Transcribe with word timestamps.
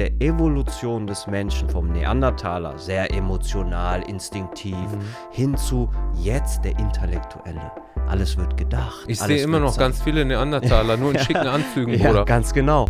der 0.00 0.12
Evolution 0.22 1.06
des 1.06 1.26
Menschen 1.26 1.68
vom 1.68 1.88
Neandertaler, 1.92 2.78
sehr 2.78 3.12
emotional, 3.14 4.00
instinktiv, 4.08 4.74
Mhm. 4.74 5.00
hin 5.30 5.56
zu 5.58 5.90
jetzt 6.22 6.64
der 6.64 6.78
Intellektuelle. 6.78 7.70
Alles 8.08 8.38
wird 8.38 8.56
gedacht. 8.56 9.04
Ich 9.08 9.20
sehe 9.20 9.42
immer 9.42 9.60
noch 9.60 9.72
sein. 9.74 9.80
ganz 9.90 10.00
viele 10.02 10.24
Neandertaler, 10.24 10.96
nur 10.96 11.12
in 11.12 11.18
schicken 11.26 11.46
Anzügen, 11.46 11.92
Ja, 11.98 12.08
Bruder. 12.08 12.24
ganz 12.24 12.54
genau. 12.54 12.86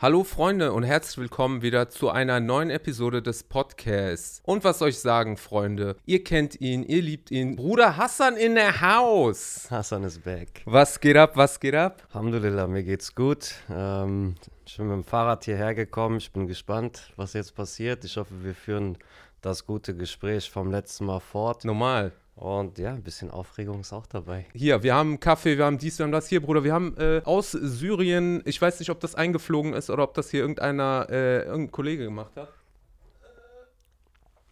Hallo 0.00 0.22
Freunde 0.22 0.74
und 0.74 0.84
herzlich 0.84 1.18
willkommen 1.18 1.60
wieder 1.60 1.88
zu 1.88 2.08
einer 2.08 2.38
neuen 2.38 2.70
Episode 2.70 3.20
des 3.20 3.42
Podcasts. 3.42 4.40
Und 4.44 4.62
was 4.62 4.78
soll 4.78 4.90
ich 4.90 5.00
sagen, 5.00 5.36
Freunde? 5.36 5.96
Ihr 6.06 6.22
kennt 6.22 6.60
ihn, 6.60 6.84
ihr 6.84 7.02
liebt 7.02 7.32
ihn. 7.32 7.56
Bruder 7.56 7.96
Hassan 7.96 8.36
in 8.36 8.54
der 8.54 8.80
Haus. 8.80 9.66
Hassan 9.72 10.04
ist 10.04 10.22
back. 10.22 10.62
Was 10.66 11.00
geht 11.00 11.16
ab, 11.16 11.32
was 11.34 11.58
geht 11.58 11.74
ab? 11.74 12.06
Alhamdulillah, 12.12 12.68
mir 12.68 12.84
geht's 12.84 13.12
gut. 13.12 13.56
Ähm, 13.68 14.36
ich 14.64 14.76
bin 14.76 14.86
mit 14.86 14.94
dem 14.98 15.02
Fahrrad 15.02 15.44
hierher 15.44 15.74
gekommen. 15.74 16.18
Ich 16.18 16.30
bin 16.30 16.46
gespannt, 16.46 17.12
was 17.16 17.32
jetzt 17.32 17.56
passiert. 17.56 18.04
Ich 18.04 18.16
hoffe, 18.18 18.44
wir 18.44 18.54
führen 18.54 18.98
das 19.42 19.66
gute 19.66 19.96
Gespräch 19.96 20.48
vom 20.48 20.70
letzten 20.70 21.06
Mal 21.06 21.18
fort. 21.18 21.64
Normal. 21.64 22.12
Und 22.38 22.78
ja, 22.78 22.90
ein 22.94 23.02
bisschen 23.02 23.32
Aufregung 23.32 23.80
ist 23.80 23.92
auch 23.92 24.06
dabei. 24.06 24.46
Hier, 24.54 24.84
wir 24.84 24.94
haben 24.94 25.18
Kaffee, 25.18 25.58
wir 25.58 25.64
haben 25.64 25.78
dies, 25.78 25.98
wir 25.98 26.04
haben 26.04 26.12
das. 26.12 26.28
Hier, 26.28 26.40
Bruder, 26.40 26.62
wir 26.62 26.72
haben 26.72 26.96
äh, 26.96 27.20
aus 27.24 27.50
Syrien, 27.50 28.42
ich 28.44 28.62
weiß 28.62 28.78
nicht, 28.78 28.90
ob 28.90 29.00
das 29.00 29.16
eingeflogen 29.16 29.72
ist 29.72 29.90
oder 29.90 30.04
ob 30.04 30.14
das 30.14 30.30
hier 30.30 30.42
irgendeiner, 30.42 31.08
äh, 31.10 31.42
irgendein 31.42 31.72
Kollege 31.72 32.04
gemacht 32.04 32.36
hat. 32.36 32.48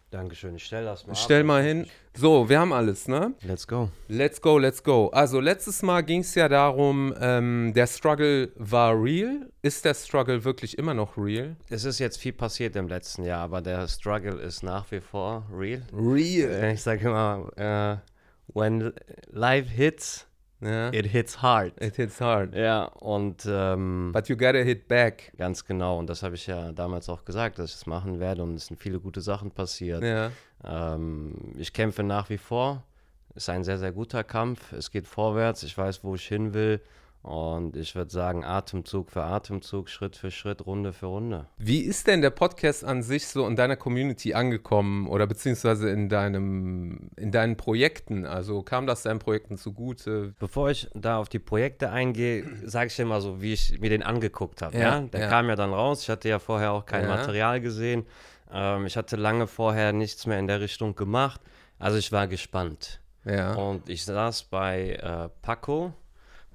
Dankeschön, 0.09 0.55
ich 0.55 0.63
stell 0.63 0.85
das 0.85 1.05
mal 1.05 1.15
Stell 1.15 1.41
ab. 1.41 1.47
mal 1.47 1.63
hin. 1.63 1.85
So, 2.15 2.47
wir 2.47 2.59
haben 2.61 2.71
alles, 2.71 3.09
ne? 3.09 3.33
Let's 3.43 3.67
go. 3.67 3.89
Let's 4.07 4.41
go, 4.41 4.57
let's 4.57 4.81
go. 4.81 5.09
Also 5.09 5.41
letztes 5.41 5.81
Mal 5.81 6.01
ging 6.01 6.21
es 6.21 6.33
ja 6.33 6.47
darum, 6.47 7.13
ähm, 7.19 7.73
der 7.75 7.87
Struggle 7.87 8.49
war 8.55 8.93
real. 8.93 9.49
Ist 9.61 9.83
der 9.83 9.93
Struggle 9.93 10.45
wirklich 10.45 10.77
immer 10.77 10.93
noch 10.93 11.17
real? 11.17 11.57
Es 11.69 11.83
ist 11.83 11.99
jetzt 11.99 12.17
viel 12.17 12.31
passiert 12.31 12.77
im 12.77 12.87
letzten 12.87 13.23
Jahr, 13.25 13.41
aber 13.41 13.61
der 13.61 13.85
Struggle 13.89 14.39
ist 14.39 14.63
nach 14.63 14.89
wie 14.91 15.01
vor 15.01 15.45
real. 15.53 15.81
Real. 15.93 16.71
Ich 16.73 16.81
sage 16.83 17.05
immer, 17.07 17.51
äh, 17.57 17.97
when 18.53 18.93
life 19.29 19.69
hits, 19.69 20.26
Ja. 20.59 20.91
it 20.91 21.05
hits 21.05 21.41
hard. 21.41 21.79
It 21.81 21.95
hits 21.97 22.19
hard. 22.19 22.55
Ja, 22.55 22.85
und 22.85 23.45
ähm, 23.47 24.11
But 24.13 24.27
you 24.27 24.35
gotta 24.35 24.59
hit 24.59 24.87
back. 24.87 25.31
ganz 25.37 25.63
genau, 25.65 25.99
und 25.99 26.09
das 26.09 26.23
habe 26.23 26.35
ich 26.35 26.47
ja 26.47 26.71
damals 26.71 27.09
auch 27.09 27.23
gesagt, 27.25 27.59
dass 27.59 27.69
ich 27.71 27.75
es 27.75 27.85
machen 27.85 28.19
werde 28.19 28.41
und 28.43 28.55
es 28.55 28.67
sind 28.67 28.79
viele 28.79 28.99
gute 28.99 29.21
Sachen 29.21 29.51
passiert. 29.51 30.03
Ja. 30.03 30.31
Ähm, 30.63 31.53
ich 31.57 31.73
kämpfe 31.73 32.01
nach 32.03 32.29
wie 32.29 32.37
vor. 32.39 32.83
Es 33.35 33.43
ist 33.43 33.49
ein 33.49 33.63
sehr, 33.63 33.77
sehr 33.77 33.91
guter 33.91 34.23
Kampf. 34.23 34.71
Es 34.73 34.89
geht 34.89 35.07
vorwärts. 35.07 35.61
Ich 35.61 35.77
weiß, 35.77 36.03
wo 36.03 36.15
ich 36.15 36.27
hin 36.27 36.55
will. 36.55 36.81
Und 37.23 37.75
ich 37.75 37.93
würde 37.93 38.09
sagen, 38.09 38.45
Atemzug 38.45 39.11
für 39.11 39.23
Atemzug, 39.23 39.89
Schritt 39.89 40.15
für 40.15 40.31
Schritt, 40.31 40.65
Runde 40.65 40.93
für 40.93 41.07
Runde. 41.07 41.47
Wie 41.57 41.81
ist 41.81 42.07
denn 42.07 42.21
der 42.21 42.29
Podcast 42.29 42.85
an 42.85 43.03
sich 43.03 43.27
so 43.27 43.45
in 43.47 43.57
deiner 43.57 43.75
Community 43.75 44.33
angekommen 44.33 45.07
oder 45.09 45.27
beziehungsweise 45.27 45.89
in 45.89 46.07
deinem, 46.07 47.09
in 47.17 47.31
deinen 47.31 47.57
Projekten? 47.57 48.25
Also 48.25 48.61
kam 48.61 48.87
das 48.87 49.03
deinen 49.03 49.19
Projekten 49.19 49.57
zugute? 49.57 50.35
Bevor 50.39 50.69
ich 50.69 50.89
da 50.93 51.17
auf 51.17 51.27
die 51.27 51.39
Projekte 51.39 51.89
eingehe, 51.89 52.45
sage 52.63 52.87
ich 52.87 52.95
dir 52.95 53.05
mal 53.05 53.19
so, 53.19 53.41
wie 53.41 53.53
ich 53.53 53.77
mir 53.81 53.89
den 53.89 54.03
angeguckt 54.03 54.61
habe. 54.61 54.77
Ja, 54.77 54.99
Ja, 54.99 55.01
Der 55.01 55.19
ja. 55.21 55.27
kam 55.29 55.49
ja 55.49 55.55
dann 55.57 55.73
raus. 55.73 56.03
Ich 56.03 56.09
hatte 56.09 56.29
ja 56.29 56.39
vorher 56.39 56.71
auch 56.71 56.85
kein 56.85 57.03
Ja. 57.03 57.09
Material 57.09 57.59
gesehen. 57.59 58.05
Ähm, 58.49 58.85
ich 58.85 58.95
hatte 58.95 59.17
lange 59.17 59.47
vorher 59.47 59.91
nichts 59.91 60.25
mehr 60.27 60.39
in 60.39 60.47
der 60.47 60.61
Richtung 60.61 60.95
gemacht. 60.95 61.41
Also 61.77 61.97
ich 61.97 62.13
war 62.13 62.27
gespannt. 62.27 63.01
Ja. 63.25 63.53
Und 63.55 63.89
ich 63.89 64.05
saß 64.05 64.43
bei 64.45 64.91
äh, 64.93 65.27
Paco. 65.41 65.91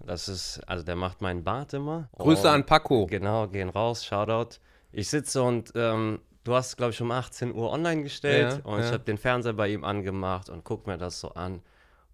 Das 0.06 0.28
ist, 0.28 0.60
also 0.66 0.84
der 0.84 0.96
macht 0.96 1.20
meinen 1.20 1.44
Bart 1.44 1.74
immer. 1.74 2.08
Grüße 2.18 2.50
an 2.50 2.64
Paco. 2.66 3.06
Genau, 3.06 3.46
gehen 3.48 3.68
raus, 3.68 4.04
Shoutout. 4.04 4.58
Ich 4.92 5.08
sitze 5.08 5.42
und 5.42 5.72
ähm, 5.74 6.20
du 6.44 6.54
hast, 6.54 6.76
glaube 6.76 6.92
ich, 6.92 7.00
um 7.00 7.10
18 7.10 7.54
Uhr 7.54 7.70
online 7.70 8.02
gestellt 8.02 8.60
Ja, 8.64 8.70
und 8.70 8.80
ich 8.80 8.86
ja. 8.86 8.92
habe 8.92 9.04
den 9.04 9.18
Fernseher 9.18 9.54
bei 9.54 9.68
ihm 9.68 9.84
angemacht 9.84 10.50
und 10.50 10.64
guck 10.64 10.86
mir 10.86 10.98
das 10.98 11.20
so 11.20 11.30
an. 11.30 11.62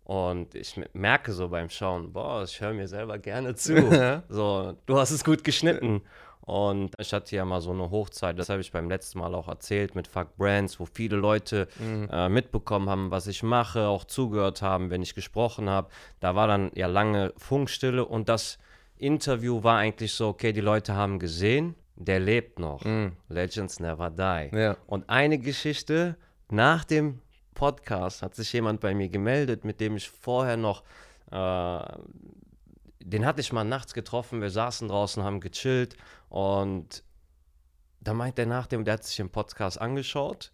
Und 0.05 0.55
ich 0.55 0.81
merke 0.95 1.33
so 1.33 1.49
beim 1.49 1.69
Schauen, 1.69 2.13
boah, 2.15 2.43
ich 2.43 2.61
höre 2.61 2.73
mir 2.73 2.89
selber 2.89 3.19
gerne 3.19 3.55
zu. 3.55 3.75
So, 4.29 4.75
du 4.87 4.99
hast 4.99 5.11
es 5.11 5.23
gut 5.23 5.45
geschnitten. 5.45 6.03
Und 6.49 6.95
ich 6.99 7.13
hatte 7.13 7.37
ja 7.37 7.45
mal 7.45 7.61
so 7.61 7.73
eine 7.73 7.91
Hochzeit, 7.91 8.39
das 8.39 8.49
habe 8.49 8.63
ich 8.63 8.73
beim 8.73 8.89
letzten 8.89 9.19
Mal 9.19 9.35
auch 9.35 9.49
erzählt 9.49 9.95
mit 9.95 10.09
Fuck 10.09 10.35
Brands, 10.39 10.81
wo 10.81 10.87
viele 10.87 11.17
Leute 11.17 11.69
Mhm. 11.79 12.09
äh, 12.11 12.29
mitbekommen 12.31 12.89
haben, 12.89 13.11
was 13.11 13.27
ich 13.27 13.43
mache, 13.43 13.87
auch 13.87 14.05
zugehört 14.05 14.63
haben, 14.63 14.89
wenn 14.89 15.03
ich 15.03 15.15
gesprochen 15.15 15.69
habe. 15.69 15.89
Da 16.21 16.35
war 16.35 16.47
dann 16.47 16.71
ja 16.75 16.87
lange 16.87 17.35
Funkstille 17.37 18.03
und 18.07 18.31
das 18.31 18.59
Interview 18.97 19.63
war 19.63 19.77
eigentlich 19.77 20.15
so, 20.15 20.29
okay, 20.29 20.55
die 20.55 20.63
Leute 20.63 20.95
haben 20.95 21.19
gesehen, 21.19 21.75
der 21.97 22.19
lebt 22.19 22.59
noch. 22.59 22.83
Legends 23.29 23.79
never 23.79 24.09
die. 24.11 24.49
Mhm. 24.51 24.59
Ja. 24.59 24.77
Und 24.87 25.11
eine 25.11 25.39
Geschichte, 25.39 26.17
nach 26.51 26.85
dem 26.85 27.21
Podcast 27.55 28.23
hat 28.23 28.35
sich 28.35 28.51
jemand 28.55 28.81
bei 28.81 28.95
mir 28.95 29.11
gemeldet, 29.11 29.65
mit 29.65 29.81
dem 29.81 29.97
ich 29.97 30.09
vorher 30.09 30.57
noch, 30.57 30.83
äh, 31.31 31.81
den 33.01 33.25
hatte 33.25 33.41
ich 33.41 33.53
mal 33.53 33.65
nachts 33.65 33.95
getroffen, 33.95 34.41
wir 34.41 34.51
saßen 34.51 34.89
draußen, 34.89 35.23
haben 35.23 35.41
gechillt 35.41 35.97
und 36.29 37.03
da 38.01 38.15
meint 38.15 38.39
er 38.39 38.47
nach 38.47 38.67
dem, 38.67 38.85
der 38.85 38.95
hat 38.95 39.05
sich 39.05 39.17
den 39.17 39.31
Podcast 39.31 39.81
angeschaut. 39.81 40.51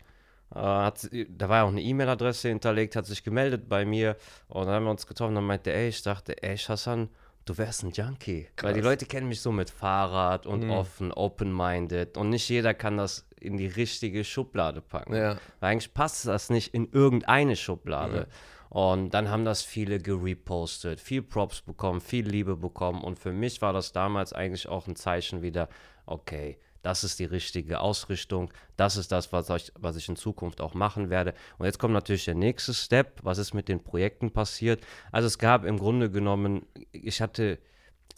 Äh, 0.55 0.59
hat, 0.59 1.09
da 1.29 1.49
war 1.49 1.59
ja 1.59 1.65
auch 1.65 1.69
eine 1.69 1.83
E-Mail-Adresse 1.83 2.49
hinterlegt, 2.49 2.97
hat 2.97 3.07
sich 3.07 3.23
gemeldet 3.25 3.69
bei 3.69 3.85
mir 3.85 4.17
und 4.49 4.67
dann 4.67 4.75
haben 4.75 4.85
wir 4.85 4.91
uns 4.91 5.07
getroffen. 5.07 5.35
Dann 5.35 5.45
meinte 5.45 5.71
er, 5.71 5.83
ey, 5.83 5.89
ich 5.89 6.03
dachte, 6.03 6.43
ey, 6.43 6.57
Hassan, 6.57 7.11
du 7.45 7.59
wärst 7.59 7.83
ein 7.83 7.91
Junkie. 7.91 8.49
Weil 8.61 8.75
die 8.75 8.81
Leute 8.81 9.07
kennen 9.07 9.29
mich 9.29 9.41
so 9.41 9.53
mit 9.53 9.71
Fahrrad 9.71 10.47
und 10.47 10.69
offen, 10.71 11.13
open-minded 11.13 12.17
und 12.17 12.31
nicht 12.31 12.49
jeder 12.49 12.75
kann 12.75 12.97
das 12.97 13.27
in 13.39 13.57
die 13.57 13.67
richtige 13.67 14.25
Schublade 14.25 14.81
packen. 14.81 15.15
Ja. 15.15 15.37
Weil 15.61 15.73
eigentlich 15.73 15.93
passt 15.93 16.27
das 16.27 16.51
nicht 16.51 16.73
in 16.73 16.91
irgendeine 16.91 17.57
Schublade. 17.57 18.27
Und 18.71 19.11
dann 19.11 19.31
haben 19.31 19.45
das 19.45 19.63
viele 19.63 19.99
gerepostet, 19.99 21.01
viel 21.01 21.23
Props 21.23 21.61
bekommen, 21.61 22.01
viel 22.01 22.29
Liebe 22.29 22.57
bekommen. 22.57 23.03
Und 23.03 23.19
für 23.19 23.33
mich 23.33 23.63
war 23.63 23.73
das 23.73 23.93
damals 23.93 24.33
eigentlich 24.33 24.69
auch 24.69 24.87
ein 24.87 24.97
Zeichen 24.97 25.43
wieder, 25.43 25.69
okay, 26.07 26.59
das 26.83 27.03
ist 27.03 27.19
die 27.19 27.25
richtige 27.25 27.81
Ausrichtung, 27.81 28.53
das 28.77 28.99
ist 28.99 29.11
das, 29.11 29.33
was 29.33 29.49
ich, 29.49 29.73
was 29.79 29.97
ich 29.97 30.09
in 30.09 30.17
Zukunft 30.17 30.61
auch 30.61 30.75
machen 30.75 31.09
werde. 31.09 31.33
Und 31.57 31.65
jetzt 31.65 31.79
kommt 31.79 31.95
natürlich 31.95 32.27
der 32.27 32.35
nächste 32.35 32.75
Step, 32.75 33.21
was 33.23 33.39
ist 33.39 33.55
mit 33.55 33.69
den 33.69 33.83
Projekten 33.83 34.33
passiert. 34.33 34.85
Also 35.11 35.27
es 35.27 35.39
gab 35.39 35.65
im 35.65 35.79
Grunde 35.79 36.11
genommen, 36.11 36.67
ich 36.93 37.23
hatte 37.23 37.59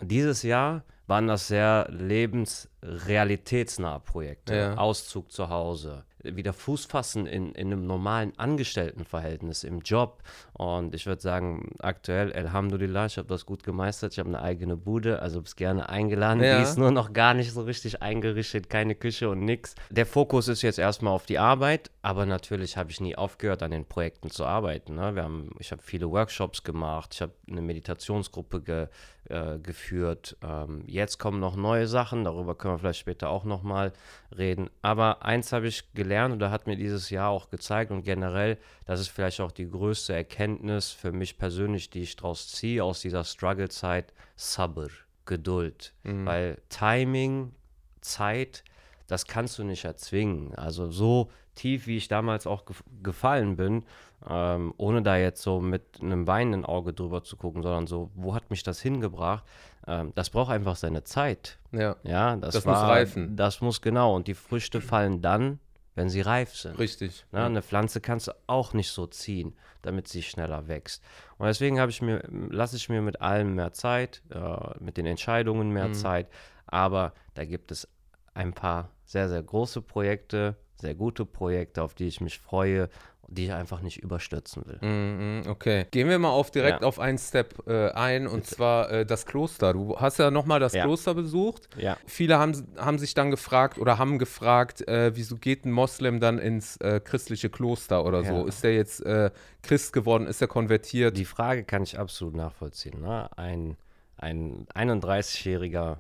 dieses 0.01 0.43
Jahr 0.43 0.85
waren 1.07 1.29
das 1.29 1.47
sehr 1.47 1.87
lebensrealitätsnahe 1.91 4.01
Projekte. 4.01 4.57
Ja. 4.57 4.77
Auszug 4.77 5.31
zu 5.31 5.49
Hause, 5.49 6.05
wieder 6.23 6.53
Fuß 6.53 6.87
fassen 6.87 7.27
in, 7.27 7.53
in 7.53 7.69
einem 7.69 7.87
normalen 7.87 8.33
Angestelltenverhältnis 8.39 9.65
im 9.65 9.81
Job. 9.81 10.23
Und 10.53 10.95
ich 10.95 11.07
würde 11.07 11.21
sagen, 11.21 11.71
aktuell, 11.81 12.33
Alhamdulillah, 12.33 13.07
ich 13.07 13.19
habe 13.19 13.29
das 13.29 13.47
gut 13.47 13.63
gemeistert. 13.63 14.13
Ich 14.13 14.19
habe 14.19 14.29
eine 14.29 14.43
eigene 14.43 14.77
Bude, 14.77 15.21
also 15.21 15.43
bist 15.43 15.57
gerne 15.57 15.89
eingeladen. 15.89 16.43
Ja. 16.43 16.59
Die 16.59 16.63
ist 16.63 16.79
nur 16.79 16.91
noch 16.91 17.13
gar 17.13 17.35
nicht 17.35 17.53
so 17.53 17.63
richtig 17.63 18.03
eingerichtet, 18.03 18.71
keine 18.71 18.95
Küche 18.95 19.29
und 19.29 19.41
nix. 19.41 19.75
Der 19.91 20.07
Fokus 20.07 20.49
ist 20.49 20.63
jetzt 20.63 20.79
erstmal 20.79 21.13
auf 21.13 21.27
die 21.27 21.39
Arbeit, 21.39 21.91
aber 22.03 22.27
natürlich 22.27 22.77
habe 22.77 22.91
ich 22.91 23.01
nie 23.01 23.17
aufgehört, 23.17 23.63
an 23.63 23.71
den 23.71 23.85
Projekten 23.85 24.31
zu 24.31 24.45
arbeiten. 24.45 24.95
Ne? 24.95 25.15
Wir 25.15 25.23
haben, 25.23 25.51
ich 25.59 25.73
habe 25.73 25.83
viele 25.83 26.11
Workshops 26.11 26.63
gemacht, 26.63 27.15
ich 27.15 27.23
habe 27.23 27.33
eine 27.51 27.63
Meditationsgruppe 27.63 28.63
ge, 28.63 28.89
äh, 29.29 29.59
geführt. 29.59 30.37
Ähm, 30.43 30.83
jetzt 30.87 31.19
kommen 31.19 31.41
noch 31.41 31.57
neue 31.57 31.87
Sachen, 31.87 32.25
darüber 32.25 32.55
können 32.55 32.75
wir 32.75 32.79
vielleicht 32.79 33.01
später 33.01 33.29
auch 33.29 33.45
nochmal 33.45 33.93
reden. 34.37 34.71
Aber 34.83 35.25
eins 35.25 35.53
habe 35.53 35.67
ich 35.67 35.93
gelernt 35.95 36.35
oder 36.35 36.51
hat 36.51 36.67
mir 36.67 36.77
dieses 36.77 37.11
Jahr 37.11 37.31
auch 37.31 37.51
gezeigt 37.51 37.91
und 37.91 38.03
generell, 38.03 38.59
das 38.85 39.01
ist 39.01 39.09
vielleicht 39.09 39.41
auch 39.41 39.53
die 39.53 39.69
größte 39.69 40.15
Erkenntnis 40.15 40.91
für 40.91 41.13
mich 41.13 41.39
persönlich, 41.39 41.91
die 41.91 42.03
ich 42.03 42.17
daraus 42.17 42.49
ziehe 42.49 42.83
aus 42.83 43.01
dieser 43.01 43.25
Struggle-Zeit, 43.25 44.13
Sabr, 44.37 44.89
Geduld. 45.25 45.93
Weil 46.27 46.59
Timing, 46.69 47.53
Zeit, 48.01 48.65
das 49.07 49.27
kannst 49.27 49.59
du 49.59 49.65
nicht 49.65 49.85
erzwingen. 49.85 50.55
Also 50.55 50.91
so 50.91 51.31
tief, 51.57 51.87
wie 51.89 51.97
ich 51.97 52.07
damals 52.07 52.47
auch 52.47 52.65
gef 52.65 52.85
gefallen 53.03 53.57
bin, 53.57 53.85
ähm, 54.29 54.73
ohne 54.77 55.03
da 55.03 55.17
jetzt 55.17 55.43
so 55.43 55.61
mit 55.61 56.01
einem 56.01 56.27
weinenden 56.27 56.65
Auge 56.65 56.93
drüber 56.93 57.25
zu 57.25 57.37
gucken, 57.37 57.63
sondern 57.63 57.87
so, 57.87 58.11
wo 58.15 58.35
hat 58.35 58.51
mich 58.51 58.63
das 58.63 58.81
hingebracht? 58.81 59.45
Ähm, 59.87 60.13
das 60.15 60.31
braucht 60.31 60.53
einfach 60.53 60.77
seine 60.77 61.03
Zeit. 61.05 61.59
Ja. 61.73 61.97
Ja, 62.05 62.37
das, 62.37 62.55
Das 62.55 62.65
muss 62.65 62.77
war, 62.77 62.89
reifen. 62.91 63.37
Das 63.37 63.61
muss 63.61 63.83
genau. 63.83 64.15
Und 64.15 64.29
die 64.29 64.35
Früchte 64.35 64.81
fallen 64.81 65.21
dann, 65.21 65.59
wenn 65.95 66.09
sie 66.09 66.21
reif 66.21 66.55
sind. 66.55 66.79
Richtig. 66.79 67.25
Ne? 67.33 67.45
Eine 67.45 67.63
Pflanze 67.63 68.01
kannst 68.01 68.29
du 68.29 68.33
auch 68.47 68.75
nicht 68.75 68.91
so 68.91 69.07
ziehen, 69.07 69.57
damit 69.83 70.09
sie 70.09 70.23
schneller 70.23 70.69
wächst. 70.69 71.03
Und 71.39 71.47
deswegen 71.47 71.81
habe 71.81 71.91
ich 71.91 72.03
mir, 72.03 72.23
lasse 72.51 72.77
ich 72.77 72.89
mir 72.89 73.03
mit 73.03 73.21
allem 73.21 73.55
mehr 73.55 73.73
Zeit, 73.73 74.23
äh, 74.31 74.79
mit 74.79 74.97
den 74.97 75.07
Entscheidungen 75.07 75.71
mehr 75.71 75.93
Zeit. 75.93 76.29
Aber 76.67 77.13
da 77.35 77.45
gibt 77.45 77.71
es 77.71 77.89
ein 78.35 78.53
paar 78.53 78.91
sehr, 79.05 79.29
sehr 79.29 79.43
große 79.43 79.81
Projekte, 79.83 80.57
sehr 80.81 80.95
gute 80.95 81.25
Projekte, 81.25 81.83
auf 81.83 81.95
die 81.95 82.07
ich 82.07 82.21
mich 82.21 82.39
freue. 82.39 82.89
die 83.29 83.47
ich 83.47 83.53
einfach 83.53 83.81
nicht 83.81 83.97
überstürzen 84.05 84.63
will. 84.67 84.79
Mhm, 84.89 85.49
okay. 85.51 85.87
Gehen 85.91 86.09
wir 86.09 86.17
mal 86.21 86.31
auf 86.31 86.53
direkt 86.53 86.83
Ja. 86.83 86.87
auf 86.87 87.01
einen 87.01 87.19
Step 87.19 87.67
äh, 87.67 87.89
ein 87.91 88.29
und 88.29 88.47
zwar 88.47 88.89
äh, 88.93 89.05
das 89.05 89.27
Kloster. 89.27 89.73
Du 89.73 89.99
hast 89.99 90.19
ja 90.21 90.31
nochmal 90.31 90.61
das 90.61 90.75
Ja. 90.75 90.85
Kloster 90.85 91.13
besucht. 91.13 91.69
Ja. 91.77 91.97
Viele 92.07 92.39
haben, 92.39 92.53
haben 92.77 92.99
sich 93.01 93.15
dann 93.15 93.33
gefragt 93.33 93.79
oder 93.79 93.99
haben 93.99 94.21
gefragt, 94.21 94.87
äh, 94.87 95.11
wieso 95.17 95.35
geht 95.39 95.65
ein 95.65 95.73
Moslem 95.73 96.21
dann 96.21 96.39
ins 96.39 96.77
äh, 96.77 97.01
christliche 97.01 97.51
Kloster 97.51 98.05
oder 98.05 98.23
so? 98.23 98.33
Ja. 98.43 98.47
Ist 98.47 98.63
der 98.63 98.77
jetzt 98.77 99.05
äh, 99.05 99.33
Christ 99.61 99.93
geworden? 99.93 100.29
Ist 100.29 100.41
er 100.41 100.47
konvertiert? 100.47 101.17
Die 101.17 101.25
Frage 101.25 101.65
kann 101.65 101.83
ich 101.83 101.99
absolut 101.99 102.37
nachvollziehen. 102.37 103.01
Ne? 103.03 103.29
Ein, 103.37 103.77
ein 104.19 104.69
31-Jähriger 104.73 105.97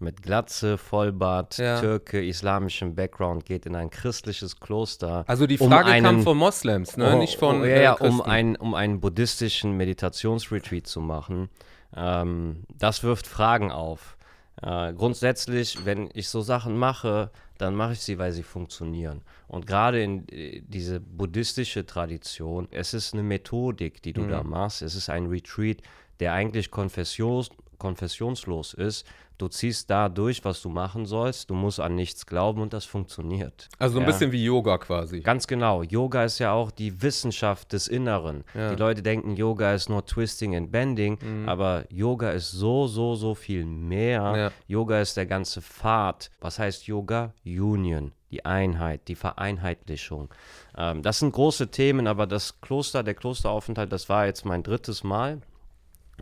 mit 0.00 0.22
Glatze, 0.22 0.78
Vollbart, 0.78 1.58
Ja. 1.58 1.80
Türke, 1.80 2.24
islamischem 2.24 2.94
Background 2.94 3.44
geht 3.44 3.66
in 3.66 3.74
ein 3.74 3.90
christliches 3.90 4.60
Kloster. 4.60 5.24
also 5.26 5.46
die 5.46 5.58
um 5.58 5.68
Frage 5.70 5.90
kam 5.90 6.04
einen- 6.06 6.22
von 6.22 6.36
Moslems, 6.36 6.96
ne? 6.96 7.14
Oh, 7.14 7.18
nicht 7.18 7.38
von 7.38 7.62
oh, 7.62 7.64
ja, 7.64 7.92
äh, 7.94 7.96
Christen. 7.96 8.04
um, 8.06 8.20
ein, 8.22 8.56
um 8.56 8.74
einen 8.74 9.00
buddhistischen 9.00 9.76
Meditationsretreat 9.76 10.86
zu 10.86 11.00
machen. 11.00 11.48
Ähm, 11.96 12.64
das 12.78 13.02
wirft 13.02 13.26
Fragen 13.26 13.70
auf. 13.72 14.16
Äh, 14.62 14.92
grundsätzlich, 14.92 15.84
wenn 15.84 16.10
ich 16.14 16.28
so 16.28 16.40
Sachen 16.40 16.76
mache, 16.76 17.30
dann 17.58 17.74
mache 17.74 17.92
ich 17.92 18.00
sie, 18.00 18.18
weil 18.18 18.32
sie 18.32 18.42
funktionieren. 18.42 19.22
Und 19.48 19.66
gerade 19.66 20.02
in 20.02 20.28
äh, 20.28 20.60
diese 20.66 21.00
buddhistische 21.00 21.86
Tradition, 21.86 22.68
es 22.70 22.92
ist 22.94 23.14
eine 23.14 23.22
Methodik, 23.22 24.02
die 24.02 24.12
du 24.12 24.26
da 24.26 24.42
machst. 24.42 24.82
Es 24.82 24.94
ist 24.94 25.08
ein 25.10 25.26
Retreat, 25.26 25.78
der 26.20 26.32
eigentlich 26.32 26.70
konfessions 26.70 27.50
konfessionslos 27.78 28.74
ist. 28.74 29.06
Du 29.38 29.46
ziehst 29.48 29.88
da 29.88 30.08
durch, 30.08 30.44
was 30.44 30.60
du 30.62 30.68
machen 30.68 31.06
sollst. 31.06 31.48
Du 31.48 31.54
musst 31.54 31.78
an 31.78 31.94
nichts 31.94 32.26
glauben 32.26 32.60
und 32.60 32.72
das 32.72 32.84
funktioniert. 32.84 33.68
also 33.78 33.94
so 33.94 34.00
ein 34.00 34.02
Ja. 34.02 34.10
bisschen 34.10 34.32
wie 34.32 34.44
Yoga 34.44 34.78
quasi. 34.78 35.20
Ganz 35.20 35.46
genau. 35.46 35.82
Yoga 35.84 36.24
ist 36.24 36.40
ja 36.40 36.52
auch 36.52 36.70
die 36.72 37.00
Wissenschaft 37.02 37.72
des 37.72 37.86
Inneren. 37.88 38.42
Ja. 38.54 38.70
Die 38.70 38.76
Leute 38.76 39.02
denken, 39.02 39.36
Yoga 39.36 39.72
ist 39.74 39.88
nur 39.88 40.04
Twisting 40.04 40.56
and 40.56 40.72
Bending, 40.72 41.18
aber 41.46 41.84
Yoga 41.88 42.30
ist 42.30 42.50
so, 42.50 42.86
so, 42.88 43.14
so 43.14 43.34
viel 43.36 43.64
mehr. 43.64 44.32
Ja. 44.36 44.50
Yoga 44.66 45.00
ist 45.00 45.16
der 45.16 45.26
ganze 45.26 45.62
Pfad. 45.62 46.30
Was 46.40 46.58
heißt 46.58 46.86
Yoga? 46.88 47.32
Union, 47.44 48.12
die 48.32 48.44
Einheit, 48.44 49.06
die 49.08 49.14
Vereinheitlichung. 49.14 50.28
Ähm, 50.76 51.02
das 51.02 51.20
sind 51.20 51.32
große 51.32 51.70
Themen, 51.70 52.06
aber 52.06 52.26
das 52.26 52.60
Kloster, 52.60 53.02
der 53.02 53.14
Klosteraufenthalt, 53.14 53.92
das 53.92 54.08
war 54.08 54.26
jetzt 54.26 54.44
mein 54.44 54.62
drittes 54.62 55.04
Mal. 55.04 55.40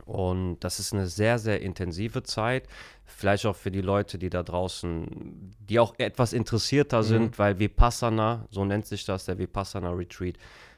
Und 0.04 0.60
das 0.60 0.80
ist 0.80 0.92
eine 0.92 1.06
sehr, 1.06 1.38
sehr 1.38 1.62
intensive 1.62 2.22
Zeit. 2.22 2.64
Vielleicht 3.04 3.46
auch 3.46 3.56
für 3.56 3.70
die 3.70 3.80
Leute, 3.80 4.18
die 4.18 4.30
da 4.30 4.42
draußen, 4.42 5.54
die 5.60 5.78
auch 5.78 5.94
etwas 5.98 6.32
interessierter 6.32 7.02
sind, 7.02 7.38
weil 7.38 7.58
Vipassana, 7.58 8.46
so 8.50 8.64
nennt 8.64 8.86
sich 8.86 9.04
das, 9.04 9.24
der 9.24 9.38
Vipassana 9.38 9.90
Retreat, 9.90 10.36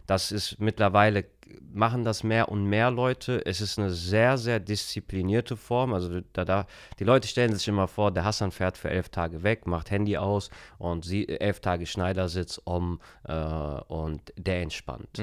das 0.09 0.33
ist 0.33 0.59
mittlerweile, 0.59 1.27
machen 1.71 2.03
das 2.03 2.23
mehr 2.23 2.49
und 2.49 2.65
mehr 2.65 2.91
Leute. 2.91 3.45
Es 3.45 3.61
ist 3.61 3.79
eine 3.79 3.91
sehr, 3.91 4.39
sehr 4.39 4.59
disziplinierte 4.59 5.55
Form. 5.55 5.93
Also 5.93 6.23
da, 6.33 6.47
da, 6.47 6.67
die 6.99 7.05
Leute 7.05 7.29
stellen 7.29 7.55
sich 7.55 7.69
immer 7.69 7.89
vor, 7.89 8.11
der 8.11 8.25
Hassan 8.25 8.51
fährt 8.51 8.79
für 8.79 8.89
elf 8.89 9.11
Tage 9.11 9.43
weg, 9.43 9.67
macht 9.67 9.91
Handy 9.91 10.17
aus 10.17 10.49
und 10.79 11.05
sie 11.05 11.29
elf 11.29 11.61
Tage 11.61 11.85
Schneidersitz 11.85 12.59
um 12.65 13.01
äh, 13.25 13.35
und 13.35 14.33
der 14.39 14.63
entspannt. 14.63 15.19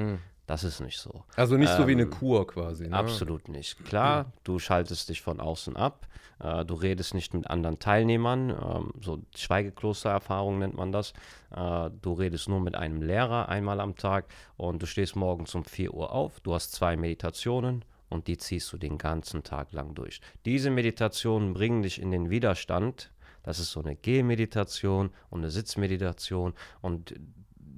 Das 0.46 0.62
ist 0.62 0.80
nicht 0.80 0.98
so. 0.98 1.24
Also 1.34 1.56
nicht 1.56 1.72
so 1.72 1.88
wie 1.88 1.92
eine 1.92 2.02
Ähm, 2.02 2.10
Kur 2.10 2.46
quasi. 2.46 2.86
Ne? 2.88 2.96
Absolut 2.96 3.48
nicht. 3.48 3.84
Klar, 3.84 4.32
du 4.44 4.60
schaltest 4.60 5.08
dich 5.08 5.20
von 5.20 5.40
außen 5.40 5.76
ab, 5.76 6.06
äh, 6.38 6.64
du 6.64 6.74
redest 6.74 7.14
nicht 7.14 7.34
mit 7.34 7.50
anderen 7.50 7.80
Teilnehmern, 7.80 8.50
ähm, 8.50 8.92
so 9.00 9.22
Schweigeklostererfahrung 9.34 10.58
nennt 10.58 10.74
man 10.74 10.92
das. 10.92 11.14
Äh, 11.50 11.90
du 12.00 12.12
redest 12.12 12.48
nur 12.48 12.60
mit 12.60 12.76
einem 12.76 13.02
Lehrer 13.02 13.48
einmal 13.48 13.80
am 13.80 13.96
Tag 13.96 14.26
und 14.56 14.80
du 14.80 14.86
stehst 14.86 15.16
morgens 15.16 15.54
um 15.56 15.64
4 15.64 15.92
Uhr 15.92 16.12
auf, 16.12 16.38
du 16.40 16.54
hast 16.54 16.72
zwei 16.72 16.96
Meditationen 16.96 17.84
und 18.08 18.28
die 18.28 18.36
ziehst 18.36 18.72
du 18.72 18.76
den 18.78 18.98
ganzen 18.98 19.42
Tag 19.42 19.72
lang 19.72 19.94
durch. 19.94 20.20
Diese 20.44 20.70
Meditationen 20.70 21.54
bringen 21.54 21.82
dich 21.82 22.00
in 22.00 22.12
den 22.12 22.30
Widerstand. 22.30 23.10
Das 23.42 23.58
ist 23.58 23.72
so 23.72 23.80
eine 23.80 23.96
Gehmeditation 23.96 25.10
und 25.30 25.40
eine 25.40 25.50
Sitzmeditation 25.50 26.54
und 26.82 27.14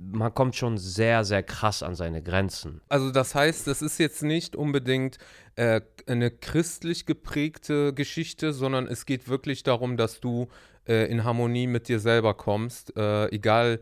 man 0.01 0.33
kommt 0.33 0.55
schon 0.57 0.79
sehr, 0.79 1.25
sehr 1.25 1.43
krass 1.43 1.83
an 1.83 1.95
seine 1.95 2.23
Grenzen. 2.23 2.81
Also 2.89 3.11
das 3.11 3.35
heißt, 3.35 3.67
das 3.67 3.83
ist 3.83 3.99
jetzt 3.99 4.23
nicht 4.23 4.55
unbedingt 4.55 5.19
äh, 5.57 5.81
eine 6.07 6.31
christlich 6.31 7.05
geprägte 7.05 7.93
Geschichte, 7.93 8.53
sondern 8.53 8.87
es 8.87 9.07
geht 9.07 9.29
wirklich 9.29 9.65
darum, 9.65 9.97
dass 9.97 10.21
du 10.21 10.49
äh, 10.87 11.11
in 11.11 11.25
Harmonie 11.25 11.67
mit 11.67 11.89
dir 11.89 11.99
selber 12.01 12.35
kommst, 12.35 12.97
äh, 12.97 13.27
egal 13.29 13.81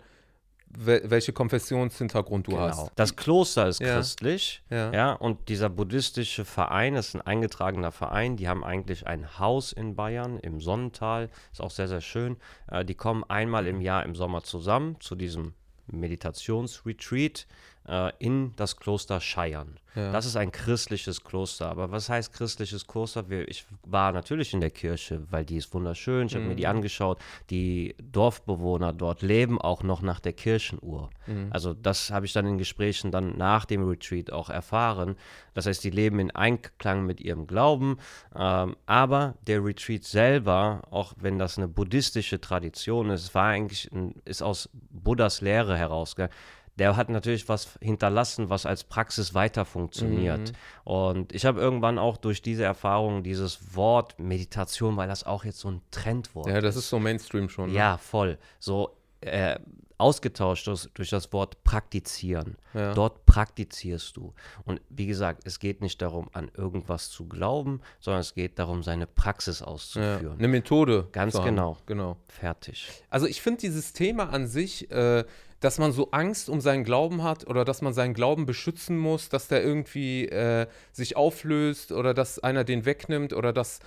wel 0.69 1.03
welche 1.09 1.33
Konfessionshintergrund 1.33 2.49
du 2.49 2.59
hast. 2.59 2.91
Das 2.97 3.15
Kloster 3.15 3.69
ist 3.69 3.81
Ja. 3.81 3.95
christlich, 3.95 4.63
Ja. 4.69 4.93
ja. 4.93 5.13
und 5.13 5.49
dieser 5.49 5.69
buddhistische 5.71 6.45
Verein 6.45 6.97
ist 6.97 7.15
ein 7.15 7.23
eingetragener 7.23 7.93
Verein. 7.93 8.37
Die 8.37 8.49
haben 8.49 8.65
eigentlich 8.65 9.07
ein 9.07 9.39
Haus 9.39 9.73
in 9.73 9.95
Bayern 9.95 10.39
im 10.41 10.61
Sonnental, 10.61 11.31
ist 11.53 11.61
auch 11.63 11.71
sehr, 11.71 11.89
sehr 11.89 12.01
schön. 12.01 12.37
Äh, 12.71 12.85
die 12.85 12.95
kommen 12.95 13.23
einmal 13.25 13.67
im 13.67 13.81
Jahr 13.81 14.05
im 14.05 14.15
Sommer 14.15 14.43
zusammen 14.43 14.97
zu 15.01 15.15
diesem 15.15 15.55
Meditationsretreat 15.93 17.47
äh, 17.89 18.13
in 18.19 18.55
das 18.57 18.77
Kloster 18.77 19.21
Scheiern. 19.21 19.79
Ja. 19.95 20.13
Das 20.13 20.27
ist 20.27 20.37
ein 20.37 20.53
christliches 20.53 21.25
Kloster. 21.25 21.71
Aber 21.71 21.91
was 21.91 22.11
heißt 22.11 22.33
christliches 22.35 22.87
Kloster? 22.87 23.31
Wir, 23.31 23.49
ich 23.49 23.65
war 23.83 24.13
natürlich 24.13 24.53
in 24.53 24.61
der 24.61 24.69
Kirche, 24.71 25.23
weil 25.31 25.47
die 25.47 25.57
ist 25.57 25.73
wunderschön. 25.73 26.27
Ich 26.27 26.35
habe 26.35 26.45
mir 26.45 26.53
Mhm. 26.53 26.57
die 26.59 26.67
angeschaut. 26.67 27.19
Die 27.49 27.95
Dorfbewohner 28.03 28.93
dort 28.93 29.23
leben 29.23 29.59
auch 29.59 29.83
noch 29.83 30.03
nach 30.03 30.21
der 30.21 30.35
Kirchenuhr. 30.35 31.09
Mhm. 31.27 31.47
Also 31.51 31.73
das 31.73 32.11
habe 32.11 32.27
ich 32.27 32.35
dann 32.35 32.45
in 32.47 32.59
Gesprächen 32.59 33.11
dann 33.11 33.39
nach 33.39 33.65
dem 33.65 33.89
Retreat 33.89 34.31
auch 34.31 34.51
erfahren. 34.51 35.17
Das 35.55 35.65
heißt, 35.65 35.83
die 35.83 35.91
leben 35.91 36.19
in 36.19 36.31
Einklang 36.31 37.07
mit 37.07 37.23
ihrem 37.23 37.47
Glauben. 37.47 37.97
Ähm, 38.35 38.77
aber 38.85 39.37
der 39.47 39.65
Retreat 39.65 40.05
selber, 40.05 40.83
auch 40.91 41.15
wenn 41.19 41.39
das 41.39 41.57
eine 41.57 41.69
buddhistische 41.69 42.39
Tradition 42.39 43.09
ist, 43.09 43.35
war 43.35 43.47
eigentlich 43.47 43.91
ein, 43.93 44.17
ist 44.27 44.43
aus 44.43 44.69
Buddhas 44.91 45.41
Lehre 45.41 45.79
herausgegangen. 45.79 46.35
Der 46.79 46.97
hat 46.97 47.09
natürlich 47.09 47.49
was 47.49 47.79
hinterlassen, 47.81 48.51
was 48.51 48.67
als 48.67 48.85
Praxis 48.85 49.33
weiter 49.33 49.65
funktioniert. 49.65 50.53
Und 50.85 51.35
ich 51.35 51.47
habe 51.47 51.61
irgendwann 51.61 51.99
auch 51.99 52.19
durch 52.19 52.43
diese 52.43 52.65
Erfahrung 52.65 53.23
dieses 53.23 53.75
Wort 53.75 54.19
Meditation, 54.19 54.97
weil 54.97 55.09
das 55.09 55.25
auch 55.25 55.45
jetzt 55.45 55.61
so 55.61 55.71
ein 55.71 55.81
Trendwort 55.91 56.49
Ja, 56.49 56.61
das 56.61 56.77
ist 56.77 56.89
so 56.89 56.99
Mainstream 56.99 57.49
schon. 57.49 57.71
Ne? 57.71 57.77
ja, 57.77 57.97
voll. 57.97 58.39
So 58.59 58.97
äh, 59.23 59.59
ausgetauscht 59.99 60.67
durch, 60.67 60.89
durch 60.95 61.11
das 61.11 61.33
Wort 61.33 61.63
praktizieren. 61.65 62.57
Ja. 62.75 62.93
Dort 62.95 63.25
praktizierst 63.27 64.17
du. 64.17 64.35
Und 64.65 64.81
wie 64.91 65.07
gesagt, 65.07 65.43
es 65.47 65.59
geht 65.59 65.81
nicht 65.81 66.03
darum, 66.03 66.29
an 66.33 66.51
irgendwas 66.57 67.11
zu 67.11 67.27
glauben, 67.27 67.81
sondern 68.01 68.21
es 68.21 68.35
geht 68.35 68.59
darum, 68.59 68.83
seine 68.83 69.07
Praxis 69.07 69.61
Ja. 69.61 69.67
auszuführen. 69.67 70.39
Eine 70.39 70.49
Methode. 70.49 71.09
Ganz 71.13 71.41
genau. 71.41 71.79
Genau. 71.87 72.17
Fertig. 72.29 72.89
Also 73.11 73.27
ich 73.27 73.41
finde 73.41 73.61
dieses 73.61 73.93
Thema 73.93 74.31
an 74.31 74.47
sich, 74.47 74.91
äh, 74.91 75.25
dass 75.61 75.79
man 75.79 75.91
so 75.93 76.11
Angst 76.11 76.51
um 76.51 76.61
seinen 76.61 76.85
Glauben 76.85 77.23
hat 77.23 77.47
oder 77.47 77.65
dass 77.65 77.81
man 77.81 77.95
seinen 77.95 78.13
Glauben 78.13 78.45
beschützen 78.45 78.99
muss, 78.99 79.31
dass 79.31 79.49
der 79.49 79.65
irgendwie 79.65 80.27
äh, 80.29 80.67
sich 80.93 81.17
auflöst 81.17 81.93
oder 81.93 82.13
dass 82.13 82.39
einer 82.39 82.63
den 82.63 82.85
wegnimmt 82.85 83.33
oder 83.33 83.55
dass 83.55 83.81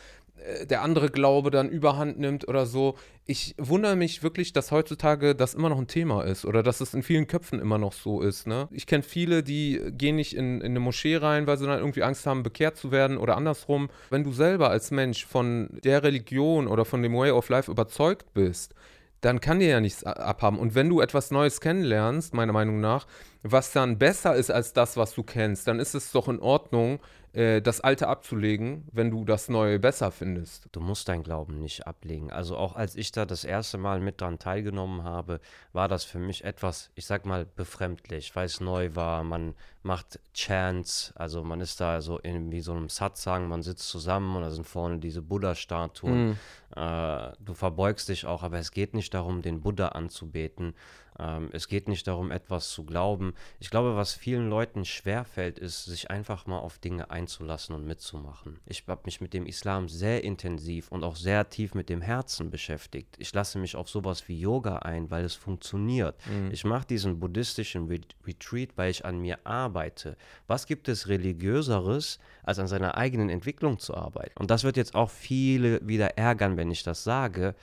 der 0.70 0.82
andere 0.82 1.10
Glaube 1.10 1.52
dann 1.52 1.70
überhand 1.70 2.20
nimmt 2.20 2.48
oder 2.48 2.66
so. 2.66 2.96
Ich 3.26 3.56
wundere 3.58 3.96
mich 3.96 4.24
wirklich, 4.24 4.54
dass 4.54 4.72
heutzutage 4.72 5.36
das 5.36 5.54
immer 5.54 5.70
noch 5.70 5.78
ein 5.78 5.88
Thema 5.88 6.24
ist 6.24 6.46
oder 6.46 6.64
dass 6.64 6.82
es 6.82 6.94
in 6.94 7.04
vielen 7.04 7.28
Köpfen 7.28 7.60
immer 7.60 7.78
noch 7.78 7.94
so 7.94 8.22
ist. 8.22 8.48
Ne? 8.48 8.68
Ich 8.72 8.88
kenne 8.88 9.04
viele, 9.04 9.44
die 9.44 9.82
gehen 9.92 10.16
nicht 10.16 10.36
in, 10.36 10.62
in 10.62 10.72
eine 10.72 10.80
Moschee 10.80 11.18
rein, 11.18 11.46
weil 11.46 11.58
sie 11.58 11.66
dann 11.66 11.80
irgendwie 11.80 12.04
Angst 12.04 12.26
haben, 12.26 12.44
bekehrt 12.44 12.78
zu 12.78 12.92
werden 12.92 13.18
oder 13.18 13.38
andersrum. 13.38 13.90
Wenn 14.10 14.24
du 14.24 14.32
selber 14.32 14.70
als 14.70 14.92
Mensch 14.92 15.26
von 15.26 15.70
der 15.84 16.04
Religion 16.04 16.68
oder 16.68 16.86
von 16.86 17.04
dem 17.04 17.16
Way 17.16 17.32
of 17.32 17.50
Life 17.50 17.70
überzeugt 17.70 18.34
bist, 18.34 18.74
dann 19.22 19.42
kann 19.42 19.60
dir 19.60 19.68
ja 19.68 19.80
nichts 19.82 20.04
abhaben. 20.04 20.58
Und 20.58 20.76
wenn 20.76 20.90
du 20.90 21.02
etwas 21.02 21.32
Neues 21.32 21.60
kennenlernst, 21.60 22.34
meiner 22.34 22.54
Meinung 22.54 22.80
nach, 22.80 23.06
was 23.44 23.72
dann 23.72 23.98
besser 23.98 24.36
ist 24.36 24.50
als 24.50 24.74
das, 24.74 24.98
was 24.98 25.14
du 25.14 25.24
kennst, 25.24 25.68
dann 25.68 25.80
ist 25.80 25.94
es 25.94 26.12
doch 26.12 26.28
in 26.28 26.40
Ordnung, 26.40 27.00
äh, 27.34 27.62
das 27.62 27.82
Alte 27.82 28.08
abzulegen, 28.08 28.88
wenn 28.92 29.12
du 29.12 29.24
das 29.24 29.50
Neue 29.50 29.80
besser 29.80 30.12
findest. 30.12 30.68
Du 30.72 30.80
musst 30.80 31.08
dein 31.08 31.24
Glauben 31.24 31.60
nicht 31.60 31.86
ablegen. 31.86 32.32
Also 32.32 32.58
auch 32.58 32.76
als 32.76 32.96
ich 32.96 33.12
da 33.12 33.26
das 33.26 33.44
erste 33.44 33.78
Mal 33.78 34.00
mit 34.00 34.22
dran 34.22 34.40
teilgenommen 34.40 35.04
habe, 35.04 35.40
war 35.72 35.88
das 35.88 36.04
für 36.04 36.20
mich 36.20 36.44
etwas, 36.44 36.90
ich 36.96 37.06
sag 37.06 37.26
mal, 37.26 37.46
befremdlich, 37.46 38.36
weil 38.36 38.46
es 38.46 38.60
neu 38.60 38.96
war. 38.96 39.24
Man 39.24 39.54
macht 39.84 40.20
Chants, 40.34 41.14
also 41.16 41.44
man 41.44 41.62
ist 41.62 41.80
da 41.80 42.02
so 42.02 42.18
in 42.18 42.52
wie 42.52 42.62
so 42.62 42.74
einem 42.74 42.90
Satsang, 42.90 43.48
man 43.48 43.62
sitzt 43.62 43.88
zusammen 43.88 44.36
und 44.36 44.42
da 44.42 44.52
sind 44.52 44.68
vorne 44.68 45.00
diese 45.00 45.22
Buddha-Statuen. 45.22 46.38
Äh, 46.76 47.32
du 47.40 47.54
verbeugst 47.54 48.10
dich 48.10 48.26
auch, 48.26 48.44
aber 48.44 48.60
es 48.60 48.72
geht 48.72 48.94
nicht 48.94 49.14
darum, 49.14 49.42
den 49.42 49.62
Buddha 49.62 49.90
anzubeten. 49.90 50.74
Ähm, 51.20 51.50
es 51.52 51.68
geht 51.68 51.88
nicht 51.88 52.08
darum, 52.08 52.32
etwas 52.32 52.70
zu 52.70 52.86
glauben. 52.86 53.34
Ich 53.60 53.70
glaube, 53.70 53.96
was 53.96 54.14
vielen 54.14 54.50
Leuten 54.50 54.86
schwerfällt, 54.86 55.60
ist, 55.60 55.86
sich 55.86 56.10
einfach 56.10 56.46
mal 56.48 56.60
auf 56.60 56.80
Dinge 56.80 57.12
einzulassen 57.12 57.76
und 57.76 57.86
mitzumachen. 57.86 58.60
Ich 58.66 58.86
habe 58.88 59.02
mich 59.06 59.22
mit 59.22 59.34
dem 59.34 59.46
Islam 59.46 59.90
sehr 59.90 60.24
intensiv 60.24 60.92
und 60.92 61.04
auch 61.04 61.16
sehr 61.16 61.50
tief 61.50 61.74
mit 61.74 61.90
dem 61.90 62.02
Herzen 62.02 62.50
beschäftigt. 62.50 63.16
Ich 63.18 63.34
lasse 63.34 63.60
mich 63.60 63.76
auf 63.76 63.90
sowas 63.90 64.28
wie 64.28 64.40
Yoga 64.40 64.78
ein, 64.78 65.12
weil 65.12 65.26
es 65.26 65.36
funktioniert. 65.36 66.16
Mhm. 66.28 66.52
Ich 66.52 66.64
mache 66.64 66.88
diesen 66.88 67.20
buddhistischen 67.20 67.88
Retreat, 68.26 68.70
weil 68.76 68.92
ich 68.92 69.06
an 69.06 69.20
mir 69.20 69.40
arbeite. 69.44 70.16
Was 70.48 70.66
gibt 70.66 70.88
es 70.88 71.08
religiöseres, 71.08 72.20
als 72.44 72.60
an 72.60 72.68
seiner 72.68 72.96
eigenen 72.96 73.30
Entwicklung 73.30 73.80
zu 73.80 73.96
arbeiten? 73.96 74.40
Und 74.40 74.50
das 74.50 74.64
wird 74.64 74.78
jetzt 74.78 74.96
auch 74.96 75.10
viele 75.10 75.86
wieder 75.86 76.18
ärgern, 76.18 76.58
wenn 76.58 76.72
ich 76.72 76.84
das 76.84 77.04
sage 77.04 77.56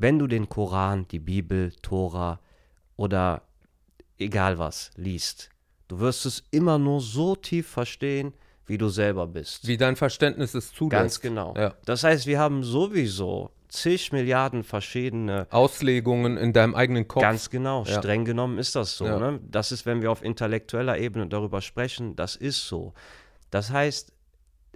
wenn 0.00 0.18
du 0.18 0.26
den 0.26 0.48
Koran, 0.48 1.06
die 1.08 1.18
Bibel, 1.18 1.72
Tora 1.82 2.40
oder 2.96 3.42
egal 4.18 4.58
was 4.58 4.90
liest, 4.96 5.50
du 5.88 6.00
wirst 6.00 6.24
es 6.24 6.42
immer 6.50 6.78
nur 6.78 7.00
so 7.00 7.36
tief 7.36 7.68
verstehen, 7.68 8.32
wie 8.66 8.78
du 8.78 8.88
selber 8.88 9.26
bist. 9.26 9.66
Wie 9.66 9.76
dein 9.76 9.96
Verständnis 9.96 10.54
es 10.54 10.72
zulässt. 10.72 10.90
Ganz 10.90 11.20
genau. 11.20 11.54
Ja. 11.56 11.74
Das 11.84 12.02
heißt, 12.02 12.26
wir 12.26 12.38
haben 12.38 12.62
sowieso 12.64 13.50
zig 13.68 14.10
Milliarden 14.10 14.64
verschiedene 14.64 15.46
Auslegungen 15.50 16.38
in 16.38 16.52
deinem 16.52 16.74
eigenen 16.74 17.06
Kopf. 17.06 17.22
Ganz 17.22 17.50
genau, 17.50 17.84
ja. 17.84 17.98
streng 17.98 18.24
genommen 18.24 18.58
ist 18.58 18.74
das 18.76 18.96
so. 18.96 19.04
Ja. 19.04 19.18
Ne? 19.18 19.40
Das 19.50 19.70
ist, 19.70 19.84
wenn 19.84 20.00
wir 20.00 20.10
auf 20.10 20.22
intellektueller 20.24 20.98
Ebene 20.98 21.26
darüber 21.26 21.60
sprechen, 21.60 22.16
das 22.16 22.36
ist 22.36 22.66
so. 22.66 22.94
Das 23.50 23.70
heißt, 23.70 24.12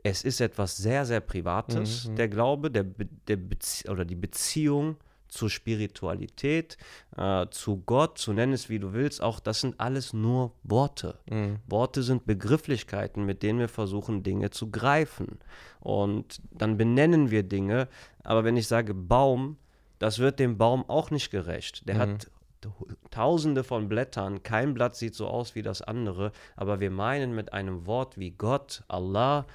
es 0.03 0.23
ist 0.23 0.41
etwas 0.41 0.77
sehr, 0.77 1.07
sehr 1.07 1.21
Privates, 1.21 2.09
mhm. 2.09 2.17
der 2.17 2.29
Glaube, 2.29 2.71
der, 2.71 2.85
der 2.85 3.37
Bezie 3.37 3.89
oder 3.89 4.05
die 4.05 4.17
Beziehung 4.17 4.97
zur 5.35 5.51
Spiritualität, 5.51 6.79
äh, 7.17 7.47
zu 7.51 7.83
Gott, 7.85 8.19
zu 8.19 8.33
nennen 8.33 8.53
es 8.53 8.69
wie 8.69 8.79
du 8.79 8.93
willst, 8.93 9.23
auch 9.23 9.41
das 9.41 9.61
sind 9.61 9.79
alles 9.79 10.13
nur 10.13 10.53
Worte. 10.63 11.19
Mhm. 11.29 11.59
Worte 11.67 12.03
sind 12.03 12.27
Begrifflichkeiten, 12.27 13.25
mit 13.25 13.43
denen 13.43 13.59
wir 13.59 13.69
versuchen, 13.69 14.23
Dinge 14.23 14.51
zu 14.51 14.71
greifen. 14.71 15.39
Und 15.81 16.41
dann 16.51 16.77
benennen 16.77 17.31
wir 17.31 17.43
Dinge, 17.43 17.89
aber 18.23 18.45
wenn 18.45 18.57
ich 18.57 18.69
sage 18.69 18.95
Baum, 18.95 19.59
das 19.99 20.19
wird 20.19 20.39
dem 20.39 20.57
Baum 20.57 20.89
auch 20.89 21.11
nicht 21.11 21.31
gerecht. 21.31 21.89
Der 21.89 21.97
mhm. 21.97 22.01
hat 22.01 22.31
Tausende 23.11 23.63
von 23.63 23.89
Blättern, 23.89 24.43
kein 24.43 24.75
Blatt 24.75 24.97
sieht 24.97 25.15
so 25.15 25.27
aus 25.27 25.55
wie 25.55 25.63
das 25.63 25.83
andere, 25.83 26.33
aber 26.57 26.81
wir 26.81 26.91
meinen 26.91 27.35
mit 27.35 27.53
einem 27.53 27.87
Wort 27.87 28.19
wie 28.19 28.31
Gott, 28.31 28.83
Allah, 28.89 29.47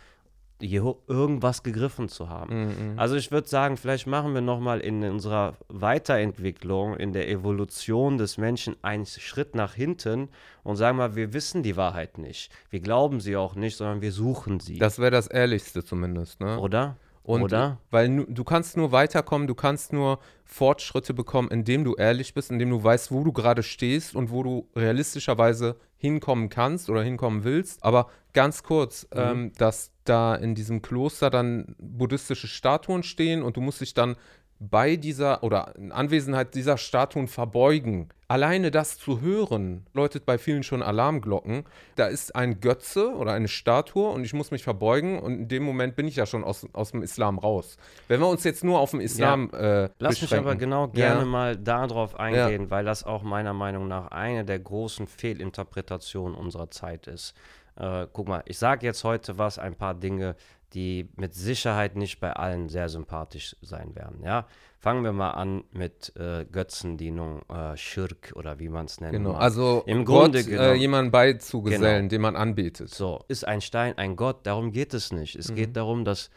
irgendwas 0.61 1.63
gegriffen 1.63 2.09
zu 2.09 2.29
haben. 2.29 2.67
Mhm. 2.67 2.99
Also 2.99 3.15
ich 3.15 3.31
würde 3.31 3.47
sagen, 3.47 3.77
vielleicht 3.77 4.07
machen 4.07 4.33
wir 4.33 4.41
nochmal 4.41 4.79
in 4.81 5.03
unserer 5.03 5.53
Weiterentwicklung, 5.69 6.95
in 6.95 7.13
der 7.13 7.29
Evolution 7.29 8.17
des 8.17 8.37
Menschen 8.37 8.75
einen 8.81 9.05
Schritt 9.05 9.55
nach 9.55 9.73
hinten 9.73 10.29
und 10.63 10.75
sagen 10.75 10.97
mal, 10.97 11.15
wir 11.15 11.33
wissen 11.33 11.63
die 11.63 11.77
Wahrheit 11.77 12.17
nicht. 12.17 12.51
Wir 12.69 12.81
glauben 12.81 13.21
sie 13.21 13.37
auch 13.37 13.55
nicht, 13.55 13.77
sondern 13.77 14.01
wir 14.01 14.11
suchen 14.11 14.59
sie. 14.59 14.77
Das 14.77 14.99
wäre 14.99 15.11
das 15.11 15.27
Ehrlichste 15.27 15.83
zumindest, 15.83 16.41
ne? 16.41 16.59
Oder? 16.59 16.97
Und 17.23 17.43
Oder? 17.43 17.79
Weil 17.91 18.25
du 18.25 18.43
kannst 18.43 18.75
nur 18.77 18.91
weiterkommen, 18.91 19.47
du 19.47 19.55
kannst 19.55 19.93
nur 19.93 20.19
Fortschritte 20.45 21.13
bekommen, 21.13 21.49
indem 21.51 21.83
du 21.83 21.95
ehrlich 21.95 22.33
bist, 22.33 22.49
indem 22.49 22.69
du 22.71 22.83
weißt, 22.83 23.11
wo 23.11 23.23
du 23.23 23.31
gerade 23.31 23.61
stehst 23.61 24.15
und 24.15 24.31
wo 24.31 24.41
du 24.41 24.67
realistischerweise 24.75 25.75
hinkommen 25.97 26.49
kannst 26.49 26.89
oder 26.89 27.03
hinkommen 27.03 27.43
willst. 27.43 27.83
Aber 27.83 28.09
ganz 28.33 28.63
kurz, 28.63 29.07
mhm. 29.13 29.19
ähm, 29.19 29.51
dass 29.57 29.91
da 30.05 30.33
in 30.35 30.55
diesem 30.55 30.81
Kloster 30.81 31.29
dann 31.29 31.75
buddhistische 31.77 32.47
Statuen 32.47 33.03
stehen 33.03 33.43
und 33.43 33.57
du 33.57 33.61
musst 33.61 33.81
dich 33.81 33.93
dann 33.93 34.15
bei 34.59 34.95
dieser 34.95 35.43
oder 35.43 35.75
in 35.77 35.91
Anwesenheit 35.91 36.55
dieser 36.55 36.77
Statuen 36.77 37.27
verbeugen. 37.27 38.09
Alleine 38.29 38.69
das 38.69 38.99
zu 38.99 39.21
hören, 39.21 39.87
läutet 39.95 40.23
bei 40.27 40.37
vielen 40.37 40.61
schon 40.61 40.83
Alarmglocken. 40.83 41.63
Da 41.95 42.05
ist 42.05 42.35
ein 42.35 42.59
Götze 42.59 43.15
oder 43.15 43.33
eine 43.33 43.47
Statue 43.47 44.07
und 44.07 44.23
ich 44.23 44.33
muss 44.33 44.51
mich 44.51 44.61
verbeugen 44.63 45.17
und 45.17 45.33
in 45.33 45.47
dem 45.47 45.63
Moment 45.63 45.95
bin 45.95 46.07
ich 46.07 46.15
ja 46.15 46.27
schon 46.27 46.43
aus, 46.43 46.67
aus 46.73 46.91
dem 46.91 47.01
Islam 47.01 47.39
raus. 47.39 47.77
Wenn 48.07 48.19
wir 48.19 48.27
uns 48.27 48.43
jetzt 48.43 48.63
nur 48.63 48.79
auf 48.79 48.91
den 48.91 49.01
Islam 49.01 49.49
ja. 49.51 49.85
äh, 49.85 49.89
Lass 49.97 50.21
mich 50.21 50.35
aber 50.35 50.55
genau 50.55 50.89
gerne 50.89 51.21
ja. 51.21 51.25
mal 51.25 51.57
darauf 51.57 52.19
eingehen, 52.19 52.65
ja. 52.65 52.69
weil 52.69 52.85
das 52.85 53.03
auch 53.03 53.23
meiner 53.23 53.53
Meinung 53.53 53.87
nach 53.87 54.11
eine 54.11 54.45
der 54.45 54.59
großen 54.59 55.07
Fehlinterpretationen 55.07 56.37
unserer 56.37 56.69
Zeit 56.69 57.07
ist. 57.07 57.33
Äh, 57.77 58.05
guck 58.13 58.27
mal, 58.27 58.43
ich 58.45 58.59
sage 58.59 58.85
jetzt 58.85 59.03
heute 59.03 59.39
was, 59.39 59.57
ein 59.57 59.73
paar 59.73 59.95
Dinge, 59.95 60.35
die 60.73 61.09
mit 61.15 61.33
Sicherheit 61.33 61.95
nicht 61.95 62.19
bei 62.19 62.33
allen 62.33 62.69
sehr 62.69 62.89
sympathisch 62.89 63.55
sein 63.61 63.95
werden. 63.95 64.21
Ja, 64.23 64.45
fangen 64.79 65.03
wir 65.03 65.11
mal 65.11 65.31
an 65.31 65.63
mit 65.71 66.13
äh, 66.15 66.45
Götzendienung, 66.45 67.41
äh, 67.49 67.75
Schirk 67.75 68.31
oder 68.35 68.59
wie 68.59 68.69
man 68.69 68.85
es 68.85 69.01
nennt. 69.01 69.13
Genau, 69.13 69.33
mag. 69.33 69.41
also 69.41 69.83
im 69.85 70.05
Gott, 70.05 70.33
Grunde 70.33 70.39
äh, 70.39 70.73
jemanden 70.75 71.11
beizugesellen, 71.11 72.03
genau. 72.03 72.09
den 72.09 72.21
man 72.21 72.35
anbetet. 72.35 72.89
So, 72.89 73.23
ist 73.27 73.45
ein 73.45 73.61
Stein 73.61 73.97
ein 73.97 74.15
Gott? 74.15 74.47
Darum 74.47 74.71
geht 74.71 74.93
es 74.93 75.11
nicht. 75.11 75.35
Es 75.35 75.51
mhm. 75.51 75.55
geht 75.55 75.75
darum, 75.75 76.05
dass 76.05 76.29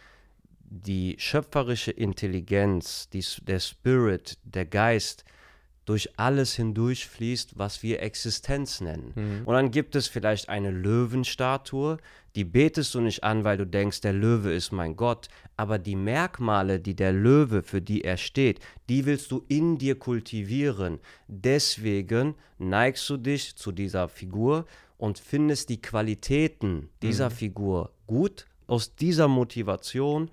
die 0.64 1.16
schöpferische 1.18 1.92
Intelligenz, 1.92 3.08
die, 3.10 3.24
der 3.42 3.60
Spirit, 3.60 4.38
der 4.42 4.66
Geist 4.66 5.24
durch 5.84 6.10
alles 6.16 6.54
hindurchfließt, 6.54 7.58
was 7.58 7.82
wir 7.82 8.02
Existenz 8.02 8.80
nennen. 8.80 9.12
Mhm. 9.14 9.42
Und 9.46 9.54
dann 9.54 9.70
gibt 9.70 9.96
es 9.96 10.06
vielleicht 10.06 10.48
eine 10.48 10.70
Löwenstatue, 10.70 11.98
die 12.34 12.44
betest 12.44 12.94
du 12.94 13.00
nicht 13.00 13.24
an, 13.24 13.44
weil 13.44 13.58
du 13.58 13.66
denkst, 13.66 14.00
der 14.00 14.12
Löwe 14.12 14.52
ist 14.52 14.72
mein 14.72 14.96
Gott, 14.96 15.28
aber 15.56 15.78
die 15.78 15.96
Merkmale, 15.96 16.80
die 16.80 16.94
der 16.94 17.12
Löwe, 17.12 17.62
für 17.62 17.82
die 17.82 18.04
er 18.04 18.16
steht, 18.16 18.60
die 18.88 19.04
willst 19.04 19.30
du 19.30 19.44
in 19.48 19.76
dir 19.76 19.98
kultivieren. 19.98 20.98
Deswegen 21.28 22.34
neigst 22.58 23.08
du 23.10 23.16
dich 23.16 23.56
zu 23.56 23.72
dieser 23.72 24.08
Figur 24.08 24.66
und 24.96 25.18
findest 25.18 25.68
die 25.68 25.82
Qualitäten 25.82 26.88
dieser 27.02 27.28
mhm. 27.28 27.34
Figur 27.34 27.92
gut. 28.06 28.46
Aus 28.66 28.94
dieser 28.94 29.28
Motivation, 29.28 30.30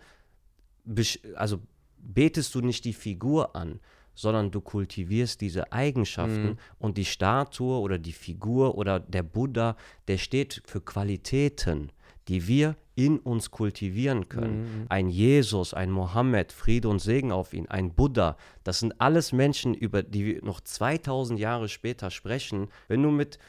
also 1.35 1.59
betest 1.97 2.55
du 2.55 2.61
nicht 2.61 2.85
die 2.85 2.93
Figur 2.93 3.55
an, 3.55 3.79
sondern 4.19 4.51
du 4.51 4.59
kultivierst 4.59 5.39
diese 5.39 5.71
Eigenschaften 5.71 6.43
mhm. 6.43 6.57
und 6.77 6.97
die 6.97 7.05
Statue 7.05 7.79
oder 7.79 7.97
die 7.97 8.11
Figur 8.11 8.77
oder 8.77 8.99
der 8.99 9.23
Buddha, 9.23 9.77
der 10.09 10.17
steht 10.17 10.61
für 10.65 10.81
Qualitäten, 10.81 11.93
die 12.27 12.45
wir 12.45 12.75
in 12.95 13.17
uns 13.19 13.49
kultivieren 13.49 14.27
können. 14.27 14.61
Mhm. 14.61 14.85
Ein 14.89 15.07
Jesus, 15.07 15.73
ein 15.73 15.89
Mohammed, 15.89 16.51
Friede 16.51 16.89
und 16.89 16.99
Segen 16.99 17.31
auf 17.31 17.53
ihn, 17.53 17.67
ein 17.67 17.93
Buddha, 17.93 18.35
das 18.65 18.79
sind 18.79 18.99
alles 18.99 19.31
Menschen, 19.31 19.73
über 19.73 20.03
die 20.03 20.25
wir 20.25 20.43
noch 20.43 20.59
2000 20.59 21.39
Jahre 21.39 21.69
später 21.69 22.11
sprechen. 22.11 22.67
Wenn 22.89 23.01
du 23.01 23.11
mit 23.11 23.39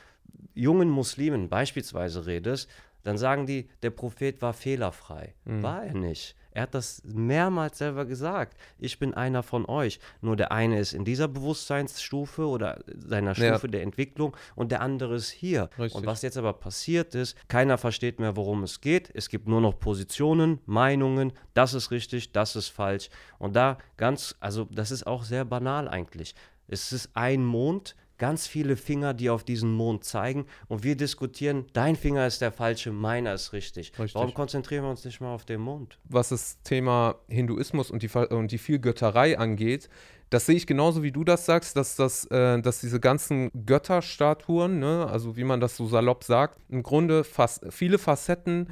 jungen 0.55 0.89
Muslimen 0.89 1.49
beispielsweise 1.49 2.27
redest, 2.27 2.71
dann 3.03 3.19
sagen 3.19 3.45
die, 3.47 3.69
der 3.83 3.91
Prophet 3.91 4.41
war 4.41 4.53
fehlerfrei. 4.53 5.35
Mhm. 5.47 5.62
War 5.65 5.85
er 5.85 5.95
nicht. 5.95 6.37
Er 6.52 6.62
hat 6.62 6.75
das 6.75 7.02
mehrmals 7.04 7.78
selber 7.78 8.04
gesagt. 8.04 8.57
Ich 8.78 8.99
bin 8.99 9.14
einer 9.14 9.42
von 9.42 9.66
euch. 9.66 10.00
Nur 10.21 10.37
der 10.37 10.52
eine 10.52 10.78
ist 10.78 10.92
in 10.92 11.04
dieser 11.04 11.28
Bewusstseinsstufe 11.28 12.47
oder 12.47 12.83
seiner 12.97 13.35
Stufe 13.35 13.66
ja. 13.66 13.71
der 13.71 13.83
Entwicklung 13.83 14.37
und 14.57 14.73
der 14.73 14.80
andere 14.80 15.14
ist 15.14 15.30
hier. 15.30 15.71
Richtig. 15.78 15.95
Und 15.95 16.07
was 16.07 16.23
jetzt 16.23 16.37
aber 16.37 16.52
passiert 16.52 17.14
ist, 17.14 17.37
keiner 17.49 17.78
versteht 17.78 18.19
mehr, 18.19 18.37
worum 18.37 18.62
es 18.62 18.80
geht. 18.80 19.11
Es 19.14 19.28
gibt 19.28 19.49
nur 19.49 19.61
noch 19.61 19.78
Positionen, 19.78 20.59
Meinungen. 20.66 21.33
Das 21.54 21.75
ist 21.75 21.90
richtig, 21.90 22.33
das 22.33 22.57
ist 22.57 22.69
falsch. 22.69 23.11
Und 23.38 23.54
da 23.54 23.78
ganz, 23.97 24.37
also 24.40 24.66
das 24.71 24.90
ist 24.90 25.07
auch 25.07 25.23
sehr 25.23 25.45
banal 25.45 25.88
eigentlich. 25.88 26.35
Es 26.66 26.92
ist 26.92 27.11
ein 27.14 27.45
Mond, 27.45 27.97
ganz 28.21 28.47
viele 28.47 28.77
Finger, 28.77 29.15
die 29.15 29.31
auf 29.31 29.43
diesen 29.43 29.73
Mond 29.73 30.05
zeigen 30.05 30.47
und 30.69 30.85
wir 30.85 30.95
diskutieren, 30.95 31.65
dein 31.73 31.97
Finger 31.97 32.27
ist 32.27 32.41
der 32.41 32.53
falsche, 32.53 32.93
meiner 32.93 33.35
ist 33.35 33.53
richtig. 33.53 33.99
richtig. 33.99 34.15
Warum 34.15 34.33
konzentrieren 34.35 34.85
wir 34.85 34.91
uns 34.91 35.05
nicht 35.05 35.21
mal 35.21 35.35
auf 35.35 35.45
den 35.45 35.61
Mond? 35.61 35.99
Was 36.05 36.29
das 36.29 36.62
Thema 36.62 37.17
Hinduismus 37.29 37.91
und 37.91 38.05
die, 38.05 38.11
und 38.11 38.53
die 38.53 38.59
Vielgötterei 38.59 39.37
angeht, 39.39 39.89
das 40.29 40.47
sehe 40.47 40.55
ich 40.55 40.69
genauso 40.69 41.03
wie 41.03 41.11
du 41.11 41.25
das 41.25 41.45
sagst, 41.45 41.77
dass, 41.77 41.97
das, 41.97 42.25
äh, 42.27 42.61
dass 42.62 42.81
diese 42.81 43.00
ganzen 43.00 43.50
Götterstatuen, 43.67 44.79
ne, 44.79 45.09
also 45.11 45.37
wie 45.37 45.43
man 45.43 45.59
das 45.59 45.77
so 45.77 45.87
salopp 45.87 46.23
sagt, 46.23 46.61
im 46.69 46.85
Grunde 46.85 47.25
fast 47.25 47.67
viele 47.71 47.99
Facetten 47.99 48.69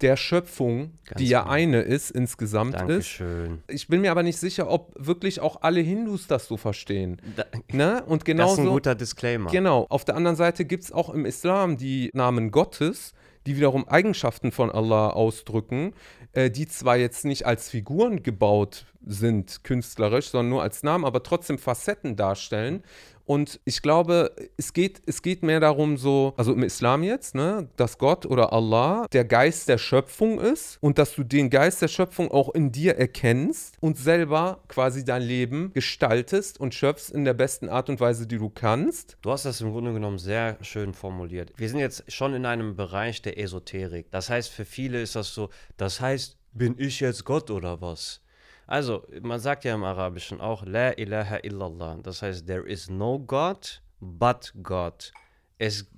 der 0.00 0.16
Schöpfung, 0.16 0.92
Ganz 1.06 1.18
die 1.18 1.28
ja 1.28 1.42
genau. 1.42 1.52
eine 1.52 1.80
ist, 1.80 2.10
insgesamt 2.10 2.74
Dankeschön. 2.74 3.62
ist. 3.66 3.74
Ich 3.74 3.88
bin 3.88 4.00
mir 4.00 4.10
aber 4.10 4.22
nicht 4.22 4.38
sicher, 4.38 4.70
ob 4.70 4.92
wirklich 4.96 5.40
auch 5.40 5.62
alle 5.62 5.80
Hindus 5.80 6.26
das 6.26 6.46
so 6.46 6.56
verstehen. 6.56 7.20
Da, 7.36 7.44
ne? 7.72 8.04
Und 8.06 8.24
genauso, 8.24 8.50
das 8.50 8.58
ist 8.58 8.66
ein 8.66 8.72
guter 8.72 8.94
Disclaimer. 8.94 9.50
Genau. 9.50 9.86
Auf 9.88 10.04
der 10.04 10.16
anderen 10.16 10.36
Seite 10.36 10.64
gibt 10.64 10.84
es 10.84 10.92
auch 10.92 11.10
im 11.10 11.24
Islam 11.26 11.76
die 11.76 12.10
Namen 12.14 12.50
Gottes, 12.50 13.12
die 13.46 13.56
wiederum 13.56 13.88
Eigenschaften 13.88 14.52
von 14.52 14.70
Allah 14.70 15.10
ausdrücken, 15.10 15.94
äh, 16.32 16.50
die 16.50 16.68
zwar 16.68 16.96
jetzt 16.96 17.24
nicht 17.24 17.46
als 17.46 17.70
Figuren 17.70 18.22
gebaut 18.22 18.84
sind, 19.04 19.64
künstlerisch, 19.64 20.28
sondern 20.28 20.50
nur 20.50 20.62
als 20.62 20.82
Namen, 20.82 21.04
aber 21.04 21.22
trotzdem 21.22 21.58
Facetten 21.58 22.16
darstellen. 22.16 22.82
Und 23.28 23.60
ich 23.66 23.82
glaube, 23.82 24.34
es 24.56 24.72
geht, 24.72 25.02
es 25.04 25.20
geht 25.20 25.42
mehr 25.42 25.60
darum, 25.60 25.98
so, 25.98 26.32
also 26.38 26.54
im 26.54 26.62
Islam 26.62 27.02
jetzt, 27.02 27.34
ne, 27.34 27.68
dass 27.76 27.98
Gott 27.98 28.24
oder 28.24 28.54
Allah 28.54 29.06
der 29.12 29.26
Geist 29.26 29.68
der 29.68 29.76
Schöpfung 29.76 30.40
ist 30.40 30.78
und 30.80 30.96
dass 30.96 31.14
du 31.14 31.24
den 31.24 31.50
Geist 31.50 31.82
der 31.82 31.88
Schöpfung 31.88 32.30
auch 32.30 32.54
in 32.54 32.72
dir 32.72 32.96
erkennst 32.96 33.76
und 33.80 33.98
selber 33.98 34.64
quasi 34.68 35.04
dein 35.04 35.20
Leben 35.20 35.74
gestaltest 35.74 36.58
und 36.58 36.74
schöpfst 36.74 37.10
in 37.10 37.26
der 37.26 37.34
besten 37.34 37.68
Art 37.68 37.90
und 37.90 38.00
Weise, 38.00 38.26
die 38.26 38.38
du 38.38 38.48
kannst. 38.48 39.18
Du 39.20 39.30
hast 39.30 39.44
das 39.44 39.60
im 39.60 39.72
Grunde 39.72 39.92
genommen 39.92 40.18
sehr 40.18 40.56
schön 40.62 40.94
formuliert. 40.94 41.52
Wir 41.58 41.68
sind 41.68 41.80
jetzt 41.80 42.10
schon 42.10 42.32
in 42.32 42.46
einem 42.46 42.76
Bereich 42.76 43.20
der 43.20 43.38
Esoterik. 43.38 44.10
Das 44.10 44.30
heißt, 44.30 44.48
für 44.48 44.64
viele 44.64 45.02
ist 45.02 45.16
das 45.16 45.34
so, 45.34 45.50
das 45.76 46.00
heißt, 46.00 46.38
bin 46.54 46.76
ich 46.78 47.00
jetzt 47.00 47.26
Gott 47.26 47.50
oder 47.50 47.82
was? 47.82 48.22
Also, 48.68 49.02
man 49.22 49.40
sagt 49.40 49.64
ja 49.64 49.74
im 49.74 49.82
Arabischen 49.82 50.42
auch 50.42 50.62
La 50.66 50.90
ilaha 50.90 51.38
illallah. 51.42 51.96
Das 52.02 52.20
heißt, 52.20 52.46
there 52.46 52.68
is 52.68 52.90
no 52.90 53.18
God 53.18 53.80
but 53.98 54.52
God. 54.62 55.10
Es, 55.56 55.90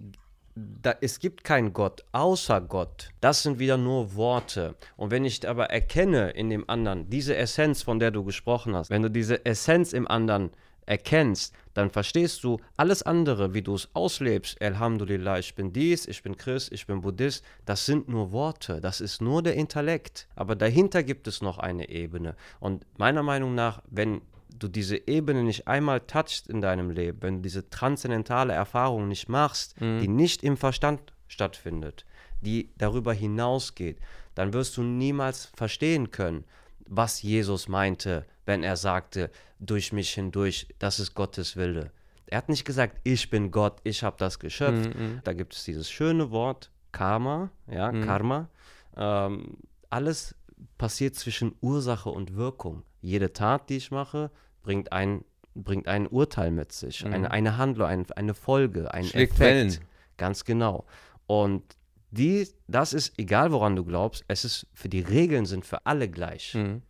da, 0.54 0.94
es 1.00 1.18
gibt 1.18 1.42
keinen 1.42 1.72
Gott 1.72 2.04
außer 2.12 2.60
Gott. 2.60 3.08
Das 3.20 3.42
sind 3.42 3.58
wieder 3.58 3.76
nur 3.76 4.14
Worte. 4.14 4.76
Und 4.96 5.10
wenn 5.10 5.24
ich 5.24 5.48
aber 5.48 5.70
erkenne 5.70 6.30
in 6.30 6.48
dem 6.48 6.70
anderen 6.70 7.10
diese 7.10 7.34
Essenz, 7.34 7.82
von 7.82 7.98
der 7.98 8.12
du 8.12 8.22
gesprochen 8.22 8.76
hast, 8.76 8.88
wenn 8.88 9.02
du 9.02 9.10
diese 9.10 9.44
Essenz 9.44 9.92
im 9.92 10.06
anderen 10.06 10.50
erkennst, 10.90 11.54
dann 11.72 11.88
verstehst 11.88 12.42
du 12.42 12.58
alles 12.76 13.04
andere, 13.04 13.54
wie 13.54 13.62
du 13.62 13.76
es 13.76 13.88
auslebst. 13.94 14.60
Alhamdulillah, 14.60 15.38
ich 15.38 15.54
bin 15.54 15.72
dies, 15.72 16.06
ich 16.06 16.24
bin 16.24 16.36
Christ, 16.36 16.72
ich 16.72 16.88
bin 16.88 17.00
Buddhist. 17.00 17.44
Das 17.64 17.86
sind 17.86 18.08
nur 18.08 18.32
Worte, 18.32 18.80
das 18.80 19.00
ist 19.00 19.22
nur 19.22 19.40
der 19.40 19.54
Intellekt. 19.54 20.26
Aber 20.34 20.56
dahinter 20.56 21.04
gibt 21.04 21.28
es 21.28 21.42
noch 21.42 21.58
eine 21.58 21.88
Ebene. 21.88 22.34
Und 22.58 22.84
meiner 22.98 23.22
Meinung 23.22 23.54
nach, 23.54 23.82
wenn 23.88 24.20
du 24.48 24.66
diese 24.66 25.06
Ebene 25.06 25.44
nicht 25.44 25.68
einmal 25.68 26.00
touchst 26.00 26.48
in 26.48 26.60
deinem 26.60 26.90
Leben, 26.90 27.22
wenn 27.22 27.36
du 27.36 27.42
diese 27.42 27.70
transzendentale 27.70 28.52
Erfahrung 28.52 29.06
nicht 29.06 29.28
machst, 29.28 29.80
mhm. 29.80 30.00
die 30.00 30.08
nicht 30.08 30.42
im 30.42 30.56
Verstand 30.56 31.12
stattfindet, 31.28 32.04
die 32.40 32.68
darüber 32.78 33.12
hinausgeht, 33.12 34.00
dann 34.34 34.52
wirst 34.52 34.76
du 34.76 34.82
niemals 34.82 35.52
verstehen 35.54 36.10
können, 36.10 36.44
was 36.90 37.22
Jesus 37.22 37.68
meinte, 37.68 38.26
wenn 38.44 38.62
er 38.62 38.76
sagte, 38.76 39.30
durch 39.60 39.92
mich 39.92 40.10
hindurch, 40.10 40.66
das 40.78 40.98
ist 40.98 41.14
Gottes 41.14 41.56
Wille. 41.56 41.92
Er 42.26 42.38
hat 42.38 42.48
nicht 42.48 42.64
gesagt, 42.64 42.98
ich 43.04 43.30
bin 43.30 43.50
Gott, 43.50 43.80
ich 43.84 44.02
habe 44.02 44.16
das 44.18 44.38
geschöpft. 44.38 44.94
Mm, 44.94 45.02
mm. 45.02 45.20
Da 45.24 45.32
gibt 45.32 45.54
es 45.54 45.64
dieses 45.64 45.90
schöne 45.90 46.30
Wort 46.30 46.70
Karma, 46.92 47.50
ja, 47.68 47.90
mm. 47.90 48.04
Karma. 48.04 48.48
Ähm, 48.96 49.56
alles 49.88 50.34
passiert 50.78 51.14
zwischen 51.14 51.54
Ursache 51.60 52.10
und 52.10 52.34
Wirkung. 52.34 52.82
Jede 53.00 53.32
Tat, 53.32 53.70
die 53.70 53.76
ich 53.76 53.90
mache, 53.90 54.30
bringt 54.62 54.92
ein, 54.92 55.24
bringt 55.54 55.88
ein 55.88 56.06
Urteil 56.06 56.50
mit 56.50 56.72
sich, 56.72 57.04
eine, 57.04 57.18
mhm. 57.20 57.24
eine 57.26 57.56
Handlung, 57.56 57.86
ein, 57.86 58.10
eine 58.12 58.34
Folge, 58.34 58.92
ein 58.92 59.04
Schlägt 59.04 59.34
Effekt. 59.34 59.40
Wellen. 59.40 59.78
Ganz 60.16 60.44
genau. 60.44 60.86
Und 61.26 61.62
die, 62.10 62.48
das 62.66 62.92
ist, 62.92 63.18
egal 63.18 63.52
woran 63.52 63.76
du 63.76 63.84
glaubst, 63.84 64.24
es 64.28 64.44
ist 64.44 64.66
für 64.74 64.88
die 64.88 65.00
Regeln 65.00 65.46
sind 65.46 65.64
für 65.64 65.86
alle 65.86 66.08
gleich. 66.08 66.54
Mhm. 66.54 66.82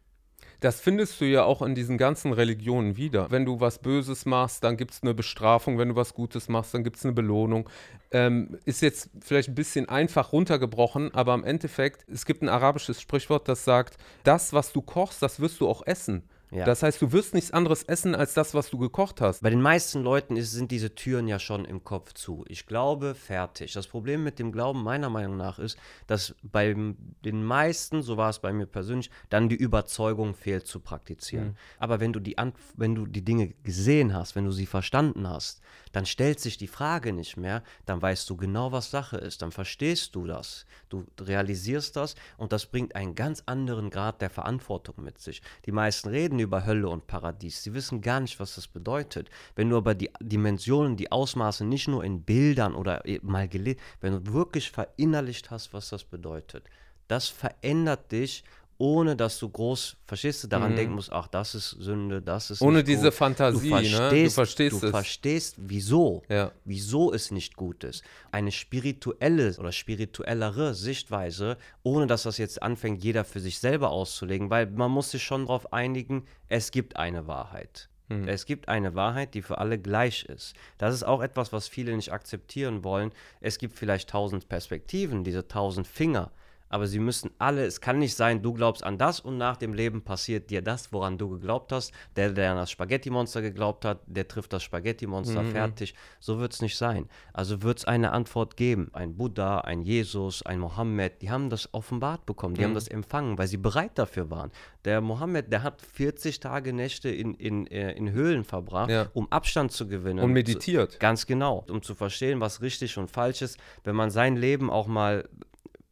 Das 0.61 0.79
findest 0.79 1.19
du 1.21 1.25
ja 1.25 1.43
auch 1.45 1.63
in 1.63 1.75
diesen 1.75 1.97
ganzen 1.97 2.35
Religionen 2.35 2.99
wieder. 2.99 3.31
Wenn 3.31 3.47
du 3.47 3.61
was 3.61 3.79
Böses 3.79 4.27
machst, 4.27 4.63
dann 4.63 4.77
gibt 4.77 4.93
es 4.93 5.03
eine 5.03 5.15
Bestrafung. 5.15 5.79
Wenn 5.79 5.89
du 5.89 5.97
was 5.97 6.13
Gutes 6.13 6.51
machst, 6.51 6.75
dann 6.75 6.85
gibt 6.85 6.97
es 6.97 7.05
eine 7.05 7.15
Belohnung. 7.15 7.69
Ähm, 8.11 8.59
ist 8.67 8.83
jetzt 8.83 9.09
vielleicht 9.21 9.49
ein 9.49 9.55
bisschen 9.55 9.89
einfach 9.89 10.33
runtergebrochen, 10.33 11.15
aber 11.15 11.33
im 11.33 11.45
Endeffekt, 11.45 12.07
es 12.11 12.27
gibt 12.27 12.43
ein 12.43 12.51
arabisches 12.51 13.01
Sprichwort, 13.01 13.49
das 13.49 13.65
sagt, 13.65 13.97
das, 14.23 14.53
was 14.53 14.73
du 14.73 14.83
kochst, 14.83 15.23
das 15.23 15.41
wirst 15.41 15.61
du 15.61 15.69
auch 15.69 15.87
essen. 15.87 16.29
Ja. 16.51 16.65
Das 16.65 16.83
heißt, 16.83 17.01
du 17.01 17.13
wirst 17.13 17.35
nichts 17.35 17.53
anderes 17.53 17.85
essen 17.85 18.15
als 18.15 18.35
das, 18.35 18.55
was 18.55 18.71
du 18.71 18.79
gekocht 18.79 19.21
hast. 19.21 19.43
Bei 19.43 19.51
den 19.51 19.63
meisten 19.63 20.03
Leuten 20.03 20.37
ist, 20.37 20.51
sind 20.51 20.71
diese 20.71 20.95
Türen 20.95 21.29
ja 21.29 21.39
schon 21.39 21.65
im 21.65 21.85
Kopf 21.85 22.13
zu. 22.15 22.45
Ich 22.49 22.67
glaube, 22.67 23.15
fertig. 23.15 23.73
Das 23.73 23.87
Problem 23.87 24.25
mit 24.25 24.39
dem 24.39 24.51
Glauben 24.51 24.83
meiner 24.83 25.11
Meinung 25.11 25.37
nach 25.37 25.59
ist, 25.59 25.79
dass 26.07 26.35
bei 26.43 26.75
den 26.75 27.45
meisten, 27.45 28.03
so 28.03 28.17
war 28.17 28.31
es 28.31 28.41
bei 28.41 28.53
mir 28.53 28.67
persönlich, 28.67 29.11
dann 29.29 29.49
die 29.49 29.57
Überzeugung 29.57 30.35
fehlt 30.35 30.67
zu 30.67 30.81
praktizieren. 30.81 31.49
Mhm. 31.49 31.57
Aber 31.79 32.01
wenn 32.01 32.13
du, 32.13 32.21
die 32.21 32.37
wenn 32.77 32.95
du 32.95 33.07
die 33.07 33.25
Dinge 33.25 33.49
gesehen 33.63 34.15
hast, 34.15 34.35
wenn 34.35 34.45
du 34.45 34.53
sie 34.53 34.67
verstanden 34.67 35.29
hast, 35.29 35.61
dann 35.93 36.07
stellt 36.07 36.41
sich 36.41 36.57
die 36.57 36.69
Frage 36.69 37.13
nicht 37.13 37.37
mehr, 37.37 37.63
dann 37.87 38.01
weißt 38.01 38.29
du 38.29 38.37
genau, 38.37 38.73
was 38.73 38.91
Sache 38.91 39.17
ist, 39.17 39.43
dann 39.43 39.53
verstehst 39.53 40.15
du 40.15 40.27
das, 40.27 40.67
du 40.89 41.05
realisierst 41.21 41.97
das 41.97 42.15
und 42.37 42.53
das 42.53 42.67
bringt 42.67 42.95
einen 42.95 43.15
ganz 43.15 43.43
anderen 43.47 43.91
Grad 43.91 44.21
der 44.21 44.31
Verantwortung 44.31 44.97
mit 44.99 45.19
sich. 45.19 45.43
Die 45.67 45.73
meisten 45.73 46.09
reden 46.09 46.40
über 46.43 46.67
Hölle 46.67 46.89
und 46.89 47.07
Paradies, 47.07 47.63
sie 47.63 47.75
wissen 47.75 48.01
gar 48.01 48.21
nicht, 48.21 48.41
was 48.41 48.55
das 48.55 48.69
bedeutet. 48.69 49.31
Wenn 49.55 49.71
du 49.71 49.77
aber 49.77 49.95
die 49.95 50.11
Dimensionen, 50.21 50.97
die 50.97 51.13
Ausmaße 51.13 51.65
nicht 51.65 51.89
nur 51.89 52.05
in 52.05 52.23
Bildern 52.23 52.75
oder 52.75 53.03
mal 53.23 53.49
gelesen, 53.49 53.81
wenn 54.01 54.25
du 54.25 54.33
wirklich 54.33 54.71
verinnerlicht 54.71 55.51
hast, 55.51 55.73
was 55.73 55.91
das 55.91 56.05
bedeutet, 56.05 56.65
das 57.09 57.29
verändert 57.29 58.13
dich 58.13 58.45
ohne 58.81 59.15
dass 59.15 59.39
du 59.39 59.49
groß, 59.51 59.99
verstehst 60.07 60.43
du, 60.43 60.49
daran 60.49 60.73
mhm. 60.73 60.77
denken 60.77 60.95
musst, 60.95 61.13
ach, 61.13 61.29
das 61.29 61.55
ist 61.55 61.71
Sünde, 61.71 62.23
das 62.23 62.51
ist 62.51 62.63
Ohne 62.63 62.83
diese 62.83 63.09
gut. 63.09 63.15
Fantasie, 63.15 63.69
du 63.69 63.75
verstehst, 63.75 64.01
ne? 64.01 64.25
Du 64.25 64.31
verstehst, 64.31 64.83
du 64.83 64.87
es. 64.87 64.91
verstehst 64.91 65.57
wieso, 65.59 66.23
ja. 66.31 66.51
wieso 66.65 67.13
es 67.13 67.31
nicht 67.31 67.57
gut 67.57 67.85
ist. 67.85 68.03
Eine 68.33 68.51
spirituelle 68.51 69.55
oder 69.59 69.71
spirituellere 69.71 70.73
Sichtweise, 70.75 71.59
ohne 71.83 72.07
dass 72.07 72.23
das 72.23 72.39
jetzt 72.39 72.63
anfängt, 72.63 73.05
jeder 73.05 73.25
für 73.25 73.41
sich 73.41 73.59
selber 73.59 73.91
auszulegen, 73.91 74.49
weil 74.49 74.67
man 74.67 74.91
muss 74.91 75.11
sich 75.11 75.23
schon 75.23 75.43
darauf 75.43 75.75
einigen, 75.75 76.25
es 76.49 76.71
gibt 76.71 76.97
eine 76.97 77.27
Wahrheit. 77.27 77.91
Mhm. 78.09 78.29
Es 78.29 78.47
gibt 78.47 78.69
eine 78.69 78.95
Wahrheit, 78.95 79.35
die 79.35 79.43
für 79.43 79.59
alle 79.59 79.79
gleich 79.79 80.25
ist. 80.25 80.55
Das 80.79 80.95
ist 80.95 81.03
auch 81.03 81.21
etwas, 81.21 81.53
was 81.53 81.69
viele 81.69 81.95
nicht 81.95 82.13
akzeptieren 82.13 82.83
wollen. 82.83 83.13
Es 83.43 83.59
gibt 83.59 83.77
vielleicht 83.77 84.09
tausend 84.09 84.49
Perspektiven, 84.49 85.23
diese 85.23 85.47
tausend 85.49 85.87
Finger 85.87 86.31
aber 86.71 86.87
sie 86.87 87.01
müssen 87.01 87.33
alle, 87.39 87.67
es 87.67 87.81
kann 87.81 87.99
nicht 87.99 88.15
sein, 88.15 88.43
du 88.43 88.55
glaubst 88.55 88.85
an 88.85 88.97
das 88.97 89.21
und 89.21 89.37
nach 89.37 89.57
dem 89.57 89.75
Leben 89.75 90.03
passiert 90.03 90.51
dir 90.51 90.63
das, 90.63 90.93
woran 90.93 91.19
du 91.19 91.29
geglaubt 91.29 91.73
hast. 91.73 91.93
Der, 92.15 92.31
der 92.31 92.53
an 92.53 92.59
das 92.59 92.71
Spaghetti-Monster 92.71 93.43
geglaubt 93.43 93.85
hat, 93.85 94.01
der 94.07 94.29
trifft 94.29 94.53
das 94.53 94.63
Spaghetti-Monster 94.63 95.43
mhm. 95.43 95.51
fertig. 95.51 95.95
So 96.21 96.39
wird 96.39 96.55
es 96.55 96.63
nicht 96.63 96.79
sein. 96.79 97.09
Also 97.33 97.63
wird 97.63 97.79
es 97.79 97.85
eine 97.85 98.13
Antwort 98.13 98.57
geben. 98.57 98.89
Ein 98.93 99.17
Buddha, 99.17 99.59
ein 99.59 99.83
Jesus, 99.83 100.43
ein 100.47 100.61
Mohammed, 100.61 101.21
die 101.23 101.31
haben 101.31 101.51
das 101.51 101.75
offenbart 101.75 102.25
bekommen, 102.25 102.55
die 102.55 102.61
mhm. 102.61 102.67
haben 102.67 102.75
das 102.75 102.87
empfangen, 102.87 103.37
weil 103.37 103.49
sie 103.49 103.57
bereit 103.57 103.99
dafür 103.99 104.31
waren. 104.31 104.53
Der 104.85 105.01
Mohammed, 105.01 105.53
der 105.53 105.65
hat 105.65 105.83
40 105.83 106.39
Tage 106.39 106.73
Nächte 106.73 107.11
in, 107.11 107.35
in, 107.35 107.67
äh, 107.67 107.93
in 107.93 108.13
Höhlen 108.13 108.45
verbracht, 108.45 108.91
ja. 108.91 109.09
um 109.13 109.31
Abstand 109.33 109.73
zu 109.73 109.89
gewinnen. 109.89 110.21
Und 110.21 110.33
meditiert. 110.33 111.01
Ganz 111.01 111.27
genau, 111.27 111.65
um 111.69 111.83
zu 111.83 111.97
verstehen, 111.97 112.41
was 112.41 112.63
richtig 112.63 112.97
und 112.97 113.11
falsch 113.11 113.43
ist. 113.43 113.59
Wenn 113.83 113.97
man 113.97 114.11
sein 114.11 114.37
Leben 114.37 114.71
auch 114.71 114.87
mal 114.87 115.29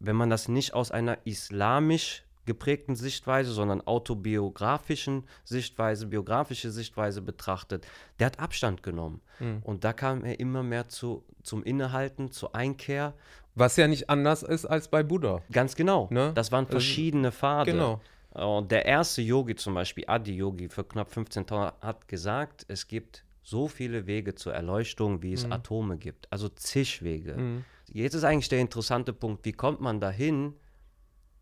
wenn 0.00 0.16
man 0.16 0.30
das 0.30 0.48
nicht 0.48 0.74
aus 0.74 0.90
einer 0.90 1.18
islamisch 1.24 2.24
geprägten 2.48 2.96
Sichtweise, 2.96 3.52
sondern 3.52 3.86
autobiografischen 3.86 5.24
Sichtweise, 5.44 6.06
biografische 6.06 6.70
Sichtweise 6.70 7.20
betrachtet, 7.20 7.86
der 8.18 8.28
hat 8.28 8.40
Abstand 8.40 8.82
genommen. 8.82 9.20
Mhm. 9.38 9.60
Und 9.62 9.84
da 9.84 9.92
kam 9.92 10.24
er 10.24 10.40
immer 10.40 10.62
mehr 10.62 10.88
zu, 10.88 11.24
zum 11.42 11.62
Innehalten, 11.62 12.30
zur 12.30 12.54
Einkehr. 12.54 13.12
Was 13.54 13.76
ja 13.76 13.86
nicht 13.86 14.08
anders 14.08 14.42
ist 14.42 14.64
als 14.64 14.88
bei 14.88 15.02
Buddha. 15.02 15.42
Ganz 15.52 15.76
genau. 15.76 16.08
Ne? 16.10 16.32
Das 16.34 16.50
waren 16.50 16.66
verschiedene 16.66 17.32
Pfade. 17.32 17.72
Genau. 17.72 18.00
Und 18.32 18.70
der 18.70 18.86
erste 18.86 19.20
Yogi 19.20 19.54
zum 19.54 19.74
Beispiel, 19.74 20.04
Adi 20.06 20.34
Yogi, 20.34 20.68
für 20.68 20.84
knapp 20.84 21.12
15.000, 21.12 21.72
hat 21.82 22.08
gesagt, 22.08 22.64
es 22.68 22.86
gibt 22.86 23.24
so 23.42 23.68
viele 23.68 24.06
Wege 24.06 24.34
zur 24.34 24.54
Erleuchtung, 24.54 25.22
wie 25.22 25.32
es 25.32 25.44
mhm. 25.44 25.52
Atome 25.52 25.98
gibt. 25.98 26.32
Also 26.32 26.48
zig 26.48 27.02
Wege. 27.02 27.34
Mhm. 27.34 27.64
Jetzt 27.92 28.14
ist 28.14 28.24
eigentlich 28.24 28.48
der 28.48 28.60
interessante 28.60 29.12
Punkt, 29.12 29.44
wie 29.44 29.52
kommt 29.52 29.80
man 29.80 30.00
dahin? 30.00 30.54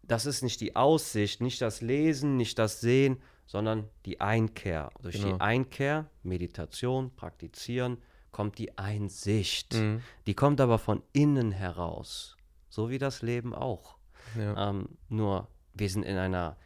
Das 0.03 0.27
ist 0.27 0.43
nicht 0.43 0.61
die 0.61 0.77
Aussicht, 0.77 1.41
nicht 1.41 1.61
das 1.61 1.81
Lesen, 1.81 2.37
nicht 2.37 2.59
das 2.59 2.81
Sehen, 2.81 3.21
sondern 3.47 3.89
die 4.05 4.21
Einkehr. 4.21 4.91
Durch 5.03 5.17
genau. 5.17 5.35
die 5.35 5.41
Einkehr, 5.41 6.11
Meditation, 6.23 7.15
Praktizieren, 7.15 7.99
kommt 8.31 8.59
die 8.59 8.77
Einsicht. 8.77 9.75
Mhm. 9.75 10.03
Die 10.27 10.35
kommt 10.35 10.61
aber 10.61 10.79
von 10.79 11.03
innen 11.13 11.53
heraus. 11.53 12.37
So 12.69 12.91
wie 12.91 12.99
das 12.99 13.23
Leben 13.23 13.55
auch. 13.55 13.97
Ja. 14.37 14.71
Ähm, 14.71 14.91
nur 15.09 15.49
wir 15.75 15.89
sind 15.89 16.03
in 16.03 16.17
einer 16.17 16.57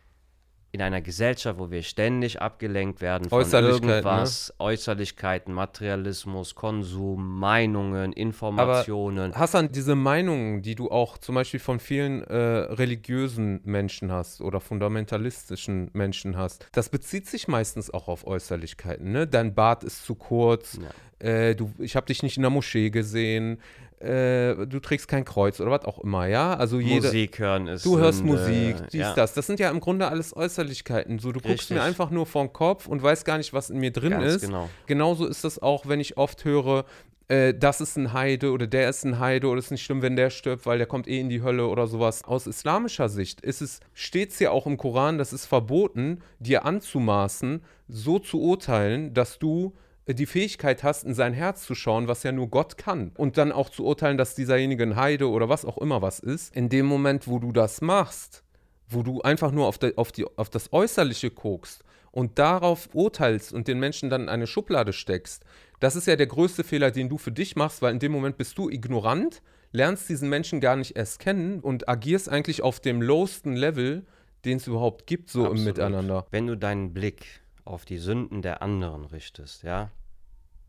in 0.73 0.83
einer 0.83 1.01
Gesellschaft, 1.01 1.59
wo 1.59 1.71
wir 1.71 1.83
ständig 1.83 2.41
abgelenkt 2.41 3.01
werden 3.01 3.29
von 3.29 3.43
ne? 3.43 3.59
irgendwas, 3.59 4.51
ne? 4.51 4.65
Äußerlichkeiten, 4.65 5.53
Materialismus, 5.53 6.55
Konsum, 6.55 7.39
Meinungen, 7.39 8.13
Informationen. 8.13 9.33
Aber 9.33 9.41
Hassan, 9.41 9.73
diese 9.73 9.97
Meinungen, 9.97 10.63
die 10.63 10.77
du 10.77 10.91
auch 10.91 11.19
zum 11.19 11.35
Beispiel 11.35 11.59
von 11.59 11.81
vielen 11.81 12.23
äh, 12.23 12.37
religiösen 12.37 13.61
Menschen 13.65 14.13
hast 14.13 14.41
oder 14.41 14.61
fundamentalistischen 14.61 15.91
Menschen 15.93 16.37
hast, 16.37 16.67
das 16.73 16.89
bezieht 16.89 17.27
sich 17.27 17.49
meistens 17.49 17.93
auch 17.93 18.07
auf 18.07 18.25
Äußerlichkeiten. 18.25 19.11
Ne? 19.11 19.27
Dein 19.27 19.55
Bart 19.55 19.83
ist 19.83 20.05
zu 20.05 20.15
kurz, 20.15 20.79
ja. 21.21 21.27
äh, 21.27 21.57
du, 21.57 21.73
ich 21.79 21.97
habe 21.97 22.07
dich 22.07 22.23
nicht 22.23 22.37
in 22.37 22.43
der 22.43 22.51
Moschee 22.51 22.91
gesehen, 22.91 23.59
äh, 24.01 24.67
du 24.67 24.81
trägst 24.81 25.09
kein 25.09 25.25
Kreuz 25.25 25.61
oder 25.61 25.71
was 25.71 25.85
auch 25.85 25.99
immer, 25.99 26.27
ja? 26.27 26.55
Also 26.55 26.81
jede, 26.81 27.07
Musik 27.07 27.39
hören 27.39 27.67
ist. 27.67 27.85
Du 27.85 27.99
hörst 27.99 28.19
Sünde, 28.19 28.33
Musik, 28.33 28.77
dies, 28.93 29.01
ja, 29.01 29.15
das. 29.15 29.35
Das 29.35 29.47
sind 29.47 29.61
ja 29.61 29.71
im 29.71 29.81
Grunde 29.81 30.09
alles 30.09 30.35
Äußerlichkeiten. 30.35 31.19
So, 31.19 31.33
du 31.33 31.41
guckst 31.41 31.49
Richtig. 31.49 31.77
mir 31.77 31.83
einfach 31.83 32.11
nur 32.11 32.25
vor 32.25 32.45
den 32.45 32.53
Kopf 32.53 32.87
und 32.87 33.03
weißt 33.03 33.25
gar 33.27 33.37
nicht, 33.37 33.53
was 33.53 33.69
in 33.69 33.79
mir 33.79 33.93
drin 33.93 34.11
Ganz 34.11 34.37
ist. 34.37 34.41
genau. 34.47 34.71
Genauso 34.87 35.27
ist 35.27 35.45
das 35.45 35.61
auch, 35.61 35.87
wenn 35.87 36.01
ich 36.01 36.17
oft 36.17 36.45
höre, 36.47 36.87
äh, 37.29 37.55
das 37.55 37.81
ist 37.81 37.97
ein 37.97 38.13
Heide 38.13 38.53
oder 38.53 38.67
der 38.67 38.89
ist 38.89 39.05
ein 39.05 39.19
Heide 39.19 39.49
oder 39.49 39.59
es 39.59 39.67
ist 39.67 39.71
nicht 39.73 39.85
schlimm, 39.85 40.03
wenn 40.03 40.17
der 40.17 40.31
stirbt, 40.31 40.67
weil 40.67 40.79
der 40.79 40.87
kommt 40.87 41.07
eh 41.07 41.21
in 41.21 41.29
die 41.29 41.43
Hölle 41.43 41.69
oder 41.69 41.87
sowas. 41.87 42.25
Aus 42.25 42.47
islamischer 42.47 43.09
Sicht 43.09 43.41
ist 43.41 43.61
es, 43.61 43.81
steht 43.95 44.31
es 44.31 44.39
ja 44.41 44.51
auch 44.51 44.67
im 44.67 44.77
Koran, 44.77 45.19
das 45.19 45.33
ist 45.33 45.47
verboten, 45.47 46.23
dir 46.39 46.65
anzumaßen, 46.65 47.63
so 47.87 48.19
zu 48.19 48.41
urteilen, 48.41 49.15
dass 49.15 49.39
du 49.39 49.75
die 50.15 50.27
Fähigkeit 50.27 50.83
hast, 50.83 51.05
in 51.05 51.15
sein 51.15 51.33
Herz 51.33 51.65
zu 51.65 51.75
schauen, 51.75 52.09
was 52.09 52.23
ja 52.23 52.33
nur 52.33 52.49
Gott 52.49 52.79
kann. 52.79 53.13
Und 53.17 53.39
dann 53.39 53.53
auch 53.53 53.71
zu 53.71 53.85
urteilen, 53.85 54.19
dass 54.19 54.35
dieserjenige 54.35 54.83
ein 54.83 54.97
Heide 54.97 55.29
oder 55.29 55.49
was 55.49 55.65
auch 55.65 55.79
immer 55.79 56.03
was 56.03 56.21
ist. 56.21 56.55
In 56.55 56.69
dem 56.69 56.87
Moment, 56.87 57.29
wo 57.29 57.39
du 57.39 57.53
das 57.53 57.81
machst, 57.81 58.45
wo 58.89 59.03
du 59.03 59.23
einfach 59.23 59.53
nur 59.53 59.67
auf, 59.67 59.79
de, 59.79 59.97
auf, 59.97 60.13
die, 60.13 60.27
auf 60.37 60.51
das 60.51 60.73
Äußerliche 60.73 61.31
guckst 61.31 61.85
und 62.11 62.39
darauf 62.39 62.89
urteilst 62.93 63.53
und 63.53 63.69
den 63.69 63.79
Menschen 63.79 64.11
dann 64.11 64.23
in 64.23 64.29
eine 64.29 64.47
Schublade 64.47 64.93
steckst, 64.93 65.45
das 65.79 65.97
ist 65.97 66.07
ja 66.07 66.17
der 66.17 66.27
größte 66.27 66.65
Fehler, 66.65 66.91
den 66.91 67.09
du 67.09 67.17
für 67.17 67.33
dich 67.33 67.57
machst, 67.57 67.81
weil 67.83 67.93
in 67.93 68.01
dem 68.01 68.13
Moment 68.13 68.37
bist 68.37 68.59
du 68.59 68.69
ignorant, 68.69 69.43
lernst 69.73 70.09
diesen 70.09 70.29
Menschen 70.29 70.61
gar 70.61 70.77
nicht 70.77 70.97
erst 70.97 71.21
kennen 71.21 71.61
und 71.61 71.89
agierst 71.89 72.29
eigentlich 72.29 72.63
auf 72.63 72.81
dem 72.81 73.01
lowsten 73.01 73.55
Level, 73.55 74.05
den 74.45 74.59
es 74.59 74.67
überhaupt 74.67 75.07
gibt, 75.07 75.31
so 75.31 75.41
im 75.41 75.53
Absolut. 75.53 75.77
Miteinander. 75.77 76.27
Wenn 76.31 76.47
du 76.47 76.57
deinen 76.57 76.93
Blick 76.93 77.41
auf 77.65 77.85
die 77.85 77.99
Sünden 77.99 78.43
der 78.43 78.63
anderen 78.63 79.05
richtest, 79.05 79.63
ja, 79.63 79.91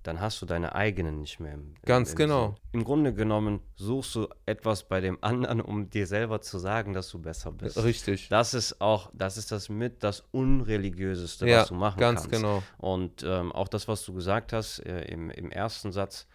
dann 0.04 0.20
hast 0.20 0.42
du 0.42 0.46
deine 0.46 0.74
eigenen 0.76 1.20
nicht 1.20 1.40
mehr. 1.40 1.54
Im, 1.54 1.76
Ganz 1.86 2.12
im 2.12 2.16
genau. 2.18 2.46
Sinn. 2.48 2.56
Im 2.74 2.84
Grunde 2.84 3.14
genommen 3.14 3.60
suchst 3.76 4.16
du 4.16 4.28
etwas 4.46 4.88
bei 4.88 5.00
dem 5.02 5.18
anderen, 5.22 5.62
um 5.62 5.90
dir 5.90 6.08
selber 6.08 6.42
zu 6.42 6.58
sagen, 6.60 6.94
dass 6.94 7.10
du 7.10 7.20
besser 7.20 7.52
bist. 7.52 7.82
Richtig. 7.84 8.30
Das 8.30 8.54
ist 8.54 8.82
auch, 8.82 9.12
das 9.14 9.38
ist 9.38 9.52
das 9.52 9.70
mit 9.70 10.04
das 10.04 10.24
unreligiöseste, 10.32 11.48
ja, 11.48 11.62
was 11.62 11.68
du 11.70 11.76
machen 11.76 12.00
ganz 12.00 12.22
kannst. 12.22 12.32
genau. 12.32 12.64
Und 12.78 13.24
ähm, 13.24 13.52
auch 13.52 13.68
das, 13.68 13.88
was 13.88 14.04
du 14.06 14.14
gesagt 14.14 14.54
hast 14.54 14.80
äh, 14.80 15.04
im, 15.06 15.30
im 15.30 15.52
ersten 15.52 15.92
Satz, 15.92 16.28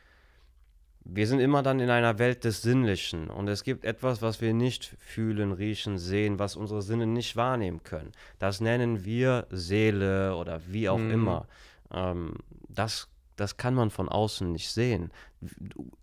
wir 1.08 1.28
sind 1.28 1.38
immer 1.38 1.62
dann 1.62 1.78
in 1.78 1.88
einer 1.88 2.18
Welt 2.18 2.42
des 2.42 2.62
Sinnlichen 2.62 3.30
und 3.30 3.46
es 3.46 3.62
gibt 3.62 3.84
etwas, 3.84 4.22
was 4.22 4.40
wir 4.40 4.52
nicht 4.52 4.96
fühlen, 4.98 5.52
riechen, 5.52 5.98
sehen, 5.98 6.40
was 6.40 6.56
unsere 6.56 6.82
Sinne 6.82 7.06
nicht 7.06 7.36
wahrnehmen 7.36 7.84
können. 7.84 8.10
Das 8.40 8.60
nennen 8.60 9.04
wir 9.04 9.46
Seele 9.50 10.34
oder 10.34 10.60
wie 10.66 10.88
auch 10.88 10.98
Mhm. 10.98 11.10
immer. 11.12 11.46
Ähm, 11.92 12.34
das, 12.68 13.08
das 13.36 13.56
kann 13.58 13.74
man 13.74 13.90
von 13.90 14.08
außen 14.08 14.50
nicht 14.50 14.70
sehen. 14.70 15.12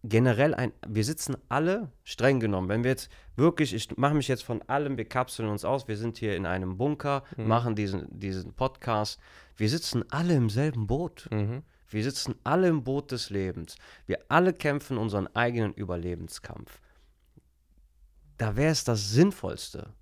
Generell, 0.04 0.54
ein, 0.54 0.72
wir 0.88 1.04
sitzen 1.04 1.36
alle, 1.50 1.92
streng 2.04 2.40
genommen, 2.40 2.70
wenn 2.70 2.84
wir 2.84 2.92
jetzt 2.92 3.10
wirklich, 3.36 3.74
ich 3.74 3.98
mache 3.98 4.14
mich 4.14 4.28
jetzt 4.28 4.44
von 4.44 4.62
allem, 4.64 4.98
wir 4.98 5.06
kapseln 5.06 5.50
uns 5.50 5.66
aus, 5.66 5.88
wir 5.88 5.98
sind 5.98 6.18
hier 6.18 6.36
in 6.36 6.46
einem 6.46 6.78
Bunker, 6.78 7.24
Mhm. 7.36 7.48
machen 7.48 7.76
diesen, 7.76 8.08
diesen 8.20 8.54
Podcast, 8.54 9.20
wir 9.58 9.70
sitzen 9.70 10.04
alle 10.12 10.36
im 10.36 10.50
selben 10.50 10.88
Boot. 10.88 11.28
Mhm. 11.32 11.64
Wir 11.90 12.04
sitzen 12.04 12.36
alle 12.44 12.70
im 12.70 12.84
Boot 12.84 13.12
des 13.12 13.30
Lebens. 13.30 13.76
Wir 14.08 14.20
alle 14.28 14.54
kämpfen 14.54 14.98
unseren 14.98 15.28
eigenen 15.36 15.74
Überlebenskampf. 15.74 16.80
Da 18.38 18.56
wäre 18.56 18.72
es 18.72 18.84
das 18.84 19.12
Sinnvollste, 19.12 19.94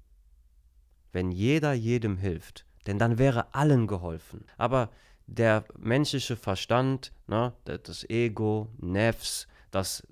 wenn 1.12 1.32
jeder 1.32 1.74
jedem 1.74 2.18
hilft. 2.18 2.66
Denn 2.88 2.98
dann 2.98 3.18
wäre 3.18 3.54
allen 3.54 3.88
geholfen. 3.88 4.46
Aber 4.58 4.90
der 5.32 5.64
menschliche 5.78 6.36
Verstand, 6.36 7.12
ne, 7.28 7.54
das 7.66 8.04
Ego, 8.10 8.68
Nefs, 8.80 9.48
das, 9.72 10.06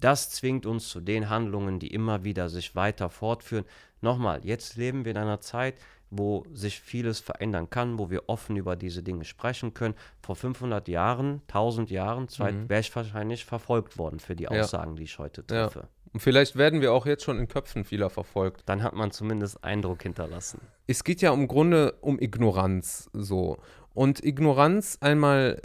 das 0.00 0.30
zwingt 0.30 0.64
uns 0.64 0.88
zu 0.88 1.00
den 1.00 1.28
Handlungen, 1.28 1.78
die 1.78 1.88
immer 1.88 2.24
wieder 2.24 2.48
sich 2.48 2.74
weiter 2.74 3.10
fortführen. 3.10 3.64
Nochmal, 4.00 4.40
jetzt 4.44 4.76
leben 4.76 5.04
wir 5.04 5.10
in 5.12 5.18
einer 5.18 5.40
Zeit, 5.40 5.74
wo 6.10 6.46
sich 6.54 6.80
vieles 6.80 7.20
verändern 7.20 7.68
kann, 7.68 7.98
wo 7.98 8.08
wir 8.08 8.30
offen 8.30 8.56
über 8.56 8.76
diese 8.76 9.02
Dinge 9.02 9.26
sprechen 9.26 9.74
können. 9.74 9.94
Vor 10.22 10.36
500 10.36 10.88
Jahren, 10.88 11.42
1000 11.48 11.90
Jahren, 11.90 12.28
Mhm. 12.38 12.68
wäre 12.70 12.80
ich 12.80 12.96
wahrscheinlich 12.96 13.44
verfolgt 13.44 13.98
worden 13.98 14.18
für 14.18 14.34
die 14.34 14.44
Ja. 14.44 14.50
Aussagen, 14.50 14.96
die 14.96 15.02
ich 15.02 15.18
heute 15.18 15.44
Ja. 15.50 15.68
Und 16.12 16.20
vielleicht 16.20 16.56
werden 16.56 16.80
wir 16.80 16.92
auch 16.92 17.06
jetzt 17.06 17.24
schon 17.24 17.38
in 17.38 17.48
Köpfen 17.48 17.84
vieler 17.84 18.10
verfolgt. 18.10 18.62
Dann 18.66 18.82
hat 18.82 18.94
man 18.94 19.10
zumindest 19.10 19.62
Eindruck 19.62 20.02
hinterlassen. 20.02 20.60
es 20.86 21.04
geht 21.04 21.20
ja 21.20 21.32
im 21.32 21.48
Grunde 21.48 21.92
um 22.00 22.18
Ignoranz 22.18 23.10
so. 23.12 23.58
Und 23.94 24.24
Ignoranz 24.24 24.98
einmal 25.00 25.60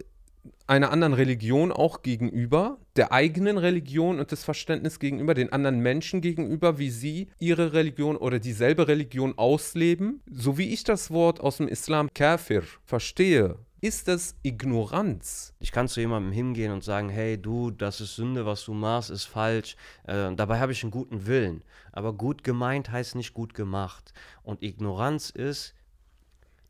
einer 0.67 0.91
anderen 0.91 1.13
Religion 1.13 1.71
auch 1.71 2.01
gegenüber, 2.01 2.77
der 2.95 3.11
eigenen 3.11 3.57
Religion 3.57 4.19
und 4.19 4.31
das 4.31 4.43
Verständnis 4.43 4.99
gegenüber 4.99 5.33
den 5.33 5.51
anderen 5.51 5.79
Menschen 5.79 6.21
gegenüber, 6.21 6.77
wie 6.77 6.89
sie 6.89 7.27
ihre 7.39 7.73
Religion 7.73 8.15
oder 8.17 8.39
dieselbe 8.39 8.87
Religion 8.87 9.37
ausleben. 9.37 10.21
So 10.29 10.57
wie 10.57 10.73
ich 10.73 10.83
das 10.83 11.11
Wort 11.11 11.41
aus 11.41 11.57
dem 11.57 11.67
Islam 11.67 12.09
Kafir 12.13 12.63
verstehe, 12.85 13.57
ist 13.83 14.07
das 14.07 14.37
Ignoranz. 14.43 15.53
Ich 15.59 15.73
kann 15.73 15.89
zu 15.89 15.99
jemandem 15.99 16.31
hingehen 16.31 16.71
und 16.71 16.85
sagen, 16.85 17.09
hey 17.09 17.37
du, 17.37 17.69
das 17.69 17.99
ist 17.99 18.15
Sünde, 18.15 18.45
was 18.45 18.63
du 18.63 18.73
machst, 18.73 19.09
ist 19.09 19.25
falsch. 19.25 19.75
Äh, 20.05 20.33
dabei 20.35 20.61
habe 20.61 20.71
ich 20.71 20.83
einen 20.83 20.91
guten 20.91 21.25
Willen. 21.25 21.63
Aber 21.91 22.13
gut 22.13 22.45
gemeint 22.45 22.89
heißt 22.89 23.15
nicht 23.15 23.33
gut 23.33 23.53
gemacht. 23.53 24.13
Und 24.41 24.63
Ignoranz 24.63 25.31
ist, 25.31 25.75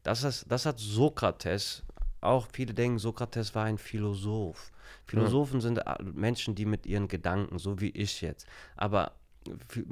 das, 0.01 0.23
ist, 0.23 0.51
das 0.51 0.65
hat 0.65 0.79
Sokrates, 0.79 1.83
auch 2.19 2.47
viele 2.51 2.73
denken, 2.73 2.97
Sokrates 2.97 3.53
war 3.53 3.65
ein 3.65 3.77
Philosoph. 3.77 4.71
Philosophen 5.05 5.61
sind 5.61 5.77
äh, 5.77 6.01
Menschen, 6.01 6.55
die 6.55 6.65
mit 6.65 6.87
ihren 6.87 7.07
Gedanken, 7.07 7.59
so 7.59 7.79
wie 7.79 7.91
ich 7.91 8.21
jetzt. 8.21 8.47
Aber 8.75 9.11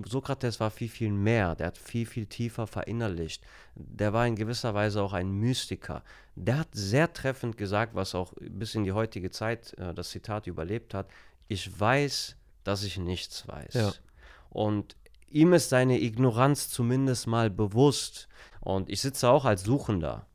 Sokrates 0.05 0.59
war 0.59 0.71
viel, 0.71 0.89
viel 0.89 1.11
mehr. 1.11 1.55
Der 1.55 1.67
hat 1.67 1.77
viel, 1.77 2.05
viel 2.05 2.25
tiefer 2.25 2.67
verinnerlicht. 2.67 3.43
Der 3.75 4.13
war 4.13 4.25
in 4.27 4.35
gewisser 4.35 4.73
Weise 4.73 5.01
auch 5.01 5.13
ein 5.13 5.31
Mystiker. 5.31 6.03
Der 6.35 6.59
hat 6.59 6.69
sehr 6.71 7.11
treffend 7.13 7.57
gesagt, 7.57 7.95
was 7.95 8.15
auch 8.15 8.33
bis 8.39 8.75
in 8.75 8.83
die 8.83 8.91
heutige 8.91 9.31
Zeit 9.31 9.73
äh, 9.77 9.93
das 9.93 10.09
Zitat 10.09 10.47
überlebt 10.47 10.93
hat. 10.93 11.07
Ich 11.47 11.79
weiß, 11.79 12.35
dass 12.63 12.83
ich 12.83 12.97
nichts 12.97 13.47
weiß. 13.47 13.73
Ja. 13.73 13.93
Und 14.49 14.95
ihm 15.29 15.53
ist 15.53 15.69
seine 15.69 16.01
Ignoranz 16.01 16.69
zumindest 16.69 17.27
mal 17.27 17.49
bewusst. 17.49 18.27
Und 18.59 18.89
ich 18.89 19.01
sitze 19.01 19.29
auch 19.29 19.45
als 19.45 19.63
Suchender. 19.63 20.27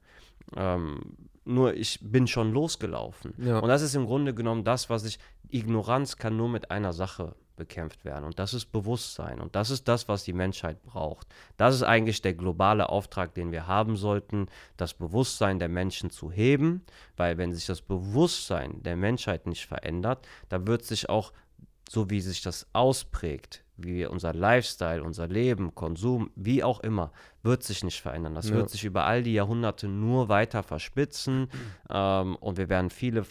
Ähm, 0.55 1.17
nur 1.45 1.75
ich 1.75 2.01
bin 2.03 2.27
schon 2.27 2.53
losgelaufen. 2.53 3.35
Ja. 3.39 3.61
Und 3.61 3.69
das 3.69 3.83
ist 3.83 3.95
im 3.95 4.07
Grunde 4.07 4.35
genommen 4.35 4.65
das, 4.65 4.91
was 4.91 5.05
ich. 5.05 5.19
Ignoranz 5.49 6.17
kann 6.17 6.37
nur 6.37 6.49
mit 6.49 6.73
einer 6.73 6.93
Sache 6.93 7.37
bekämpft 7.57 8.05
werden. 8.05 8.25
Und 8.25 8.39
das 8.39 8.55
ist 8.55 8.67
Bewusstsein. 8.73 9.41
Und 9.41 9.57
das 9.57 9.71
ist 9.71 9.89
das, 9.89 10.09
was 10.09 10.25
die 10.25 10.33
Menschheit 10.33 10.83
braucht. 10.83 11.27
Das 11.57 11.75
ist 11.75 11.83
eigentlich 11.83 12.23
der 12.23 12.35
globale 12.35 12.89
Auftrag, 12.89 13.35
den 13.35 13.53
wir 13.53 13.67
haben 13.67 13.97
sollten, 13.97 14.47
das 14.77 14.95
Bewusstsein 14.95 15.59
der 15.59 15.69
Menschen 15.69 16.11
zu 16.11 16.31
heben. 16.31 16.85
Weil 17.17 17.39
wenn 17.39 17.53
sich 17.53 17.67
das 17.67 17.81
Bewusstsein 17.83 18.83
der 18.83 18.97
Menschheit 18.97 19.47
nicht 19.47 19.67
verändert, 19.67 20.27
dann 20.49 20.67
wird 20.67 20.85
sich 20.85 21.09
auch, 21.09 21.33
so 21.89 22.11
wie 22.11 22.21
sich 22.21 22.43
das 22.43 22.67
ausprägt, 22.73 23.63
wie 23.77 24.07
unser 24.07 24.33
Lifestyle, 24.33 25.03
unser 25.03 25.29
Leben, 25.29 25.75
Konsum, 25.75 26.31
wie 26.35 26.65
auch 26.65 26.81
immer, 26.81 27.13
wird 27.43 27.63
sich 27.63 27.85
nicht 27.85 28.01
verändern. 28.01 28.35
Das 28.35 28.49
Ja. 28.49 28.57
wird 28.57 28.71
sich 28.71 28.85
über 28.85 29.05
all 29.05 29.23
die 29.23 29.35
Jahrhunderte 29.35 29.87
nur 29.87 30.29
weiter 30.29 30.63
verspitzen 30.63 31.49
ähm, 31.91 32.37
und 32.37 32.57
wir 32.59 32.69
werden 32.69 32.91
viele, 32.91 33.25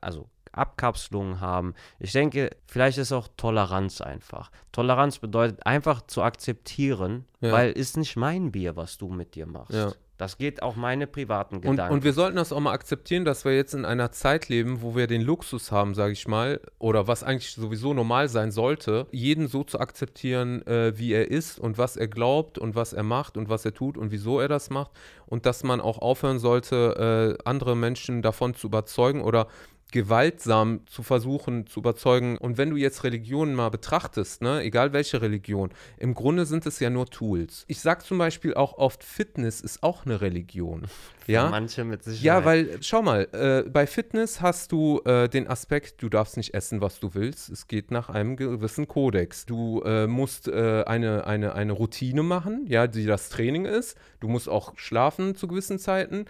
also 0.00 0.28
Abkapselungen 0.52 1.40
haben. 1.40 1.74
Ich 1.98 2.12
denke, 2.12 2.50
vielleicht 2.66 2.98
ist 2.98 3.12
auch 3.12 3.28
Toleranz 3.36 4.00
einfach. 4.00 4.50
Toleranz 4.72 5.18
bedeutet 5.18 5.64
einfach 5.66 6.02
zu 6.06 6.22
akzeptieren, 6.22 7.24
Ja. 7.40 7.52
weil 7.52 7.72
ist 7.72 7.96
nicht 7.96 8.16
mein 8.16 8.52
Bier, 8.52 8.76
was 8.76 8.98
du 8.98 9.08
mit 9.08 9.34
dir 9.34 9.46
machst. 9.46 9.72
Ja. 9.74 9.92
Das 10.18 10.38
geht 10.38 10.62
auch 10.62 10.76
meine 10.76 11.08
privaten 11.08 11.56
Und, 11.56 11.62
Gedanken. 11.62 11.92
und 11.94 12.04
wir 12.04 12.12
sollten 12.12 12.36
das 12.36 12.52
auch 12.52 12.60
mal 12.60 12.70
akzeptieren, 12.72 13.24
dass 13.24 13.44
wir 13.44 13.56
jetzt 13.56 13.74
in 13.74 13.84
einer 13.84 14.12
Zeit 14.12 14.48
leben, 14.48 14.80
wo 14.80 14.94
wir 14.94 15.08
den 15.08 15.20
Luxus 15.22 15.72
haben, 15.72 15.94
sage 15.94 16.12
ich 16.12 16.28
mal, 16.28 16.60
oder 16.78 17.08
was 17.08 17.24
eigentlich 17.24 17.50
sowieso 17.54 17.92
normal 17.92 18.28
sein 18.28 18.52
sollte, 18.52 19.08
jeden 19.10 19.48
so 19.48 19.64
zu 19.64 19.80
akzeptieren, 19.80 20.64
äh, 20.68 20.96
wie 20.96 21.12
er 21.12 21.28
ist 21.28 21.58
und 21.58 21.76
was 21.76 21.96
er 21.96 22.06
glaubt 22.06 22.56
und 22.58 22.76
was 22.76 22.92
er 22.92 23.02
macht 23.02 23.36
und 23.36 23.48
was 23.48 23.64
er 23.64 23.74
tut 23.74 23.98
und 23.98 24.12
wieso 24.12 24.38
er 24.38 24.46
das 24.46 24.70
macht. 24.70 24.92
Und 25.26 25.44
dass 25.44 25.64
man 25.64 25.80
auch 25.80 25.98
aufhören 25.98 26.38
sollte, 26.38 27.36
äh, 27.40 27.42
andere 27.48 27.74
Menschen 27.74 28.22
davon 28.22 28.54
zu 28.54 28.68
überzeugen 28.68 29.22
oder 29.22 29.48
gewaltsam 29.92 30.80
zu 30.86 31.02
versuchen 31.02 31.66
zu 31.66 31.80
überzeugen. 31.80 32.36
Und 32.38 32.58
wenn 32.58 32.70
du 32.70 32.76
jetzt 32.76 33.04
Religionen 33.04 33.54
mal 33.54 33.68
betrachtest, 33.68 34.42
ne, 34.42 34.62
egal 34.62 34.92
welche 34.92 35.22
Religion, 35.22 35.70
im 35.98 36.14
Grunde 36.14 36.46
sind 36.46 36.66
es 36.66 36.80
ja 36.80 36.90
nur 36.90 37.06
Tools. 37.06 37.64
Ich 37.68 37.80
sage 37.80 38.02
zum 38.02 38.18
Beispiel 38.18 38.54
auch 38.54 38.78
oft, 38.78 39.04
Fitness 39.04 39.60
ist 39.60 39.82
auch 39.82 40.04
eine 40.04 40.20
Religion. 40.20 40.86
Für 41.22 41.30
ja, 41.30 41.48
manche 41.50 41.84
mit 41.84 42.02
Sicherheit. 42.02 42.24
ja, 42.24 42.44
weil, 42.44 42.78
schau 42.80 43.00
mal, 43.00 43.28
äh, 43.32 43.70
bei 43.70 43.86
Fitness 43.86 44.40
hast 44.40 44.72
du 44.72 45.00
äh, 45.04 45.28
den 45.28 45.46
Aspekt, 45.46 46.02
du 46.02 46.08
darfst 46.08 46.36
nicht 46.36 46.52
essen, 46.52 46.80
was 46.80 46.98
du 46.98 47.14
willst. 47.14 47.48
Es 47.48 47.68
geht 47.68 47.92
nach 47.92 48.08
einem 48.08 48.34
gewissen 48.36 48.88
Kodex. 48.88 49.46
Du 49.46 49.82
äh, 49.82 50.08
musst 50.08 50.48
äh, 50.48 50.82
eine, 50.82 51.24
eine, 51.24 51.54
eine 51.54 51.72
Routine 51.72 52.24
machen, 52.24 52.64
ja, 52.66 52.88
die 52.88 53.06
das 53.06 53.28
Training 53.28 53.66
ist. 53.66 53.96
Du 54.18 54.26
musst 54.26 54.48
auch 54.48 54.72
schlafen 54.76 55.36
zu 55.36 55.46
gewissen 55.46 55.78
Zeiten. 55.78 56.24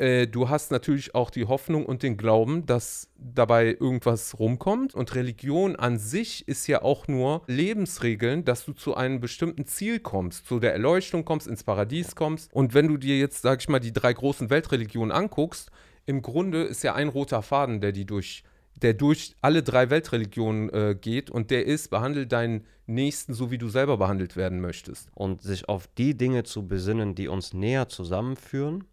Äh, 0.00 0.26
du 0.26 0.48
hast 0.48 0.70
natürlich 0.70 1.14
auch 1.14 1.28
die 1.30 1.44
Hoffnung 1.44 1.84
und 1.84 2.02
den 2.02 2.16
Glauben, 2.16 2.64
dass 2.64 3.08
dabei 3.16 3.76
irgendwas 3.78 4.38
rumkommt. 4.38 4.94
Und 4.94 5.14
Religion 5.14 5.76
an 5.76 5.98
sich 5.98 6.48
ist 6.48 6.66
ja 6.66 6.82
auch 6.82 7.06
nur 7.06 7.42
Lebensregeln, 7.46 8.44
dass 8.44 8.64
du 8.64 8.72
zu 8.72 8.94
einem 8.94 9.20
bestimmten 9.20 9.66
Ziel 9.66 10.00
kommst, 10.00 10.46
zu 10.46 10.58
der 10.58 10.72
Erleuchtung 10.72 11.26
kommst, 11.26 11.46
ins 11.46 11.64
Paradies 11.64 12.16
kommst. 12.16 12.52
Und 12.54 12.72
wenn 12.72 12.88
du 12.88 12.96
dir 12.96 13.18
jetzt, 13.18 13.42
sag 13.42 13.60
ich 13.60 13.68
mal, 13.68 13.78
die 13.78 13.92
drei 13.92 14.14
großen 14.14 14.48
Weltreligionen 14.48 15.12
anguckst, 15.12 15.70
im 16.06 16.22
Grunde 16.22 16.62
ist 16.62 16.82
ja 16.82 16.94
ein 16.94 17.08
roter 17.08 17.42
Faden, 17.42 17.80
der 17.80 17.92
die 17.92 18.06
durch 18.06 18.42
der 18.76 18.94
durch 18.94 19.34
alle 19.42 19.62
drei 19.62 19.90
Weltreligionen 19.90 20.70
äh, 20.70 20.96
geht 20.98 21.30
und 21.30 21.50
der 21.50 21.66
ist, 21.66 21.90
behandle 21.90 22.26
deinen 22.26 22.64
Nächsten 22.86 23.34
so, 23.34 23.50
wie 23.50 23.58
du 23.58 23.68
selber 23.68 23.98
behandelt 23.98 24.36
werden 24.36 24.62
möchtest. 24.62 25.10
Und 25.14 25.42
sich 25.42 25.68
auf 25.68 25.86
die 25.98 26.16
Dinge 26.16 26.44
zu 26.44 26.66
besinnen, 26.66 27.14
die 27.14 27.28
uns 27.28 27.52
näher 27.52 27.88
zusammenführen 27.88 28.84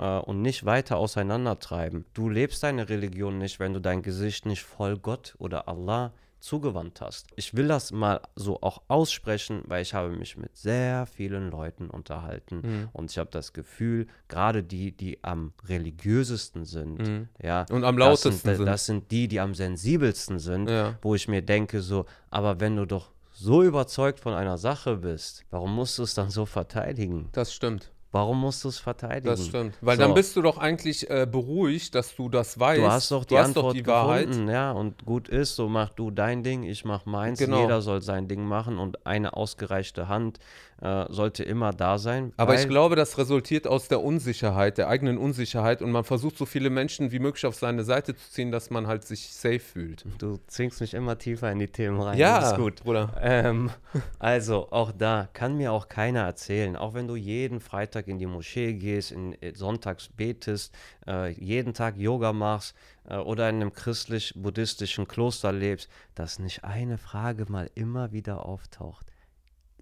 äh, 0.00 0.18
und 0.18 0.42
nicht 0.42 0.64
weiter 0.64 0.96
auseinandertreiben. 0.96 2.04
Du 2.14 2.28
lebst 2.28 2.62
deine 2.62 2.88
Religion 2.88 3.38
nicht, 3.38 3.60
wenn 3.60 3.74
du 3.74 3.80
dein 3.80 4.02
Gesicht 4.02 4.46
nicht 4.46 4.62
voll 4.64 4.96
Gott 4.98 5.34
oder 5.38 5.68
Allah 5.68 6.12
zugewandt 6.40 7.02
hast. 7.02 7.26
Ich 7.36 7.54
will 7.54 7.68
das 7.68 7.92
mal 7.92 8.22
so 8.34 8.62
auch 8.62 8.80
aussprechen, 8.88 9.60
weil 9.66 9.82
ich 9.82 9.92
habe 9.92 10.08
mich 10.08 10.38
mit 10.38 10.56
sehr 10.56 11.04
vielen 11.04 11.50
Leuten 11.50 11.90
unterhalten 11.90 12.62
Mhm. 12.64 12.88
und 12.94 13.10
ich 13.10 13.18
habe 13.18 13.28
das 13.30 13.52
Gefühl, 13.52 14.06
gerade 14.26 14.62
die, 14.62 14.90
die 14.92 15.22
am 15.22 15.52
religiösesten 15.68 16.64
sind, 16.64 16.98
Mhm. 16.98 17.28
ja, 17.42 17.66
Und 17.70 17.84
am 17.84 17.96
das 17.98 18.06
lautesten 18.06 18.48
sind, 18.48 18.56
sind. 18.56 18.66
das 18.66 18.86
sind 18.86 19.10
die, 19.10 19.28
die 19.28 19.38
am 19.40 19.54
sensibelsten 19.54 20.38
sind, 20.38 20.70
Ja. 20.70 20.96
wo 21.02 21.14
ich 21.14 21.28
mir 21.28 21.42
denke 21.42 21.82
so, 21.82 22.06
aber 22.30 22.58
wenn 22.60 22.74
du 22.76 22.86
doch 22.86 23.10
so 23.32 23.62
überzeugt 23.62 24.20
von 24.20 24.32
einer 24.34 24.56
Sache 24.56 24.96
bist, 24.96 25.44
warum 25.50 25.74
musst 25.74 25.98
du 25.98 26.02
es 26.04 26.14
dann 26.14 26.30
so 26.30 26.46
verteidigen? 26.46 27.28
Das 27.32 27.52
stimmt. 27.54 27.90
Warum 28.12 28.40
musst 28.40 28.64
du 28.64 28.68
es 28.68 28.78
verteidigen? 28.80 29.26
Das 29.26 29.46
stimmt. 29.46 29.76
Weil 29.80 29.96
So. 29.96 30.02
dann 30.02 30.14
bist 30.14 30.34
du 30.34 30.42
doch 30.42 30.58
eigentlich 30.58 31.08
äh, 31.08 31.28
beruhigt, 31.30 31.94
dass 31.94 32.16
du 32.16 32.28
das 32.28 32.58
weißt. 32.58 32.80
Du 32.82 32.90
hast 32.90 33.10
doch 33.12 33.24
die 33.24 33.34
du 33.34 33.38
hast 33.38 33.46
Antwort 33.48 33.66
doch 33.66 33.72
die 33.72 33.86
Wahrheit. 33.86 34.26
gefunden, 34.26 34.50
ja, 34.50 34.72
und 34.72 35.04
gut 35.06 35.28
ist, 35.28 35.54
so 35.54 35.68
mach 35.68 35.90
du 35.90 36.10
dein 36.10 36.42
Ding, 36.42 36.64
ich 36.64 36.84
mach 36.84 37.06
meins, 37.06 37.38
Genau. 37.38 37.60
jeder 37.60 37.82
soll 37.82 38.02
sein 38.02 38.26
Ding 38.26 38.44
machen 38.44 38.78
und 38.78 39.06
eine 39.06 39.34
ausgereichte 39.34 40.08
Hand 40.08 40.38
äh, 40.80 41.04
sollte 41.10 41.44
immer 41.44 41.72
da 41.72 41.98
sein. 41.98 42.32
Aber 42.36 42.54
ich 42.54 42.68
glaube, 42.68 42.96
das 42.96 43.18
resultiert 43.18 43.66
aus 43.66 43.88
der 43.88 44.02
Unsicherheit, 44.02 44.78
der 44.78 44.88
eigenen 44.88 45.18
Unsicherheit 45.18 45.82
und 45.82 45.90
man 45.90 46.04
versucht 46.04 46.38
so 46.38 46.46
viele 46.46 46.70
Menschen 46.70 47.12
wie 47.12 47.18
möglich 47.18 47.44
auf 47.46 47.54
seine 47.54 47.84
Seite 47.84 48.14
zu 48.14 48.30
ziehen, 48.30 48.50
dass 48.50 48.70
man 48.70 48.86
halt 48.86 49.04
sich 49.04 49.32
safe 49.32 49.60
fühlt. 49.60 50.04
Du 50.18 50.38
zwingst 50.46 50.80
mich 50.80 50.94
immer 50.94 51.18
tiefer 51.18 51.50
in 51.52 51.58
die 51.58 51.68
Themen 51.68 52.00
rein. 52.00 52.18
Ja, 52.18 52.40
das 52.40 52.52
ist 52.52 52.58
gut. 52.58 52.82
Bruder. 52.82 53.14
Ähm, 53.20 53.70
also, 54.18 54.68
auch 54.70 54.92
da 54.92 55.28
kann 55.32 55.56
mir 55.56 55.72
auch 55.72 55.88
keiner 55.88 56.20
erzählen, 56.20 56.76
auch 56.76 56.94
wenn 56.94 57.06
du 57.06 57.16
jeden 57.16 57.60
Freitag 57.60 58.08
in 58.08 58.18
die 58.18 58.26
Moschee 58.26 58.74
gehst, 58.74 59.12
in, 59.12 59.34
äh, 59.42 59.54
sonntags 59.54 60.08
betest, 60.08 60.74
äh, 61.06 61.30
jeden 61.32 61.74
Tag 61.74 61.96
Yoga 61.96 62.32
machst 62.32 62.74
äh, 63.08 63.16
oder 63.16 63.48
in 63.48 63.56
einem 63.56 63.72
christlich-buddhistischen 63.72 65.06
Kloster 65.06 65.52
lebst, 65.52 65.90
dass 66.14 66.38
nicht 66.38 66.64
eine 66.64 66.98
Frage 66.98 67.46
mal 67.48 67.70
immer 67.74 68.12
wieder 68.12 68.46
auftaucht. 68.46 69.06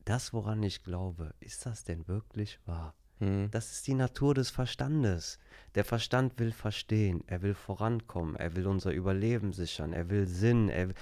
Das, 0.08 0.32
woran 0.32 0.62
ich 0.62 0.84
glaube, 0.84 1.34
ist 1.38 1.66
das 1.66 1.84
denn 1.84 2.08
wirklich 2.08 2.58
wahr? 2.64 2.94
Hm. 3.18 3.50
Das 3.50 3.72
ist 3.72 3.86
die 3.86 3.92
Natur 3.92 4.32
des 4.32 4.48
Verstandes. 4.48 5.38
Der 5.74 5.84
Verstand 5.84 6.38
will 6.38 6.52
verstehen, 6.52 7.22
er 7.26 7.42
will 7.42 7.52
vorankommen, 7.52 8.34
er 8.34 8.56
will 8.56 8.66
unser 8.66 8.92
Überleben 8.92 9.52
sichern, 9.52 9.92
er 9.92 10.08
will 10.08 10.26
Sinn, 10.26 10.70
er 10.70 10.88
will 10.88 10.94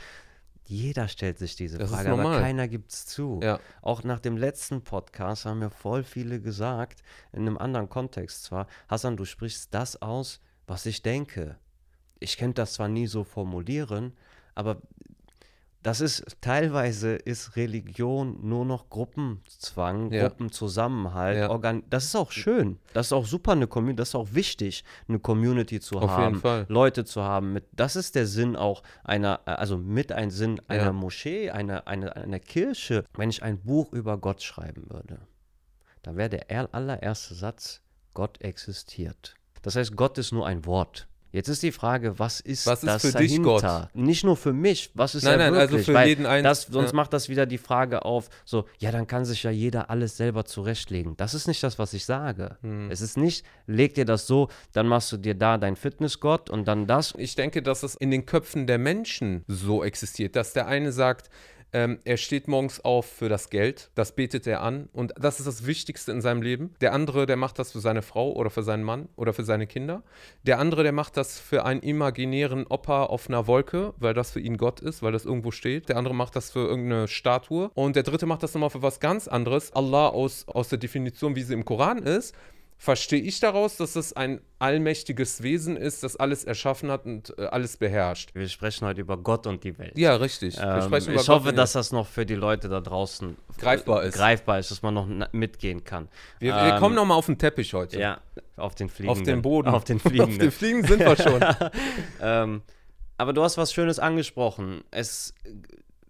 jeder 0.64 1.06
stellt 1.06 1.38
sich 1.38 1.54
diese 1.54 1.78
Das 1.78 1.90
Frage, 1.90 2.10
aber 2.10 2.40
keiner 2.40 2.66
gibt 2.66 2.90
es 2.90 3.06
zu. 3.06 3.38
Ja. 3.40 3.60
Auch 3.82 4.02
nach 4.02 4.18
dem 4.18 4.36
letzten 4.36 4.82
Podcast 4.82 5.44
haben 5.44 5.60
mir 5.60 5.70
voll 5.70 6.02
viele 6.02 6.40
gesagt, 6.40 7.04
in 7.32 7.42
einem 7.42 7.56
anderen 7.56 7.88
Kontext 7.88 8.42
zwar, 8.42 8.66
Hassan, 8.88 9.16
du 9.16 9.24
sprichst 9.24 9.72
das 9.72 10.02
aus, 10.02 10.40
was 10.66 10.84
ich 10.84 11.02
denke. 11.02 11.56
Ich 12.18 12.36
könnte 12.36 12.62
das 12.62 12.72
zwar 12.72 12.88
nie 12.88 13.06
so 13.06 13.22
formulieren, 13.22 14.16
aber 14.56 14.82
das 15.86 16.00
ist 16.00 16.24
teilweise 16.40 17.14
ist 17.14 17.54
Religion 17.54 18.38
nur 18.42 18.64
noch 18.64 18.90
Gruppenzwang, 18.90 20.10
Ja. 20.10 20.26
Gruppenzusammenhalt. 20.26 21.38
Ja. 21.38 21.50
Organ 21.50 21.84
das 21.90 22.06
ist 22.06 22.16
auch 22.16 22.32
schön. 22.32 22.78
Das 22.92 23.06
ist 23.06 23.12
auch 23.12 23.24
super 23.24 23.52
eine 23.52 23.68
Community, 23.68 23.96
das 23.96 24.08
ist 24.08 24.14
auch 24.16 24.28
wichtig, 24.32 24.82
eine 25.08 25.20
Community 25.20 25.78
zu 25.78 25.98
Auf 26.00 26.10
haben. 26.10 26.42
Leute 26.68 27.04
zu 27.04 27.22
haben. 27.22 27.52
Mit, 27.52 27.66
das 27.72 27.94
ist 27.94 28.16
der 28.16 28.26
Sinn 28.26 28.56
auch 28.56 28.82
einer, 29.04 29.40
also 29.44 29.78
mit 29.78 30.10
ein 30.10 30.30
Sinn 30.30 30.60
einer 30.66 30.86
Ja. 30.86 30.92
Moschee, 30.92 31.50
einer, 31.50 31.86
einer, 31.86 32.16
einer 32.16 32.40
Kirche. 32.40 33.04
Wenn 33.16 33.30
ich 33.30 33.44
ein 33.44 33.60
Buch 33.62 33.92
über 33.92 34.18
Gott 34.18 34.42
schreiben 34.42 34.90
würde, 34.90 35.20
dann 36.02 36.16
wäre 36.16 36.28
der 36.30 36.50
er- 36.50 36.74
allererste 36.74 37.34
Satz, 37.34 37.80
Gott 38.12 38.40
existiert. 38.40 39.34
Das 39.62 39.76
heißt, 39.76 39.94
Gott 39.96 40.18
ist 40.18 40.32
nur 40.32 40.46
ein 40.46 40.64
Wort. 40.66 41.06
Jetzt 41.36 41.48
ist 41.48 41.62
die 41.62 41.70
Frage, 41.70 42.18
was 42.18 42.40
ist 42.40 42.66
Was 42.66 42.82
ist 42.82 42.86
das 42.86 43.02
für 43.02 43.18
dich 43.18 43.36
dahinter? 43.36 43.90
Nicht 43.92 44.24
nur 44.24 44.38
für 44.38 44.54
mich, 44.54 44.90
was 44.94 45.14
ist 45.14 45.24
Nein, 45.24 45.38
nein, 45.38 45.52
also 45.52 45.72
wirklich? 45.72 45.84
für 45.84 45.92
Weil 45.92 46.08
jeden 46.08 46.24
Einzelnen, 46.24 46.44
das, 46.44 46.62
Sonst 46.62 46.92
ja. 46.92 46.96
macht 46.96 47.12
das 47.12 47.28
wieder 47.28 47.44
die 47.44 47.58
Frage 47.58 48.06
auf, 48.06 48.30
so, 48.46 48.64
ja, 48.78 48.90
dann 48.90 49.06
kann 49.06 49.26
sich 49.26 49.42
ja 49.42 49.50
jeder 49.50 49.90
alles 49.90 50.16
selber 50.16 50.46
zurechtlegen. 50.46 51.14
Das 51.18 51.34
ist 51.34 51.46
nicht 51.46 51.62
das, 51.62 51.78
was 51.78 51.92
ich 51.92 52.06
sage. 52.06 52.56
Hm. 52.62 52.90
Es 52.90 53.02
ist 53.02 53.18
nicht, 53.18 53.44
leg 53.66 53.92
dir 53.92 54.06
das 54.06 54.26
so, 54.26 54.48
dann 54.72 54.88
machst 54.88 55.12
du 55.12 55.18
dir 55.18 55.34
da 55.34 55.58
dein 55.58 55.76
Fitnessgott 55.76 56.48
und 56.48 56.66
dann 56.66 56.86
das. 56.86 57.12
Ich 57.18 57.34
denke, 57.34 57.60
dass 57.60 57.82
es 57.82 57.96
in 57.96 58.10
den 58.10 58.24
Köpfen 58.24 58.66
der 58.66 58.78
Menschen 58.78 59.44
so 59.46 59.84
existiert, 59.84 60.36
dass 60.36 60.54
der 60.54 60.66
eine 60.68 60.90
sagt, 60.90 61.28
ähm, 61.72 61.98
er 62.04 62.16
steht 62.16 62.48
morgens 62.48 62.84
auf 62.84 63.06
für 63.06 63.28
das 63.28 63.50
Geld, 63.50 63.90
das 63.94 64.12
betet 64.12 64.46
er 64.46 64.62
an 64.62 64.88
und 64.92 65.12
das 65.18 65.40
ist 65.40 65.46
das 65.46 65.66
Wichtigste 65.66 66.12
in 66.12 66.20
seinem 66.20 66.42
Leben. 66.42 66.74
Der 66.80 66.92
andere, 66.92 67.26
der 67.26 67.36
macht 67.36 67.58
das 67.58 67.72
für 67.72 67.80
seine 67.80 68.02
Frau 68.02 68.32
oder 68.32 68.50
für 68.50 68.62
seinen 68.62 68.84
Mann 68.84 69.08
oder 69.16 69.32
für 69.32 69.44
seine 69.44 69.66
Kinder. 69.66 70.02
Der 70.44 70.58
andere, 70.58 70.82
der 70.84 70.92
macht 70.92 71.16
das 71.16 71.38
für 71.38 71.64
einen 71.64 71.80
imaginären 71.80 72.66
Opa 72.66 73.04
auf 73.04 73.28
einer 73.28 73.46
Wolke, 73.46 73.94
weil 73.98 74.14
das 74.14 74.30
für 74.30 74.40
ihn 74.40 74.56
Gott 74.56 74.80
ist, 74.80 75.02
weil 75.02 75.12
das 75.12 75.24
irgendwo 75.24 75.50
steht. 75.50 75.88
Der 75.88 75.96
andere 75.96 76.14
macht 76.14 76.36
das 76.36 76.50
für 76.50 76.66
irgendeine 76.66 77.08
Statue 77.08 77.70
und 77.74 77.96
der 77.96 78.04
dritte 78.04 78.26
macht 78.26 78.42
das 78.42 78.54
nochmal 78.54 78.70
für 78.70 78.82
was 78.82 79.00
ganz 79.00 79.28
anderes. 79.28 79.72
Allah 79.72 80.08
aus, 80.08 80.46
aus 80.48 80.68
der 80.68 80.78
Definition, 80.78 81.36
wie 81.36 81.42
sie 81.42 81.54
im 81.54 81.64
Koran 81.64 81.98
ist, 81.98 82.34
verstehe 82.78 83.20
ich 83.20 83.40
daraus, 83.40 83.76
dass 83.76 83.96
es 83.96 84.12
ein 84.12 84.40
allmächtiges 84.58 85.42
Wesen 85.42 85.76
ist, 85.76 86.02
das 86.02 86.16
alles 86.16 86.44
erschaffen 86.44 86.90
hat 86.90 87.06
und 87.06 87.36
äh, 87.38 87.46
alles 87.46 87.76
beherrscht. 87.76 88.34
Wir 88.34 88.48
sprechen 88.48 88.86
heute 88.86 89.00
über 89.00 89.16
Gott 89.16 89.46
und 89.46 89.64
die 89.64 89.78
Welt. 89.78 89.96
Ja, 89.96 90.16
richtig. 90.16 90.56
Ähm, 90.60 90.92
ich 90.94 91.06
Gott 91.06 91.28
hoffe, 91.28 91.52
dass 91.52 91.72
das 91.72 91.92
noch 91.92 92.06
für 92.06 92.26
die 92.26 92.34
Leute 92.34 92.68
da 92.68 92.80
draußen 92.80 93.36
Greifbar 93.58 94.04
ist. 94.04 94.14
greifbar 94.14 94.58
ist, 94.58 94.70
dass 94.70 94.82
man 94.82 94.94
noch 94.94 95.08
mitgehen 95.32 95.84
kann. 95.84 96.08
wir, 96.38 96.54
wir 96.54 96.74
Ähm, 96.74 96.78
kommen 96.80 96.94
nochmal 96.94 97.16
auf 97.18 97.26
den 97.26 97.38
Teppich 97.38 97.72
heute. 97.74 97.98
Ja, 97.98 98.20
auf 98.56 98.74
den 98.74 98.88
Fliegenden. 98.88 99.20
Auf 99.20 99.24
den 99.24 99.42
Boden. 99.42 99.68
Auf 99.68 99.84
den 99.84 99.96
Auf 100.02 100.02
Fliegenden. 100.02 100.38
den 100.38 100.50
Fliegen 100.50 100.84
sind 100.84 101.00
wir 101.00 101.16
schon. 101.16 101.44
ähm, 102.20 102.62
aber 103.18 103.32
du 103.32 103.42
hast 103.42 103.56
was 103.56 103.72
Schönes 103.72 103.98
angesprochen. 103.98 104.84
Es 104.90 105.34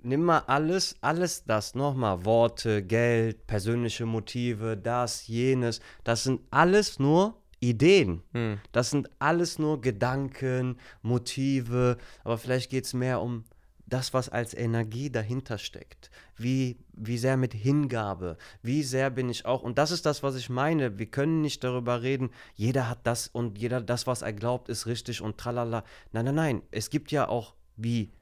nimm 0.06 0.22
mal 0.22 0.38
alles, 0.46 0.96
alles 1.00 1.44
das 1.44 1.74
nochmal, 1.74 2.24
Worte, 2.24 2.82
Geld, 2.82 3.46
persönliche 3.46 4.06
Motive, 4.06 4.76
das, 4.76 5.26
jenes, 5.26 5.80
das 6.04 6.24
sind 6.24 6.40
alles 6.50 6.98
nur 6.98 7.36
Ideen. 7.60 8.22
Hm. 8.32 8.58
Das 8.72 8.90
sind 8.90 9.10
alles 9.18 9.58
nur 9.58 9.80
Gedanken, 9.80 10.78
Motive, 11.02 11.96
aber 12.22 12.38
vielleicht 12.38 12.70
geht 12.70 12.84
es 12.84 12.94
mehr 12.94 13.20
um 13.20 13.44
das, 13.86 14.12
was 14.14 14.28
als 14.28 14.52
Energie 14.52 15.10
dahinter 15.10 15.58
steckt. 15.58 16.10
Wie, 16.36 16.78
wie 16.92 17.18
sehr 17.18 17.36
mit 17.36 17.54
Hingabe, 17.54 18.36
wie 18.62 18.82
sehr 18.82 19.10
bin 19.10 19.28
ich 19.28 19.46
auch, 19.46 19.62
und 19.62 19.78
das 19.78 19.90
ist 19.90 20.06
das, 20.06 20.22
was 20.22 20.36
ich 20.36 20.50
meine, 20.50 20.98
wir 20.98 21.06
können 21.06 21.40
nicht 21.40 21.64
darüber 21.64 22.02
reden, 22.02 22.30
jeder 22.54 22.88
hat 22.88 23.06
das 23.06 23.28
und 23.28 23.58
jeder 23.58 23.80
das, 23.80 24.06
was 24.06 24.22
er 24.22 24.32
glaubt, 24.32 24.68
ist 24.68 24.86
richtig 24.86 25.22
und 25.22 25.38
tralala. 25.38 25.84
Nein, 26.12 26.26
nein, 26.26 26.34
nein, 26.34 26.62
es 26.70 26.90
gibt 26.90 27.10
ja 27.12 27.28
auch 27.28 27.54
wie 27.76 28.12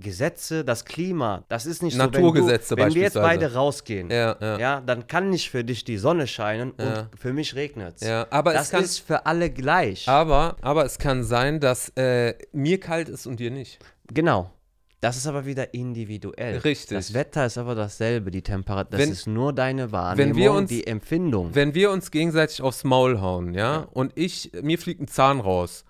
Gesetze, 0.00 0.64
das 0.64 0.84
Klima, 0.84 1.44
das 1.48 1.66
ist 1.66 1.82
nicht 1.82 1.96
Naturgesetze 1.96 2.68
so, 2.68 2.76
wenn, 2.76 2.84
du, 2.84 2.88
wenn 2.90 2.94
wir 2.94 3.02
jetzt 3.02 3.14
beide 3.14 3.54
rausgehen, 3.54 4.10
Ja, 4.10 4.36
ja. 4.40 4.58
ja, 4.58 4.80
dann 4.80 5.06
kann 5.06 5.30
nicht 5.30 5.50
für 5.50 5.64
dich 5.64 5.84
die 5.84 5.96
Sonne 5.98 6.26
scheinen 6.26 6.72
Ja. 6.78 7.08
und 7.10 7.18
für 7.18 7.32
mich 7.32 7.54
regnet 7.54 7.96
es. 8.00 8.06
Ja, 8.08 8.26
aber 8.30 8.52
das 8.52 8.64
es 8.66 8.70
kann, 8.70 8.84
ist 8.84 8.98
für 9.00 9.26
alle 9.26 9.50
gleich. 9.50 10.08
aber, 10.08 10.56
aber 10.60 10.84
es 10.84 10.98
kann 10.98 11.24
sein, 11.24 11.60
dass 11.60 11.90
äh, 11.96 12.34
mir 12.52 12.80
kalt 12.80 13.08
ist 13.08 13.26
und 13.26 13.38
dir 13.40 13.50
nicht. 13.50 13.78
Genau. 14.12 14.50
Das 15.00 15.16
ist 15.16 15.26
aber 15.26 15.44
wieder 15.46 15.74
individuell. 15.74 16.58
Richtig. 16.58 16.96
Das 16.96 17.12
Wetter 17.12 17.44
ist 17.46 17.58
aber 17.58 17.74
dasselbe, 17.74 18.30
die 18.30 18.42
Temperatur. 18.42 18.90
Das 18.92 19.00
Wenn- 19.00 19.10
ist 19.12 19.26
nur 19.26 19.52
deine 19.52 19.90
Wahrnehmung, 19.90 20.48
uns- 20.58 20.68
die 20.68 20.86
Empfindung. 20.86 21.54
Wenn 21.54 21.74
wir 21.74 21.90
uns 21.90 22.12
gegenseitig 22.12 22.62
aufs 22.62 22.84
Maul 22.84 23.20
hauen, 23.20 23.52
ja, 23.52 23.88
und 23.92 24.12
ich, 24.14 24.52
mir 24.62 24.78
fliegt 24.78 25.00
ein 25.00 25.08
Zahn 25.08 25.40
raus, 25.40 25.84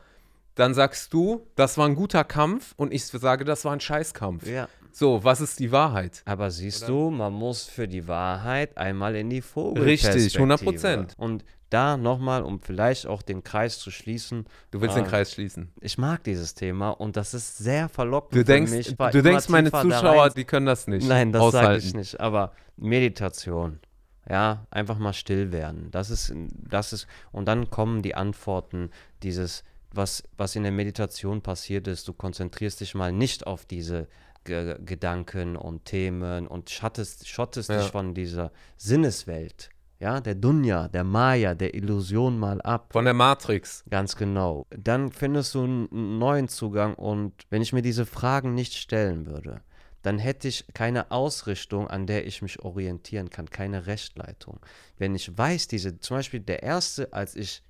dann 0.54 0.74
sagst 0.74 1.12
du, 1.14 1.46
das 1.56 1.78
war 1.78 1.86
ein 1.86 1.94
guter 1.94 2.24
Kampf 2.24 2.74
und 2.76 2.92
ich 2.92 3.04
sage, 3.06 3.44
das 3.44 3.64
war 3.64 3.72
ein 3.72 3.80
Scheißkampf. 3.80 4.46
ja. 4.46 4.68
So, 4.94 5.24
was 5.24 5.40
ist 5.40 5.58
die 5.58 5.72
Wahrheit? 5.72 6.20
Aber 6.26 6.50
siehst 6.50 6.86
du, 6.86 7.08
man 7.08 7.32
muss 7.32 7.64
für 7.64 7.88
die 7.88 8.06
Wahrheit 8.08 8.76
einmal 8.76 9.16
in 9.16 9.30
die 9.30 9.40
Vogel. 9.40 9.84
Richtig, 9.84 10.36
100%. 10.38 11.16
Und 11.16 11.46
da 11.70 11.96
nochmal, 11.96 12.42
um 12.42 12.60
vielleicht 12.60 13.06
auch 13.06 13.22
den 13.22 13.42
Kreis 13.42 13.78
zu 13.78 13.90
schließen, 13.90 14.44
Du 14.70 14.82
willst 14.82 14.94
Ah. 14.94 15.00
den 15.00 15.06
Kreis 15.08 15.32
schließen. 15.32 15.72
ich 15.80 15.96
mag 15.96 16.22
dieses 16.24 16.52
Thema 16.54 16.90
und 16.90 17.16
das 17.16 17.32
ist 17.32 17.56
sehr 17.56 17.88
verlockend 17.88 18.34
Du 18.34 18.40
für 18.40 18.44
denkst, 18.44 18.70
mich. 18.70 18.98
weil 18.98 19.12
du 19.12 19.22
denkst 19.22 19.48
meine 19.48 19.72
Zuschauer, 19.72 20.28
die 20.28 20.44
können 20.44 20.66
das 20.66 20.86
nicht 20.86 21.08
Nein, 21.08 21.32
das 21.32 21.52
sage 21.52 21.78
ich 21.78 21.94
nicht. 21.94 22.20
Aber 22.20 22.52
Meditation, 22.76 23.80
Ja, 24.28 24.66
einfach 24.70 24.98
mal 24.98 25.14
still 25.14 25.52
werden. 25.52 25.88
Das 25.90 26.10
ist, 26.10 26.34
das 26.68 26.92
ist, 26.92 27.06
und 27.32 27.46
dann 27.48 27.70
kommen 27.70 28.02
die 28.02 28.14
Antworten, 28.14 28.90
dieses, 29.22 29.64
was, 29.94 30.22
was 30.36 30.56
in 30.56 30.62
der 30.62 30.72
Meditation 30.72 31.42
passiert 31.42 31.86
ist, 31.86 32.06
du 32.08 32.12
konzentrierst 32.12 32.80
dich 32.80 32.94
mal 32.94 33.12
nicht 33.12 33.46
auf 33.46 33.64
diese 33.64 34.08
G 34.44 34.74
Gedanken 34.84 35.56
und 35.56 35.84
Themen 35.84 36.46
und 36.48 36.68
schottest, 36.70 37.28
schottest 37.28 37.68
Ja. 37.70 37.78
dich 37.82 37.90
von 37.90 38.12
dieser 38.14 38.50
Sinneswelt, 38.76 39.70
ja, 40.00 40.20
der 40.20 40.34
Dunja, 40.34 40.88
der 40.88 41.04
Maya, 41.04 41.54
der 41.54 41.74
Illusion 41.74 42.38
mal 42.38 42.60
ab. 42.62 42.92
Von 42.92 43.04
der 43.04 43.14
Matrix. 43.14 43.84
Ganz 43.88 44.16
genau. 44.16 44.66
Dann 44.70 45.12
findest 45.12 45.54
du 45.54 45.62
einen 45.62 46.18
neuen 46.18 46.48
Zugang 46.48 46.94
und 46.94 47.32
wenn 47.50 47.62
ich 47.62 47.72
mir 47.72 47.82
diese 47.82 48.04
Fragen 48.04 48.54
nicht 48.54 48.74
stellen 48.74 49.26
würde, 49.26 49.60
dann 50.02 50.18
hätte 50.18 50.48
ich 50.48 50.66
keine 50.74 51.12
Ausrichtung, 51.12 51.86
an 51.86 52.08
der 52.08 52.26
ich 52.26 52.42
mich 52.42 52.58
orientieren 52.60 53.30
kann, 53.30 53.48
keine 53.48 53.86
Rechtleitung. 53.86 54.58
Wenn 54.98 55.14
ich 55.14 55.38
weiß, 55.38 55.68
diese, 55.68 56.00
zum 56.00 56.16
Beispiel 56.16 56.40
der 56.40 56.64
erste, 56.64 57.12
als 57.12 57.36
ich 57.36 57.62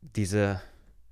diese, 0.00 0.60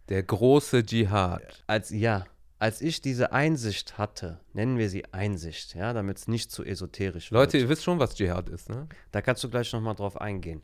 Der 0.08 0.22
große 0.22 0.84
Dschihad. 0.84 1.64
als, 1.66 1.90
ja, 1.90 2.24
als 2.58 2.80
ich 2.80 3.00
diese 3.00 3.32
Einsicht 3.32 3.98
hatte, 3.98 4.40
nennen 4.52 4.78
wir 4.78 4.88
sie 4.88 5.04
Einsicht, 5.12 5.74
ja, 5.74 5.92
damit 5.92 6.18
es 6.18 6.28
nicht 6.28 6.50
zu 6.50 6.64
esoterisch 6.64 7.30
wird. 7.30 7.38
Leute, 7.38 7.58
ihr 7.58 7.68
wisst 7.68 7.84
schon, 7.84 7.98
was 7.98 8.14
Dschihad 8.14 8.48
ist, 8.48 8.70
ne? 8.70 8.88
Da 9.12 9.20
kannst 9.20 9.44
du 9.44 9.50
gleich 9.50 9.72
nochmal 9.72 9.94
drauf 9.94 10.20
eingehen. 10.20 10.62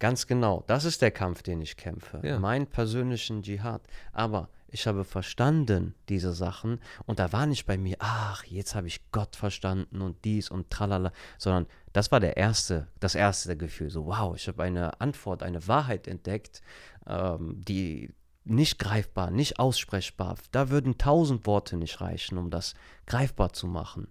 Ganz 0.00 0.26
genau, 0.26 0.64
das 0.66 0.84
ist 0.84 1.00
der 1.02 1.12
Kampf, 1.12 1.42
den 1.42 1.62
ich 1.62 1.76
kämpfe. 1.76 2.20
Ja. 2.22 2.38
Mein 2.38 2.66
persönlichen 2.66 3.42
Dschihad. 3.42 3.80
Aber 4.12 4.50
ich 4.68 4.86
habe 4.86 5.04
verstanden 5.04 5.94
diese 6.08 6.34
Sachen 6.34 6.80
und 7.06 7.20
da 7.20 7.32
war 7.32 7.46
nicht 7.46 7.64
bei 7.64 7.78
mir, 7.78 7.96
ach, 8.00 8.44
jetzt 8.44 8.74
habe 8.74 8.88
ich 8.88 9.00
Gott 9.12 9.36
verstanden 9.36 10.02
und 10.02 10.24
dies 10.24 10.50
und 10.50 10.68
tralala, 10.68 11.12
sondern 11.38 11.66
das 11.94 12.10
war 12.10 12.18
der 12.18 12.36
erste, 12.36 12.88
das 12.98 13.14
erste 13.14 13.56
Gefühl. 13.56 13.88
So, 13.88 14.06
wow, 14.06 14.34
ich 14.34 14.48
habe 14.48 14.64
eine 14.64 15.00
Antwort, 15.00 15.44
eine 15.44 15.66
Wahrheit 15.68 16.08
entdeckt, 16.08 16.60
ähm, 17.06 17.62
die 17.64 18.12
nicht 18.42 18.80
greifbar, 18.80 19.30
nicht 19.30 19.60
aussprechbar. 19.60 20.36
Da 20.50 20.70
würden 20.70 20.98
tausend 20.98 21.46
Worte 21.46 21.76
nicht 21.76 22.00
reichen, 22.00 22.36
um 22.36 22.50
das 22.50 22.74
greifbar 23.06 23.52
zu 23.52 23.68
machen. 23.68 24.08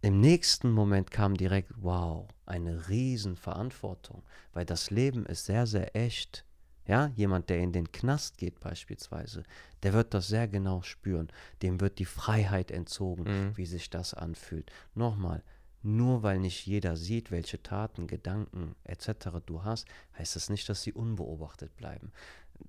Im 0.00 0.20
nächsten 0.20 0.70
Moment 0.70 1.10
kam 1.10 1.36
direkt, 1.36 1.70
wow, 1.76 2.28
eine 2.46 2.88
Riesenverantwortung, 2.88 4.22
weil 4.54 4.64
das 4.64 4.90
Leben 4.90 5.26
ist 5.26 5.44
sehr, 5.44 5.66
sehr 5.66 5.94
echt. 5.94 6.44
Ja, 6.86 7.08
jemand, 7.14 7.50
der 7.50 7.58
in 7.58 7.72
den 7.72 7.92
Knast 7.92 8.38
geht 8.38 8.60
beispielsweise, 8.60 9.42
der 9.82 9.92
wird 9.92 10.14
das 10.14 10.28
sehr 10.28 10.48
genau 10.48 10.80
spüren. 10.82 11.28
Dem 11.60 11.80
wird 11.80 11.98
die 11.98 12.04
Freiheit 12.04 12.70
entzogen, 12.70 13.26
wie 13.56 13.66
sich 13.66 13.90
das 13.90 14.14
anfühlt. 14.14 14.70
Nochmal, 14.94 15.42
nur 15.86 16.22
weil 16.22 16.38
nicht 16.38 16.66
jeder 16.66 16.96
sieht, 16.96 17.30
welche 17.30 17.62
Taten, 17.62 18.06
Gedanken 18.06 18.74
etc. 18.84 19.28
du 19.46 19.64
hast, 19.64 19.86
heißt 20.18 20.36
das 20.36 20.50
nicht, 20.50 20.68
dass 20.68 20.82
sie 20.82 20.92
unbeobachtet 20.92 21.76
bleiben. 21.76 22.12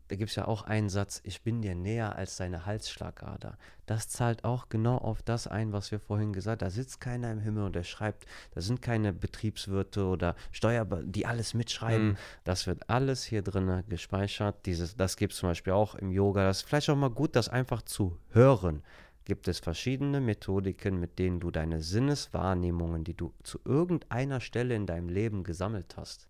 Da 0.09 0.15
gibt 0.15 0.29
es 0.29 0.35
ja 0.35 0.47
auch 0.47 0.63
einen 0.63 0.89
Satz, 0.89 1.21
ich 1.23 1.43
bin 1.43 1.61
dir 1.61 1.75
näher 1.75 2.15
als 2.15 2.37
deine 2.37 2.65
Halsschlagader. 2.65 3.57
Das 3.85 4.09
zahlt 4.09 4.43
auch 4.43 4.69
genau 4.69 4.97
auf 4.97 5.21
das 5.21 5.47
ein, 5.47 5.71
was 5.73 5.91
wir 5.91 5.99
vorhin 5.99 6.33
gesagt 6.33 6.61
haben. 6.61 6.67
Da 6.67 6.73
sitzt 6.73 6.99
keiner 6.99 7.31
im 7.31 7.39
Himmel 7.39 7.63
und 7.63 7.75
der 7.75 7.83
schreibt, 7.83 8.25
da 8.51 8.61
sind 8.61 8.81
keine 8.81 9.13
Betriebswirte 9.13 10.05
oder 10.05 10.35
Steuer, 10.51 10.85
die 11.03 11.25
alles 11.25 11.53
mitschreiben. 11.53 12.17
Das 12.43 12.67
wird 12.67 12.89
alles 12.89 13.23
hier 13.23 13.41
drin 13.41 13.83
gespeichert. 13.87 14.65
Dieses, 14.65 14.95
das 14.95 15.15
gibt 15.17 15.33
es 15.33 15.39
zum 15.39 15.49
Beispiel 15.49 15.73
auch 15.73 15.95
im 15.95 16.11
Yoga. 16.11 16.43
Das 16.43 16.57
ist 16.57 16.67
vielleicht 16.67 16.89
auch 16.89 16.95
mal 16.95 17.09
gut, 17.09 17.35
das 17.35 17.49
einfach 17.49 17.81
zu 17.81 18.17
hören. 18.31 18.83
Gibt 19.27 19.49
es 19.49 19.59
verschiedene 19.59 20.21
Methodiken, 20.21 21.01
mit 21.01 21.19
denen 21.19 21.41
du 21.41 21.51
deine 21.51 21.81
Sinneswahrnehmungen, 21.81 23.03
die 23.03 23.13
du 23.13 23.33
zu 23.43 23.59
irgendeiner 23.65 24.39
Stelle 24.39 24.73
in 24.73 24.85
deinem 24.85 25.09
Leben 25.09 25.43
gesammelt 25.43 25.97
hast, 25.97 26.29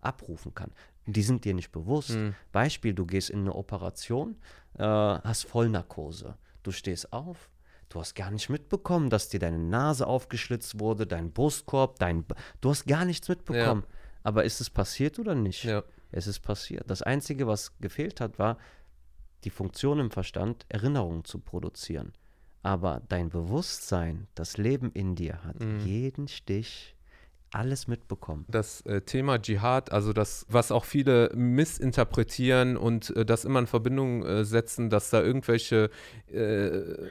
abrufen 0.00 0.54
kann. 0.54 0.70
Die 1.06 1.24
sind 1.24 1.44
dir 1.44 1.52
nicht 1.52 1.72
bewusst. 1.72 2.16
Beispiel, 2.52 2.94
du 2.94 3.06
gehst 3.06 3.28
in 3.28 3.40
eine 3.40 3.56
Operation, 3.56 4.36
äh, 4.78 4.84
hast 4.84 5.46
Vollnarkose. 5.46 6.36
Du 6.62 6.70
stehst 6.70 7.12
auf, 7.12 7.50
du 7.88 7.98
hast 7.98 8.14
gar 8.14 8.30
nicht 8.30 8.48
mitbekommen, 8.48 9.10
dass 9.10 9.28
dir 9.28 9.40
deine 9.40 9.58
Nase 9.58 10.06
aufgeschlitzt 10.06 10.78
wurde, 10.78 11.08
dein 11.08 11.32
Brustkorb, 11.32 11.98
dein... 11.98 12.22
B 12.22 12.36
du 12.60 12.70
hast 12.70 12.86
gar 12.86 13.04
nichts 13.04 13.28
mitbekommen. 13.28 13.82
Aber 14.22 14.44
ist 14.44 14.60
es 14.60 14.70
passiert 14.70 15.18
oder 15.18 15.34
nicht? 15.34 15.64
Ja. 15.64 15.82
Es 16.12 16.28
ist 16.28 16.38
passiert. 16.38 16.88
Das 16.88 17.02
Einzige, 17.02 17.48
was 17.48 17.76
gefehlt 17.80 18.20
hat, 18.20 18.38
war 18.38 18.58
die 19.44 19.50
Funktion 19.50 19.98
im 19.98 20.10
Verstand, 20.10 20.64
Erinnerungen 20.68 21.24
zu 21.24 21.38
produzieren. 21.38 22.12
Aber 22.62 23.02
dein 23.08 23.28
Bewusstsein, 23.28 24.28
das 24.34 24.56
Leben 24.56 24.92
in 24.92 25.16
dir 25.16 25.42
hat 25.44 25.56
jeden 25.84 26.28
Stich, 26.28 26.94
alles 27.50 27.86
mitbekommen. 27.86 28.46
Das 28.48 28.80
äh, 28.82 29.02
Thema 29.02 29.38
Dschihad, 29.38 29.92
also 29.92 30.12
das, 30.12 30.46
was 30.48 30.72
auch 30.72 30.84
viele 30.84 31.30
missinterpretieren 31.34 32.76
und 32.76 33.14
äh, 33.14 33.26
das 33.26 33.44
immer 33.44 33.58
in 33.58 33.66
Verbindung 33.66 34.24
äh, 34.24 34.44
setzen, 34.44 34.90
dass 34.90 35.10
da 35.10 35.22
irgendwelche 35.22 35.90
äh, 36.32 37.10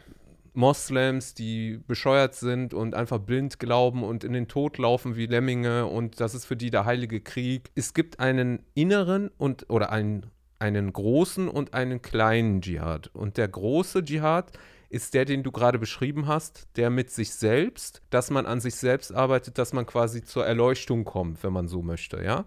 Moslems, 0.53 1.33
die 1.33 1.79
bescheuert 1.87 2.35
sind 2.35 2.73
und 2.73 2.93
einfach 2.93 3.19
blind 3.19 3.59
glauben 3.59 4.03
und 4.03 4.23
in 4.23 4.33
den 4.33 4.47
Tod 4.47 4.77
laufen 4.77 5.15
wie 5.15 5.25
Lemminge 5.25 5.85
und 5.85 6.19
das 6.19 6.35
ist 6.35 6.45
für 6.45 6.57
die 6.57 6.71
der 6.71 6.85
heilige 6.85 7.21
Krieg. 7.21 7.71
Es 7.75 7.93
gibt 7.93 8.19
einen 8.19 8.65
inneren 8.73 9.29
und 9.37 9.69
oder 9.69 9.91
einen, 9.91 10.25
einen 10.61 10.93
großen 10.93 11.49
und 11.49 11.73
einen 11.73 12.01
kleinen 12.01 12.61
Dschihad. 12.61 13.09
Und 13.13 13.37
der 13.37 13.47
große 13.47 14.03
Dschihad 14.03 14.51
ist 14.89 15.13
der, 15.13 15.25
den 15.25 15.41
du 15.41 15.51
gerade 15.51 15.79
beschrieben 15.79 16.27
hast, 16.27 16.67
der 16.75 16.89
mit 16.89 17.09
sich 17.09 17.33
selbst, 17.33 18.01
dass 18.09 18.29
man 18.29 18.45
an 18.45 18.59
sich 18.59 18.75
selbst 18.75 19.13
arbeitet, 19.13 19.57
dass 19.57 19.73
man 19.73 19.85
quasi 19.85 20.23
zur 20.23 20.45
Erleuchtung 20.45 21.05
kommt, 21.05 21.43
wenn 21.43 21.53
man 21.53 21.67
so 21.67 21.81
möchte, 21.81 22.23
ja. 22.23 22.45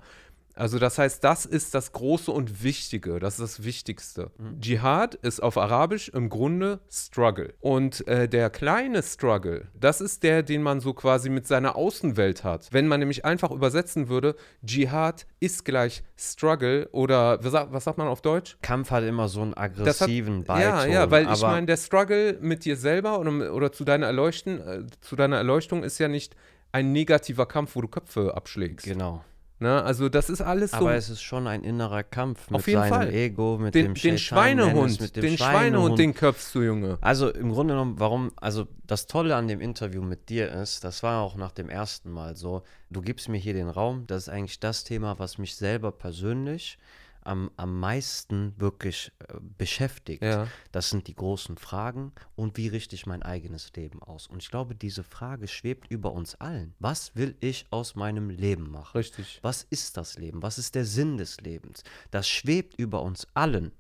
Also 0.55 0.79
das 0.79 0.99
heißt, 0.99 1.23
das 1.25 1.47
ist 1.47 1.75
das 1.75 1.93
Große 1.93 2.31
und 2.31 2.63
Wichtige, 2.63 3.19
das 3.19 3.35
ist 3.35 3.59
das 3.59 3.65
Wichtigste. 3.65 4.31
Dschihad 4.61 5.15
ist 5.17 5.43
auf 5.43 5.59
Arabisch 5.59 6.09
im 6.09 6.29
Grunde 6.29 6.81
Struggle. 6.91 7.55
Und 7.61 8.07
äh, 8.07 8.29
der 8.29 8.51
kleine 8.51 9.03
Struggle, 9.03 9.69
das 9.79 10.01
ist 10.01 10.23
der, 10.23 10.43
den 10.43 10.63
man 10.63 10.81
so 10.81 10.95
quasi 10.95 11.29
mit 11.29 11.47
seiner 11.47 11.75
Außenwelt 11.77 12.45
hat. 12.45 12.69
Wenn 12.73 12.87
man 12.87 13.01
nämlich 13.01 13.25
einfach 13.25 13.51
übersetzen 13.51 14.09
würde, 14.09 14.37
Dschihad 14.65 15.27
ist 15.41 15.65
gleich 15.65 16.05
Struggle 16.17 16.89
oder 16.93 17.43
was 17.43 17.53
sagt, 17.53 17.73
was 17.73 17.85
sagt 17.85 17.99
man 17.99 18.07
auf 18.07 18.23
Deutsch? 18.23 18.57
Kampf 18.63 18.91
hat 18.91 19.03
immer 19.05 19.29
so 19.29 19.43
einen 19.43 19.53
Das 19.53 19.61
hat, 19.61 20.09
aggressiven 20.09 20.45
ja, 20.47 20.55
Beiton. 20.55 20.93
ja, 20.93 21.11
weil 21.11 21.33
ich 21.33 21.43
meine, 21.43 21.67
der 21.67 21.77
Struggle 21.77 22.39
mit 22.41 22.65
dir 22.65 22.77
selber 22.77 23.19
oder, 23.19 23.53
oder 23.53 23.73
zu 23.73 23.85
deiner 23.85 24.07
Erleuchten, 24.07 24.61
äh, 24.61 24.83
zu 25.01 25.17
deiner 25.17 25.37
Erleuchtung 25.37 25.83
ist 25.83 25.99
ja 25.99 26.09
nicht 26.09 26.37
ein 26.71 26.93
negativer 26.93 27.47
Kampf, 27.47 27.77
wo 27.77 27.81
du 27.81 27.89
Köpfe 27.89 28.35
abschlägst. 28.35 28.87
Genau. 28.87 29.25
Ne? 29.61 29.83
Also 29.83 30.09
das 30.09 30.31
ist 30.31 30.41
alles 30.41 30.73
so. 30.73 30.79
Aber 30.79 30.95
es 30.95 31.09
ist 31.09 31.23
schon 31.23 31.47
ein 31.47 31.63
innerer 31.63 32.03
Kampf 32.03 32.51
mit 32.51 32.59
Auf 32.59 32.67
jeden 32.67 32.81
seinem 32.81 32.91
Fall. 32.91 33.15
Ego, 33.15 33.59
mit 33.59 33.75
den, 33.75 33.87
dem 33.87 33.95
den 33.95 34.19
Schweinehund, 34.19 35.01
mit 35.01 35.17
dem 35.17 35.23
den 35.23 35.39
Schweinehund, 35.39 35.99
den 35.99 36.13
köpfst 36.13 36.55
du, 36.55 36.63
Junge. 36.63 36.99
Also 37.01 37.31
im 37.31 37.53
Grunde 37.53 37.75
genommen, 37.75 37.95
warum, 37.99 38.33
also 38.37 38.67
das 38.87 39.07
Tolle 39.07 39.37
an 39.37 39.47
dem 39.47 39.61
Interview 39.61 40.03
mit 40.03 40.29
dir 40.29 40.51
ist, 40.51 40.83
das 40.83 41.03
war 41.03 41.23
auch 41.23 41.37
nach 41.37 41.53
dem 41.53 41.69
ersten 41.69 42.11
Mal 42.11 42.37
so, 42.37 42.63
du 42.91 43.01
gibst 43.01 43.29
mir 43.29 43.39
hier 43.39 43.55
den 43.55 43.69
Raum, 43.69 44.07
das 44.07 44.25
ist 44.25 44.29
eigentlich 44.29 44.59
das 44.59 44.83
Thema, 44.83 45.19
was 45.19 45.39
mich 45.39 45.55
selber 45.55 45.93
persönlich 45.93 46.79
am, 47.25 47.51
am 47.57 47.79
meisten 47.81 48.55
wirklich 48.59 49.13
äh, 49.19 49.35
beschäftigt. 49.41 50.23
Ja. 50.23 50.47
Das 50.73 50.91
sind 50.91 51.09
die 51.09 51.15
großen 51.15 51.57
Fragen 51.59 52.13
und 52.37 52.57
wie 52.57 52.69
richte 52.69 52.95
ich 52.95 53.07
mein 53.07 53.23
eigenes 53.23 53.73
Leben 53.75 54.03
aus? 54.03 54.27
Und 54.27 54.43
ich 54.43 54.51
glaube, 54.51 54.75
diese 54.75 55.03
Frage 55.03 55.49
schwebt 55.49 55.91
über 55.91 56.13
uns 56.13 56.35
allen. 56.37 56.75
Was 56.79 57.17
will 57.17 57.37
ich 57.41 57.67
aus 57.71 57.95
meinem 57.95 58.31
Leben 58.31 58.71
machen? 58.71 58.97
Richtig. 58.97 59.41
Was 59.43 59.65
ist 59.71 59.97
das 59.97 60.19
Leben? 60.19 60.43
Was 60.43 60.59
ist 60.59 60.75
der 60.75 60.85
Sinn 60.85 61.17
des 61.17 61.41
Lebens? 61.41 61.83
Das 62.11 62.29
schwebt 62.29 62.79
über 62.79 63.03
uns 63.03 63.27
allen. 63.35 63.73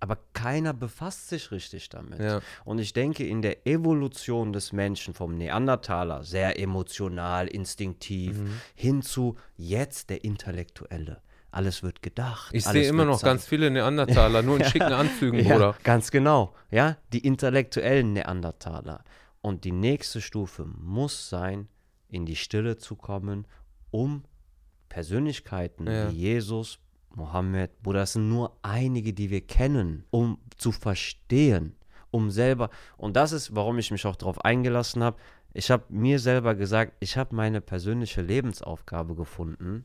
Aber 0.00 0.16
keiner 0.32 0.74
befasst 0.74 1.28
sich 1.28 1.50
richtig 1.50 1.88
damit. 1.88 2.20
Ja. 2.20 2.40
Und 2.64 2.78
ich 2.78 2.92
denke, 2.92 3.26
in 3.26 3.42
der 3.42 3.66
Evolution 3.66 4.52
des 4.52 4.72
Menschen 4.72 5.12
vom 5.12 5.34
Neandertaler, 5.34 6.22
sehr 6.22 6.60
emotional, 6.60 7.48
instinktiv, 7.48 8.38
Mhm. 8.38 8.60
hin 8.76 9.02
zu 9.02 9.36
jetzt 9.56 10.08
der 10.10 10.22
Intellektuelle. 10.22 11.20
Alles 11.50 11.82
wird 11.82 12.02
gedacht. 12.02 12.50
Ich 12.54 12.64
sehe 12.64 12.86
immer 12.88 13.04
noch 13.06 13.18
sein. 13.20 13.30
ganz 13.30 13.46
viele 13.46 13.70
Neandertaler, 13.70 14.42
nur 14.42 14.58
in 14.58 14.64
schicken 14.70 14.92
Anzügen, 14.92 15.38
Ja, 15.40 15.54
Bruder. 15.54 15.76
ganz 15.82 16.10
genau. 16.10 16.54
Ja, 16.70 16.96
die 17.12 17.20
intellektuellen 17.26 18.12
Neandertaler. 18.12 19.02
Und 19.40 19.64
die 19.64 19.72
nächste 19.72 20.20
Stufe 20.20 20.64
muss 20.66 21.28
sein, 21.30 21.68
in 22.08 22.26
die 22.26 22.36
Stille 22.36 22.76
zu 22.76 22.96
kommen, 22.96 23.46
um 23.90 24.24
Persönlichkeiten 24.88 25.86
Ja. 25.86 26.10
wie 26.10 26.16
Jesus, 26.16 26.78
Mohammed, 27.14 27.82
Buddha, 27.82 28.00
das 28.00 28.14
sind 28.14 28.28
nur 28.28 28.56
einige, 28.62 29.12
die 29.12 29.30
wir 29.30 29.40
kennen, 29.46 30.04
um 30.10 30.38
zu 30.56 30.72
verstehen, 30.72 31.74
um 32.10 32.30
selber, 32.30 32.70
und 32.96 33.16
das 33.16 33.32
ist, 33.32 33.54
warum 33.54 33.78
ich 33.78 33.90
mich 33.90 34.06
auch 34.06 34.16
darauf 34.16 34.44
eingelassen 34.44 35.02
habe, 35.02 35.16
ich 35.54 35.70
habe 35.70 35.84
mir 35.88 36.18
selber 36.18 36.54
gesagt, 36.54 36.92
ich 37.00 37.16
habe 37.16 37.34
meine 37.34 37.60
persönliche 37.60 38.22
Lebensaufgabe 38.22 39.14
gefunden. 39.14 39.84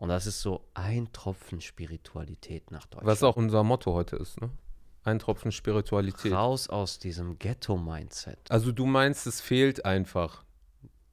Und 0.00 0.08
das 0.08 0.24
ist 0.26 0.40
so 0.40 0.62
ein 0.72 1.12
Tropfen 1.12 1.60
Spiritualität 1.60 2.70
nach 2.70 2.86
Deutschland. 2.86 3.06
Was 3.06 3.22
auch 3.22 3.36
unser 3.36 3.62
Motto 3.62 3.92
heute 3.92 4.16
ist, 4.16 4.40
ne? 4.40 4.48
Ein 5.04 5.18
Tropfen 5.18 5.52
Spiritualität. 5.52 6.32
raus 6.32 6.70
aus 6.70 6.98
diesem 6.98 7.38
Ghetto-Mindset. 7.38 8.38
Also 8.50 8.72
du 8.72 8.86
meinst, 8.86 9.26
es 9.26 9.42
fehlt 9.42 9.84
einfach. 9.84 10.42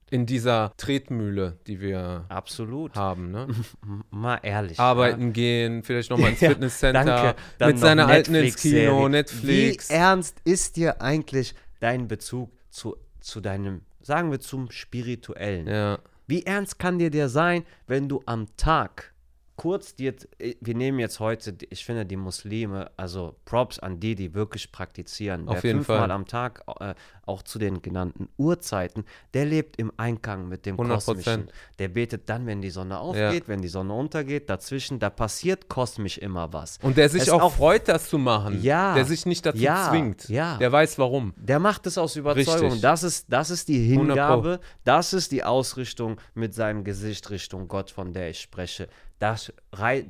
in 0.10 0.26
dieser 0.26 0.72
Tretmühle, 0.78 1.60
die 1.68 1.82
wir 1.82 2.24
Absolut. 2.30 2.96
haben. 2.96 3.30
Ne? 3.32 3.48
Mal 4.10 4.40
ehrlich. 4.44 4.80
Arbeiten 4.80 5.34
gehen, 5.34 5.84
vielleicht 5.84 6.10
nochmal 6.10 6.30
ins 6.32 6.40
Ja, 6.42 6.50
Fitnesscenter, 6.52 7.36
mit 7.60 7.80
seiner 7.80 8.08
Alten 8.08 8.36
ins. 8.36 8.56
Kino, 8.56 9.10
Netflix. 9.10 9.90
Wie 9.90 9.94
ernst 9.96 10.38
ist 10.46 10.78
dir 10.78 11.02
eigentlich 11.02 11.56
dein 11.82 12.08
Bezug 12.08 12.52
zu, 12.70 12.96
zu 13.20 13.42
deinem, 13.42 13.82
sagen 14.02 14.32
wir, 14.32 14.40
zum 14.40 14.72
Spirituellen? 14.72 15.68
Ja, 15.68 16.00
Wie 16.28 16.44
ernst 16.44 16.78
kann 16.78 17.00
dir 17.00 17.10
der 17.10 17.30
sein, 17.30 17.64
wenn 17.88 18.10
du 18.10 18.22
am 18.26 18.48
Tag 18.58 19.14
kurz 19.58 19.96
dir, 19.96 20.14
wir 20.62 20.76
nehmen 20.76 21.00
jetzt 21.00 21.20
heute, 21.20 21.58
ich 21.70 21.84
finde 21.84 22.06
die 22.06 22.16
Muslime, 22.16 22.92
also 22.96 23.36
Props 23.44 23.80
an 23.80 24.00
die, 24.00 24.16
die 24.16 24.34
wirklich 24.34 24.72
praktizieren. 24.72 25.50
Auf 25.50 25.56
Wer 25.64 25.70
jeden 25.72 25.80
fünfmal 25.80 25.98
Fall. 26.00 26.12
am 26.12 26.26
Tag, 26.28 26.64
äh, 26.80 26.94
auch 27.26 27.42
zu 27.44 27.60
den 27.60 27.82
genannten 27.82 28.30
Uhrzeiten, 28.38 29.04
der 29.34 29.46
lebt 29.46 29.78
im 29.78 29.92
Einklang 29.98 30.48
mit 30.48 30.66
dem 30.66 30.78
100%. 30.78 30.88
Kosmischen. 31.06 31.52
Der 31.80 31.88
betet 31.90 32.30
dann, 32.30 32.46
wenn 32.46 32.62
die 32.62 32.70
Sonne 32.70 33.00
aufgeht, 33.00 33.48
wenn 33.48 33.62
die 33.62 33.68
Sonne 33.68 33.94
untergeht, 33.94 34.50
dazwischen, 34.50 35.00
da 35.00 35.10
passiert 35.10 35.68
kosmisch 35.68 36.20
immer 36.20 36.54
was. 36.54 36.78
Und 36.84 36.96
der 36.96 37.10
sich 37.10 37.24
Es 37.24 37.30
auch, 37.30 37.42
auch- 37.42 37.54
freut, 37.56 37.88
das 37.90 38.10
zu 38.10 38.18
machen. 38.20 38.62
Ja. 38.62 38.94
Der 38.94 39.06
sich 39.06 39.26
nicht 39.26 39.46
dazu 39.46 39.58
Ja. 39.58 39.90
zwingt. 39.90 40.30
Ja. 40.30 40.58
Der 40.58 40.72
weiß 40.72 41.00
warum. 41.00 41.34
Der 41.36 41.60
macht 41.60 41.88
es 41.88 41.98
aus 41.98 42.16
Überzeugung. 42.16 42.66
Richtig. 42.66 42.82
Das 42.82 43.02
ist, 43.04 43.26
das 43.28 43.50
ist 43.50 43.68
die 43.68 43.92
100 43.92 44.16
Pro. 44.16 44.24
Hingabe, 44.24 44.60
das 44.84 45.14
ist 45.14 45.32
die 45.32 45.44
Ausrichtung 45.44 46.18
mit 46.36 46.54
seinem 46.54 46.84
Gesicht 46.84 47.30
Richtung 47.32 47.68
Gott, 47.68 47.90
von 47.90 48.14
der 48.14 48.30
ich 48.30 48.40
spreche. 48.40 48.88
Das, 49.20 49.52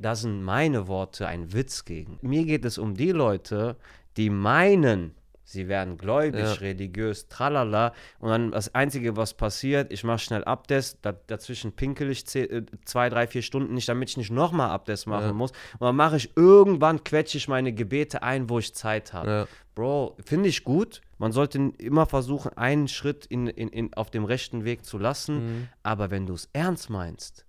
das 0.00 0.20
sind 0.20 0.42
meine 0.42 0.86
Worte 0.86 1.26
ein 1.26 1.52
Witz 1.52 1.84
gegen. 1.84 2.18
Mir 2.22 2.44
geht 2.44 2.64
es 2.64 2.76
um 2.78 2.94
die 2.94 3.12
Leute, 3.12 3.76
die 4.18 4.28
meinen, 4.28 5.14
sie 5.44 5.66
werden 5.66 5.96
gläubig, 5.96 6.40
Ja. 6.42 6.52
religiös, 6.52 7.26
tralala. 7.28 7.94
Und 8.18 8.28
dann 8.28 8.50
das 8.50 8.74
Einzige, 8.74 9.16
was 9.16 9.32
passiert, 9.32 9.90
ich 9.92 10.04
mache 10.04 10.18
schnell 10.18 10.44
Abdest, 10.44 10.98
da, 11.02 11.12
dazwischen 11.12 11.72
pinkel 11.72 12.10
ich 12.10 12.22
äh, 12.34 12.66
zwei, 12.84 13.08
drei, 13.08 13.26
vier 13.26 13.40
Stunden 13.40 13.72
nicht, 13.72 13.88
damit 13.88 14.10
ich 14.10 14.18
nicht 14.18 14.30
nochmal 14.30 14.68
Abdest 14.68 15.06
machen 15.06 15.28
Ja. 15.28 15.32
muss. 15.32 15.52
Und 15.78 15.86
dann 15.86 15.96
mache 15.96 16.18
ich 16.18 16.36
irgendwann, 16.36 17.02
quetsche 17.02 17.38
ich 17.38 17.48
meine 17.48 17.72
Gebete 17.72 18.22
ein, 18.22 18.50
wo 18.50 18.58
ich 18.58 18.74
Zeit 18.74 19.14
habe. 19.14 19.30
Ja. 19.30 19.46
Bro, 19.74 20.18
finde 20.26 20.50
ich 20.50 20.64
gut. 20.64 21.00
Man 21.16 21.32
sollte 21.32 21.58
immer 21.78 22.04
versuchen, 22.04 22.52
einen 22.58 22.88
Schritt 22.88 23.24
in, 23.24 23.46
in, 23.46 23.68
in, 23.68 23.94
auf 23.94 24.10
dem 24.10 24.24
rechten 24.26 24.64
Weg 24.64 24.84
zu 24.84 24.98
lassen. 24.98 25.34
Mhm. 25.60 25.68
Aber 25.82 26.10
wenn 26.10 26.26
du 26.26 26.34
es 26.34 26.50
ernst 26.52 26.90
meinst, 26.90 27.46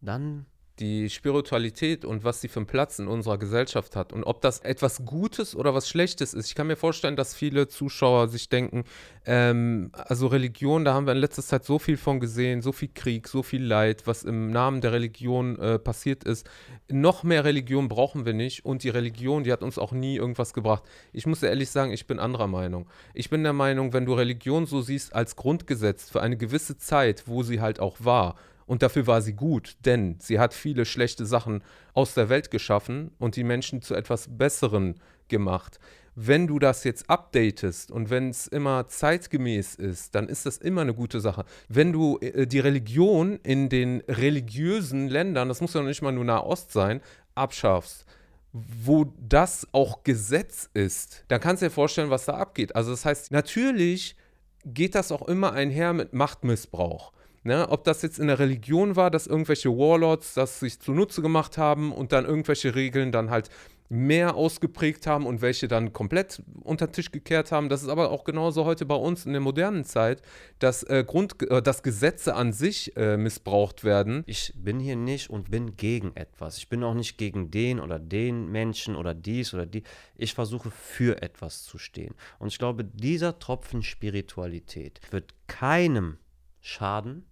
dann 0.00 0.46
die 0.78 1.08
Spiritualität 1.08 2.04
und 2.04 2.24
was 2.24 2.40
sie 2.40 2.48
für 2.48 2.60
einen 2.60 2.66
Platz 2.66 2.98
in 2.98 3.08
unserer 3.08 3.38
Gesellschaft 3.38 3.96
hat 3.96 4.12
und 4.12 4.24
ob 4.24 4.42
das 4.42 4.58
etwas 4.58 5.04
Gutes 5.06 5.56
oder 5.56 5.74
was 5.74 5.88
Schlechtes 5.88 6.34
ist. 6.34 6.48
Ich 6.48 6.54
kann 6.54 6.66
mir 6.66 6.76
vorstellen, 6.76 7.16
dass 7.16 7.34
viele 7.34 7.68
Zuschauer 7.68 8.28
sich 8.28 8.48
denken, 8.48 8.84
ähm, 9.24 9.90
also 9.92 10.26
Religion, 10.26 10.84
da 10.84 10.92
haben 10.92 11.06
wir 11.06 11.12
in 11.12 11.18
letzter 11.18 11.42
Zeit 11.42 11.64
so 11.64 11.78
viel 11.78 11.96
von 11.96 12.20
gesehen, 12.20 12.60
so 12.60 12.72
viel 12.72 12.90
Krieg, 12.94 13.26
so 13.26 13.42
viel 13.42 13.64
Leid, 13.64 14.06
was 14.06 14.22
im 14.22 14.50
Namen 14.50 14.82
der 14.82 14.92
Religion 14.92 15.58
äh, 15.58 15.78
passiert 15.78 16.24
ist. 16.24 16.48
Noch 16.90 17.22
mehr 17.22 17.44
Religion 17.44 17.88
brauchen 17.88 18.26
wir 18.26 18.34
nicht 18.34 18.64
und 18.64 18.82
die 18.82 18.90
Religion, 18.90 19.44
die 19.44 19.52
hat 19.52 19.62
uns 19.62 19.78
auch 19.78 19.92
nie 19.92 20.16
irgendwas 20.16 20.52
gebracht. 20.52 20.84
Ich 21.12 21.26
muss 21.26 21.42
ehrlich 21.42 21.70
sagen, 21.70 21.92
ich 21.92 22.06
bin 22.06 22.18
anderer 22.18 22.48
Meinung. 22.48 22.86
Ich 23.14 23.30
bin 23.30 23.42
der 23.42 23.54
Meinung, 23.54 23.94
wenn 23.94 24.04
du 24.04 24.12
Religion 24.12 24.66
so 24.66 24.82
siehst 24.82 25.14
als 25.14 25.36
Grundgesetz 25.36 26.10
für 26.10 26.20
eine 26.20 26.36
gewisse 26.36 26.76
Zeit, 26.76 27.24
wo 27.26 27.42
sie 27.42 27.60
halt 27.60 27.80
auch 27.80 27.96
war, 28.00 28.36
und 28.66 28.82
dafür 28.82 29.06
war 29.06 29.22
sie 29.22 29.32
gut, 29.32 29.76
denn 29.84 30.16
sie 30.20 30.38
hat 30.38 30.52
viele 30.52 30.84
schlechte 30.84 31.24
Sachen 31.24 31.62
aus 31.94 32.14
der 32.14 32.28
Welt 32.28 32.50
geschaffen 32.50 33.12
und 33.18 33.36
die 33.36 33.44
Menschen 33.44 33.80
zu 33.80 33.94
etwas 33.94 34.28
Besseren 34.36 35.00
gemacht. 35.28 35.78
Wenn 36.18 36.46
du 36.46 36.58
das 36.58 36.82
jetzt 36.84 37.10
updatest 37.10 37.90
und 37.90 38.08
wenn 38.08 38.30
es 38.30 38.46
immer 38.46 38.88
zeitgemäß 38.88 39.74
ist, 39.74 40.14
dann 40.14 40.28
ist 40.28 40.46
das 40.46 40.56
immer 40.56 40.80
eine 40.80 40.94
gute 40.94 41.20
Sache. 41.20 41.44
Wenn 41.68 41.92
du 41.92 42.18
äh, 42.18 42.46
die 42.46 42.58
Religion 42.58 43.38
in 43.42 43.68
den 43.68 44.02
religiösen 44.08 45.08
Ländern, 45.08 45.48
das 45.48 45.60
muss 45.60 45.74
ja 45.74 45.82
nicht 45.82 46.00
mal 46.00 46.12
nur 46.12 46.24
Nahost 46.24 46.72
sein, 46.72 47.02
abschaffst, 47.34 48.06
wo 48.52 49.12
das 49.20 49.68
auch 49.72 50.04
Gesetz 50.04 50.70
ist, 50.72 51.24
dann 51.28 51.40
kannst 51.40 51.60
du 51.60 51.66
dir 51.66 51.70
vorstellen, 51.70 52.08
was 52.08 52.24
da 52.24 52.38
abgeht. 52.38 52.74
Also 52.74 52.92
das 52.92 53.04
heißt, 53.04 53.30
natürlich 53.30 54.16
geht 54.64 54.94
das 54.94 55.12
auch 55.12 55.28
immer 55.28 55.52
einher 55.52 55.92
mit 55.92 56.14
Machtmissbrauch. 56.14 57.12
Ne, 57.46 57.68
ob 57.68 57.84
das 57.84 58.02
jetzt 58.02 58.18
in 58.18 58.26
der 58.26 58.40
Religion 58.40 58.96
war, 58.96 59.08
dass 59.08 59.28
irgendwelche 59.28 59.68
Warlords 59.68 60.34
das 60.34 60.58
sich 60.58 60.80
zunutze 60.80 61.22
gemacht 61.22 61.58
haben 61.58 61.92
und 61.92 62.10
dann 62.10 62.24
irgendwelche 62.24 62.74
Regeln 62.74 63.12
dann 63.12 63.30
halt 63.30 63.50
mehr 63.88 64.34
ausgeprägt 64.34 65.06
haben 65.06 65.26
und 65.26 65.42
welche 65.42 65.68
dann 65.68 65.92
komplett 65.92 66.42
unter 66.64 66.88
den 66.88 66.92
Tisch 66.94 67.12
gekehrt 67.12 67.52
haben. 67.52 67.68
Das 67.68 67.84
ist 67.84 67.88
aber 67.88 68.10
auch 68.10 68.24
genauso 68.24 68.64
heute 68.64 68.84
bei 68.84 68.96
uns 68.96 69.26
in 69.26 69.32
der 69.32 69.40
modernen 69.40 69.84
Zeit, 69.84 70.22
dass, 70.58 70.82
äh, 70.82 71.04
Grund, 71.06 71.40
äh, 71.48 71.62
dass 71.62 71.84
Gesetze 71.84 72.34
an 72.34 72.52
sich 72.52 72.96
äh, 72.96 73.16
missbraucht 73.16 73.84
werden. 73.84 74.24
ich 74.26 74.52
bin 74.56 74.80
hier 74.80 74.96
nicht 74.96 75.30
und 75.30 75.48
bin 75.48 75.76
gegen 75.76 76.16
etwas. 76.16 76.58
Ich 76.58 76.68
bin 76.68 76.82
auch 76.82 76.94
nicht 76.94 77.16
gegen 77.16 77.52
den 77.52 77.78
oder 77.78 78.00
den 78.00 78.50
Menschen 78.50 78.96
oder 78.96 79.14
dies 79.14 79.54
oder 79.54 79.66
die. 79.66 79.84
Ich 80.16 80.34
versuche 80.34 80.72
für 80.72 81.22
etwas 81.22 81.62
zu 81.62 81.78
stehen. 81.78 82.16
Und 82.40 82.48
ich 82.48 82.58
glaube, 82.58 82.82
dieser 82.82 83.38
Tropfen 83.38 83.84
Spiritualität 83.84 84.98
wird 85.12 85.32
keinem 85.46 86.18
schaden, 86.60 87.24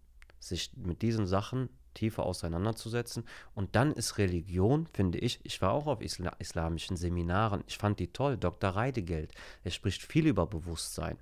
sich 0.49 0.70
mit 0.76 1.03
diesen 1.03 1.26
Sachen 1.26 1.68
tiefer 1.95 2.24
auseinanderzusetzen. 2.24 3.24
Und 3.55 3.76
dann 3.76 3.92
ist 3.92 4.18
Religion, 4.18 4.86
finde 4.92 5.18
ich, 5.18 5.38
ich 5.45 5.62
war 5.62 5.72
auch 5.72 5.86
auf 5.86 6.01
Isla 6.01 6.30
islamischen 6.40 6.97
Seminaren, 6.97 7.62
ich 7.68 7.78
fand 7.78 8.01
die 8.01 8.09
toll, 8.12 8.36
Dr. 8.36 8.70
Reidegeld, 8.70 9.32
er 9.62 9.70
spricht 9.70 10.03
viel 10.03 10.26
über 10.26 10.47
Bewusstsein. 10.47 11.18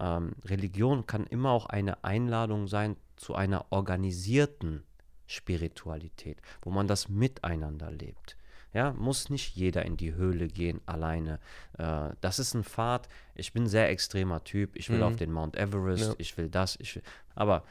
Ähm, 0.00 0.32
Religion 0.46 1.06
kann 1.06 1.26
immer 1.26 1.50
auch 1.50 1.66
eine 1.66 2.02
Einladung 2.04 2.68
sein 2.68 2.96
zu 3.16 3.34
einer 3.34 3.66
organisierten 3.70 4.82
Spiritualität, 5.26 6.40
wo 6.62 6.70
man 6.70 6.86
das 6.88 7.08
miteinander 7.08 7.90
lebt. 7.90 8.36
Ja, 8.72 8.92
muss 8.92 9.30
nicht 9.30 9.54
jeder 9.54 9.84
in 9.84 9.96
die 9.96 10.14
Höhle 10.14 10.48
gehen 10.48 10.80
alleine. 10.84 11.38
Äh, 11.78 12.10
das 12.20 12.40
ist 12.40 12.54
ein 12.54 12.64
Pfad. 12.64 13.08
Ich 13.36 13.52
bin 13.52 13.64
ein 13.64 13.68
sehr 13.68 13.88
extremer 13.88 14.42
Typ. 14.42 14.74
Ich 14.74 14.90
will 14.90 14.96
Mhm. 14.98 15.02
auf 15.04 15.16
den 15.16 15.30
Mount 15.30 15.56
Everest. 15.56 16.08
Ja. 16.08 16.14
Ich 16.18 16.36
will 16.36 16.48
das. 16.48 16.76
Ich 16.80 16.96
will, 16.96 17.02
aber 17.36 17.62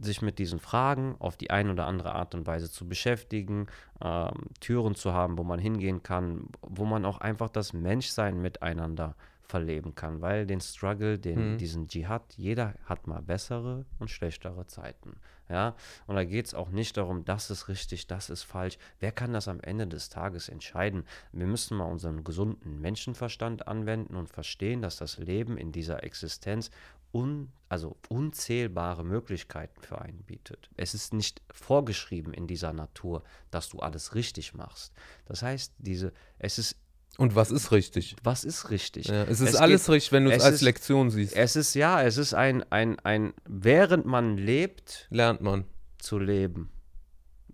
sich 0.00 0.22
mit 0.22 0.38
diesen 0.38 0.58
Fragen 0.58 1.16
auf 1.18 1.36
die 1.36 1.50
eine 1.50 1.72
oder 1.72 1.86
andere 1.86 2.14
Art 2.14 2.34
und 2.34 2.46
Weise 2.46 2.70
zu 2.70 2.86
beschäftigen, 2.88 3.66
ähm, 4.02 4.30
Türen 4.60 4.94
zu 4.94 5.12
haben, 5.12 5.38
wo 5.38 5.44
man 5.44 5.58
hingehen 5.58 6.02
kann, 6.02 6.48
wo 6.62 6.84
man 6.84 7.04
auch 7.04 7.18
einfach 7.18 7.48
das 7.48 7.72
Menschsein 7.72 8.40
miteinander 8.40 9.14
verleben 9.48 9.94
kann, 9.94 10.20
weil 10.22 10.44
den 10.44 10.60
Struggle, 10.60 11.18
den, 11.20 11.52
Mhm. 11.52 11.58
diesen 11.58 11.86
Dschihad, 11.86 12.34
jeder 12.36 12.74
hat 12.84 13.06
mal 13.06 13.22
bessere 13.22 13.84
und 14.00 14.10
schlechtere 14.10 14.66
Zeiten. 14.66 15.20
Ja, 15.48 15.76
und 16.08 16.16
da 16.16 16.24
geht 16.24 16.46
es 16.46 16.54
auch 16.54 16.70
nicht 16.70 16.96
darum, 16.96 17.24
das 17.24 17.52
ist 17.52 17.68
richtig, 17.68 18.08
das 18.08 18.30
ist 18.30 18.42
falsch. 18.42 18.78
Wer 18.98 19.12
kann 19.12 19.32
das 19.32 19.46
am 19.46 19.60
Ende 19.60 19.86
des 19.86 20.08
Tages 20.08 20.48
entscheiden? 20.48 21.04
Wir 21.30 21.46
müssen 21.46 21.76
mal 21.76 21.84
unseren 21.84 22.24
gesunden 22.24 22.80
Menschenverstand 22.80 23.68
anwenden 23.68 24.16
und 24.16 24.28
verstehen, 24.28 24.82
dass 24.82 24.96
das 24.96 25.18
Leben 25.18 25.56
in 25.56 25.70
dieser 25.70 26.02
Existenz 26.02 26.72
un, 27.12 27.50
also 27.68 27.96
unzählbare 28.08 29.04
Möglichkeiten 29.04 29.80
für 29.82 30.00
einen 30.00 30.22
bietet. 30.22 30.70
Es 30.76 30.94
ist 30.94 31.12
nicht 31.14 31.42
vorgeschrieben 31.50 32.32
in 32.34 32.46
dieser 32.46 32.72
Natur, 32.72 33.22
dass 33.50 33.68
du 33.68 33.78
alles 33.80 34.14
richtig 34.14 34.54
machst. 34.54 34.92
Das 35.26 35.42
heißt, 35.42 35.72
diese, 35.78 36.12
es 36.38 36.58
ist, 36.58 36.76
Und 37.18 37.34
was 37.34 37.50
ist 37.50 37.72
richtig? 37.72 38.14
was 38.22 38.44
ist 38.44 38.70
richtig? 38.70 39.06
Ja, 39.08 39.24
es 39.24 39.40
ist 39.40 39.50
Es 39.50 39.56
alles 39.56 39.84
geht- 39.86 39.94
richtig, 39.94 40.12
wenn 40.12 40.24
du 40.26 40.30
es 40.30 40.42
als 40.42 40.56
ist- 40.56 40.60
Lektion 40.62 41.10
siehst. 41.10 41.34
Es 41.34 41.56
ist 41.56 41.74
ja, 41.74 42.02
es 42.02 42.16
ist 42.18 42.34
ein, 42.34 42.62
ein, 42.70 42.98
ein, 43.00 43.32
während 43.46 44.04
man 44.06 44.36
lebt, 44.36 45.06
Lernt 45.10 45.40
man. 45.40 45.64
zu 45.98 46.18
leben. 46.18 46.70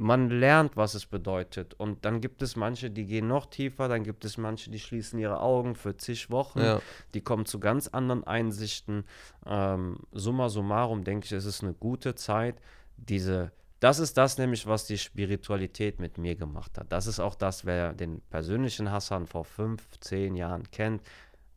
Man 0.03 0.30
lernt, 0.30 0.76
was 0.76 0.94
es 0.94 1.07
bedeutet. 1.07 1.74
Und 1.74 2.05
dann 2.05 2.20
gibt 2.20 2.42
es 2.42 2.57
manche, 2.57 2.90
die 2.90 3.07
gehen 3.07 3.28
noch 3.28 3.46
tiefer, 3.46 3.86
dann 3.86 4.03
gibt 4.03 4.24
es 4.24 4.36
manche, 4.36 4.68
die 4.70 4.80
schließen 4.80 5.18
ihre 5.20 5.40
Augen 5.40 5.76
für 5.76 5.96
zig 5.96 6.28
Wochen, 6.30 6.59
Ja. 6.59 6.80
die 7.14 7.20
kommen 7.20 7.46
zu 7.46 7.61
ganz 7.61 7.86
anderen 7.86 8.24
Einsichten. 8.24 9.05
Ähm, 9.46 10.00
summa 10.11 10.48
summarum 10.48 11.05
denke 11.05 11.26
ich, 11.26 11.32
es 11.32 11.44
ist 11.44 11.62
eine 11.62 11.72
gute 11.74 12.16
Zeit. 12.16 12.57
Diese, 12.96 13.53
das 13.78 14.00
ist 14.00 14.16
das 14.18 14.38
nämlich, 14.38 14.66
was 14.66 14.86
die 14.86 14.98
Spiritualität 14.98 16.00
mit 16.00 16.18
mir 16.18 16.34
gemacht 16.34 16.78
hat. 16.78 16.90
Das 16.90 17.07
ist 17.07 17.20
auch 17.20 17.36
das, 17.36 17.64
wer 17.64 17.92
den 17.92 18.20
persönlichen 18.22 18.90
Hassan 18.90 19.26
vor 19.28 19.44
fünf, 19.44 19.98
zehn 20.00 20.34
Jahren 20.34 20.68
kennt. 20.72 21.03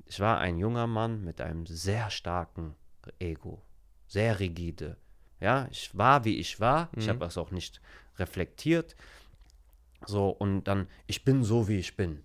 Ich 0.06 0.20
war 0.20 0.38
ein 0.38 0.60
junger 0.60 0.86
Mann 0.86 1.24
mit 1.24 1.42
einem 1.42 1.66
sehr 1.66 2.12
starken 2.12 2.76
Ego, 3.18 3.64
sehr 4.08 4.40
rigide. 4.40 4.98
Ja, 5.40 5.68
ich 5.72 5.96
war, 5.98 6.24
wie 6.26 6.38
ich 6.38 6.60
war. 6.60 6.90
Ich 6.96 7.06
Mhm. 7.06 7.10
habe 7.10 7.20
das 7.20 7.38
auch 7.38 7.52
nicht 7.52 7.82
reflektiert. 8.18 8.96
So, 10.06 10.30
und 10.30 10.66
dann, 10.66 10.88
ich 11.08 11.24
bin 11.26 11.44
so, 11.44 11.68
wie 11.68 11.78
ich 11.78 11.96
bin. 11.96 12.24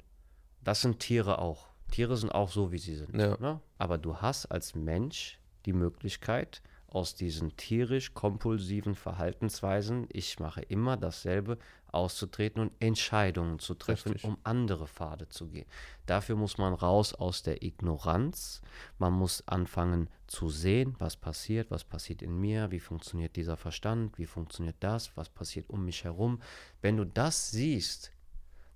Das 0.63 0.83
sind 0.83 0.99
Tiere 1.01 1.39
auch. 1.39 1.69
Tiere 1.91 2.17
sind 2.17 2.31
auch 2.31 2.51
so, 2.51 2.73
wie 2.73 2.79
sie 2.79 2.95
sind. 2.97 3.17
Ja. 3.17 3.37
Ne? 3.39 3.61
Aber 3.79 3.99
du 3.99 4.17
hast 4.19 4.47
als 4.47 4.75
Mensch 4.75 5.39
die 5.67 5.73
Möglichkeit, 5.73 6.63
aus 6.91 7.15
diesen 7.15 7.57
tierisch-kompulsiven 7.57 8.95
Verhaltensweisen, 8.95 10.07
ich 10.13 10.39
mache 10.39 10.63
immer 10.63 10.97
dasselbe, 10.97 11.59
auszutreten 11.93 12.63
und 12.63 12.73
Entscheidungen 12.81 13.59
zu 13.59 13.75
treffen, 13.75 14.13
Richtig. 14.13 14.29
um 14.29 14.39
andere 14.45 14.87
Pfade 14.87 15.29
zu 15.29 15.49
gehen. 15.49 15.67
Dafür 16.07 16.37
muss 16.37 16.59
man 16.59 16.75
raus 16.75 17.15
aus 17.15 17.43
der 17.43 17.63
Ignoranz. 17.63 18.63
Man 18.99 19.13
muss 19.13 19.47
anfangen 19.47 20.09
zu 20.27 20.49
sehen, 20.49 20.95
was 20.99 21.17
passiert, 21.17 21.71
was 21.71 21.85
passiert 21.85 22.23
in 22.23 22.39
mir, 22.39 22.71
wie 22.71 22.81
funktioniert 22.81 23.37
dieser 23.37 23.57
Verstand, 23.57 24.19
wie 24.19 24.27
funktioniert 24.27 24.77
das, 24.81 25.17
was 25.17 25.29
passiert 25.29 25.69
um 25.69 25.85
mich 25.85 26.05
herum. 26.05 26.41
Wenn 26.81 26.97
du 26.97 27.05
das 27.05 27.51
siehst, 27.51 28.13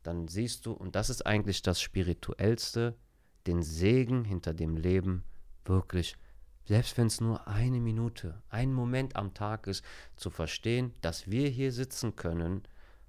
dann 0.03 0.29
siehst 0.29 0.67
du, 0.67 0.73
und 0.73 0.97
das 0.97 1.11
ist 1.11 1.25
eigentlich 1.27 1.63
das 1.63 1.81
Spirituellste, 1.81 2.97
den 3.47 3.63
Segen 3.63 4.25
hinter 4.25 4.55
dem 4.55 4.77
Leben 4.77 5.25
wirklich, 5.65 6.17
selbst 6.65 6.97
wenn 6.97 7.07
es 7.09 7.21
nur 7.21 7.47
eine 7.47 7.81
Minute, 7.81 8.41
ein 8.51 8.73
Moment 8.73 9.17
am 9.17 9.35
Tag 9.35 9.67
ist, 9.67 9.85
zu 10.17 10.31
verstehen, 10.31 10.93
dass 11.03 11.31
wir 11.31 11.49
hier 11.49 11.73
sitzen 11.73 12.17
können. 12.17 12.63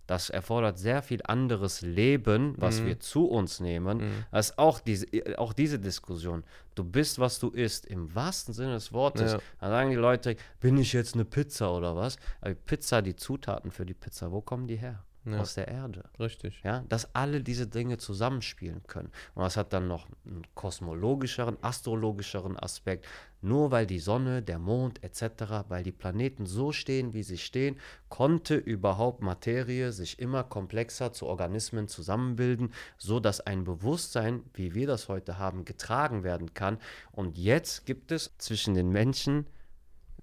Das 0.08 0.30
erfordert 0.30 0.78
sehr 0.78 1.02
viel 1.02 1.22
anderes 1.24 1.82
Leben, 1.82 2.54
was 2.58 2.80
Mhm. 2.80 2.86
wir 2.86 3.00
zu 3.00 3.26
uns 3.26 3.60
nehmen, 3.60 4.24
als 4.30 4.56
auch 4.60 4.80
diese, 4.80 5.08
auch 5.40 5.52
diese 5.52 5.80
Diskussion. 5.80 6.44
Du 6.76 6.84
bist, 6.84 7.18
was 7.18 7.40
du 7.40 7.50
isst, 7.50 7.88
im 7.88 8.14
wahrsten 8.14 8.54
Sinne 8.54 8.74
des 8.74 8.94
Wortes. 8.94 9.32
Ja. 9.32 9.40
Da 9.60 9.70
sagen 9.70 9.90
die 9.90 9.96
Leute, 9.96 10.36
bin 10.60 10.78
ich 10.78 10.94
jetzt 10.94 11.16
eine 11.16 11.26
Pizza 11.26 11.76
oder 11.76 11.96
was? 11.96 12.18
Aber 12.42 12.52
die 12.52 12.60
Pizza, 12.66 13.02
die 13.02 13.16
Zutaten 13.16 13.72
für 13.72 13.84
die 13.86 13.96
Pizza, 13.96 14.32
wo 14.32 14.42
kommen 14.42 14.68
die 14.68 14.76
her? 14.76 15.04
Ja. 15.28 15.40
Aus 15.40 15.56
der 15.56 15.68
Erde. 15.70 16.04
Richtig. 16.20 16.62
Ja, 16.64 16.84
dass 16.88 17.16
alle 17.16 17.42
diese 17.42 17.66
Dinge 17.66 17.98
zusammenspielen 17.98 18.84
können. 18.86 19.10
Und 19.34 19.42
das 19.42 19.58
hat 19.58 19.74
dann 19.74 19.88
noch 19.88 20.06
einen 20.24 20.44
kosmologischeren, 20.54 21.58
astrologischeren 21.64 22.60
Aspekt. 22.60 23.08
Nur 23.46 23.70
weil 23.70 23.86
die 23.86 24.00
Sonne, 24.00 24.42
der 24.42 24.58
Mond 24.58 25.04
etc., 25.04 25.70
weil 25.70 25.84
die 25.84 25.92
Planeten 25.92 26.48
so 26.48 26.72
stehen, 26.72 27.14
wie 27.14 27.22
sie 27.22 27.38
stehen, 27.38 27.78
konnte 28.10 28.56
überhaupt 28.56 29.22
Materie 29.22 29.92
sich 29.92 30.18
immer 30.18 30.44
komplexer 30.44 31.14
zu 31.14 31.28
Organismen 31.28 31.88
zusammenbilden, 31.88 32.74
so 32.98 33.20
dass 33.20 33.42
ein 33.42 33.64
Bewusstsein, 33.64 34.42
wie 34.56 34.74
wir 34.74 34.88
das 34.88 35.10
heute 35.10 35.38
haben, 35.38 35.64
getragen 35.64 36.24
werden 36.24 36.56
kann. 36.56 36.80
Und 37.12 37.38
jetzt 37.38 37.86
gibt 37.86 38.12
es 38.12 38.36
zwischen 38.40 38.74
den 38.74 38.90
Menschen 38.90 39.46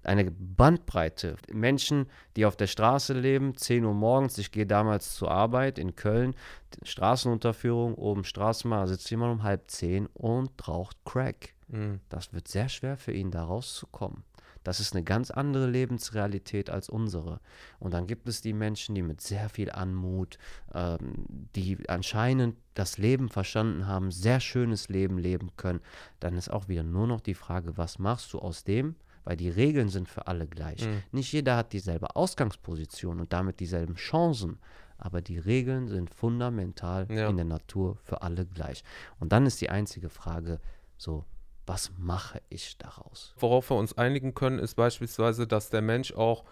eine 0.03 0.29
Bandbreite. 0.29 1.37
Menschen, 1.49 2.07
die 2.35 2.45
auf 2.45 2.57
der 2.57 2.67
Straße 2.67 3.13
leben, 3.13 3.55
10 3.55 3.85
Uhr 3.85 3.93
morgens, 3.93 4.37
ich 4.37 4.51
gehe 4.51 4.67
damals 4.67 5.15
zur 5.15 5.31
Arbeit 5.31 5.79
in 5.79 5.95
Köln, 5.95 6.35
Straßenunterführung, 6.83 7.95
oben 7.95 8.25
Straßenbahn, 8.25 8.89
sitzt 8.89 9.09
jemand 9.09 9.31
um 9.31 9.43
halb 9.43 9.71
zehn 9.71 10.07
und 10.07 10.67
raucht 10.67 10.97
Crack. 11.05 11.52
Mhm. 11.67 11.99
Das 12.09 12.33
wird 12.33 12.47
sehr 12.47 12.69
schwer 12.69 12.97
für 12.97 13.11
ihn, 13.11 13.31
da 13.31 13.43
rauszukommen. 13.43 14.23
Das 14.63 14.79
ist 14.79 14.93
eine 14.95 15.03
ganz 15.03 15.29
andere 15.29 15.69
Lebensrealität 15.69 16.69
als 16.69 16.87
unsere. 16.87 17.41
Und 17.79 17.93
dann 17.93 18.07
gibt 18.07 18.29
es 18.29 18.41
die 18.41 18.53
Menschen, 18.53 18.95
die 18.95 19.01
mit 19.01 19.19
sehr 19.19 19.49
viel 19.49 19.69
Anmut, 19.69 20.37
ähm, 20.73 21.25
die 21.55 21.77
anscheinend 21.89 22.55
das 22.73 22.97
Leben 22.97 23.27
verstanden 23.27 23.87
haben, 23.87 24.09
sehr 24.09 24.39
schönes 24.39 24.87
Leben 24.87 25.17
leben 25.17 25.49
können. 25.57 25.81
Dann 26.21 26.37
ist 26.37 26.49
auch 26.49 26.69
wieder 26.69 26.83
nur 26.83 27.07
noch 27.07 27.19
die 27.19 27.33
Frage, 27.33 27.77
was 27.77 27.99
machst 27.99 28.31
du 28.33 28.39
aus 28.39 28.63
dem? 28.63 28.95
Weil 29.25 29.35
die 29.37 29.49
Regeln 29.49 29.89
sind 29.89 30.07
für 30.09 30.27
alle 30.27 30.47
gleich. 30.47 30.85
Mhm. 30.85 31.03
Nicht 31.11 31.31
jeder 31.33 31.57
hat 31.57 31.73
dieselbe 31.73 32.15
Ausgangsposition 32.15 33.19
und 33.19 33.33
damit 33.33 33.59
dieselben 33.59 33.95
Chancen. 33.95 34.59
Aber 34.97 35.21
die 35.21 35.39
Regeln 35.39 35.87
sind 35.89 36.09
fundamental 36.13 37.07
Ja. 37.11 37.27
in 37.29 37.35
der 37.35 37.45
Natur 37.45 37.97
für 38.03 38.21
alle 38.21 38.45
gleich. 38.45 38.83
Und 39.19 39.33
dann 39.33 39.45
ist 39.45 39.59
die 39.59 39.69
einzige 39.69 40.09
Frage 40.09 40.59
so, 40.97 41.25
was 41.65 41.91
mache 41.97 42.41
ich 42.49 42.77
daraus? 42.77 43.33
Worauf 43.39 43.69
wir 43.69 43.77
uns 43.77 43.97
einigen 43.97 44.33
können, 44.33 44.59
ist 44.59 44.75
beispielsweise, 44.75 45.47
dass 45.47 45.69
der 45.69 45.81
Mensch 45.81 46.13
auch 46.13 46.43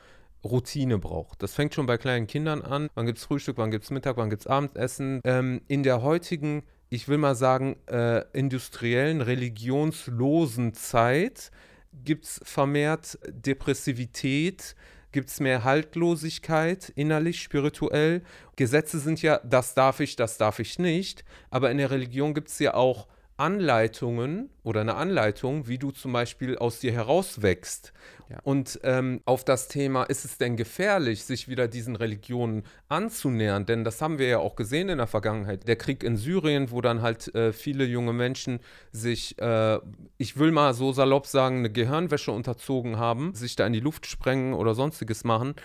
Routine 0.44 0.98
braucht. 0.98 1.44
Das 1.44 1.54
fängt 1.54 1.74
schon 1.74 1.86
bei 1.86 1.98
kleinen 1.98 2.28
Kindern 2.28 2.62
an. 2.62 2.90
Wann 2.96 3.06
gibt 3.06 3.20
es 3.20 3.26
Frühstück, 3.26 3.58
wann 3.58 3.72
gibt 3.72 3.84
es 3.84 3.92
Mittag, 3.92 4.18
wann 4.18 4.30
gibt 4.30 4.42
es 4.42 4.48
Abendessen. 4.48 5.22
Ähm, 5.24 5.62
in 5.68 5.84
der 5.84 6.02
heutigen, 6.02 6.64
ich 6.90 7.08
will 7.08 7.18
mal 7.18 7.36
sagen, 7.36 7.78
äh, 7.88 8.24
industriellen, 8.34 9.22
religionslosen 9.22 10.74
Zeit 10.74 11.52
gibt 11.94 12.26
es 12.26 12.42
vermehrt 12.44 13.20
Depressivität, 13.28 14.76
gibt 15.12 15.30
es 15.30 15.40
mehr 15.40 15.64
Haltlosigkeit 15.64 16.92
innerlich, 16.96 17.42
spirituell. 17.42 18.24
Gesetze 18.56 19.00
sind 19.00 19.22
ja, 19.22 19.40
das 19.44 19.74
darf 19.74 20.00
ich, 20.00 20.16
das 20.16 20.38
darf 20.38 20.60
ich 20.60 20.80
nicht. 20.80 21.26
Aber 21.50 21.70
in 21.70 21.78
der 21.78 21.92
Religion 21.92 22.34
gibt 22.34 22.48
es 22.48 22.60
ja 22.60 22.74
auch 22.74 23.08
Anleitungen 23.42 24.52
oder 24.64 24.82
eine 24.82 24.94
Anleitung, 24.96 25.68
wie 25.68 25.80
du 25.80 25.90
zum 25.90 26.14
Beispiel 26.14 26.60
aus 26.60 26.80
dir 26.80 26.92
herauswächst. 26.92 27.92
Ja. 28.30 28.38
Und 28.44 28.80
ähm, 28.84 29.22
auf 29.26 29.44
das 29.44 29.68
Thema, 29.68 30.04
ist 30.04 30.26
es 30.26 30.38
denn 30.38 30.56
gefährlich, 30.56 31.24
sich 31.24 31.48
wieder 31.48 31.68
diesen 31.68 31.96
Religionen 31.96 32.64
anzunähern? 32.88 33.66
Denn 33.66 33.84
das 33.84 34.00
haben 34.00 34.20
wir 34.20 34.28
ja 34.28 34.38
auch 34.38 34.56
gesehen 34.56 34.90
in 34.90 35.00
der 35.00 35.08
Vergangenheit. 35.08 35.68
Der 35.68 35.76
Krieg 35.76 36.04
in 36.04 36.18
Syrien, 36.18 36.70
wo 36.70 36.82
dann 36.82 37.02
halt 37.02 37.34
äh, 37.34 37.52
viele 37.52 37.84
junge 37.86 38.14
Menschen 38.14 38.60
sich, 38.92 39.38
äh, 39.40 39.80
ich 40.18 40.38
will 40.38 40.52
mal 40.52 40.76
so 40.76 40.94
salopp 40.94 41.26
sagen, 41.26 41.58
eine 41.58 41.72
Gehirnwäsche 41.72 42.32
unterzogen 42.32 43.00
haben, 43.00 43.34
sich 43.34 43.56
da 43.56 43.66
in 43.66 43.74
die 43.74 43.80
Luft 43.80 44.06
sprengen 44.06 44.54
oder 44.54 44.76
sonstiges 44.76 45.24
machen. 45.24 45.56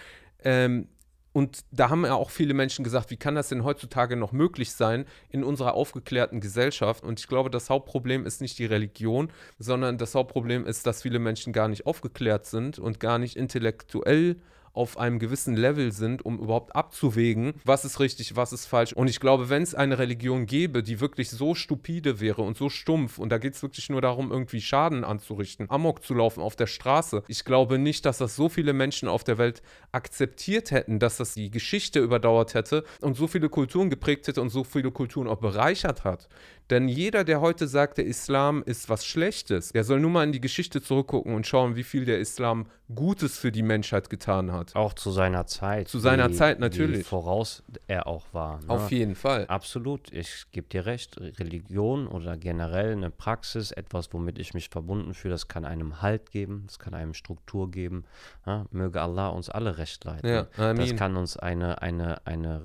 Ähm, 0.43 0.89
und 1.37 1.67
da 1.71 1.91
haben 1.91 2.07
ja 2.07 2.15
auch 2.15 2.31
viele 2.31 2.55
Menschen 2.55 2.83
gesagt, 2.83 3.11
wie 3.11 3.19
kann 3.19 3.35
das 3.35 3.51
denn 3.51 3.63
heutzutage 3.63 4.17
noch 4.17 4.33
möglich 4.33 4.73
sein 4.73 5.05
in 5.29 5.45
unserer 5.45 5.75
aufgeklärten 5.75 6.41
Gesellschaft? 6.41 7.05
Und 7.05 7.21
ich 7.21 7.29
glaube, 7.29 7.51
das 7.51 7.69
Hauptproblem 7.69 8.25
ist 8.25 8.41
nicht 8.41 8.59
die 8.59 8.65
Religion, 8.65 9.31
sondern 9.59 9.99
das 9.99 10.15
Hauptproblem 10.15 10.65
ist, 10.65 10.87
dass 10.87 11.03
viele 11.03 11.19
Menschen 11.19 11.53
gar 11.53 11.69
nicht 11.69 11.85
aufgeklärt 11.85 12.47
sind 12.47 12.79
und 12.79 13.01
gar 13.01 13.19
nicht 13.19 13.37
intellektuell 13.37 14.37
auf 14.77 14.99
einem 14.99 15.19
gewissen 15.19 15.57
Level 15.57 15.93
sind, 15.93 16.25
um 16.25 16.39
überhaupt 16.39 16.77
abzuwägen, 16.77 17.55
was 17.65 17.85
ist 17.85 18.01
richtig, 18.01 18.37
was 18.37 18.53
ist 18.53 18.67
falsch. 18.67 18.93
Und 18.93 19.09
ich 19.09 19.21
glaube, 19.21 19.49
wenn 19.49 19.63
es 19.63 19.75
eine 19.75 19.99
Religion 19.99 20.47
gäbe, 20.47 20.83
die 20.83 21.01
wirklich 21.01 21.31
so 21.31 21.55
stupide 21.55 22.21
wäre 22.21 22.43
und 22.43 22.57
so 22.57 22.69
stumpf, 22.69 23.19
und 23.19 23.31
da 23.31 23.39
geht 23.39 23.55
es 23.55 23.63
wirklich 23.63 23.89
nur 23.89 24.01
darum, 24.01 24.31
irgendwie 24.31 24.61
Schaden 24.61 25.05
anzurichten, 25.05 25.71
Amok 25.71 26.05
zu 26.05 26.15
laufen 26.15 26.41
auf 26.41 26.57
der 26.57 26.67
Straße, 26.67 27.23
ich 27.29 27.45
glaube 27.45 27.79
nicht, 27.79 28.05
dass 28.05 28.19
das 28.19 28.37
so 28.37 28.49
viele 28.49 28.73
Menschen 28.73 29.09
auf 29.09 29.25
der 29.25 29.39
Welt 29.39 29.63
akzeptiert 29.93 30.71
hätten, 30.71 30.99
dass 30.99 31.17
das 31.17 31.35
die 31.35 31.51
Geschichte 31.51 32.01
überdauert 32.01 32.55
hätte 32.55 32.85
und 33.01 33.17
so 33.17 33.27
viele 33.27 33.49
Kulturen 33.49 33.91
geprägt 33.91 34.29
hätte 34.29 34.43
und 34.43 34.51
so 34.51 34.65
viele 34.65 34.91
Kulturen 34.91 35.29
auch 35.29 35.39
bereichert 35.39 36.05
hat. 36.05 36.29
Denn 36.71 36.89
jeder, 36.89 37.23
der 37.23 37.41
heute 37.41 37.69
sagt, 37.69 37.99
der 37.99 38.07
Islam 38.07 38.63
ist 38.65 38.89
was 38.89 39.07
Schlechtes, 39.07 39.73
der 39.73 39.85
soll 39.85 40.01
nur 40.01 40.11
mal 40.11 40.25
in 40.25 40.33
die 40.33 40.41
Geschichte 40.41 40.83
zurückgucken 40.83 41.35
und 41.35 41.47
schauen, 41.47 41.77
wie 41.77 41.85
viel 41.85 42.05
der 42.05 42.19
Islam 42.19 42.67
Gutes 42.95 43.39
für 43.39 43.51
die 43.51 43.63
Menschheit 43.63 44.11
getan 44.11 44.53
hat. 44.53 44.75
Auch 44.77 44.95
zu 44.95 45.11
seiner 45.11 45.47
Zeit. 45.47 45.89
Zu 45.89 45.99
seiner 45.99 46.31
wie, 46.31 46.35
Zeit, 46.35 46.59
Wie 46.59 46.63
natürlich. 46.63 47.07
voraus 47.07 47.65
er 47.89 48.07
auch 48.07 48.27
war. 48.33 48.61
Ne? 48.61 48.69
Auf 48.69 48.91
jeden 48.93 49.17
Fall. 49.17 49.47
Absolut, 49.47 50.13
ich 50.13 50.47
gebe 50.53 50.69
dir 50.69 50.87
recht. 50.87 51.21
Religion 51.21 52.07
oder 52.07 52.37
generell 52.37 52.93
eine 52.93 53.11
Praxis, 53.11 53.73
etwas, 53.73 54.13
womit 54.13 54.39
ich 54.39 54.55
mich 54.55 54.69
verbunden 54.69 55.15
fühle, 55.15 55.35
das 55.35 55.49
kann 55.49 55.65
einem 55.65 56.01
Halt 56.01 56.31
geben, 56.31 56.65
das 56.67 56.79
kann 56.79 56.95
einem 56.95 57.15
Struktur 57.15 57.71
geben. 57.71 58.05
Ja, 58.45 58.67
möge 58.71 59.01
Allah 59.01 59.29
uns 59.29 59.51
alle 59.51 59.79
recht 59.79 60.05
leiten. 60.05 60.29
Ja, 60.29 60.75
Das 60.75 60.97
kann 60.97 61.17
uns 61.17 61.37
eine, 61.37 61.83
eine, 61.83 62.25
eine 62.27 62.63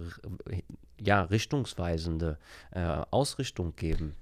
ja, 1.04 1.24
richtungsweisende 1.24 2.38
äh, 2.72 3.02
Ausrichtung 3.12 3.76
geben. 3.76 4.16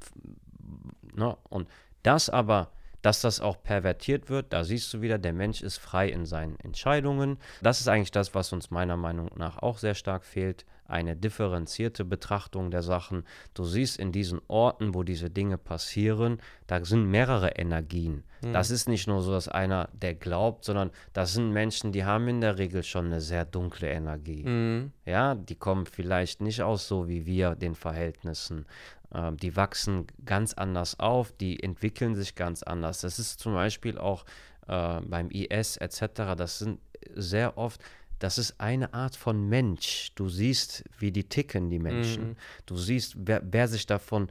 Ne? 1.16 1.36
Und 1.50 1.68
das 2.04 2.30
aber, 2.30 2.72
dass 3.02 3.22
das 3.22 3.42
auch 3.42 3.62
pervertiert 3.62 4.30
wird, 4.30 4.54
da 4.54 4.64
siehst 4.64 4.94
du 4.94 5.02
wieder, 5.02 5.18
der 5.18 5.34
Mensch 5.34 5.62
ist 5.62 5.78
frei 5.78 6.10
in 6.10 6.26
seinen 6.26 6.60
Entscheidungen. 6.60 7.38
Das 7.62 7.80
ist 7.80 7.88
eigentlich 7.88 8.12
das, 8.12 8.36
was 8.36 8.52
uns 8.54 8.72
meiner 8.72 8.98
Meinung 8.98 9.30
nach 9.36 9.58
auch 9.58 9.78
sehr 9.78 9.96
stark 9.96 10.24
fehlt. 10.24 10.66
Eine 10.90 11.16
differenzierte 11.16 12.04
Betrachtung 12.04 12.72
der 12.72 12.82
Sachen. 12.82 13.24
Du 13.54 13.64
siehst 13.64 13.98
in 13.98 14.12
diesen 14.12 14.42
Orten, 14.48 14.94
wo 14.94 15.04
diese 15.04 15.30
Dinge 15.30 15.58
passieren, 15.58 16.42
da 16.68 16.84
sind 16.84 17.06
mehrere 17.06 17.50
Energien. 17.52 18.24
Das 18.42 18.72
ist 18.72 18.88
nicht 18.88 19.08
nur 19.08 19.22
so, 19.22 19.32
dass 19.32 19.50
einer, 19.50 19.90
der 19.92 20.16
glaubt, 20.16 20.64
sondern 20.64 20.92
das 21.12 21.34
sind 21.34 21.52
Menschen, 21.52 21.92
die 21.92 22.06
haben 22.06 22.28
in 22.30 22.40
der 22.40 22.58
Regel 22.58 22.84
schon 22.84 23.08
eine 23.08 23.20
sehr 23.20 23.44
dunkle 23.44 23.90
Energie. 23.90 24.44
Mhm. 24.44 24.94
Ja, 25.06 25.36
die 25.36 25.56
kommen 25.56 25.86
vielleicht 25.86 26.42
nicht 26.42 26.62
aus 26.62 26.88
so 26.88 27.10
wie 27.10 27.26
wir 27.26 27.56
den 27.56 27.76
Verhältnissen. 27.76 28.66
Ähm, 29.14 29.38
die 29.38 29.56
wachsen 29.56 30.08
ganz 30.26 30.54
anders 30.54 31.00
auf, 31.00 31.32
die 31.34 31.62
entwickeln 31.62 32.16
sich 32.16 32.36
ganz 32.36 32.64
anders. 32.64 33.02
Das 33.02 33.20
ist 33.20 33.40
zum 33.40 33.54
Beispiel 33.54 33.98
auch 33.98 34.24
äh, 34.68 35.02
beim 35.02 35.30
IS 35.32 35.78
etc. 35.78 36.36
Das 36.38 36.60
sind 36.60 36.80
sehr 37.16 37.58
oft, 37.58 37.82
das 38.20 38.38
ist 38.38 38.60
eine 38.60 38.94
Art 38.94 39.16
von 39.16 39.48
Mensch. 39.50 40.12
Du 40.16 40.30
siehst, 40.30 40.84
wie 40.98 41.12
die 41.12 41.28
ticken, 41.30 41.70
die 41.70 41.80
Menschen. 41.80 42.30
Mhm. 42.30 42.36
Du 42.66 42.76
siehst, 42.78 43.16
wer, 43.18 43.42
wer 43.44 43.68
sich 43.68 43.86
davon 43.86 44.30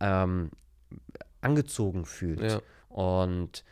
ähm, 0.00 0.50
angezogen 1.40 2.04
fühlt. 2.04 2.42
Ja. 2.52 2.60
Und 2.88 3.64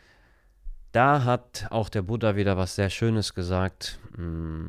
da 0.91 1.23
hat 1.23 1.67
auch 1.69 1.89
der 1.89 2.01
Buddha 2.03 2.35
wieder 2.35 2.57
was 2.57 2.75
sehr 2.75 2.89
Schönes 2.89 3.33
gesagt. 3.33 3.99
Mm, 4.17 4.67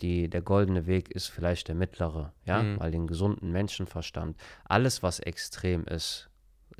Die, 0.00 0.28
der 0.28 0.42
goldene 0.42 0.86
Weg 0.88 1.12
ist 1.12 1.28
vielleicht 1.28 1.68
der 1.68 1.76
mittlere, 1.76 2.32
ja, 2.44 2.60
Mhm. 2.60 2.80
weil 2.80 2.90
den 2.90 3.06
gesunden 3.06 3.52
Menschenverstand, 3.52 4.36
alles, 4.64 5.00
was 5.04 5.20
extrem 5.20 5.84
ist, 5.84 6.28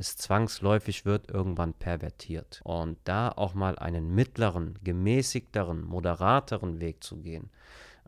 es 0.03 0.17
zwangsläufig 0.17 1.05
wird 1.05 1.31
irgendwann 1.31 1.75
pervertiert. 1.75 2.61
Und 2.65 2.99
da 3.05 3.29
auch 3.31 3.55
mal 3.55 3.79
einen 3.79 4.15
mittleren, 4.15 4.79
gemäßigteren, 4.83 5.85
moderateren 5.85 6.81
Weg 6.81 7.05
zu 7.05 7.19
gehen. 7.19 7.51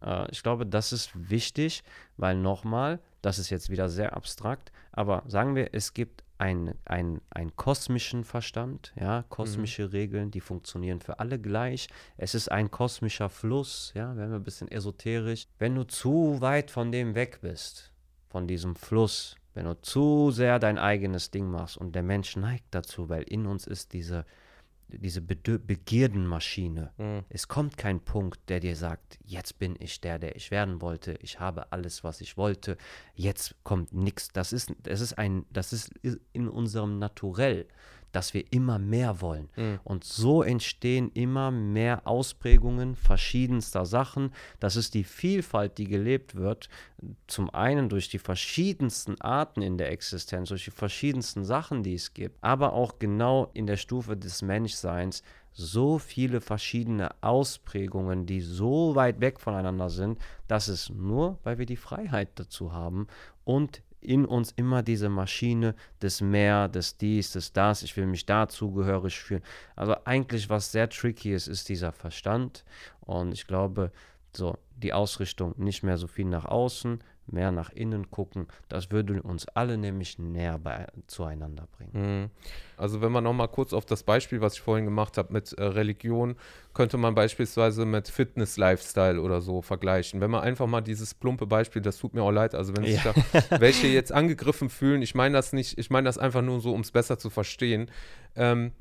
Äh, 0.03 0.31
ich 0.31 0.43
glaube, 0.43 0.67
das 0.67 0.93
ist 0.93 1.11
wichtig, 1.31 1.85
weil 2.17 2.37
nochmal, 2.37 2.99
das 3.23 3.39
ist 3.39 3.51
jetzt 3.51 3.71
wieder 3.71 3.89
sehr 3.89 4.17
abstrakt, 4.17 4.73
aber 4.93 5.23
sagen 5.27 5.55
wir, 5.55 5.71
es 5.73 5.95
gibt 5.95 6.25
einen 6.37 6.75
ein 6.87 7.57
kosmischen 7.57 8.25
Verstand, 8.25 8.93
ja, 9.01 9.25
kosmische 9.29 9.85
mhm. 9.85 9.91
Regeln, 9.91 10.31
die 10.33 10.41
funktionieren 10.41 11.01
für 11.01 11.21
alle 11.21 11.39
gleich. 11.39 11.89
Es 12.17 12.35
ist 12.35 12.51
ein 12.51 12.73
kosmischer 12.73 13.31
Fluss, 13.31 13.93
ja, 13.95 14.17
werden 14.17 14.31
wir 14.31 14.41
ein 14.41 14.45
bisschen 14.45 14.71
esoterisch. 14.71 15.47
Wenn 15.61 15.77
du 15.77 15.85
zu 15.85 16.41
weit 16.41 16.73
von 16.73 16.91
dem 16.91 17.15
weg 17.15 17.39
bist, 17.41 17.93
von 18.29 18.49
diesem 18.49 18.75
Fluss, 18.75 19.37
wenn 19.55 19.65
du 19.67 19.81
zu 19.81 20.31
sehr 20.31 20.59
dein 20.59 20.79
eigenes 20.79 21.31
Ding 21.31 21.51
machst 21.51 21.77
und 21.77 21.95
der 21.95 22.03
Mensch 22.03 22.37
neigt 22.37 22.67
dazu, 22.73 23.09
weil 23.09 23.23
in 23.23 23.47
uns 23.47 23.67
ist 23.67 23.93
diese 23.93 24.25
diese 24.89 25.21
Be 25.21 25.37
Begierdenmaschine. 25.59 26.93
Mhm. 26.99 27.25
Es 27.29 27.49
kommt 27.49 27.77
kein 27.77 28.01
Punkt, 28.01 28.39
der 28.49 28.61
dir 28.61 28.77
sagt, 28.77 29.19
jetzt 29.25 29.59
bin 29.59 29.77
ich 29.79 30.01
der, 30.01 30.19
der 30.19 30.37
ich 30.37 30.51
werden 30.51 30.81
wollte. 30.81 31.15
Ich 31.21 31.41
habe 31.41 31.73
alles, 31.73 32.05
was 32.05 32.21
ich 32.21 32.37
wollte. 32.37 32.77
Jetzt 33.15 33.55
kommt 33.65 33.93
nichts. 33.93 34.29
Das 34.29 34.53
ist, 34.53 34.73
das 34.83 35.01
ist 35.01 35.19
ein, 35.19 35.47
das 35.51 35.73
ist 35.73 35.93
in 36.33 36.49
unserem 36.49 36.99
Naturell 36.99 37.67
dass 38.15 38.33
wir 38.33 38.45
immer 38.53 38.79
mehr 38.79 39.21
wollen. 39.21 39.49
Mhm. 39.57 39.81
Und 39.83 40.05
so 40.05 40.43
entstehen 40.43 41.11
immer 41.15 41.51
mehr 41.51 42.07
Ausprägungen 42.07 42.95
verschiedenster 42.95 43.85
Sachen. 43.85 44.33
Das 44.61 44.77
ist 44.77 44.95
die 44.95 45.05
Vielfalt, 45.05 45.79
die 45.79 45.89
gelebt 45.89 46.37
wird. 46.37 46.69
Zum 47.27 47.51
einen 47.51 47.89
durch 47.89 48.09
die 48.09 48.19
verschiedensten 48.19 49.21
Arten 49.21 49.63
in 49.63 49.79
der 49.79 49.91
Existenz, 49.91 50.49
durch 50.51 50.65
die 50.65 50.71
verschiedensten 50.71 51.45
Sachen, 51.45 51.83
die 51.83 51.95
es 51.95 52.15
gibt, 52.15 52.39
aber 52.43 52.73
auch 52.73 52.99
genau 52.99 53.51
in 53.53 53.67
der 53.67 53.77
Stufe 53.77 54.17
des 54.17 54.43
Menschseins 54.43 55.23
so 55.53 55.99
viele 55.99 56.41
verschiedene 56.41 57.11
Ausprägungen, 57.21 58.27
die 58.27 58.41
so 58.41 58.95
weit 58.95 59.21
weg 59.21 59.41
voneinander 59.41 59.89
sind, 59.89 60.19
dass 60.49 60.69
es 60.69 60.91
nur, 60.91 61.39
weil 61.45 61.59
wir 61.59 61.67
die 61.67 61.77
Freiheit 61.77 62.31
dazu 62.37 62.73
haben 62.73 63.07
und 63.45 63.83
in 64.05 64.25
uns 64.25 64.53
immer 64.53 64.83
diese 64.83 65.09
Maschine 65.09 65.75
des 66.03 66.21
Mehr, 66.21 66.69
des 66.69 66.97
Dies, 66.97 67.33
des 67.33 67.53
Das, 67.53 67.83
ich 67.83 67.97
will 67.97 68.07
mich 68.07 68.27
da 68.27 68.49
zugehörig 68.49 69.19
fühlen. 69.19 69.43
Also 69.77 69.97
eigentlich 70.05 70.49
was 70.49 70.73
sehr 70.73 70.89
tricky 70.89 71.33
ist, 71.33 71.49
ist 71.49 71.69
dieser 71.69 71.93
Verstand 71.93 72.65
und 73.01 73.33
ich 73.33 73.47
glaube, 73.47 73.93
so 74.37 74.57
die 74.77 74.93
Ausrichtung 74.93 75.55
nicht 75.57 75.83
mehr 75.83 75.97
so 75.97 76.07
viel 76.07 76.27
nach 76.27 76.45
außen, 76.45 77.01
mehr 77.27 77.53
nach 77.53 77.71
innen 77.71 78.11
gucken. 78.11 78.49
Das 78.69 78.91
würde 78.91 79.23
uns 79.23 79.49
alle 79.49 79.79
nämlich 79.79 80.19
näher 80.19 80.59
bei, 80.59 80.87
zueinander 81.07 81.67
bringen. 81.73 82.23
Mhm. 82.23 82.31
Also 82.77 83.01
wenn 83.01 83.13
man 83.13 83.25
noch 83.25 83.33
mal 83.33 83.47
kurz 83.47 83.73
auf 83.73 83.87
das 83.87 84.03
Beispiel, 84.03 84.41
was 84.41 84.55
ich 84.55 84.61
vorhin 84.61 84.85
gemacht 84.85 85.17
habe 85.17 85.33
mit 85.33 85.53
äh, 85.53 85.63
Religion, 85.63 86.37
könnte 86.75 86.99
man 86.99 87.15
beispielsweise 87.15 87.87
mit 87.87 88.09
Fitness-Lifestyle 88.09 89.21
oder 89.21 89.41
so 89.41 89.63
vergleichen. 89.63 90.21
Wenn 90.21 90.31
man 90.31 90.43
einfach 90.43 90.67
mal 90.67 90.81
dieses 90.81 91.15
plumpe 91.15 91.47
Beispiel, 91.47 91.81
das 91.81 91.99
tut 91.99 92.15
mir 92.15 92.23
auch 92.23 92.33
leid, 92.33 92.55
also 92.55 92.77
wenn 92.77 92.85
sich 92.85 93.03
ja. 93.05 93.15
da 93.51 93.61
welche 93.61 93.87
jetzt 93.87 94.13
angegriffen 94.13 94.69
fühlen, 94.69 95.01
ich 95.03 95.15
meine 95.15 95.35
das 95.35 95.53
nicht, 95.53 95.79
ich 95.79 95.91
meine 95.91 96.07
das 96.07 96.19
einfach 96.19 96.43
nur 96.43 96.61
so, 96.61 96.73
um 96.75 96.81
es 96.81 96.91
besser 96.91 97.19
zu 97.19 97.31
verstehen. 97.31 97.91
Ähm, 98.37 98.73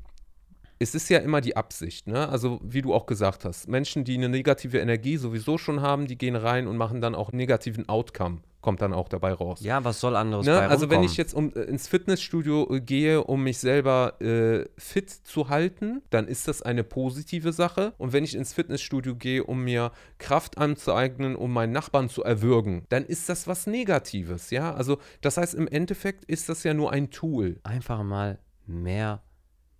es 0.78 0.94
ist 0.94 1.08
ja 1.08 1.18
immer 1.18 1.40
die 1.40 1.56
Absicht, 1.56 2.06
ne? 2.06 2.28
Also, 2.28 2.60
wie 2.62 2.82
du 2.82 2.94
auch 2.94 3.06
gesagt 3.06 3.44
hast, 3.44 3.68
Menschen, 3.68 4.04
die 4.04 4.14
eine 4.14 4.28
negative 4.28 4.78
Energie 4.78 5.16
sowieso 5.16 5.58
schon 5.58 5.80
haben, 5.80 6.06
die 6.06 6.18
gehen 6.18 6.36
rein 6.36 6.66
und 6.66 6.76
machen 6.76 7.00
dann 7.00 7.14
auch 7.14 7.32
negativen 7.32 7.88
Outcome 7.88 8.40
kommt 8.64 8.80
dann 8.80 8.94
auch 8.94 9.10
dabei 9.10 9.34
raus. 9.34 9.60
Ja, 9.60 9.84
was 9.84 10.00
soll 10.00 10.16
anderes 10.16 10.46
ne? 10.46 10.58
Also 10.58 10.88
wenn 10.88 11.02
ich 11.02 11.18
jetzt 11.18 11.34
um, 11.34 11.52
äh, 11.54 11.60
ins 11.64 11.86
Fitnessstudio 11.86 12.74
äh, 12.74 12.80
gehe, 12.80 13.22
um 13.22 13.42
mich 13.42 13.58
selber 13.58 14.18
äh, 14.22 14.64
fit 14.78 15.10
zu 15.10 15.50
halten, 15.50 16.00
dann 16.08 16.26
ist 16.26 16.48
das 16.48 16.62
eine 16.62 16.82
positive 16.82 17.52
Sache. 17.52 17.92
Und 17.98 18.14
wenn 18.14 18.24
ich 18.24 18.34
ins 18.34 18.54
Fitnessstudio 18.54 19.16
gehe, 19.16 19.44
um 19.44 19.64
mir 19.64 19.92
Kraft 20.16 20.56
anzueignen, 20.56 21.36
um 21.36 21.52
meinen 21.52 21.72
Nachbarn 21.72 22.08
zu 22.08 22.24
erwürgen, 22.24 22.86
dann 22.88 23.04
ist 23.04 23.28
das 23.28 23.46
was 23.46 23.66
Negatives, 23.66 24.48
ja. 24.48 24.72
Also 24.72 24.96
das 25.20 25.36
heißt, 25.36 25.52
im 25.52 25.68
Endeffekt 25.68 26.24
ist 26.24 26.48
das 26.48 26.64
ja 26.64 26.72
nur 26.72 26.90
ein 26.90 27.10
Tool. 27.10 27.60
Einfach 27.64 28.02
mal 28.02 28.38
mehr 28.66 29.23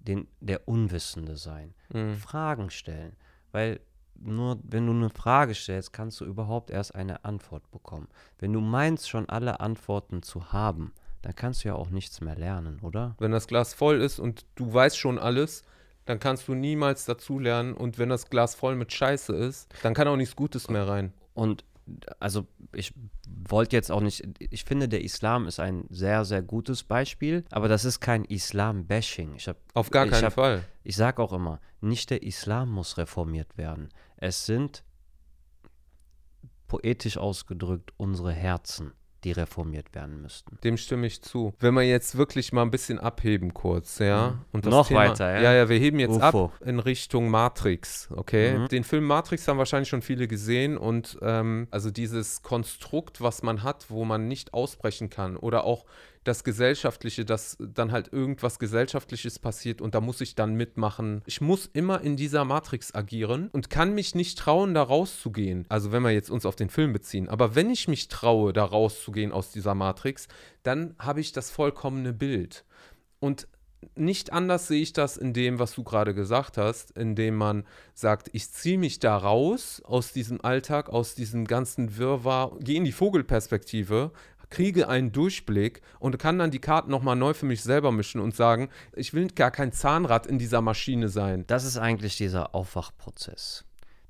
den, 0.06 0.28
der 0.40 0.68
Unwissende 0.68 1.36
sein. 1.36 1.74
Mhm. 1.92 2.14
Fragen 2.14 2.70
stellen. 2.70 3.16
Weil 3.52 3.80
nur 4.16 4.58
wenn 4.62 4.86
du 4.86 4.92
eine 4.92 5.10
Frage 5.10 5.54
stellst, 5.54 5.92
kannst 5.92 6.20
du 6.20 6.24
überhaupt 6.24 6.70
erst 6.70 6.94
eine 6.94 7.24
Antwort 7.24 7.70
bekommen. 7.70 8.08
Wenn 8.38 8.52
du 8.52 8.60
meinst, 8.60 9.08
schon 9.08 9.28
alle 9.28 9.60
Antworten 9.60 10.22
zu 10.22 10.52
haben, 10.52 10.92
dann 11.22 11.34
kannst 11.34 11.64
du 11.64 11.68
ja 11.68 11.74
auch 11.74 11.90
nichts 11.90 12.20
mehr 12.20 12.36
lernen, 12.36 12.80
oder? 12.80 13.14
Wenn 13.18 13.32
das 13.32 13.46
Glas 13.46 13.74
voll 13.74 14.00
ist 14.00 14.18
und 14.18 14.44
du 14.56 14.72
weißt 14.72 14.98
schon 14.98 15.18
alles, 15.18 15.62
dann 16.04 16.20
kannst 16.20 16.48
du 16.48 16.54
niemals 16.54 17.06
dazulernen. 17.06 17.74
Und 17.74 17.98
wenn 17.98 18.10
das 18.10 18.28
Glas 18.28 18.54
voll 18.54 18.76
mit 18.76 18.92
Scheiße 18.92 19.34
ist, 19.34 19.72
dann 19.82 19.94
kann 19.94 20.06
auch 20.08 20.16
nichts 20.16 20.36
Gutes 20.36 20.68
mehr 20.68 20.86
rein. 20.86 21.12
Und 21.32 21.64
also 22.18 22.46
ich 22.72 22.92
wollte 23.26 23.76
jetzt 23.76 23.90
auch 23.90 24.00
nicht, 24.00 24.22
ich 24.38 24.64
finde, 24.64 24.88
der 24.88 25.02
Islam 25.02 25.46
ist 25.46 25.60
ein 25.60 25.86
sehr, 25.90 26.24
sehr 26.24 26.42
gutes 26.42 26.82
Beispiel, 26.82 27.44
aber 27.50 27.68
das 27.68 27.84
ist 27.84 28.00
kein 28.00 28.24
Islam-Bashing. 28.24 29.36
Auf 29.74 29.90
gar 29.90 30.06
keinen 30.06 30.24
hab, 30.24 30.32
Fall. 30.32 30.64
Ich 30.82 30.96
sage 30.96 31.22
auch 31.22 31.32
immer, 31.32 31.60
nicht 31.80 32.10
der 32.10 32.22
Islam 32.22 32.70
muss 32.70 32.96
reformiert 32.96 33.56
werden. 33.56 33.90
Es 34.16 34.46
sind, 34.46 34.84
poetisch 36.66 37.18
ausgedrückt, 37.18 37.92
unsere 37.96 38.32
Herzen 38.32 38.92
die 39.24 39.32
reformiert 39.32 39.94
werden 39.94 40.22
müssten. 40.22 40.58
Dem 40.62 40.76
stimme 40.76 41.06
ich 41.06 41.22
zu. 41.22 41.54
Wenn 41.58 41.74
wir 41.74 41.82
jetzt 41.82 42.16
wirklich 42.16 42.52
mal 42.52 42.62
ein 42.62 42.70
bisschen 42.70 42.98
abheben 42.98 43.54
kurz, 43.54 43.98
ja. 43.98 44.30
Mhm. 44.30 44.44
Und 44.52 44.66
Noch 44.66 44.88
Thema, 44.88 45.00
weiter, 45.00 45.34
ja. 45.34 45.40
Ja, 45.42 45.54
ja, 45.54 45.68
wir 45.68 45.78
heben 45.78 45.98
jetzt 45.98 46.16
UFO. 46.16 46.46
ab 46.46 46.52
in 46.64 46.78
Richtung 46.78 47.30
Matrix, 47.30 48.08
okay? 48.14 48.58
Mhm. 48.58 48.68
Den 48.68 48.84
Film 48.84 49.04
Matrix 49.04 49.48
haben 49.48 49.58
wahrscheinlich 49.58 49.88
schon 49.88 50.02
viele 50.02 50.28
gesehen 50.28 50.76
und 50.76 51.18
ähm, 51.22 51.66
also 51.70 51.90
dieses 51.90 52.42
Konstrukt, 52.42 53.20
was 53.20 53.42
man 53.42 53.62
hat, 53.62 53.86
wo 53.90 54.04
man 54.04 54.28
nicht 54.28 54.54
ausbrechen 54.54 55.10
kann 55.10 55.36
oder 55.36 55.64
auch 55.64 55.84
das 56.24 56.42
Gesellschaftliche, 56.42 57.24
dass 57.24 57.56
dann 57.60 57.92
halt 57.92 58.12
irgendwas 58.12 58.58
Gesellschaftliches 58.58 59.38
passiert 59.38 59.80
und 59.80 59.94
da 59.94 60.00
muss 60.00 60.20
ich 60.20 60.34
dann 60.34 60.54
mitmachen. 60.54 61.22
Ich 61.26 61.40
muss 61.40 61.68
immer 61.72 62.00
in 62.00 62.16
dieser 62.16 62.44
Matrix 62.44 62.94
agieren 62.94 63.48
und 63.52 63.70
kann 63.70 63.94
mich 63.94 64.14
nicht 64.14 64.38
trauen, 64.38 64.74
da 64.74 64.82
rauszugehen. 64.82 65.66
Also 65.68 65.92
wenn 65.92 66.02
wir 66.02 66.10
jetzt 66.10 66.30
uns 66.30 66.46
auf 66.46 66.56
den 66.56 66.70
Film 66.70 66.92
beziehen. 66.92 67.28
Aber 67.28 67.54
wenn 67.54 67.70
ich 67.70 67.88
mich 67.88 68.08
traue, 68.08 68.52
da 68.52 68.64
rauszugehen 68.64 69.32
aus 69.32 69.52
dieser 69.52 69.74
Matrix, 69.74 70.28
dann 70.62 70.94
habe 70.98 71.20
ich 71.20 71.32
das 71.32 71.50
vollkommene 71.50 72.12
Bild. 72.12 72.64
Und 73.20 73.46
nicht 73.96 74.32
anders 74.32 74.68
sehe 74.68 74.82
ich 74.82 74.92
das 74.92 75.16
in 75.16 75.32
dem, 75.32 75.58
was 75.58 75.74
du 75.74 75.84
gerade 75.84 76.14
gesagt 76.14 76.56
hast, 76.56 76.96
indem 76.96 77.36
man 77.36 77.64
sagt, 77.94 78.30
ich 78.32 78.50
ziehe 78.50 78.78
mich 78.78 78.98
da 78.98 79.16
raus 79.16 79.82
aus 79.84 80.12
diesem 80.12 80.44
Alltag, 80.44 80.88
aus 80.88 81.14
diesem 81.14 81.46
ganzen 81.46 81.96
Wirrwarr, 81.96 82.56
gehe 82.60 82.76
in 82.76 82.84
die 82.84 82.92
Vogelperspektive, 82.92 84.12
kriege 84.50 84.88
einen 84.88 85.12
Durchblick 85.12 85.82
und 85.98 86.18
kann 86.18 86.38
dann 86.38 86.50
die 86.50 86.60
Karten 86.60 86.90
nochmal 86.90 87.16
neu 87.16 87.34
für 87.34 87.46
mich 87.46 87.62
selber 87.62 87.92
mischen 87.92 88.20
und 88.20 88.34
sagen, 88.34 88.68
ich 88.94 89.14
will 89.14 89.28
gar 89.28 89.50
kein 89.50 89.72
Zahnrad 89.72 90.26
in 90.26 90.38
dieser 90.38 90.60
Maschine 90.60 91.08
sein. 91.08 91.46
Das 91.46 91.64
ist 91.64 91.76
eigentlich 91.76 92.16
dieser 92.16 92.54
Aufwachprozess. 92.54 93.64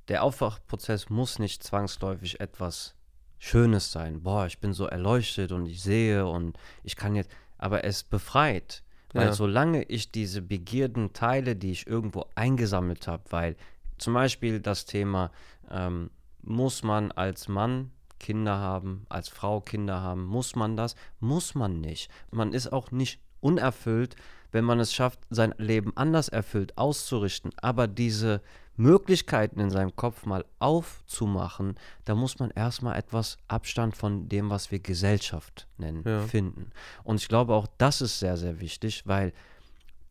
Der 0.09 0.22
Aufwachprozess 0.22 1.09
muss 1.09 1.39
nicht 1.39 1.62
zwangsläufig 1.62 2.41
etwas 2.41 2.95
Schönes 3.39 3.93
sein. 3.93 4.22
Boah, 4.22 4.47
ich 4.47 4.59
bin 4.59 4.72
so 4.72 4.87
erleuchtet 4.87 5.53
und 5.53 5.66
ich 5.66 5.82
sehe 5.82 6.26
und 6.26 6.59
ich 6.82 6.97
kann 6.97 7.14
jetzt, 7.14 7.30
aber 7.59 7.85
es 7.85 8.03
befreit. 8.03 8.82
Weil 9.12 9.26
ja. 9.26 9.32
solange 9.32 9.85
ich 9.85 10.11
diese 10.11 10.43
Begierden 10.43 11.12
teile, 11.12 11.55
die 11.55 11.70
ich 11.70 11.87
irgendwo 11.87 12.26
eingesammelt 12.35 13.07
habe, 13.07 13.22
weil 13.30 13.57
zum 13.97 14.14
Beispiel 14.14 14.61
das 14.61 14.87
Thema, 14.87 15.30
ähm, 15.70 16.11
muss 16.43 16.82
man 16.82 17.12
als 17.12 17.49
Mann 17.49 17.93
Kinder 18.18 18.58
haben, 18.58 19.06
als 19.08 19.28
Frau 19.28 19.60
Kinder 19.60 20.00
haben. 20.00 20.24
Muss 20.24 20.56
man 20.56 20.76
das? 20.76 20.94
Muss 21.20 21.54
man 21.54 21.80
nicht. 21.80 22.10
Man 22.30 22.52
ist 22.52 22.72
auch 22.72 22.90
nicht 22.90 23.20
unerfüllt, 23.40 24.16
wenn 24.52 24.64
man 24.64 24.80
es 24.80 24.94
schafft, 24.94 25.18
sein 25.30 25.54
Leben 25.58 25.96
anders 25.96 26.28
erfüllt 26.28 26.78
auszurichten. 26.78 27.50
Aber 27.60 27.88
diese 27.88 28.40
Möglichkeiten 28.76 29.60
in 29.60 29.70
seinem 29.70 29.94
Kopf 29.96 30.26
mal 30.26 30.44
aufzumachen, 30.58 31.74
da 32.04 32.14
muss 32.14 32.38
man 32.38 32.50
erstmal 32.50 32.96
etwas 32.96 33.36
Abstand 33.48 33.96
von 33.96 34.28
dem, 34.28 34.50
was 34.50 34.70
wir 34.70 34.78
Gesellschaft 34.78 35.68
nennen, 35.76 36.02
ja. 36.06 36.20
finden. 36.22 36.70
Und 37.02 37.20
ich 37.20 37.28
glaube 37.28 37.54
auch, 37.54 37.66
das 37.78 38.00
ist 38.00 38.18
sehr, 38.18 38.36
sehr 38.36 38.60
wichtig, 38.60 39.06
weil 39.06 39.32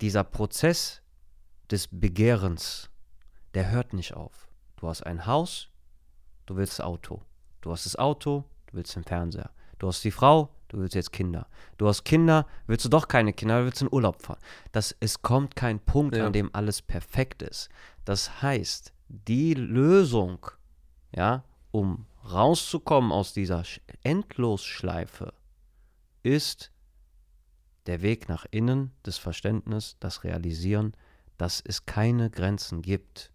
dieser 0.01 0.23
Prozess 0.23 1.01
des 1.71 1.87
Begehrens, 1.87 2.89
der 3.53 3.71
hört 3.71 3.93
nicht 3.93 4.13
auf. 4.13 4.49
Du 4.75 4.87
hast 4.87 5.03
ein 5.03 5.25
Haus, 5.25 5.69
du 6.45 6.55
willst 6.55 6.81
Auto. 6.81 7.21
Du 7.63 7.71
hast 7.71 7.85
das 7.85 7.95
Auto, 7.95 8.43
du 8.67 8.73
willst 8.73 8.93
den 8.97 9.05
Fernseher. 9.05 9.49
Du 9.79 9.87
hast 9.87 10.03
die 10.03 10.11
Frau, 10.11 10.49
du 10.67 10.79
willst 10.79 10.95
jetzt 10.95 11.13
Kinder. 11.13 11.47
Du 11.77 11.87
hast 11.87 12.03
Kinder, 12.03 12.45
willst 12.67 12.83
du 12.83 12.89
doch 12.89 13.07
keine 13.07 13.31
Kinder, 13.31 13.59
du 13.59 13.65
willst 13.65 13.81
in 13.81 13.87
Urlaub 13.89 14.21
fahren. 14.21 14.41
Das, 14.73 14.93
es 14.99 15.21
kommt 15.21 15.55
kein 15.55 15.79
Punkt, 15.79 16.17
ja. 16.17 16.25
an 16.25 16.33
dem 16.33 16.53
alles 16.53 16.81
perfekt 16.81 17.41
ist. 17.41 17.69
Das 18.03 18.41
heißt, 18.41 18.91
die 19.07 19.53
Lösung, 19.53 20.45
ja, 21.15 21.45
um 21.71 22.05
rauszukommen 22.29 23.13
aus 23.13 23.31
dieser 23.31 23.63
Endlosschleife, 24.03 25.33
ist 26.21 26.69
der 27.85 28.01
Weg 28.01 28.27
nach 28.27 28.45
innen, 28.51 28.91
das 29.03 29.17
Verständnis, 29.17 29.95
das 30.01 30.25
Realisieren, 30.25 30.97
dass 31.37 31.61
es 31.65 31.85
keine 31.85 32.29
Grenzen 32.29 32.81
gibt. 32.81 33.31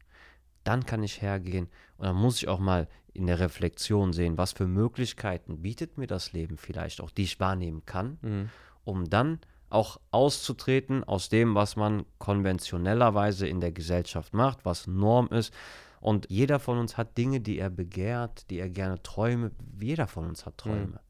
Dann 0.69 0.85
kann 0.85 1.03
ich 1.03 1.23
hergehen 1.23 1.69
und 1.97 2.05
dann 2.05 2.17
muss 2.17 2.37
ich 2.43 2.49
auch 2.49 2.59
mal 2.59 2.89
in 3.15 3.27
der 3.27 3.41
Reflexion 3.41 4.13
sehen, 4.13 4.37
was 4.37 4.53
für 4.53 4.67
Möglichkeiten 4.67 5.63
bietet 5.63 5.97
mir 5.97 6.07
das 6.07 6.33
Leben 6.35 6.59
vielleicht 6.59 7.01
auch, 7.01 7.11
die 7.11 7.23
ich 7.23 7.41
wahrnehmen 7.41 7.87
kann, 7.87 8.19
Mhm. 8.21 8.51
um 8.85 9.09
dann 9.09 9.41
auch 9.71 9.99
auszutreten 10.11 11.05
aus 11.05 11.31
dem, 11.31 11.55
was 11.55 11.77
man 11.77 12.05
konventionellerweise 12.19 13.49
in 13.49 13.61
der 13.61 13.73
Gesellschaft 13.73 14.35
macht, 14.35 14.65
was 14.65 14.87
Norm 14.87 15.29
ist. 15.29 15.55
Und 16.01 16.27
jeder 16.31 16.59
von 16.59 16.79
uns 16.79 16.97
hat 16.99 17.17
Dinge, 17.19 17.41
die 17.41 17.59
er 17.59 17.71
begehrt, 17.71 18.51
die 18.51 18.59
er 18.59 18.69
gerne 18.71 19.03
träume. 19.03 19.51
Jeder 19.81 20.07
von 20.07 20.27
uns 20.27 20.47
hat 20.47 20.59
Träume. 20.59 21.01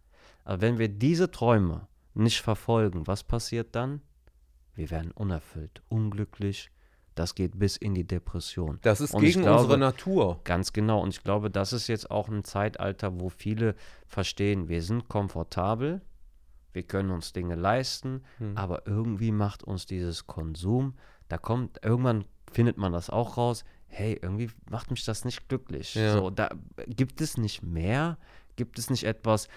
Aber 0.45 0.61
wenn 0.61 0.79
wir 0.79 0.89
diese 0.89 1.31
Träume 1.31 1.89
nicht 2.15 2.41
verfolgen, 2.41 3.07
was 3.07 3.23
passiert 3.23 3.75
dann? 3.75 4.01
Wir 4.75 4.91
werden 4.91 5.11
unerfüllt, 5.11 5.83
unglücklich. 5.89 6.71
Das 7.19 7.35
geht 7.35 7.59
bis 7.59 7.77
in 7.77 7.95
die 7.95 8.07
Depression. 8.07 8.79
Das 8.83 9.01
ist 9.01 9.13
Und 9.15 9.21
gegen 9.23 9.43
glaube- 9.43 9.61
unsere 9.63 9.79
Natur. 9.79 10.41
Ganz 10.45 10.73
genau. 10.73 11.01
Und 11.03 11.11
ich 11.15 11.23
glaube, 11.25 11.51
das 11.51 11.73
ist 11.73 11.89
jetzt 11.89 12.11
auch 12.11 12.29
ein 12.29 12.45
Zeitalter, 12.45 13.19
wo 13.21 13.29
viele 13.29 13.75
verstehen, 14.07 14.69
wir 14.69 14.83
sind 14.83 15.09
komfortabel, 15.09 16.01
wir 16.73 16.83
können 16.85 17.11
uns 17.11 17.33
Dinge 17.33 17.55
leisten, 17.57 18.23
Hm. 18.39 18.57
aber 18.57 18.87
irgendwie 18.87 19.33
macht 19.33 19.65
uns 19.65 19.87
dieses 19.87 20.27
Konsum, 20.27 20.95
da 21.29 21.39
kommt, 21.39 21.81
irgendwann 21.85 22.25
findet 22.53 22.77
man 22.79 22.93
das 22.93 23.11
auch 23.11 23.37
raus, 23.37 23.65
hey, 23.87 24.19
irgendwie 24.23 24.51
macht 24.71 24.91
mich 24.91 25.05
das 25.05 25.25
nicht 25.25 25.49
glücklich. 25.49 25.95
Ja. 25.95 26.13
So, 26.13 26.31
da 26.31 26.51
gibt 26.87 27.21
es 27.21 27.37
nicht 27.37 27.63
mehr, 27.63 28.19
gibt 28.57 28.79
es 28.79 28.91
nicht 28.91 29.05
etwas, 29.05 29.49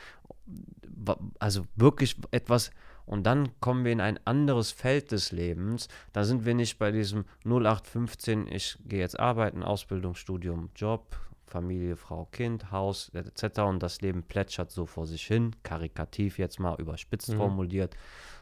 wa- 0.88 1.20
also 1.40 1.66
wirklich 1.76 2.16
etwas, 2.32 2.72
und 3.06 3.24
dann 3.26 3.50
kommen 3.60 3.86
wir 3.86 3.92
in 3.92 4.02
ein 4.02 4.20
anderes 4.26 4.72
Feld 4.72 5.12
des 5.12 5.32
Lebens. 5.32 5.88
Da 6.14 6.24
sind 6.24 6.46
wir 6.46 6.54
nicht 6.54 6.78
bei 6.80 6.92
diesem 6.92 7.26
0815, 7.46 8.48
ich 8.48 8.78
gehe 8.86 9.00
jetzt 9.00 9.20
arbeiten, 9.20 9.64
Ausbildung, 9.64 10.16
Studium, 10.16 10.70
Job, 10.76 11.18
Familie, 11.46 11.98
Frau, 11.98 12.26
Kind, 12.32 12.72
Haus, 12.72 13.10
etc. 13.10 13.60
Und 13.62 13.84
das 13.84 14.02
Leben 14.02 14.24
plätschert 14.24 14.72
so 14.72 14.86
vor 14.86 15.06
sich 15.06 15.26
hin, 15.26 15.56
karikativ 15.64 16.40
jetzt 16.40 16.60
mal 16.60 16.80
überspitzt 16.80 17.30
Mhm. 17.30 17.38
formuliert, 17.38 17.96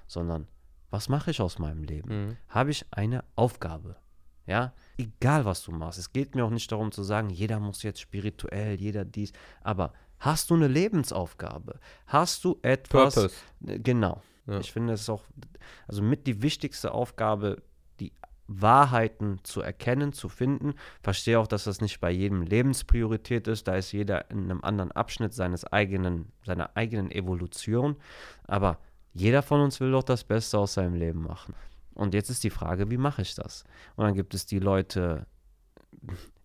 sondern 0.08 0.48
was 0.92 1.10
mache 1.10 1.32
ich 1.32 1.42
aus 1.42 1.60
meinem 1.60 1.84
Leben? 1.84 2.28
Mhm. 2.28 2.38
Habe 2.50 2.72
ich 2.72 2.86
eine 2.92 3.24
Aufgabe? 3.36 3.96
Ja, 4.46 4.74
egal 4.98 5.46
was 5.46 5.64
du 5.64 5.72
machst. 5.72 6.00
Es 6.00 6.12
geht 6.12 6.34
mir 6.34 6.44
auch 6.44 6.50
nicht 6.50 6.72
darum 6.72 6.92
zu 6.92 7.04
sagen, 7.04 7.30
jeder 7.30 7.60
muss 7.60 7.84
jetzt 7.84 8.02
spirituell, 8.02 8.80
jeder 8.80 9.06
dies, 9.06 9.32
aber 9.62 9.94
hast 10.18 10.50
du 10.50 10.56
eine 10.56 10.68
Lebensaufgabe? 10.68 11.80
Hast 12.08 12.44
du 12.44 12.58
etwas? 12.64 13.14
Purpose. 13.16 13.36
Genau. 13.62 14.22
Ja. 14.50 14.60
Ich 14.60 14.72
finde, 14.72 14.94
es 14.94 15.10
auch, 15.10 15.24
also 15.88 16.02
mit 16.02 16.26
die 16.26 16.42
wichtigste 16.42 16.92
Aufgabe, 16.92 17.62
die 18.00 18.12
Wahrheiten 18.48 19.40
zu 19.44 19.62
erkennen, 19.62 20.12
zu 20.12 20.28
finden. 20.28 20.74
Verstehe 21.02 21.40
auch, 21.40 21.48
dass 21.48 21.66
das 21.66 21.82
nicht 21.82 22.00
bei 22.00 22.10
jedem 22.10 22.42
Lebenspriorität 22.42 23.48
ist. 23.48 23.68
Da 23.68 23.76
ist 23.76 23.92
jeder 23.92 24.30
in 24.32 24.46
einem 24.46 24.64
anderen 24.64 24.92
Abschnitt 24.92 25.34
seines 25.34 25.66
eigenen, 25.66 26.32
seiner 26.46 26.76
eigenen 26.76 27.12
Evolution. 27.12 27.96
Aber 28.48 28.80
jeder 29.14 29.44
von 29.44 29.62
uns 29.62 29.80
will 29.80 29.92
doch 29.92 30.04
das 30.04 30.24
Beste 30.24 30.58
aus 30.58 30.74
seinem 30.74 30.96
Leben 30.96 31.22
machen. 31.22 31.54
Und 31.94 32.14
jetzt 32.14 32.30
ist 32.30 32.44
die 32.44 32.50
Frage, 32.50 32.90
wie 32.90 32.98
mache 32.98 33.22
ich 33.22 33.36
das? 33.36 33.66
Und 33.96 34.06
dann 34.06 34.16
gibt 34.16 34.34
es 34.34 34.46
die 34.46 34.60
Leute, 34.60 35.28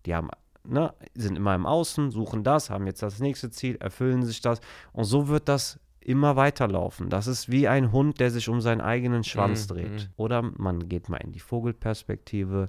die 0.05 0.13
haben, 0.13 0.29
ne, 0.63 0.93
sind 1.15 1.37
immer 1.37 1.55
im 1.55 1.65
Außen, 1.65 2.11
suchen 2.11 2.43
das, 2.43 2.69
haben 2.69 2.85
jetzt 2.85 3.01
das 3.01 3.19
nächste 3.19 3.49
Ziel, 3.49 3.77
erfüllen 3.77 4.23
sich 4.23 4.41
das. 4.41 4.59
Und 4.91 5.05
so 5.05 5.27
wird 5.27 5.47
das 5.47 5.79
immer 6.05 6.35
weiterlaufen. 6.35 7.09
Das 7.09 7.27
ist 7.27 7.49
wie 7.49 7.67
ein 7.67 7.91
Hund, 7.91 8.19
der 8.19 8.31
sich 8.31 8.47
um 8.49 8.61
seinen 8.61 8.81
eigenen 8.81 9.23
Schwanz 9.23 9.67
Mhm, 9.69 9.73
dreht. 9.73 9.91
mhm. 9.91 10.13
Oder 10.17 10.41
man 10.41 10.87
geht 10.87 11.09
mal 11.09 11.17
in 11.17 11.31
die 11.31 11.39
Vogelperspektive 11.39 12.67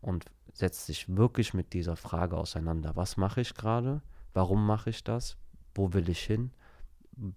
und 0.00 0.26
setzt 0.52 0.86
sich 0.86 1.14
wirklich 1.16 1.54
mit 1.54 1.72
dieser 1.72 1.96
Frage 1.96 2.36
auseinander. 2.36 2.92
Was 2.94 3.16
mache 3.16 3.40
ich 3.40 3.54
gerade? 3.54 4.02
Warum 4.34 4.66
mache 4.66 4.90
ich 4.90 5.02
das? 5.02 5.36
Wo 5.74 5.92
will 5.92 6.08
ich 6.08 6.20
hin? 6.20 6.50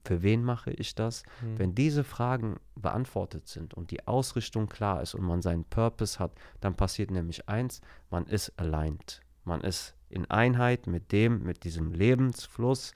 Für 0.03 0.23
wen 0.23 0.43
mache 0.43 0.71
ich 0.71 0.95
das? 0.95 1.23
Mhm. 1.41 1.59
Wenn 1.59 1.75
diese 1.75 2.03
Fragen 2.03 2.57
beantwortet 2.75 3.47
sind 3.47 3.73
und 3.73 3.91
die 3.91 4.07
Ausrichtung 4.07 4.67
klar 4.67 5.01
ist 5.01 5.13
und 5.15 5.23
man 5.23 5.41
seinen 5.41 5.65
Purpose 5.65 6.19
hat, 6.19 6.31
dann 6.61 6.75
passiert 6.75 7.11
nämlich 7.11 7.47
eins, 7.47 7.81
man 8.09 8.25
ist 8.25 8.51
aligned. 8.57 9.21
Man 9.45 9.61
ist 9.61 9.95
in 10.09 10.25
Einheit 10.29 10.87
mit 10.87 11.11
dem, 11.11 11.43
mit 11.43 11.63
diesem 11.63 11.91
Lebensfluss, 11.93 12.93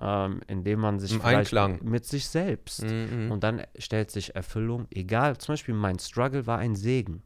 ähm, 0.00 0.40
in 0.46 0.64
dem 0.64 0.80
man 0.80 0.98
sich 0.98 1.12
Im 1.12 1.20
vielleicht 1.20 1.54
Einklang. 1.54 1.80
mit 1.82 2.04
sich 2.04 2.28
selbst 2.28 2.82
Mhm. 2.82 3.30
und 3.32 3.42
dann 3.44 3.62
stellt 3.78 4.10
sich 4.10 4.34
Erfüllung, 4.34 4.86
egal, 4.90 5.38
zum 5.38 5.52
Beispiel 5.54 5.74
mein 5.74 5.98
Struggle 5.98 6.46
war 6.46 6.58
ein 6.58 6.74
Segen. 6.76 7.22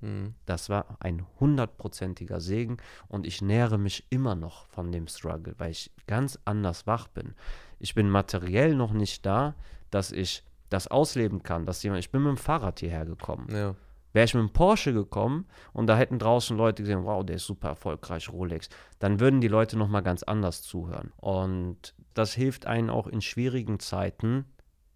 Mhm. 0.00 0.34
Das 0.46 0.68
war 0.68 0.96
ein 1.00 1.24
hundertprozentiger 1.40 2.40
Segen 2.40 2.76
und 3.08 3.26
ich 3.26 3.40
nähere 3.42 3.78
mich 3.78 4.06
immer 4.10 4.34
noch 4.34 4.66
von 4.66 4.92
dem 4.92 5.06
Struggle, 5.08 5.54
weil 5.58 5.70
ich 5.70 5.90
ganz 6.06 6.38
anders 6.44 6.86
wach 6.86 7.08
bin. 7.08 7.34
Ich 7.78 7.94
bin 7.94 8.10
materiell 8.10 8.74
noch 8.74 8.92
nicht 8.92 9.24
da, 9.24 9.54
dass 9.90 10.12
ich 10.12 10.42
das 10.70 10.88
ausleben 10.88 11.42
kann, 11.42 11.66
dass 11.66 11.82
jemand, 11.82 12.00
ich 12.00 12.10
bin 12.10 12.22
mit 12.22 12.30
dem 12.30 12.36
Fahrrad 12.36 12.80
hierher 12.80 13.04
gekommen. 13.06 13.46
Ja. 13.50 13.74
Wäre 14.12 14.24
ich 14.26 14.34
mit 14.34 14.42
dem 14.42 14.52
Porsche 14.52 14.92
gekommen 14.92 15.46
und 15.72 15.86
da 15.88 15.96
hätten 15.96 16.18
draußen 16.20 16.56
Leute 16.56 16.82
gesehen, 16.82 17.04
wow, 17.04 17.24
der 17.24 17.36
ist 17.36 17.46
super 17.46 17.68
erfolgreich, 17.68 18.28
Rolex, 18.30 18.68
dann 19.00 19.18
würden 19.20 19.40
die 19.40 19.48
Leute 19.48 19.76
nochmal 19.76 20.02
ganz 20.02 20.22
anders 20.22 20.62
zuhören. 20.62 21.12
Und 21.16 21.94
das 22.14 22.34
hilft 22.34 22.66
einen 22.66 22.90
auch 22.90 23.06
in 23.06 23.20
schwierigen 23.20 23.78
Zeiten, 23.80 24.46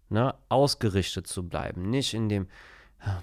ne, 0.09 0.35
ausgerichtet 0.49 1.27
zu 1.27 1.47
bleiben. 1.47 1.89
Nicht 1.89 2.13
in 2.13 2.29
dem, 2.29 2.47
"Ah, 2.47 2.49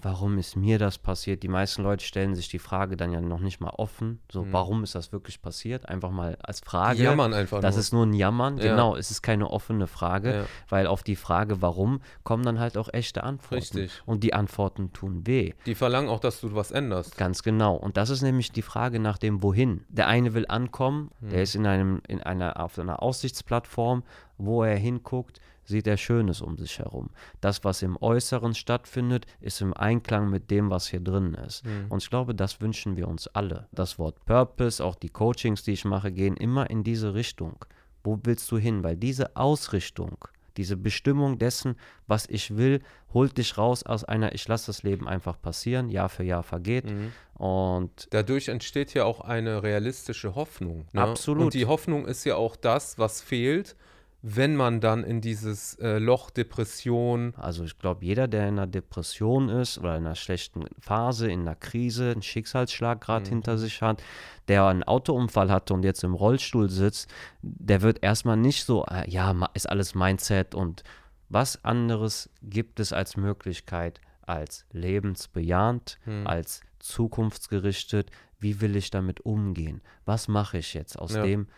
warum 0.03 0.39
ist 0.39 0.57
mir 0.57 0.79
das 0.79 0.99
passiert? 0.99 1.43
Die 1.43 1.49
meisten 1.49 1.83
Leute 1.83 2.05
stellen 2.05 2.35
sich 2.35 2.49
die 2.49 2.59
Frage 2.59 2.97
dann 2.97 3.13
ja 3.13 3.21
noch 3.21 3.41
nicht 3.41 3.61
mal 3.61 3.71
offen. 3.71 4.21
So, 4.33 4.45
Mhm. 4.45 4.53
warum 4.53 4.85
ist 4.85 4.95
das 4.95 5.13
wirklich 5.13 5.43
passiert? 5.43 5.89
Einfach 5.89 6.11
mal 6.11 6.39
als 6.43 6.61
Frage. 6.61 6.97
Die 6.99 7.03
jammern 7.05 7.35
einfach 7.35 7.61
Das 7.61 7.75
nur. 7.75 7.81
ist 7.81 7.93
nur 7.93 8.07
ein 8.07 8.13
Jammern, 8.15 8.57
Ja. 8.59 8.71
genau. 8.71 8.97
Es 8.97 9.11
ist 9.11 9.23
keine 9.23 9.51
offene 9.51 9.87
Frage, 9.87 10.35
Ja. 10.35 10.45
weil 10.69 10.87
auf 10.87 11.03
die 11.03 11.17
Frage, 11.17 11.61
warum, 11.61 12.01
kommen 12.25 12.43
dann 12.45 12.59
halt 12.59 12.79
auch 12.79 12.89
echte 12.93 13.23
Antworten. 13.23 13.55
Richtig. 13.55 14.03
Und 14.07 14.25
die 14.25 14.33
Antworten 14.35 14.93
tun 14.93 15.27
weh. 15.27 15.53
Die 15.67 15.75
verlangen 15.75 16.09
auch, 16.09 16.21
dass 16.21 16.41
du 16.41 16.55
was 16.55 16.71
änderst. 16.71 17.17
Ganz 17.19 17.43
genau. 17.43 17.75
Und 17.75 17.97
das 17.97 18.11
ist 18.11 18.23
nämlich 18.23 18.53
die 18.53 18.63
Frage 18.63 18.99
nach 18.99 19.19
dem 19.19 19.43
Wohin. 19.43 19.85
Der 19.89 20.07
eine 20.09 20.33
will 20.35 20.47
ankommen, 20.49 21.11
der 21.21 21.43
ist 21.43 21.55
in 21.55 21.67
einem, 21.67 22.01
in 22.09 22.23
einer, 22.23 22.61
auf 22.61 22.79
einer 22.79 23.03
Aussichtsplattform, 23.03 24.03
wo 24.39 24.63
er 24.63 24.77
hinguckt, 24.77 25.41
sieht 25.67 25.87
er 25.87 25.97
Schönes 25.97 26.41
um 26.41 26.57
sich 26.57 26.79
herum. 26.79 27.11
Das, 27.41 27.65
was 27.65 27.83
im 27.83 28.01
Äußeren 28.01 28.55
stattfindet, 28.55 29.27
ist 29.41 29.61
im 29.61 29.75
Einklang 29.75 30.31
mit 30.31 30.51
dem, 30.51 30.71
was 30.71 30.89
hier 30.89 31.01
drin 31.01 31.35
ist. 31.35 31.65
Und 31.89 32.03
ich 32.03 32.11
glaube, 32.11 32.35
das 32.35 32.61
wünschen 32.61 32.97
wir 32.97 33.09
uns 33.09 33.29
alle. 33.29 33.69
Das 33.73 33.99
Wort 33.99 34.25
Purpose, 34.25 34.85
auch 34.85 34.95
die 34.95 35.09
Coachings, 35.09 35.63
die 35.63 35.73
ich 35.73 35.85
mache, 35.85 36.13
gehen 36.13 36.37
immer 36.37 36.71
in 36.71 36.85
diese 36.85 37.15
Richtung. 37.15 37.65
Wo 38.05 38.19
willst 38.23 38.51
du 38.53 38.59
hin? 38.59 38.85
Weil 38.85 38.97
diese 38.97 39.37
Ausrichtung, 39.37 40.17
diese 40.57 40.77
Bestimmung 40.77 41.39
dessen, 41.39 41.77
was 42.07 42.27
ich 42.29 42.57
will, 42.57 42.81
holt 43.13 43.37
dich 43.39 43.59
raus 43.59 43.83
aus 43.83 44.05
einer, 44.05 44.35
ich 44.35 44.47
lasse 44.49 44.67
das 44.67 44.83
Leben 44.83 45.09
einfach 45.09 45.41
passieren, 45.41 45.89
Jahr 45.89 46.09
für 46.09 46.23
Jahr 46.23 46.43
vergeht. 46.43 46.87
Mhm. 46.87 47.13
Und 47.35 48.09
Dadurch 48.11 48.49
entsteht 48.49 48.95
ja 48.95 49.05
auch 49.05 49.21
eine 49.21 49.63
realistische 49.63 50.35
Hoffnung. 50.35 50.87
Ne? 50.93 51.03
Absolut. 51.03 51.45
Und 51.45 51.55
die 51.55 51.67
Hoffnung 51.67 52.07
ist 52.07 52.25
ja 52.25 52.37
auch 52.37 52.57
das, 52.57 52.99
was 52.99 53.21
fehlt, 53.21 53.77
wenn 54.23 54.57
man 54.57 54.81
dann 54.81 55.05
in 55.05 55.21
dieses 55.21 55.75
äh, 55.75 55.99
Loch 55.99 56.31
Depression. 56.31 57.35
also 57.37 57.63
ich 57.65 57.79
glaube, 57.79 58.05
jeder, 58.05 58.27
der 58.29 58.49
in 58.49 58.59
einer 58.59 58.67
Depression 58.67 59.49
ist 59.49 59.79
oder 59.79 59.97
in 59.97 60.05
einer 60.07 60.15
schlechten 60.17 60.65
Phase, 60.81 61.31
in 61.31 61.43
einer 61.43 61.55
Krise, 61.55 62.11
einen 62.11 62.23
Schicksalsschlag 62.23 63.01
gerade 63.01 63.29
hinter 63.29 63.57
sich 63.59 63.83
hat, 63.83 64.03
der 64.49 64.65
einen 64.67 64.83
Autounfall 64.83 65.51
hatte 65.51 65.75
und 65.75 65.85
jetzt 65.85 66.03
im 66.03 66.15
Rollstuhl 66.15 66.69
sitzt, 66.71 67.09
der 67.43 67.83
wird 67.83 68.03
erstmal 68.03 68.37
nicht 68.37 68.65
so, 68.65 68.85
äh, 68.87 69.09
ja, 69.09 69.35
ist 69.55 69.69
alles 69.69 69.95
Mindset 69.95 70.55
und 70.55 70.83
was 71.29 71.65
anderes 71.65 72.31
gibt 72.43 72.81
es 72.81 72.93
als 72.93 73.17
Möglichkeit, 73.17 74.01
als 74.23 74.65
lebensbejahend, 74.73 75.99
als 76.25 76.61
zukunftsgerichtet, 76.79 78.11
wie 78.39 78.61
will 78.61 78.77
ich 78.77 78.91
damit 78.91 79.21
umgehen? 79.21 79.81
Was 80.05 80.29
mache 80.29 80.59
ich 80.59 80.75
jetzt 80.75 80.99
aus 80.99 81.15
Ja. 81.15 81.23
dem, 81.23 81.49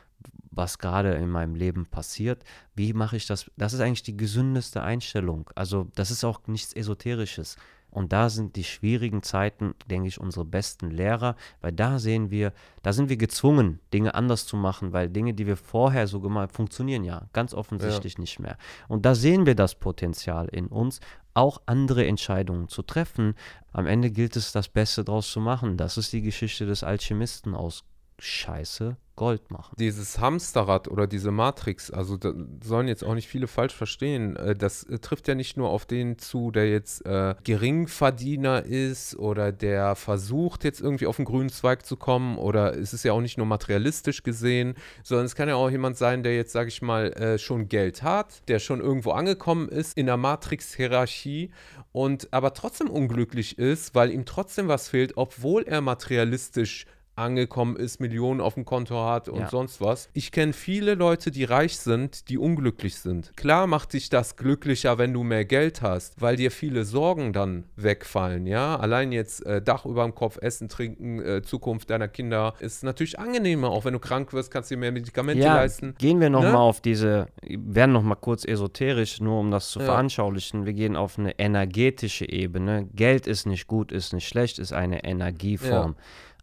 was 0.50 0.78
gerade 0.78 1.14
in 1.14 1.30
meinem 1.30 1.54
Leben 1.54 1.86
passiert? 1.86 2.42
Wie 2.74 2.92
mache 2.92 3.16
ich 3.16 3.26
das? 3.26 3.50
Das 3.56 3.72
ist 3.72 3.80
eigentlich 3.80 4.02
die 4.02 4.16
gesündeste 4.16 4.82
Einstellung. 4.82 5.50
Also 5.54 5.88
das 5.94 6.10
ist 6.10 6.24
auch 6.24 6.40
nichts 6.46 6.72
Esoterisches. 6.72 7.56
Und 7.90 8.12
da 8.12 8.28
sind 8.28 8.56
die 8.56 8.64
schwierigen 8.64 9.22
Zeiten, 9.22 9.74
denke 9.86 10.08
ich, 10.08 10.20
unsere 10.20 10.44
besten 10.44 10.90
Lehrer, 10.90 11.36
weil 11.62 11.72
da 11.72 11.98
sehen 11.98 12.30
wir, 12.30 12.52
da 12.82 12.92
sind 12.92 13.08
wir 13.08 13.16
gezwungen, 13.16 13.80
Dinge 13.94 14.14
anders 14.14 14.46
zu 14.46 14.56
machen, 14.56 14.92
weil 14.92 15.08
Dinge, 15.08 15.32
die 15.32 15.46
wir 15.46 15.56
vorher 15.56 16.06
so 16.06 16.20
gemacht 16.20 16.52
funktionieren 16.52 17.04
ja 17.04 17.28
ganz 17.32 17.54
offensichtlich 17.54 18.18
nicht 18.18 18.40
mehr. 18.40 18.58
Und 18.88 19.06
da 19.06 19.14
sehen 19.14 19.46
wir 19.46 19.54
das 19.54 19.74
Potenzial 19.74 20.48
in 20.48 20.66
uns, 20.66 21.00
auch 21.32 21.62
andere 21.66 22.06
Entscheidungen 22.06 22.68
zu 22.68 22.82
treffen. 22.82 23.34
Am 23.72 23.86
Ende 23.86 24.10
gilt 24.10 24.36
es, 24.36 24.52
das 24.52 24.68
Beste 24.68 25.04
draus 25.04 25.30
zu 25.30 25.40
machen. 25.40 25.76
Das 25.76 25.96
ist 25.96 26.12
die 26.12 26.22
Geschichte 26.22 26.66
des 26.66 26.82
Alchemisten 26.84 27.54
aus 27.54 27.84
Scheiße, 28.18 28.96
Gold 29.18 29.50
machen. 29.50 29.74
Dieses 29.80 30.20
Hamsterrad 30.20 30.86
oder 30.86 31.08
diese 31.08 31.32
Matrix, 31.32 31.90
also 31.90 32.16
da 32.16 32.32
sollen 32.62 32.86
jetzt 32.86 33.02
auch 33.02 33.14
nicht 33.14 33.26
viele 33.26 33.48
falsch 33.48 33.74
verstehen. 33.74 34.36
äh, 34.36 34.54
Das 34.54 34.84
äh, 34.84 35.00
trifft 35.00 35.26
ja 35.26 35.34
nicht 35.34 35.56
nur 35.56 35.70
auf 35.70 35.86
den 35.86 36.18
zu, 36.18 36.52
der 36.52 36.70
jetzt 36.70 37.04
äh, 37.04 37.34
Geringverdiener 37.42 38.64
ist 38.64 39.16
oder 39.16 39.50
der 39.50 39.96
versucht 39.96 40.62
jetzt 40.62 40.80
irgendwie 40.80 41.08
auf 41.08 41.16
den 41.16 41.24
grünen 41.24 41.48
Zweig 41.48 41.84
zu 41.84 41.96
kommen 41.96 42.38
oder 42.38 42.78
es 42.78 42.94
ist 42.94 43.02
ja 43.02 43.12
auch 43.12 43.20
nicht 43.20 43.38
nur 43.38 43.46
materialistisch 43.46 44.22
gesehen, 44.22 44.74
sondern 45.02 45.26
es 45.26 45.34
kann 45.34 45.48
ja 45.48 45.56
auch 45.56 45.70
jemand 45.70 45.96
sein, 45.96 46.22
der 46.22 46.36
jetzt, 46.36 46.52
sage 46.52 46.68
ich 46.68 46.80
mal, 46.80 47.12
äh, 47.14 47.38
schon 47.38 47.68
Geld 47.68 48.04
hat, 48.04 48.48
der 48.48 48.60
schon 48.60 48.80
irgendwo 48.80 49.10
angekommen 49.10 49.68
ist 49.68 49.98
in 49.98 50.06
der 50.06 50.16
Matrix-Hierarchie 50.16 51.50
und 51.90 52.32
aber 52.32 52.54
trotzdem 52.54 52.88
unglücklich 52.88 53.58
ist, 53.58 53.96
weil 53.96 54.12
ihm 54.12 54.24
trotzdem 54.26 54.68
was 54.68 54.88
fehlt, 54.88 55.16
obwohl 55.16 55.64
er 55.64 55.80
materialistisch 55.80 56.86
angekommen 57.18 57.76
ist, 57.76 58.00
Millionen 58.00 58.40
auf 58.40 58.54
dem 58.54 58.64
Konto 58.64 59.04
hat 59.04 59.28
und 59.28 59.40
Ja. 59.40 59.48
sonst 59.48 59.80
was. 59.80 60.08
Ich 60.14 60.32
kenne 60.32 60.52
viele 60.52 60.94
Leute, 60.94 61.30
die 61.30 61.44
reich 61.44 61.76
sind, 61.78 62.28
die 62.28 62.38
unglücklich 62.38 62.96
sind. 62.96 63.32
Klar 63.36 63.66
macht 63.66 63.92
dich 63.92 64.08
das 64.08 64.36
glücklicher, 64.36 64.96
wenn 64.98 65.12
du 65.12 65.22
mehr 65.24 65.44
Geld 65.44 65.82
hast, 65.82 66.20
weil 66.20 66.36
dir 66.36 66.50
viele 66.50 66.84
Sorgen 66.84 67.32
dann 67.32 67.64
wegfallen, 67.76 68.46
ja. 68.46 68.76
Allein 68.76 69.12
jetzt 69.12 69.44
äh, 69.46 69.60
Dach 69.60 69.84
über 69.84 70.04
dem 70.04 70.14
Kopf, 70.14 70.38
Essen, 70.40 70.68
Trinken, 70.68 71.20
äh, 71.20 71.42
Zukunft 71.42 71.90
deiner 71.90 72.08
Kinder 72.08 72.54
ist 72.60 72.82
natürlich 72.84 73.18
angenehmer. 73.18 73.70
Auch 73.70 73.84
wenn 73.84 73.92
du 73.92 73.98
krank 73.98 74.32
wirst, 74.32 74.50
kannst 74.50 74.70
du 74.70 74.74
dir 74.74 74.80
mehr 74.80 74.92
Medikamente 74.92 75.44
Ja, 75.44 75.56
leisten. 75.56 75.94
gehen 75.98 76.20
wir 76.20 76.30
nochmal 76.30 76.52
Ne? 76.52 76.58
auf 76.58 76.80
diese, 76.80 77.26
werden 77.42 77.92
nochmal 77.92 78.16
kurz 78.20 78.44
esoterisch, 78.44 79.20
nur 79.20 79.40
um 79.40 79.50
das 79.50 79.70
zu 79.70 79.80
Ja. 79.80 79.84
veranschaulichen. 79.86 80.66
Wir 80.66 80.72
gehen 80.72 80.96
auf 80.96 81.18
eine 81.18 81.38
energetische 81.38 82.28
Ebene. 82.28 82.88
Geld 82.94 83.26
ist 83.26 83.46
nicht 83.46 83.66
gut, 83.66 83.92
ist 83.92 84.12
nicht 84.12 84.28
schlecht, 84.28 84.58
ist 84.58 84.72
eine 84.72 85.04
Energieform. 85.04 85.96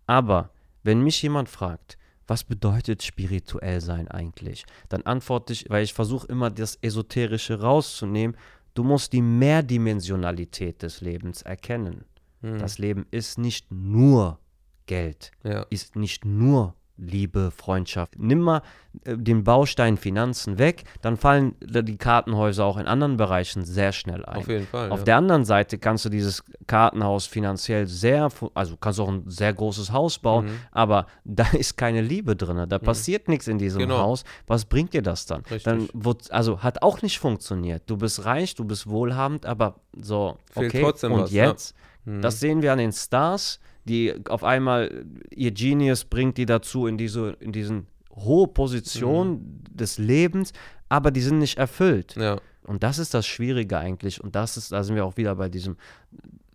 Aber 0.08 0.50
wenn 0.86 1.02
mich 1.02 1.22
jemand 1.22 1.50
fragt, 1.50 1.98
was 2.28 2.44
bedeutet 2.44 3.04
spirituell 3.04 3.82
sein 3.82 4.08
eigentlich? 4.08 4.66
Dann 4.90 5.02
antworte 5.02 5.54
ich, 5.54 5.70
weil 5.70 5.84
ich 5.84 5.94
versuche 5.94 6.28
immer 6.28 6.50
das 6.50 6.78
Esoterische 6.82 7.60
rauszunehmen, 7.60 8.38
du 8.76 8.84
musst 8.84 9.12
die 9.14 9.22
Mehrdimensionalität 9.22 10.82
des 10.84 11.02
Lebens 11.02 11.42
erkennen. 11.42 12.06
Hm. 12.42 12.60
Das 12.60 12.78
Leben 12.78 13.06
ist 13.12 13.38
nicht 13.38 13.72
nur 13.72 14.40
Geld 14.86 15.32
Ja. 15.44 15.66
ist 15.72 15.96
nicht 15.96 16.24
nur 16.26 16.76
Liebe, 16.98 17.52
Freundschaft. 17.52 18.14
Nimm 18.18 18.39
mal 18.39 18.62
äh, 19.04 19.18
den 19.18 19.43
Baustein 19.43 19.98
Finanzen 19.98 20.58
weg, 20.58 20.84
dann 21.02 21.18
fallen 21.18 21.56
die 21.62 21.98
Kartenhäuser 21.98 22.64
auch 22.66 22.78
in 22.78 22.88
anderen 22.88 23.18
Bereichen 23.18 23.66
sehr 23.66 23.91
schnell 23.91 24.26
ein. 24.26 24.38
Auf 24.38 24.48
jeden 24.48 24.66
Fall. 24.66 24.91
Auf 24.91 25.00
ja. 25.00 25.06
der 25.06 25.18
anderen 25.18 25.43
Seite 25.46 25.78
kannst 25.78 26.06
du 26.06 26.10
dieses 26.10 26.43
Kartenhaus 26.68 27.26
finanziell 27.26 27.88
sehr, 27.88 28.30
also 28.54 28.78
kannst 28.78 29.00
auch 29.00 29.10
ein 29.10 29.24
sehr 29.30 29.54
großes 29.54 29.91
Haus 29.91 30.20
bauen, 30.20 30.46
Mhm. 30.46 30.60
aber 30.72 31.08
da 31.26 31.46
ist 31.52 31.78
keine 31.78 32.02
Liebe 32.02 32.36
drin, 32.36 32.66
da 32.70 32.80
passiert 32.80 33.28
nichts 33.28 33.48
in 33.48 33.58
diesem 33.58 33.80
Genau. 33.80 33.98
Haus. 33.98 34.24
Was 34.48 34.66
bringt 34.66 34.93
dir 34.93 35.02
das 35.02 35.26
dann? 35.26 35.41
Richtig. 35.41 35.64
Dann 35.64 35.89
wird, 35.93 36.32
also 36.32 36.64
hat 36.64 36.82
auch 36.82 37.02
nicht 37.02 37.20
funktioniert. 37.20 37.84
Du 37.88 37.98
bist 37.98 38.26
reich, 38.26 38.56
du 38.56 38.64
bist 38.64 38.88
wohlhabend, 38.88 39.46
aber 39.46 39.76
so, 40.00 40.38
Fehlt 40.52 40.74
okay, 40.76 41.08
und 41.08 41.22
was, 41.24 41.32
ja. 41.32 41.48
jetzt? 41.50 41.76
Das 42.06 42.39
sehen 42.39 42.62
wir 42.62 42.72
an 42.72 42.78
den 42.78 42.91
Stars, 42.91 43.60
die 43.86 44.14
auf 44.28 44.44
einmal 44.44 45.06
ihr 45.30 45.52
Genius 45.52 46.06
bringt 46.06 46.38
die 46.38 46.46
dazu 46.46 46.88
in 46.88 46.98
diese 46.98 47.38
in 47.40 47.52
diesen 47.52 47.88
hohe 48.12 48.48
Position 48.48 49.62
des 49.70 49.98
Lebens, 49.98 50.54
aber 50.90 51.12
die 51.12 51.22
sind 51.22 51.40
nicht 51.40 51.58
erfüllt. 51.58 52.16
ja. 52.16 52.38
Und 52.66 52.84
das 52.84 52.98
ist 52.98 53.14
das 53.14 53.28
Schwierige 53.28 53.78
eigentlich. 53.78 54.24
Und 54.24 54.36
das 54.36 54.58
ist, 54.58 54.72
da 54.72 54.84
sind 54.84 54.96
wir 54.96 55.06
auch 55.06 55.18
wieder 55.18 55.36
bei 55.36 55.50
diesem, 55.50 55.78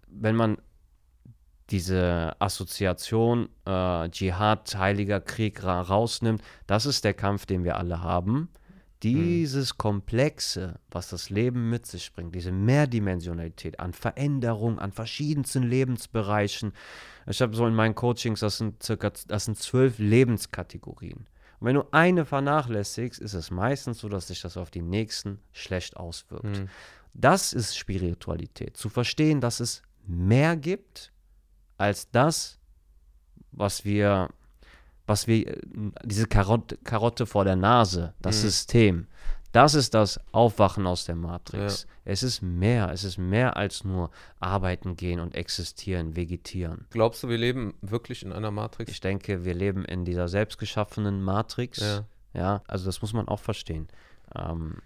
wenn 0.08 0.34
man 0.36 0.58
diese 1.70 2.34
Assoziation 2.40 3.48
äh, 3.64 4.08
Dschihad, 4.08 4.76
Heiliger 4.76 5.20
Krieg 5.20 5.62
ra 5.62 5.80
rausnimmt, 5.80 6.42
das 6.66 6.84
ist 6.84 7.04
der 7.04 7.14
Kampf, 7.14 7.46
den 7.46 7.62
wir 7.62 7.76
alle 7.76 8.02
haben. 8.02 8.48
Dieses 9.02 9.78
Komplexe, 9.78 10.78
was 10.90 11.08
das 11.08 11.30
Leben 11.30 11.70
mit 11.70 11.86
sich 11.86 12.12
bringt, 12.12 12.34
diese 12.34 12.52
Mehrdimensionalität 12.52 13.80
an 13.80 13.94
Veränderung, 13.94 14.78
an 14.78 14.92
verschiedensten 14.92 15.62
Lebensbereichen. 15.62 16.72
Ich 17.26 17.40
habe 17.40 17.56
so 17.56 17.66
in 17.66 17.74
meinen 17.74 17.94
Coachings, 17.94 18.40
das 18.40 18.58
sind 18.58 18.82
circa, 18.82 19.10
das 19.26 19.46
sind 19.46 19.56
zwölf 19.56 19.98
Lebenskategorien. 19.98 21.26
Und 21.60 21.66
wenn 21.66 21.76
du 21.76 21.84
eine 21.92 22.24
vernachlässigst, 22.24 23.20
ist 23.20 23.34
es 23.34 23.50
meistens 23.50 24.00
so, 24.00 24.08
dass 24.08 24.28
sich 24.28 24.40
das 24.40 24.56
auf 24.56 24.70
die 24.70 24.82
nächsten 24.82 25.38
schlecht 25.52 25.96
auswirkt. 25.96 26.64
Das 27.14 27.52
ist 27.52 27.76
Spiritualität. 27.76 28.76
Zu 28.76 28.88
verstehen, 28.88 29.40
dass 29.40 29.60
es 29.60 29.82
mehr 30.06 30.56
gibt 30.56 31.12
als 31.76 32.10
das, 32.10 32.58
was 33.52 33.84
wir, 33.84 34.30
was 35.10 35.26
wir, 35.26 35.48
äh, 35.48 35.60
diese 36.04 36.26
Karotte, 36.26 36.78
Karotte 36.84 37.26
vor 37.26 37.44
der 37.44 37.56
Nase, 37.56 38.14
das 38.22 38.40
System. 38.40 39.08
Das 39.52 39.74
ist 39.74 39.94
das 39.94 40.20
Aufwachen 40.30 40.86
aus 40.86 41.04
der 41.04 41.16
Matrix. 41.16 41.88
Es 42.04 42.22
ist 42.22 42.40
mehr, 42.40 42.92
es 42.92 43.02
ist 43.02 43.18
mehr 43.18 43.56
als 43.56 43.82
nur 43.82 44.10
arbeiten 44.38 44.94
gehen 44.94 45.18
und 45.18 45.34
existieren, 45.34 46.14
vegetieren. 46.14 46.86
Glaubst 46.90 47.24
du, 47.24 47.28
wir 47.28 47.38
leben 47.38 47.74
wirklich 47.82 48.22
in 48.22 48.32
einer 48.32 48.52
Matrix? 48.52 48.92
Ich 48.92 49.00
denke, 49.00 49.44
wir 49.44 49.54
leben 49.54 49.84
in 49.84 50.04
dieser 50.04 50.28
selbstgeschaffenen 50.28 51.20
Matrix. 51.20 51.80
Ja. 51.80 52.04
Ja, 52.32 52.62
also 52.68 52.86
das 52.86 53.02
muss 53.02 53.12
man 53.12 53.26
auch 53.26 53.40
verstehen. 53.40 53.88
Ähm, 54.36 54.76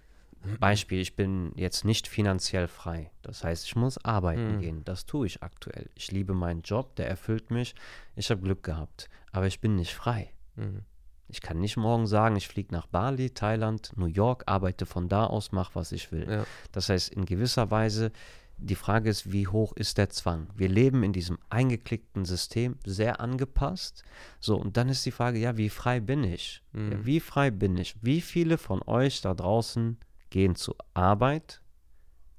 Beispiel, 0.61 1.01
ich 1.01 1.17
bin 1.17 1.53
jetzt 1.57 1.85
nicht 1.85 2.09
finanziell 2.09 2.69
frei. 2.69 3.11
Das 3.23 3.45
heißt, 3.45 3.65
ich 3.65 3.77
muss 3.77 4.03
arbeiten 4.05 4.59
gehen. 4.61 4.85
Das 4.85 5.07
tue 5.07 5.27
ich 5.27 5.43
aktuell. 5.43 5.91
Ich 5.95 6.13
liebe 6.13 6.35
meinen 6.35 6.63
Job, 6.63 6.97
der 6.97 7.09
erfüllt 7.09 7.51
mich. 7.51 7.75
Ich 8.17 8.31
habe 8.31 8.43
Glück 8.43 8.63
gehabt. 8.63 9.09
Aber 9.33 9.47
ich 9.47 9.61
bin 9.61 9.77
nicht 9.77 9.95
frei. 9.95 10.31
Mhm. 10.57 10.83
Ich 11.29 11.41
kann 11.41 11.59
nicht 11.59 11.77
morgen 11.77 12.07
sagen, 12.07 12.37
ich 12.37 12.49
fliege 12.49 12.73
nach 12.73 12.87
Bali, 12.87 13.31
Thailand, 13.31 13.93
New 13.97 14.07
York, 14.07 14.45
arbeite 14.47 14.87
von 14.87 15.09
da 15.09 15.27
aus, 15.27 15.53
mache, 15.53 15.75
was 15.75 15.91
ich 15.93 16.13
will. 16.13 16.29
Ja. 16.29 16.47
Das 16.71 16.89
heißt, 16.91 17.09
in 17.13 17.25
gewisser 17.25 17.71
Weise, 17.71 18.13
die 18.57 18.75
Frage 18.75 19.11
ist, 19.11 19.33
wie 19.33 19.49
hoch 19.49 19.73
ist 19.73 19.99
der 19.99 20.11
Zwang? 20.11 20.49
Wir 20.55 20.69
leben 20.69 21.03
in 21.03 21.13
diesem 21.13 21.39
eingeklickten 21.51 22.25
System, 22.25 22.77
sehr 22.85 23.21
angepasst. 23.21 24.05
So, 24.39 24.57
und 24.57 24.77
dann 24.77 24.89
ist 24.89 25.05
die 25.07 25.11
Frage, 25.11 25.39
ja, 25.39 25.57
wie 25.57 25.71
frei 25.71 26.01
bin 26.01 26.23
ich? 26.23 26.63
Ja, 26.73 27.05
wie 27.05 27.21
frei 27.21 27.51
bin 27.51 27.77
ich? 27.77 27.97
Wie 28.01 28.21
viele 28.21 28.59
von 28.59 28.83
euch 28.87 29.21
da 29.23 29.35
draußen 29.35 29.97
gehen 30.35 30.57
zur 30.57 30.75
Arbeit 30.95 31.61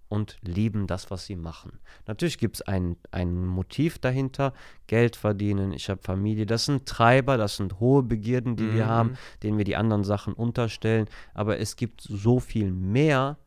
und 0.10 0.38
lieben 0.41 0.86
das, 0.86 1.12
was 1.12 1.26
sie 1.26 1.38
machen. 1.38 1.80
Natürlich 2.08 2.38
gibt 2.38 2.58
es 2.58 2.62
ein, 2.62 2.98
ein 3.12 3.46
Motiv 3.46 4.00
dahinter, 4.00 4.52
Geld 4.88 5.16
verdienen, 5.16 5.72
ich 5.72 5.89
habe 5.89 6.02
Familie, 6.04 6.46
das 6.46 6.66
sind 6.66 6.86
Treiber, 6.86 7.38
das 7.38 7.56
sind 7.56 7.80
hohe 7.80 8.04
Begierden, 8.04 8.58
die 8.58 8.74
wir 8.74 8.88
haben, 8.88 9.12
denen 9.43 9.58
wir 9.58 9.64
die 9.64 9.78
anderen 9.78 10.04
Sachen 10.04 10.34
unterstellen, 10.34 11.08
aber 11.34 11.58
es 11.60 11.78
gibt 11.78 12.02
so 12.02 12.41
viel 12.41 12.70
mehr, 12.70 13.38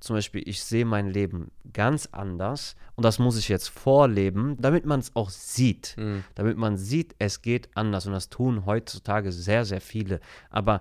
zum 0.00 0.16
Beispiel, 0.16 0.42
ich 0.48 0.64
sehe 0.64 0.86
mein 0.86 1.08
Leben 1.08 1.50
ganz 1.74 2.08
anders 2.10 2.76
und 2.96 3.04
das 3.04 3.18
muss 3.18 3.36
ich 3.36 3.50
jetzt 3.50 3.68
vorleben, 3.68 4.56
damit 4.58 4.86
man 4.86 5.00
es 5.00 5.14
auch 5.14 5.28
sieht. 5.28 5.96
Damit 6.34 6.56
man 6.56 6.78
sieht, 6.78 7.14
es 7.18 7.42
geht 7.42 7.68
anders 7.74 8.06
und 8.06 8.14
das 8.14 8.30
tun 8.30 8.64
heutzutage 8.64 9.32
sehr, 9.32 9.66
sehr 9.66 9.82
viele. 9.82 10.20
Aber 10.48 10.80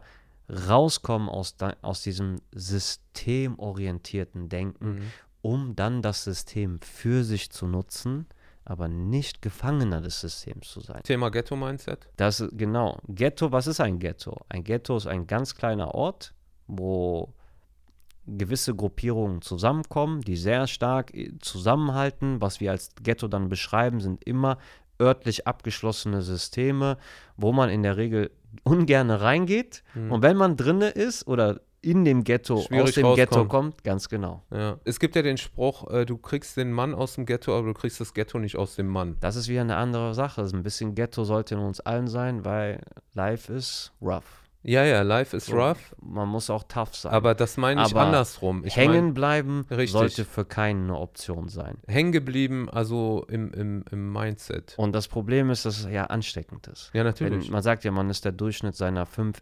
rauskommen 0.50 1.30
aus, 1.30 1.56
aus 1.82 2.02
diesem 2.04 2.42
systemorientierten 2.54 4.50
Denken, 4.50 5.12
um 5.42 5.76
dann 5.76 6.02
das 6.02 6.24
System 6.24 6.80
für 6.82 7.24
sich 7.24 7.52
zu 7.52 7.68
nutzen, 7.68 8.28
aber 8.66 8.88
nicht 8.88 9.42
Gefangener 9.42 10.02
des 10.02 10.20
Systems 10.20 10.70
zu 10.70 10.82
sein. 10.82 11.02
Thema 11.04 11.30
Ghetto-Mindset. 11.32 12.10
Das 12.18 12.44
genau. 12.52 13.00
Ghetto, 13.08 13.52
was 13.52 13.68
ist 13.68 13.80
ein 13.80 14.00
Ghetto? 14.00 14.46
Ein 14.50 14.64
Ghetto 14.64 14.98
ist 14.98 15.08
ein 15.08 15.26
ganz 15.26 15.56
kleiner 15.56 15.96
Ort, 15.96 16.34
wo 16.68 17.34
gewisse 18.26 18.76
Gruppierungen 18.76 19.42
zusammenkommen, 19.42 20.20
die 20.22 20.36
sehr 20.36 20.68
stark 20.68 21.14
äh, 21.14 21.32
zusammenhalten. 21.40 22.42
Was 22.42 22.60
wir 22.60 22.72
als 22.72 22.90
Ghetto 23.02 23.30
dann 23.30 23.48
beschreiben, 23.48 24.02
sind 24.02 24.22
immer 24.26 24.58
örtlich 25.02 25.48
abgeschlossene 25.48 26.22
Systeme, 26.22 26.98
wo 27.36 27.52
man 27.52 27.70
in 27.70 27.84
der 27.84 27.98
Regel 27.98 28.32
ungern 28.64 29.12
reingeht. 29.12 29.84
Und 30.10 30.22
wenn 30.22 30.38
man 30.38 30.58
drinne 30.58 30.90
ist 30.90 31.28
oder 31.28 31.62
in 31.82 32.04
dem 32.06 32.24
Ghetto, 32.24 32.62
Schwierig 32.62 32.84
aus 32.84 32.94
dem 32.96 33.16
Ghetto 33.16 33.36
rauskommt. 33.36 33.50
kommt, 33.50 33.84
ganz 33.84 34.10
genau. 34.10 34.44
Ja. 34.52 34.78
Es 34.84 35.00
gibt 35.00 35.16
ja 35.16 35.22
den 35.22 35.38
Spruch, 35.38 35.90
äh, 35.90 36.06
du 36.06 36.18
kriegst 36.18 36.58
den 36.58 36.72
Mann 36.72 36.94
aus 36.94 37.16
dem 37.16 37.26
Ghetto, 37.26 37.58
aber 37.58 37.68
du 37.68 37.74
kriegst 37.74 38.02
das 38.02 38.14
Ghetto 38.14 38.40
nicht 38.40 38.58
aus 38.58 38.76
dem 38.76 38.88
Mann. 38.88 39.16
Das 39.20 39.36
ist 39.36 39.48
wieder 39.48 39.62
eine 39.62 39.78
andere 39.78 40.14
Sache. 40.14 40.42
Also 40.42 40.58
ein 40.58 40.64
bisschen 40.64 40.96
Ghetto 40.96 41.24
sollte 41.24 41.56
in 41.56 41.62
uns 41.62 41.80
allen 41.80 42.08
sein, 42.08 42.44
weil 42.44 42.82
life 43.14 43.54
is 43.54 43.92
rough. 44.02 44.47
Ja, 44.68 44.84
ja, 44.84 45.02
life 45.02 45.36
is 45.36 45.52
rough, 45.52 45.96
Man 46.02 46.28
muss 46.28 46.50
auch 46.50 46.64
tough 46.64 46.94
sein. 46.94 47.14
aber 47.14 47.34
das 47.36 47.56
meine 47.58 47.82
ich 47.84 47.92
Aber 47.92 48.02
andersrum. 48.02 48.64
Ich 48.66 48.76
hängen 48.76 49.06
mein, 49.06 49.14
bleiben 49.14 49.66
Richtig. 49.72 49.92
sollte 49.92 50.26
für 50.26 50.44
keinen 50.46 50.84
eine 50.90 50.98
Option 51.00 51.48
sein. 51.48 51.78
hängen 51.88 52.12
geblieben, 52.12 52.70
also 52.70 53.26
im, 53.30 53.52
im, 53.54 53.86
im 53.92 54.12
Mindset. 54.12 54.74
Und 54.78 54.94
das 54.94 55.08
Problem 55.08 55.50
ist, 55.50 55.66
dass 55.66 55.80
es 55.80 55.90
ja 55.90 56.06
ansteckend 56.06 56.68
ist. 56.68 56.92
Ja, 56.94 57.04
natürlich. 57.06 57.46
Wenn, 57.46 57.54
man 57.54 57.64
sagt 57.64 57.86
ja, 57.86 57.92
man 57.92 58.10
ist 58.10 58.26
der 58.26 58.34
Durchschnitt 58.34 58.76
seiner 58.76 59.06
fünf, 59.06 59.40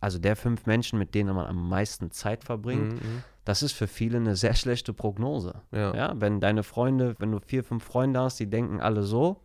also 0.00 0.18
der 0.18 0.36
fünf 0.36 0.64
Menschen, 0.64 0.98
mit 0.98 1.14
denen 1.14 1.34
man 1.36 1.46
am 1.46 1.68
meisten 1.68 2.10
Zeit 2.10 2.42
verbringt. 2.42 2.94
Mhm, 2.94 3.22
Das 3.44 3.62
ist 3.62 3.72
für 3.72 3.86
viele 3.88 4.16
eine 4.18 4.36
sehr 4.36 4.54
schlechte 4.54 4.92
Prognose. 4.94 5.62
Ja. 5.72 5.94
Ja, 5.94 6.12
wenn 6.16 6.40
deine 6.40 6.62
Freunde, 6.62 7.14
wenn 7.18 7.30
du 7.30 7.40
vier, 7.40 7.62
fünf 7.62 7.84
Freunde 7.84 8.20
hast, 8.20 8.40
die 8.40 8.48
denken 8.48 8.80
alle 8.80 9.02
so, 9.02 9.40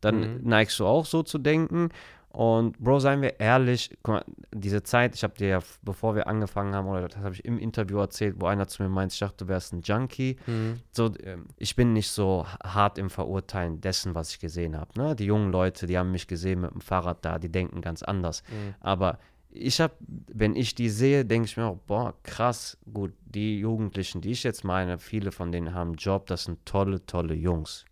dann 0.00 0.20
Mhm. 0.20 0.40
neigst 0.42 0.80
du 0.80 0.86
auch 0.86 1.06
so 1.06 1.22
zu 1.22 1.38
denken. 1.38 1.90
Und 2.32 2.78
Bro, 2.78 3.00
seien 3.00 3.20
wir 3.20 3.38
ehrlich, 3.40 3.90
guck 4.02 4.14
mal, 4.14 4.24
diese 4.54 4.82
Zeit, 4.82 5.14
ich 5.14 5.22
habe 5.22 5.34
dir 5.34 5.48
ja, 5.48 5.58
bevor 5.82 6.14
wir 6.14 6.26
angefangen 6.26 6.74
haben, 6.74 6.88
oder 6.88 7.08
das 7.08 7.18
habe 7.18 7.34
ich 7.34 7.44
im 7.44 7.58
Interview 7.58 7.98
erzählt, 7.98 8.36
wo 8.38 8.46
einer 8.46 8.66
zu 8.66 8.82
mir 8.82 8.88
meint, 8.88 9.12
ich 9.12 9.18
dachte, 9.18 9.44
du 9.44 9.48
wärst 9.48 9.74
ein 9.74 9.82
Junkie. 9.82 10.36
Mhm. 10.46 10.80
So, 10.92 11.12
ähm, 11.22 11.46
ich 11.58 11.76
bin 11.76 11.92
nicht 11.92 12.10
so 12.10 12.46
hart 12.64 12.96
im 12.96 13.10
Verurteilen 13.10 13.82
dessen, 13.82 14.14
was 14.14 14.30
ich 14.30 14.40
gesehen 14.40 14.78
habe. 14.78 14.90
Ne? 14.98 15.14
Die 15.14 15.26
jungen 15.26 15.52
Leute, 15.52 15.86
die 15.86 15.98
haben 15.98 16.10
mich 16.10 16.26
gesehen 16.26 16.62
mit 16.62 16.72
dem 16.72 16.80
Fahrrad 16.80 17.22
da, 17.22 17.38
die 17.38 17.50
denken 17.50 17.82
ganz 17.82 18.02
anders. 18.02 18.42
Mhm. 18.48 18.74
Aber 18.80 19.18
ich 19.50 19.80
habe, 19.82 19.94
wenn 20.00 20.56
ich 20.56 20.74
die 20.74 20.88
sehe, 20.88 21.26
denke 21.26 21.46
ich 21.46 21.58
mir 21.58 21.66
auch, 21.66 21.78
boah, 21.86 22.14
krass, 22.22 22.78
gut, 22.90 23.12
die 23.26 23.58
Jugendlichen, 23.58 24.22
die 24.22 24.30
ich 24.30 24.42
jetzt 24.42 24.64
meine, 24.64 24.98
viele 24.98 25.32
von 25.32 25.52
denen 25.52 25.74
haben 25.74 25.90
einen 25.90 25.96
Job, 25.96 26.26
das 26.28 26.44
sind 26.44 26.64
tolle, 26.64 27.04
tolle 27.04 27.34
Jungs. 27.34 27.84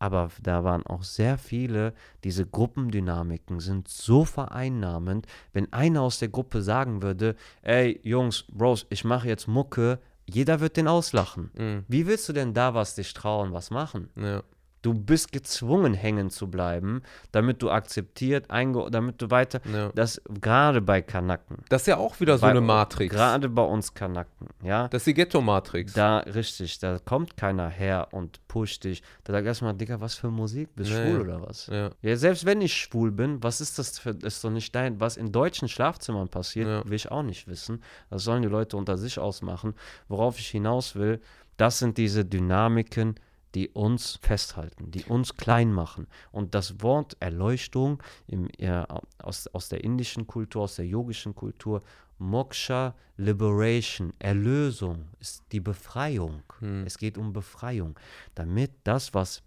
Aber 0.00 0.30
da 0.42 0.64
waren 0.64 0.84
auch 0.86 1.02
sehr 1.02 1.36
viele, 1.36 1.92
diese 2.24 2.46
Gruppendynamiken 2.46 3.60
sind 3.60 3.86
so 3.86 4.24
vereinnahmend, 4.24 5.26
wenn 5.52 5.70
einer 5.74 6.00
aus 6.00 6.18
der 6.18 6.28
Gruppe 6.28 6.62
sagen 6.62 7.02
würde, 7.02 7.36
ey 7.60 8.00
Jungs, 8.02 8.46
Bros, 8.50 8.86
ich 8.88 9.04
mache 9.04 9.28
jetzt 9.28 9.46
Mucke, 9.46 10.00
jeder 10.26 10.60
wird 10.60 10.78
den 10.78 10.88
auslachen. 10.88 11.50
Mhm. 11.56 11.84
Wie 11.86 12.06
willst 12.06 12.28
du 12.28 12.32
denn 12.32 12.54
da 12.54 12.72
was 12.72 12.94
dich 12.94 13.12
trauen, 13.12 13.52
was 13.52 13.70
machen? 13.70 14.08
Ja. 14.16 14.42
Du 14.82 14.94
bist 14.94 15.30
gezwungen, 15.32 15.92
hängen 15.92 16.30
zu 16.30 16.48
bleiben, 16.50 17.02
damit 17.32 17.60
du 17.62 17.70
akzeptiert, 17.70 18.46
damit 18.48 19.20
du 19.20 19.30
weiter. 19.30 19.60
Ja. 19.72 19.90
Das 19.94 20.22
gerade 20.40 20.80
bei 20.80 21.02
Kanaken. 21.02 21.58
Das 21.68 21.82
ist 21.82 21.86
ja 21.88 21.98
auch 21.98 22.18
wieder 22.20 22.38
so 22.38 22.42
Bei- 22.42 22.50
eine 22.50 22.62
Matrix. 22.62 23.14
Gerade 23.14 23.48
bei 23.50 23.62
uns 23.62 23.92
Kanaken, 23.92 24.48
ja. 24.62 24.88
Das 24.88 25.00
ist 25.02 25.06
die 25.08 25.14
Ghetto-Matrix. 25.14 25.92
Da, 25.92 26.18
richtig, 26.20 26.78
da 26.78 26.98
kommt 26.98 27.36
keiner 27.36 27.68
her 27.68 28.08
und 28.12 28.40
pusht 28.48 28.84
dich. 28.84 29.02
Da 29.24 29.34
sagt 29.34 29.46
erstmal, 29.46 29.74
Digga, 29.74 30.00
was 30.00 30.14
für 30.14 30.30
Musik? 30.30 30.70
Bist 30.74 30.90
du 30.90 30.94
Ja, 30.94 31.04
schwul 31.06 31.20
oder 31.20 31.42
was? 31.42 31.66
Ja. 31.66 31.90
Ja, 32.00 32.16
selbst 32.16 32.46
wenn 32.46 32.60
ich 32.62 32.74
schwul 32.74 33.10
bin, 33.10 33.42
was 33.42 33.60
ist 33.60 33.78
das 33.78 33.98
für, 33.98 34.10
ist 34.10 34.42
doch 34.42 34.50
nicht 34.50 34.74
dein, 34.74 34.98
was 34.98 35.16
in 35.18 35.30
deutschen 35.30 35.68
Schlafzimmern 35.68 36.28
passiert, 36.28 36.66
Ja. 36.68 36.84
will 36.86 36.94
ich 36.94 37.10
auch 37.10 37.22
nicht 37.22 37.48
wissen. 37.48 37.82
Das 38.08 38.24
sollen 38.24 38.40
die 38.42 38.48
Leute 38.48 38.76
unter 38.78 38.96
sich 38.96 39.18
ausmachen. 39.18 39.74
Worauf 40.08 40.38
ich 40.38 40.48
hinaus 40.48 40.94
will, 40.96 41.20
das 41.58 41.78
sind 41.78 41.98
diese 41.98 42.24
Dynamiken, 42.24 43.16
die 43.54 43.68
uns 43.68 44.18
festhalten, 44.22 44.90
die 44.90 45.04
uns 45.04 45.36
klein 45.36 45.72
machen. 45.72 46.06
Und 46.32 46.54
das 46.54 46.82
Wort 46.82 47.16
Erleuchtung 47.20 48.02
im, 48.26 48.48
ja, 48.58 48.86
aus, 49.18 49.46
aus 49.48 49.68
der 49.68 49.82
indischen 49.84 50.26
Kultur, 50.26 50.62
aus 50.62 50.76
der 50.76 50.86
yogischen 50.86 51.34
Kultur, 51.34 51.82
Moksha, 52.18 52.94
Liberation, 53.16 54.12
Erlösung, 54.18 55.06
ist 55.20 55.42
die 55.52 55.60
Befreiung. 55.60 56.42
Hm. 56.58 56.84
Es 56.86 56.98
geht 56.98 57.16
um 57.16 57.32
Befreiung, 57.32 57.98
damit 58.34 58.72
das, 58.84 59.14
was 59.14 59.42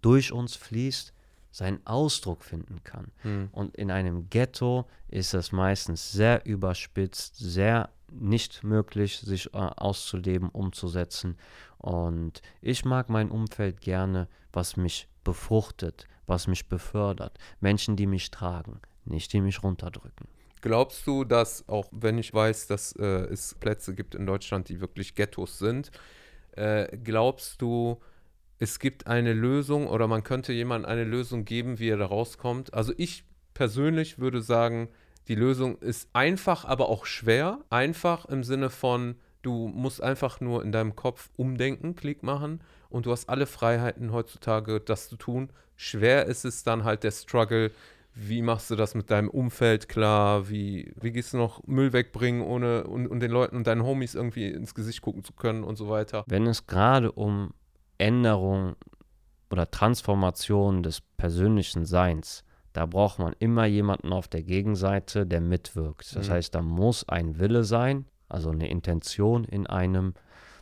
durch 0.00 0.32
uns 0.32 0.56
fließt, 0.56 1.12
seinen 1.52 1.86
Ausdruck 1.86 2.42
finden 2.42 2.82
kann. 2.82 3.12
Hm. 3.22 3.48
Und 3.52 3.76
in 3.76 3.90
einem 3.90 4.28
Ghetto 4.30 4.86
ist 5.08 5.34
es 5.34 5.52
meistens 5.52 6.10
sehr 6.10 6.44
überspitzt, 6.44 7.36
sehr 7.36 7.90
nicht 8.10 8.64
möglich, 8.64 9.18
sich 9.18 9.54
äh, 9.54 9.58
auszuleben, 9.58 10.48
umzusetzen. 10.48 11.36
Und 11.78 12.42
ich 12.60 12.84
mag 12.84 13.08
mein 13.08 13.30
Umfeld 13.30 13.80
gerne, 13.80 14.28
was 14.52 14.76
mich 14.76 15.08
befruchtet, 15.24 16.08
was 16.26 16.46
mich 16.46 16.68
befördert. 16.68 17.38
Menschen, 17.60 17.96
die 17.96 18.06
mich 18.06 18.30
tragen, 18.30 18.80
nicht 19.04 19.32
die 19.32 19.40
mich 19.40 19.62
runterdrücken. 19.62 20.26
Glaubst 20.62 21.06
du, 21.06 21.24
dass, 21.24 21.68
auch 21.68 21.88
wenn 21.90 22.18
ich 22.18 22.32
weiß, 22.32 22.68
dass 22.68 22.92
äh, 22.92 23.04
es 23.04 23.54
Plätze 23.54 23.94
gibt 23.94 24.14
in 24.14 24.26
Deutschland, 24.26 24.68
die 24.68 24.80
wirklich 24.80 25.14
Ghettos 25.14 25.58
sind, 25.58 25.90
äh, 26.52 26.96
glaubst 26.98 27.60
du, 27.60 28.00
es 28.62 28.78
gibt 28.78 29.08
eine 29.08 29.32
Lösung 29.32 29.88
oder 29.88 30.06
man 30.06 30.22
könnte 30.22 30.52
jemandem 30.52 30.88
eine 30.88 31.02
Lösung 31.02 31.44
geben, 31.44 31.80
wie 31.80 31.88
er 31.88 31.96
da 31.96 32.06
rauskommt? 32.06 32.72
Also 32.72 32.92
ich 32.96 33.24
persönlich 33.54 34.20
würde 34.20 34.40
sagen, 34.40 34.88
die 35.26 35.34
Lösung 35.34 35.78
ist 35.78 36.08
einfach, 36.12 36.64
aber 36.64 36.88
auch 36.88 37.04
schwer. 37.04 37.58
Einfach 37.70 38.24
im 38.26 38.44
Sinne 38.44 38.70
von, 38.70 39.16
du 39.42 39.66
musst 39.66 40.00
einfach 40.00 40.40
nur 40.40 40.62
in 40.62 40.70
deinem 40.70 40.94
Kopf 40.94 41.28
umdenken, 41.36 41.96
Klick 41.96 42.22
machen 42.22 42.60
und 42.88 43.06
du 43.06 43.10
hast 43.10 43.28
alle 43.28 43.46
Freiheiten 43.46 44.12
heutzutage, 44.12 44.78
das 44.78 45.08
zu 45.08 45.16
tun. 45.16 45.50
Schwer 45.74 46.26
ist 46.26 46.44
es 46.44 46.62
dann 46.62 46.84
halt 46.84 47.02
der 47.02 47.10
Struggle, 47.10 47.72
wie 48.14 48.42
machst 48.42 48.70
du 48.70 48.76
das 48.76 48.94
mit 48.94 49.10
deinem 49.10 49.28
Umfeld 49.28 49.88
klar? 49.88 50.48
Wie, 50.48 50.92
wie 51.00 51.10
gehst 51.10 51.32
du 51.32 51.36
noch 51.36 51.66
Müll 51.66 51.92
wegbringen, 51.92 52.42
ohne 52.42 52.84
und, 52.84 53.08
und 53.08 53.18
den 53.18 53.32
Leuten 53.32 53.56
und 53.56 53.66
deinen 53.66 53.82
Homies 53.82 54.14
irgendwie 54.14 54.46
ins 54.46 54.76
Gesicht 54.76 55.02
gucken 55.02 55.24
zu 55.24 55.32
können 55.32 55.64
und 55.64 55.74
so 55.74 55.88
weiter? 55.88 56.22
Wenn 56.28 56.46
es 56.46 56.68
gerade 56.68 57.10
um 57.10 57.52
Änderung 57.98 58.74
oder 59.50 59.70
Transformation 59.70 60.82
des 60.82 61.00
persönlichen 61.16 61.84
Seins, 61.84 62.44
da 62.72 62.86
braucht 62.86 63.18
man 63.18 63.34
immer 63.38 63.66
jemanden 63.66 64.12
auf 64.12 64.28
der 64.28 64.42
Gegenseite, 64.42 65.26
der 65.26 65.40
mitwirkt. 65.40 66.16
Das 66.16 66.28
Mhm. 66.28 66.32
heißt, 66.32 66.54
da 66.54 66.62
muss 66.62 67.06
ein 67.08 67.38
Wille 67.38 67.64
sein, 67.64 68.06
also 68.28 68.50
eine 68.50 68.68
Intention 68.68 69.44
in 69.44 69.66
einem. 69.66 70.14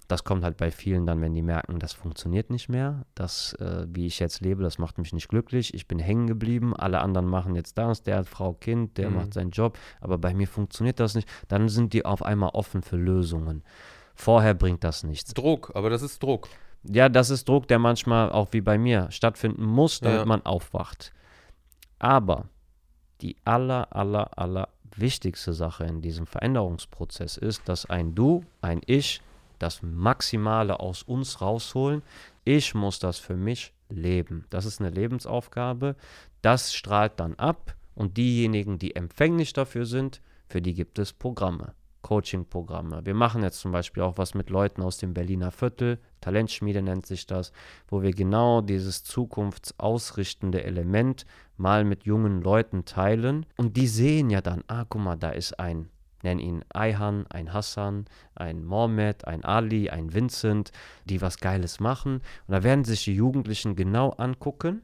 Das 0.08 0.24
kommt 0.24 0.42
halt 0.42 0.56
bei 0.56 0.72
vielen 0.72 1.06
dann, 1.06 1.20
wenn 1.20 1.34
die 1.34 1.42
merken, 1.42 1.78
das 1.78 1.92
funktioniert 1.92 2.50
nicht 2.50 2.68
mehr. 2.68 3.06
Das, 3.14 3.52
äh, 3.60 3.86
wie 3.88 4.06
ich 4.06 4.18
jetzt 4.18 4.40
lebe, 4.40 4.60
das 4.60 4.76
macht 4.78 4.98
mich 4.98 5.12
nicht 5.12 5.28
glücklich. 5.28 5.72
Ich 5.72 5.86
bin 5.86 6.00
hängen 6.00 6.26
geblieben. 6.26 6.74
Alle 6.74 6.98
anderen 7.00 7.28
machen 7.28 7.54
jetzt 7.54 7.78
das. 7.78 8.02
Der 8.02 8.16
hat 8.16 8.26
Frau, 8.26 8.54
Kind, 8.54 8.98
der 8.98 9.08
Mhm. 9.08 9.14
macht 9.16 9.34
seinen 9.34 9.50
Job. 9.52 9.78
Aber 10.00 10.18
bei 10.18 10.34
mir 10.34 10.48
funktioniert 10.48 10.98
das 10.98 11.14
nicht. 11.14 11.28
Dann 11.46 11.68
sind 11.68 11.92
die 11.92 12.04
auf 12.04 12.24
einmal 12.24 12.50
offen 12.54 12.82
für 12.82 12.96
Lösungen. 12.96 13.62
Vorher 14.16 14.54
bringt 14.54 14.82
das 14.82 15.04
nichts. 15.04 15.32
Druck, 15.32 15.70
aber 15.76 15.90
das 15.90 16.02
ist 16.02 16.20
Druck. 16.20 16.48
Ja, 16.84 17.08
das 17.08 17.30
ist 17.30 17.48
Druck, 17.48 17.68
der 17.68 17.78
manchmal 17.78 18.32
auch 18.32 18.48
wie 18.52 18.60
bei 18.60 18.78
mir 18.78 19.10
stattfinden 19.10 19.64
muss, 19.64 20.00
damit 20.00 20.20
Ja. 20.20 20.24
man 20.26 20.44
aufwacht. 20.46 21.12
Aber 21.98 22.48
die 23.20 23.36
aller, 23.44 23.94
aller, 23.94 24.38
aller 24.38 24.68
wichtigste 24.96 25.52
Sache 25.52 25.84
in 25.84 26.00
diesem 26.00 26.26
Veränderungsprozess 26.26 27.36
ist, 27.36 27.68
dass 27.68 27.88
ein 27.88 28.14
Du, 28.14 28.44
ein 28.62 28.80
Ich, 28.86 29.20
das 29.58 29.82
Maximale 29.82 30.80
aus 30.80 31.02
uns 31.02 31.40
rausholen. 31.42 32.02
Ich 32.44 32.74
muss 32.74 32.98
das 32.98 33.18
für 33.18 33.36
mich 33.36 33.74
leben. 33.90 34.46
Das 34.48 34.64
ist 34.64 34.80
eine 34.80 34.90
Lebensaufgabe. 34.90 35.96
Das 36.40 36.72
strahlt 36.72 37.20
dann 37.20 37.34
ab 37.34 37.74
und 37.94 38.16
diejenigen, 38.16 38.78
die 38.78 38.96
empfänglich 38.96 39.52
dafür 39.52 39.84
sind, 39.84 40.22
für 40.48 40.62
die 40.62 40.72
gibt 40.72 40.98
es 40.98 41.12
Programme. 41.12 41.74
Coaching-Programme. 42.02 43.04
Wir 43.04 43.14
machen 43.14 43.42
jetzt 43.42 43.60
zum 43.60 43.72
Beispiel 43.72 44.02
auch 44.02 44.18
was 44.18 44.34
mit 44.34 44.50
Leuten 44.50 44.82
aus 44.82 44.98
dem 44.98 45.14
Berliner 45.14 45.50
Viertel, 45.50 45.98
Talentschmiede 46.20 46.82
nennt 46.82 47.06
sich 47.06 47.26
das, 47.26 47.52
wo 47.88 48.02
wir 48.02 48.12
genau 48.12 48.60
dieses 48.60 49.04
zukunftsausrichtende 49.04 50.64
Element 50.64 51.26
mal 51.56 51.84
mit 51.84 52.04
jungen 52.04 52.42
Leuten 52.42 52.84
teilen. 52.84 53.46
Und 53.56 53.76
die 53.76 53.86
sehen 53.86 54.30
ja 54.30 54.40
dann, 54.40 54.62
ah, 54.66 54.84
guck 54.88 55.02
mal, 55.02 55.16
da 55.16 55.30
ist 55.30 55.58
ein, 55.58 55.88
nenn 56.22 56.38
ihn 56.38 56.64
Ayhan, 56.74 57.26
ein 57.28 57.52
Hassan, 57.52 58.06
ein 58.34 58.64
Mohammed, 58.64 59.26
ein 59.26 59.44
Ali, 59.44 59.90
ein 59.90 60.12
Vincent, 60.12 60.72
die 61.04 61.20
was 61.22 61.38
Geiles 61.38 61.80
machen. 61.80 62.16
Und 62.46 62.52
da 62.52 62.62
werden 62.62 62.84
sich 62.84 63.04
die 63.04 63.14
Jugendlichen 63.14 63.76
genau 63.76 64.10
angucken, 64.10 64.82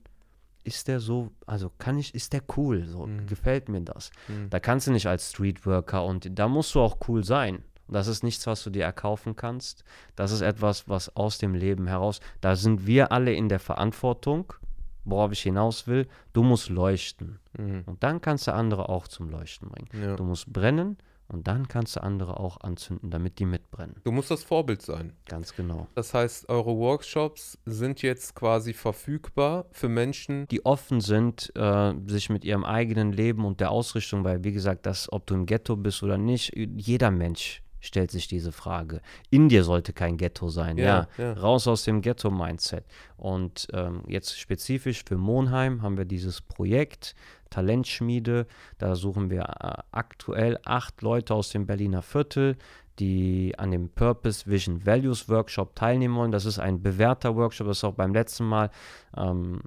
ist 0.67 0.89
der 0.89 1.01
so, 1.01 1.31
also 1.47 1.71
kann 1.79 1.99
ich, 1.99 2.15
ist 2.15 2.33
der 2.33 2.43
cool, 2.57 2.85
so 2.87 3.07
Mhm. 3.07 3.27
gefällt 3.27 3.69
mir 3.69 3.81
das. 3.81 4.11
Mhm. 4.29 4.51
Da 4.51 4.61
kannst 4.61 4.87
du 4.87 4.91
nicht 4.93 5.07
als 5.07 5.31
Streetworker 5.31 6.05
und 6.05 6.29
da 6.39 6.49
musst 6.49 6.75
du 6.75 6.81
auch 6.81 6.99
cool 7.09 7.25
sein. 7.25 7.63
Das 7.89 8.09
ist 8.09 8.25
nichts, 8.25 8.47
was 8.49 8.65
du 8.65 8.71
dir 8.71 8.83
erkaufen 8.85 9.37
kannst. 9.37 9.85
Das 10.17 10.33
ist 10.33 10.41
etwas, 10.41 10.89
was 10.89 11.15
aus 11.17 11.39
dem 11.39 11.55
Leben 11.55 11.87
heraus, 11.87 12.21
da 12.41 12.57
sind 12.57 12.87
wir 12.87 13.13
alle 13.13 13.33
in 13.33 13.49
der 13.49 13.61
Verantwortung, 13.61 14.53
worauf 15.05 15.31
ich 15.31 15.43
hinaus 15.43 15.87
will. 15.87 16.09
Du 16.33 16.43
musst 16.43 16.69
leuchten. 16.69 17.39
Mhm. 17.57 17.85
Und 17.87 18.03
dann 18.03 18.21
kannst 18.21 18.49
du 18.49 18.53
andere 18.55 18.89
auch 18.89 19.07
zum 19.07 19.31
Leuchten 19.31 19.69
bringen. 19.69 19.89
Ja. 20.03 20.17
Du 20.17 20.25
musst 20.25 20.53
brennen 20.53 20.99
und 21.29 21.49
dann 21.49 21.69
kannst 21.69 21.97
du 21.97 22.03
andere 22.03 22.39
auch 22.39 22.61
anzünden, 22.61 23.11
damit 23.11 23.39
die 23.39 23.47
mitbrennen. 23.47 23.97
Du 24.05 24.13
musst 24.13 24.31
das 24.31 24.45
Vorbild 24.45 24.83
sein. 24.83 25.13
Ganz 25.27 25.55
genau. 25.55 25.89
Das 25.95 26.15
heißt, 26.15 26.49
eure 26.49 26.77
Workshops 26.77 27.59
sind 27.65 28.03
jetzt 28.03 28.35
quasi 28.35 28.73
verfügbar 28.73 29.67
für 29.73 29.89
Menschen. 29.89 30.47
die 30.49 30.65
offen 30.65 31.01
sind, 31.01 31.53
äh, 31.57 31.95
sich 32.07 32.31
mit 32.31 32.45
ihrem 32.45 32.65
eigenen 32.65 33.13
Leben 33.13 33.45
und 33.45 33.61
der 33.61 33.71
Ausrichtung, 33.71 34.25
weil 34.25 34.45
wie 34.45 34.53
gesagt, 34.53 34.87
das, 34.87 35.13
ob 35.13 35.27
du 35.27 35.35
im 35.35 35.47
Ghetto 35.47 35.77
bist 35.77 36.03
oder 36.03 36.19
nicht, 36.19 36.53
jeder 36.55 37.11
Mensch 37.11 37.63
stellt 37.81 38.11
sich 38.11 38.29
diese 38.29 38.53
Frage. 38.53 39.01
Indien 39.31 39.65
sollte 39.65 39.93
kein 39.93 40.17
Ghetto 40.17 40.49
sein, 40.49 40.77
ja. 40.77 41.09
Ja, 41.17 41.25
ja. 41.25 41.33
Raus 41.35 41.67
aus 41.67 41.85
dem 41.85 42.03
Ghetto-Mindset. 42.03 42.85
Und 43.17 43.69
ähm, 43.73 44.03
jetzt 44.09 44.39
spezifisch 44.39 45.05
für 45.07 45.17
Monheim 45.17 45.83
haben 45.83 45.97
wir 45.97 46.05
dieses 46.05 46.41
Projekt 46.41 47.15
Talentschmiede. 47.51 48.47
Da 48.79 48.95
suchen 48.95 49.31
wir 49.31 49.43
äh, 49.43 49.83
aktuell 49.93 50.59
acht 50.65 51.03
Leute 51.03 51.35
aus 51.35 51.51
dem 51.51 51.67
Berliner 51.67 52.03
Viertel, 52.03 52.57
die 52.99 53.55
an 53.59 53.71
dem 53.71 53.89
Purpose 53.91 54.47
Vision 54.47 54.87
Values 54.87 55.29
Workshop 55.29 55.75
teilnehmen 55.75 56.17
wollen. 56.17 56.33
Das 56.33 56.45
ist 56.45 56.59
ein 56.59 56.83
bewährter 56.83 57.37
Workshop, 57.37 57.67
das 57.67 57.79
ist 57.79 57.85
auch 57.85 57.95
beim 57.95 58.15
letzten 58.15 58.45
Mal. 58.45 58.71
Ähm, 59.17 59.61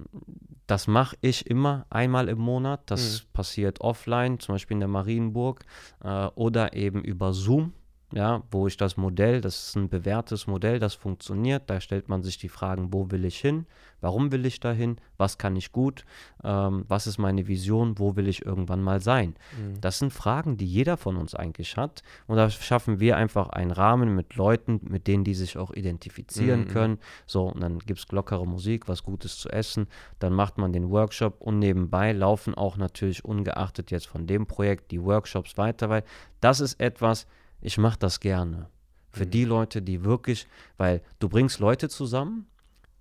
das 0.67 0.87
mache 0.87 1.17
ich 1.21 1.49
immer 1.49 1.85
einmal 1.89 2.29
im 2.29 2.39
Monat. 2.39 2.81
Das 2.85 3.21
passiert 3.33 3.81
offline, 3.81 4.39
zum 4.39 4.55
Beispiel 4.55 4.75
in 4.75 4.81
der 4.81 4.89
Marienburg 4.89 5.65
äh, 6.03 6.27
oder 6.35 6.73
eben 6.73 7.03
über 7.03 7.33
Zoom. 7.33 7.73
Ja, 8.11 8.41
wo 8.49 8.65
ich 8.65 8.75
das 8.75 8.97
Modell, 8.97 9.39
das 9.39 9.67
ist 9.67 9.75
ein 9.75 9.87
bewährtes 9.87 10.47
Modell, 10.47 10.79
das 10.79 10.95
funktioniert. 10.95 11.69
Da 11.69 11.79
stellt 11.79 12.09
man 12.09 12.23
sich 12.23 12.39
die 12.39 12.49
Fragen, 12.49 12.91
wo 12.91 13.11
will 13.11 13.23
ich 13.23 13.39
hin, 13.39 13.67
warum 14.01 14.31
will 14.31 14.47
ich 14.47 14.59
dahin, 14.59 14.97
was 15.17 15.37
kann 15.37 15.55
ich 15.55 15.71
gut, 15.71 16.05
ähm, 16.43 16.85
was 16.87 17.05
ist 17.05 17.19
meine 17.19 17.47
Vision, 17.47 17.99
wo 17.99 18.15
will 18.15 18.27
ich 18.27 18.45
irgendwann 18.45 18.81
mal 18.81 18.99
sein. 18.99 19.35
Mhm. 19.55 19.79
Das 19.81 19.99
sind 19.99 20.11
Fragen, 20.11 20.57
die 20.57 20.65
jeder 20.65 20.97
von 20.97 21.17
uns 21.17 21.35
eigentlich 21.35 21.77
hat. 21.77 22.01
Und 22.25 22.37
da 22.37 22.49
schaffen 22.49 22.99
wir 22.99 23.15
einfach 23.15 23.49
einen 23.49 23.71
Rahmen 23.71 24.15
mit 24.15 24.35
Leuten, 24.35 24.79
mit 24.83 25.05
denen 25.05 25.23
die 25.23 25.35
sich 25.35 25.57
auch 25.57 25.71
identifizieren 25.71 26.61
mhm. 26.61 26.67
können. 26.67 26.99
So, 27.27 27.43
und 27.43 27.61
dann 27.61 27.77
gibt 27.77 27.99
es 27.99 28.11
lockere 28.11 28.47
Musik, 28.47 28.87
was 28.87 29.03
Gutes 29.03 29.37
zu 29.37 29.49
essen. 29.49 29.87
Dann 30.17 30.33
macht 30.33 30.57
man 30.57 30.73
den 30.73 30.89
Workshop 30.89 31.41
und 31.41 31.59
nebenbei 31.59 32.11
laufen 32.13 32.55
auch 32.55 32.77
natürlich 32.77 33.23
ungeachtet 33.23 33.91
jetzt 33.91 34.07
von 34.07 34.25
dem 34.25 34.47
Projekt 34.47 34.89
die 34.89 35.03
Workshops 35.03 35.59
weiter, 35.59 35.89
weil 35.89 36.03
das 36.41 36.59
ist 36.59 36.79
etwas, 36.79 37.27
ich 37.61 37.77
mache 37.77 37.99
das 37.99 38.19
gerne. 38.19 38.69
Für 39.11 39.25
mhm. 39.25 39.31
die 39.31 39.45
Leute, 39.45 39.81
die 39.81 40.03
wirklich, 40.03 40.47
weil 40.77 41.01
du 41.19 41.29
bringst 41.29 41.59
Leute 41.59 41.89
zusammen, 41.89 42.47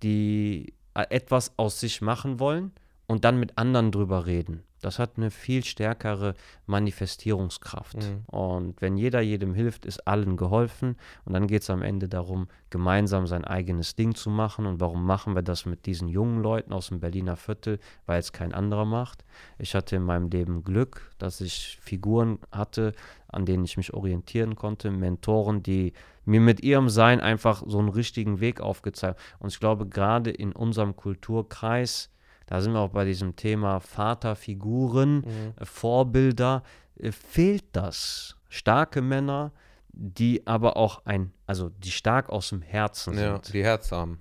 die 0.03 0.73
äh, 0.93 1.05
etwas 1.09 1.53
aus 1.57 1.79
sich 1.79 2.01
machen 2.01 2.39
wollen 2.39 2.71
und 3.07 3.25
dann 3.25 3.39
mit 3.39 3.57
anderen 3.57 3.91
drüber 3.91 4.25
reden. 4.25 4.63
Das 4.81 4.99
hat 4.99 5.17
eine 5.17 5.31
viel 5.31 5.63
stärkere 5.63 6.35
Manifestierungskraft. 6.65 7.97
Mhm. 7.97 8.23
Und 8.27 8.81
wenn 8.81 8.97
jeder 8.97 9.21
jedem 9.21 9.53
hilft, 9.53 9.85
ist 9.85 10.07
allen 10.07 10.37
geholfen. 10.37 10.95
Und 11.25 11.33
dann 11.33 11.47
geht 11.47 11.63
es 11.63 11.69
am 11.69 11.81
Ende 11.81 12.07
darum, 12.07 12.47
gemeinsam 12.69 13.27
sein 13.27 13.45
eigenes 13.45 13.95
Ding 13.95 14.15
zu 14.15 14.29
machen. 14.29 14.65
Und 14.65 14.79
warum 14.79 15.05
machen 15.05 15.35
wir 15.35 15.41
das 15.41 15.65
mit 15.65 15.85
diesen 15.85 16.07
jungen 16.07 16.41
Leuten 16.41 16.73
aus 16.73 16.87
dem 16.87 16.99
Berliner 16.99 17.35
Viertel? 17.35 17.79
Weil 18.05 18.19
es 18.19 18.31
kein 18.31 18.53
anderer 18.53 18.85
macht. 18.85 19.25
Ich 19.57 19.75
hatte 19.75 19.95
in 19.95 20.03
meinem 20.03 20.29
Leben 20.29 20.63
Glück, 20.63 21.11
dass 21.17 21.41
ich 21.41 21.77
Figuren 21.81 22.39
hatte, 22.51 22.93
an 23.27 23.45
denen 23.45 23.65
ich 23.65 23.77
mich 23.77 23.93
orientieren 23.93 24.55
konnte, 24.55 24.91
Mentoren, 24.91 25.61
die 25.61 25.93
mir 26.25 26.41
mit 26.41 26.61
ihrem 26.61 26.89
Sein 26.89 27.19
einfach 27.19 27.63
so 27.65 27.79
einen 27.79 27.89
richtigen 27.89 28.39
Weg 28.39 28.61
aufgezeigt 28.61 29.19
haben. 29.19 29.25
Und 29.39 29.49
ich 29.51 29.59
glaube, 29.59 29.87
gerade 29.87 30.29
in 30.29 30.51
unserem 30.51 30.95
Kulturkreis, 30.95 32.09
da 32.49 32.61
sind 32.61 32.73
wir 32.73 32.79
auch 32.79 32.89
bei 32.89 33.05
diesem 33.05 33.35
Thema 33.35 33.79
Vaterfiguren, 33.79 35.17
mhm. 35.17 35.53
Äh, 35.55 35.65
Vorbilder, 35.65 36.63
äh, 36.95 37.11
fehlt 37.11 37.65
das. 37.73 38.37
Starke 38.47 39.03
Männer, 39.03 39.51
die 39.93 40.47
aber 40.47 40.75
auch 40.75 41.05
ein, 41.05 41.31
also 41.45 41.69
die 41.69 41.91
stark 41.91 42.29
aus 42.29 42.49
dem 42.49 42.63
Herzen 42.63 43.13
ja, 43.19 43.33
sind. 43.33 43.53
die 43.53 43.63
Herz 43.63 43.91
haben. 43.91 44.17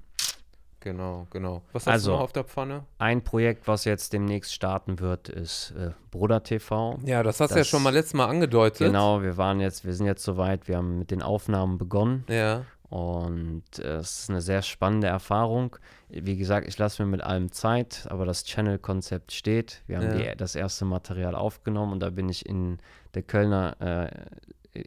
Genau, 0.81 1.27
genau. 1.31 1.63
Was 1.73 1.87
hast 1.87 1.93
also, 1.93 2.11
du 2.11 2.17
noch 2.17 2.25
auf 2.25 2.33
der 2.33 2.45
Pfanne? 2.45 2.85
Ein 2.99 3.25
Projekt, 3.25 3.67
was 3.67 3.87
jetzt 3.87 4.13
demnächst 4.13 4.53
starten 4.53 5.01
wird, 5.01 5.31
ist 5.31 5.71
äh, 5.71 5.93
Bruder 6.11 6.43
TV. 6.43 6.99
Ja, 7.07 7.23
das 7.23 7.41
hast 7.41 7.53
du 7.53 7.59
ja 7.59 7.65
schon 7.65 7.83
mal 7.83 7.95
letztes 7.95 8.15
Mal 8.15 8.27
angedeutet. 8.27 8.87
Genau, 8.87 9.23
wir 9.23 9.39
waren 9.39 9.59
jetzt, 9.59 9.87
wir 9.87 9.95
sind 9.95 10.05
jetzt 10.05 10.23
soweit, 10.23 10.69
wir 10.69 10.77
haben 10.77 10.99
mit 10.99 11.11
den 11.11 11.23
Aufnahmen 11.23 11.79
begonnen. 11.79 12.25
Ja. 12.29 12.67
Und 12.91 13.79
äh, 13.79 13.97
es 13.97 14.21
ist 14.21 14.31
eine 14.31 14.41
sehr 14.41 14.63
spannende 14.63 15.09
Erfahrung. 15.09 15.77
Wie 16.09 16.37
gesagt, 16.37 16.67
ich 16.67 16.79
lasse 16.79 17.03
mir 17.03 17.11
mit 17.11 17.23
allem 17.23 17.53
Zeit, 17.53 18.07
aber 18.09 18.25
das 18.25 18.45
Channel-Konzept 18.45 19.33
steht. 19.33 19.83
Wir 19.87 19.99
haben 19.99 20.19
ja. 20.19 20.33
die, 20.33 20.37
das 20.37 20.55
erste 20.55 20.87
Material 20.87 21.35
aufgenommen 21.35 21.93
und 21.93 22.01
da 22.01 22.11
bin 22.11 22.29
ich 22.29 22.47
in 22.47 22.79
der 23.15 23.23
Kölner 23.23 23.77
äh, 23.81 24.11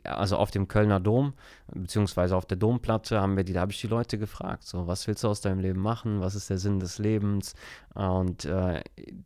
also 0.03 0.37
auf 0.37 0.51
dem 0.51 0.67
Kölner 0.67 0.99
Dom, 0.99 1.33
beziehungsweise 1.73 2.35
auf 2.35 2.45
der 2.45 2.57
Domplatte, 2.57 3.21
haben 3.21 3.37
wir 3.37 3.43
die, 3.43 3.53
da 3.53 3.61
habe 3.61 3.71
ich 3.71 3.81
die 3.81 3.87
Leute 3.87 4.17
gefragt, 4.17 4.63
so, 4.63 4.87
was 4.87 5.07
willst 5.07 5.23
du 5.23 5.27
aus 5.27 5.41
deinem 5.41 5.59
Leben 5.59 5.79
machen? 5.79 6.21
Was 6.21 6.35
ist 6.35 6.49
der 6.49 6.57
Sinn 6.57 6.79
des 6.79 6.97
Lebens? 6.97 7.53
Und 7.93 8.45
äh, 8.45 8.81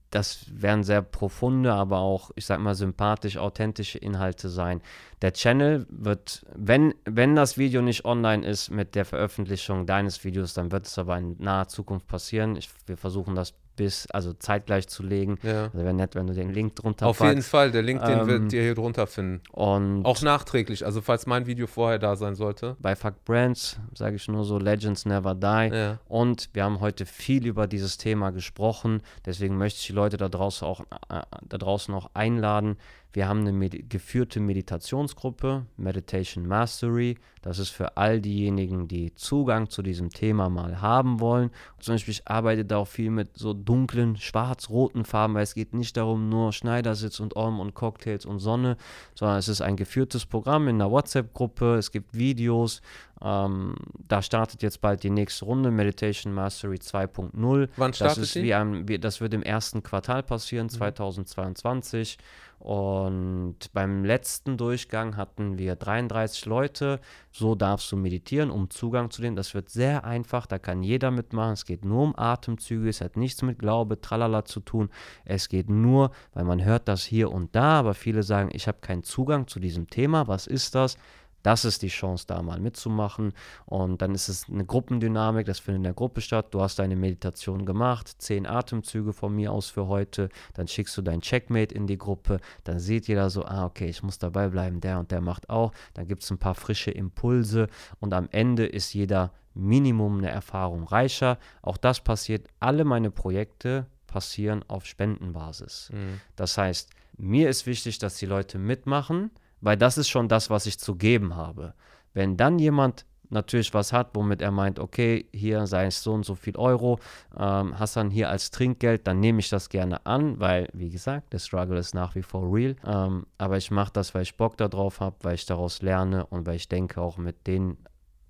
das 0.09 0.45
werden 0.51 0.83
sehr 0.83 1.01
profunde, 1.01 1.73
aber 1.73 1.99
auch, 1.99 2.31
ich 2.35 2.45
sag 2.45 2.59
mal, 2.59 2.75
sympathisch, 2.75 3.37
authentische 3.37 3.97
Inhalte 3.97 4.49
sein. 4.49 4.81
Der 5.21 5.33
Channel 5.33 5.85
wird, 5.89 6.45
wenn, 6.55 6.93
wenn 7.05 7.35
das 7.35 7.57
Video 7.57 7.81
nicht 7.81 8.05
online 8.05 8.45
ist 8.45 8.69
mit 8.69 8.95
der 8.95 9.05
Veröffentlichung 9.05 9.85
deines 9.85 10.23
Videos, 10.23 10.53
dann 10.53 10.71
wird 10.71 10.87
es 10.87 10.97
aber 10.97 11.17
in 11.17 11.35
naher 11.39 11.67
Zukunft 11.67 12.07
passieren. 12.07 12.55
Ich, 12.55 12.69
wir 12.87 12.97
versuchen 12.97 13.35
das 13.35 13.53
bis, 13.75 14.07
also 14.11 14.33
zeitgleich 14.33 14.87
zu 14.87 15.03
legen. 15.03 15.37
Ja. 15.43 15.65
Also 15.65 15.77
wäre 15.77 15.93
nett, 15.93 16.15
wenn 16.15 16.27
du 16.27 16.33
den 16.33 16.51
Link 16.51 16.75
drunter 16.75 17.07
Auf 17.07 17.19
packst. 17.19 17.29
jeden 17.29 17.43
Fall, 17.43 17.71
der 17.71 17.81
Link, 17.81 18.03
den 18.03 18.19
ähm, 18.19 18.27
wird 18.27 18.53
ihr 18.53 18.61
hier 18.61 18.75
drunter 18.75 19.07
finden. 19.07 19.41
Und 19.51 20.05
auch 20.05 20.21
nachträglich, 20.21 20.85
also 20.85 21.01
falls 21.01 21.25
mein 21.25 21.45
Video 21.45 21.67
vorher 21.67 21.99
da 21.99 22.15
sein 22.15 22.35
sollte. 22.35 22.75
Bei 22.79 22.95
Fuck 22.95 23.23
Brands 23.25 23.79
sage 23.93 24.15
ich 24.15 24.27
nur 24.27 24.43
so, 24.43 24.57
Legends 24.57 25.05
never 25.05 25.35
die. 25.35 25.75
Ja. 25.75 25.99
Und 26.07 26.49
wir 26.53 26.63
haben 26.63 26.79
heute 26.79 27.05
viel 27.05 27.45
über 27.45 27.67
dieses 27.67 27.97
Thema 27.97 28.31
gesprochen. 28.31 29.01
Deswegen 29.25 29.57
möchte 29.57 29.79
ich 29.79 29.87
die 29.87 29.93
Leute 29.93 30.17
da 30.17 30.29
draußen 30.29 30.67
auch, 30.67 30.81
äh, 31.09 31.21
da 31.47 31.57
draußen 31.57 31.93
auch 31.93 32.09
einladen. 32.13 32.77
Wir 33.15 33.29
haben 33.29 33.39
eine 33.39 33.53
Medi 33.53 33.81
geführte 33.87 34.41
Meditationsgruppe, 34.41 35.65
Meditation 35.77 36.45
Mastery. 36.45 37.15
Das 37.41 37.59
ist 37.59 37.69
für 37.69 37.95
all 37.95 38.19
diejenigen, 38.19 38.89
die 38.89 39.15
Zugang 39.15 39.69
zu 39.69 39.81
diesem 39.81 40.09
Thema 40.09 40.49
mal 40.49 40.81
haben 40.81 41.21
wollen. 41.21 41.49
Zum 41.79 41.93
Beispiel, 41.93 42.11
ich 42.11 42.27
arbeite 42.27 42.65
da 42.65 42.75
auch 42.75 42.89
viel 42.89 43.11
mit 43.11 43.37
so 43.37 43.53
dunklen, 43.53 44.17
schwarz-roten 44.17 45.05
Farben, 45.05 45.35
weil 45.35 45.43
es 45.43 45.55
geht 45.55 45.73
nicht 45.73 45.95
darum, 45.95 46.27
nur 46.27 46.51
Schneidersitz 46.51 47.21
und 47.21 47.37
Orm 47.37 47.61
und 47.61 47.73
Cocktails 47.73 48.25
und 48.25 48.39
Sonne, 48.39 48.75
sondern 49.13 49.37
es 49.37 49.47
ist 49.47 49.61
ein 49.61 49.77
geführtes 49.77 50.25
Programm 50.25 50.67
in 50.67 50.81
einer 50.81 50.91
WhatsApp-Gruppe. 50.91 51.75
Es 51.75 51.91
gibt 51.91 52.17
Videos. 52.17 52.81
Ähm, 53.21 53.75
da 54.09 54.21
startet 54.21 54.61
jetzt 54.61 54.81
bald 54.81 55.03
die 55.03 55.09
nächste 55.09 55.45
Runde, 55.45 55.71
Meditation 55.71 56.33
Mastery 56.33 56.77
2.0. 56.77 57.69
Wann 57.77 57.93
startet 57.93 58.17
das 58.17 58.35
ist 58.35 58.35
wie 58.35 58.53
ein, 58.53 58.89
wie, 58.89 58.99
Das 58.99 59.21
wird 59.21 59.33
im 59.33 59.41
ersten 59.41 59.83
Quartal 59.83 60.21
passieren, 60.21 60.65
mhm. 60.65 60.71
2022. 60.71 62.17
Und 62.65 63.71
beim 63.73 64.03
letzten 64.03 64.57
Durchgang 64.57 65.17
hatten 65.17 65.59
wir 65.59 65.75
33 65.75 66.47
Leute. 66.47 66.99
So 67.31 67.53
darfst 67.53 67.91
du 67.91 67.95
meditieren, 67.95 68.49
um 68.49 68.71
Zugang 68.71 69.11
zu 69.11 69.21
dem. 69.21 69.35
Das 69.35 69.53
wird 69.53 69.69
sehr 69.69 70.03
einfach, 70.03 70.47
da 70.47 70.57
kann 70.57 70.81
jeder 70.81 71.11
mitmachen. 71.11 71.53
Es 71.53 71.65
geht 71.65 71.85
nur 71.85 72.01
um 72.01 72.17
Atemzüge, 72.17 72.89
es 72.89 73.01
hat 73.01 73.17
nichts 73.17 73.43
mit 73.43 73.59
Glaube, 73.59 74.01
tralala 74.01 74.45
zu 74.45 74.61
tun. 74.61 74.89
Es 75.25 75.47
geht 75.47 75.69
nur, 75.69 76.09
weil 76.33 76.43
man 76.43 76.65
hört 76.65 76.87
das 76.87 77.03
hier 77.03 77.31
und 77.31 77.55
da, 77.55 77.77
aber 77.77 77.93
viele 77.93 78.23
sagen, 78.23 78.49
ich 78.51 78.67
habe 78.67 78.79
keinen 78.81 79.03
Zugang 79.03 79.45
zu 79.45 79.59
diesem 79.59 79.87
Thema. 79.87 80.27
Was 80.27 80.47
ist 80.47 80.73
das? 80.73 80.97
Das 81.45 81.63
ist 81.63 81.83
die 81.83 81.89
Chance, 81.89 82.25
da 82.25 82.41
mal 82.41 82.59
mitzumachen. 82.59 83.31
Und 83.67 84.01
dann 84.01 84.15
ist 84.15 84.29
es 84.29 84.49
eine 84.49 84.65
Gruppendynamik, 84.65 85.45
das 85.45 85.59
findet 85.59 85.77
in 85.77 85.83
der 85.83 85.93
Gruppe 85.93 86.21
statt. 86.21 86.47
Du 86.49 86.61
hast 86.61 86.79
deine 86.79 86.95
Meditation 86.95 87.67
gemacht, 87.67 88.15
zehn 88.17 88.47
Atemzüge 88.47 89.13
von 89.13 89.35
mir 89.35 89.51
aus 89.51 89.69
für 89.69 89.85
heute. 89.85 90.29
Dann 90.55 90.67
schickst 90.67 90.97
du 90.97 91.03
dein 91.03 91.21
Checkmate 91.21 91.75
in 91.75 91.85
die 91.85 91.99
Gruppe. 91.99 92.39
Dann 92.63 92.79
sieht 92.79 93.07
jeder 93.07 93.29
so, 93.29 93.45
ah, 93.45 93.65
okay, 93.65 93.85
ich 93.85 94.01
muss 94.01 94.17
dabei 94.17 94.47
bleiben, 94.47 94.81
der 94.81 94.97
und 94.97 95.11
der 95.11 95.21
macht 95.21 95.51
auch. 95.51 95.71
Dann 95.93 96.07
gibt 96.07 96.23
es 96.23 96.31
ein 96.31 96.39
paar 96.39 96.55
frische 96.55 96.89
Impulse. 96.89 97.67
Und 97.99 98.15
am 98.15 98.27
Ende 98.31 98.65
ist 98.65 98.95
jeder 98.95 99.31
Minimum 99.53 100.17
eine 100.17 100.31
Erfahrung 100.31 100.85
reicher. 100.85 101.37
Auch 101.61 101.77
das 101.77 101.99
passiert. 101.99 102.47
Alle 102.59 102.85
meine 102.85 103.11
Projekte 103.11 103.85
passieren 104.07 104.65
auf 104.67 104.87
Spendenbasis. 104.87 105.91
Mhm. 105.93 106.21
Das 106.35 106.57
heißt, 106.57 106.89
mir 107.17 107.49
ist 107.51 107.67
wichtig, 107.67 107.99
dass 107.99 108.17
die 108.17 108.25
Leute 108.25 108.57
mitmachen 108.57 109.29
weil 109.61 109.77
das 109.77 109.97
ist 109.97 110.09
schon 110.09 110.27
das, 110.27 110.49
was 110.49 110.65
ich 110.65 110.79
zu 110.79 110.95
geben 110.95 111.35
habe. 111.35 111.73
Wenn 112.13 112.37
dann 112.37 112.59
jemand 112.59 113.05
natürlich 113.29 113.73
was 113.73 113.93
hat, 113.93 114.11
womit 114.13 114.41
er 114.41 114.51
meint, 114.51 114.79
okay, 114.79 115.27
hier 115.33 115.67
sei 115.67 115.87
es 115.87 116.03
so 116.03 116.13
und 116.13 116.25
so 116.25 116.35
viel 116.35 116.55
Euro, 116.57 116.99
ähm, 117.37 117.77
hast 117.77 117.95
dann 117.95 118.09
hier 118.09 118.29
als 118.29 118.51
Trinkgeld, 118.51 119.07
dann 119.07 119.19
nehme 119.19 119.39
ich 119.39 119.49
das 119.49 119.69
gerne 119.69 120.05
an, 120.05 120.39
weil, 120.39 120.69
wie 120.73 120.89
gesagt, 120.89 121.33
der 121.33 121.39
Struggle 121.39 121.77
ist 121.79 121.93
nach 121.93 122.15
wie 122.15 122.23
vor 122.23 122.51
real. 122.53 122.75
Ähm, 122.85 123.25
aber 123.37 123.57
ich 123.57 123.71
mache 123.71 123.93
das, 123.93 124.15
weil 124.15 124.23
ich 124.23 124.37
Bock 124.37 124.57
darauf 124.57 124.99
habe, 124.99 125.15
weil 125.21 125.35
ich 125.35 125.45
daraus 125.45 125.81
lerne 125.81 126.25
und 126.25 126.45
weil 126.45 126.55
ich 126.55 126.69
denke, 126.69 127.01
auch 127.01 127.17
mit 127.17 127.47
den 127.47 127.77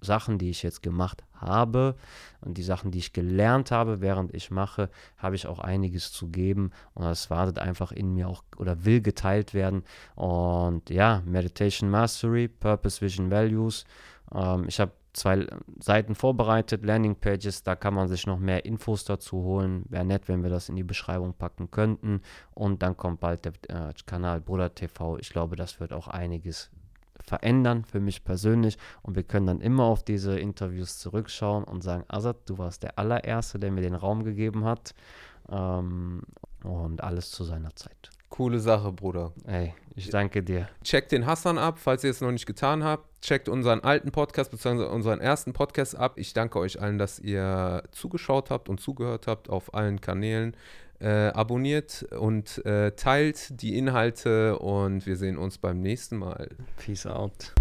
Sachen, 0.05 0.37
die 0.37 0.49
ich 0.49 0.63
jetzt 0.63 0.81
gemacht 0.81 1.23
habe 1.33 1.95
und 2.41 2.57
die 2.57 2.63
Sachen, 2.63 2.91
die 2.91 2.99
ich 2.99 3.13
gelernt 3.13 3.71
habe, 3.71 4.01
während 4.01 4.33
ich 4.33 4.51
mache, 4.51 4.89
habe 5.17 5.35
ich 5.35 5.47
auch 5.47 5.59
einiges 5.59 6.11
zu 6.11 6.27
geben 6.27 6.71
und 6.93 7.03
das 7.03 7.29
wartet 7.29 7.59
einfach 7.59 7.91
in 7.91 8.13
mir 8.13 8.29
auch 8.29 8.43
oder 8.57 8.85
will 8.85 9.01
geteilt 9.01 9.53
werden. 9.53 9.83
Und 10.15 10.89
ja, 10.89 11.21
Meditation 11.25 11.89
Mastery, 11.89 12.47
Purpose, 12.47 13.01
Vision, 13.01 13.31
Values. 13.31 13.85
Ähm, 14.33 14.65
ich 14.67 14.79
habe 14.79 14.93
zwei 15.15 15.47
Seiten 15.79 16.13
vorbereitet, 16.15 16.85
Landing 16.85 17.15
Pages, 17.15 17.63
da 17.63 17.75
kann 17.75 17.93
man 17.93 18.07
sich 18.07 18.27
noch 18.27 18.39
mehr 18.39 18.65
Infos 18.65 19.05
dazu 19.05 19.37
holen. 19.37 19.85
Wäre 19.89 20.05
nett, 20.05 20.27
wenn 20.27 20.43
wir 20.43 20.49
das 20.49 20.69
in 20.69 20.75
die 20.75 20.83
Beschreibung 20.83 21.33
packen 21.33 21.71
könnten. 21.71 22.21
Und 22.53 22.83
dann 22.83 22.97
kommt 22.97 23.21
bald 23.21 23.45
der 23.45 23.53
äh, 23.69 23.93
Kanal 24.05 24.41
Bruder 24.41 24.73
TV. 24.73 25.17
Ich 25.17 25.29
glaube, 25.29 25.55
das 25.55 25.79
wird 25.79 25.93
auch 25.93 26.07
einiges 26.07 26.69
verändern 27.26 27.84
für 27.86 27.99
mich 27.99 28.23
persönlich 28.23 28.78
und 29.01 29.15
wir 29.15 29.23
können 29.23 29.47
dann 29.47 29.61
immer 29.61 29.84
auf 29.84 30.03
diese 30.03 30.39
Interviews 30.39 30.99
zurückschauen 30.99 31.63
und 31.63 31.84
sagen, 31.84 32.03
Azad, 32.07 32.38
du 32.45 32.57
warst 32.57 32.84
der 32.84 32.97
allererste, 32.99 33.59
der 33.59 33.71
mir 33.71 33.82
den 33.82 33.95
Raum 33.95 34.23
gegeben 34.23 34.65
hat 34.65 34.93
ähm, 35.49 36.21
und 36.63 37.03
alles 37.03 37.32
zu 37.32 37.43
seiner 37.43 37.76
Zeit. 37.76 38.09
Coole 38.30 38.59
Sache, 38.59 38.91
Bruder. 38.91 39.32
Ey, 39.45 39.73
ich 39.95 40.09
danke 40.09 40.43
dir. 40.43 40.67
Checkt 40.84 41.13
den 41.13 41.26
Hassan 41.26 41.57
ab, 41.57 41.80
falls 41.80 42.03
ihr 42.03 42.09
es 42.09 42.19
noch 42.19 42.32
nicht 42.32 42.45
getan 42.45 42.84
habt. 42.84 43.21
Checkt 43.21 43.47
unseren 43.47 43.80
alten 43.80 44.11
Podcast 44.11 44.51
bzw. 44.51 44.88
unseren 44.88 45.21
ersten 45.21 45.53
Podcast 45.53 45.95
ab. 45.95 46.17
Ich 46.17 46.34
danke 46.34 46.59
euch 46.59 46.82
allen, 46.82 46.97
dass 46.97 47.17
ihr 47.17 47.84
zugeschaut 47.91 48.49
habt 48.49 48.67
und 48.67 48.82
zugehört 48.82 49.28
habt 49.28 49.49
auf 49.49 49.73
allen 49.73 50.01
Kanälen. 50.01 50.57
Äh, 50.99 51.27
abonniert 51.27 52.03
und 52.17 52.65
äh, 52.65 52.91
teilt 52.91 53.61
die 53.61 53.77
Inhalte 53.77 54.57
und 54.59 55.05
wir 55.05 55.17
sehen 55.17 55.37
uns 55.37 55.57
beim 55.57 55.81
nächsten 55.81 56.15
Mal. 56.15 56.49
Peace 56.77 57.05
out. 57.05 57.53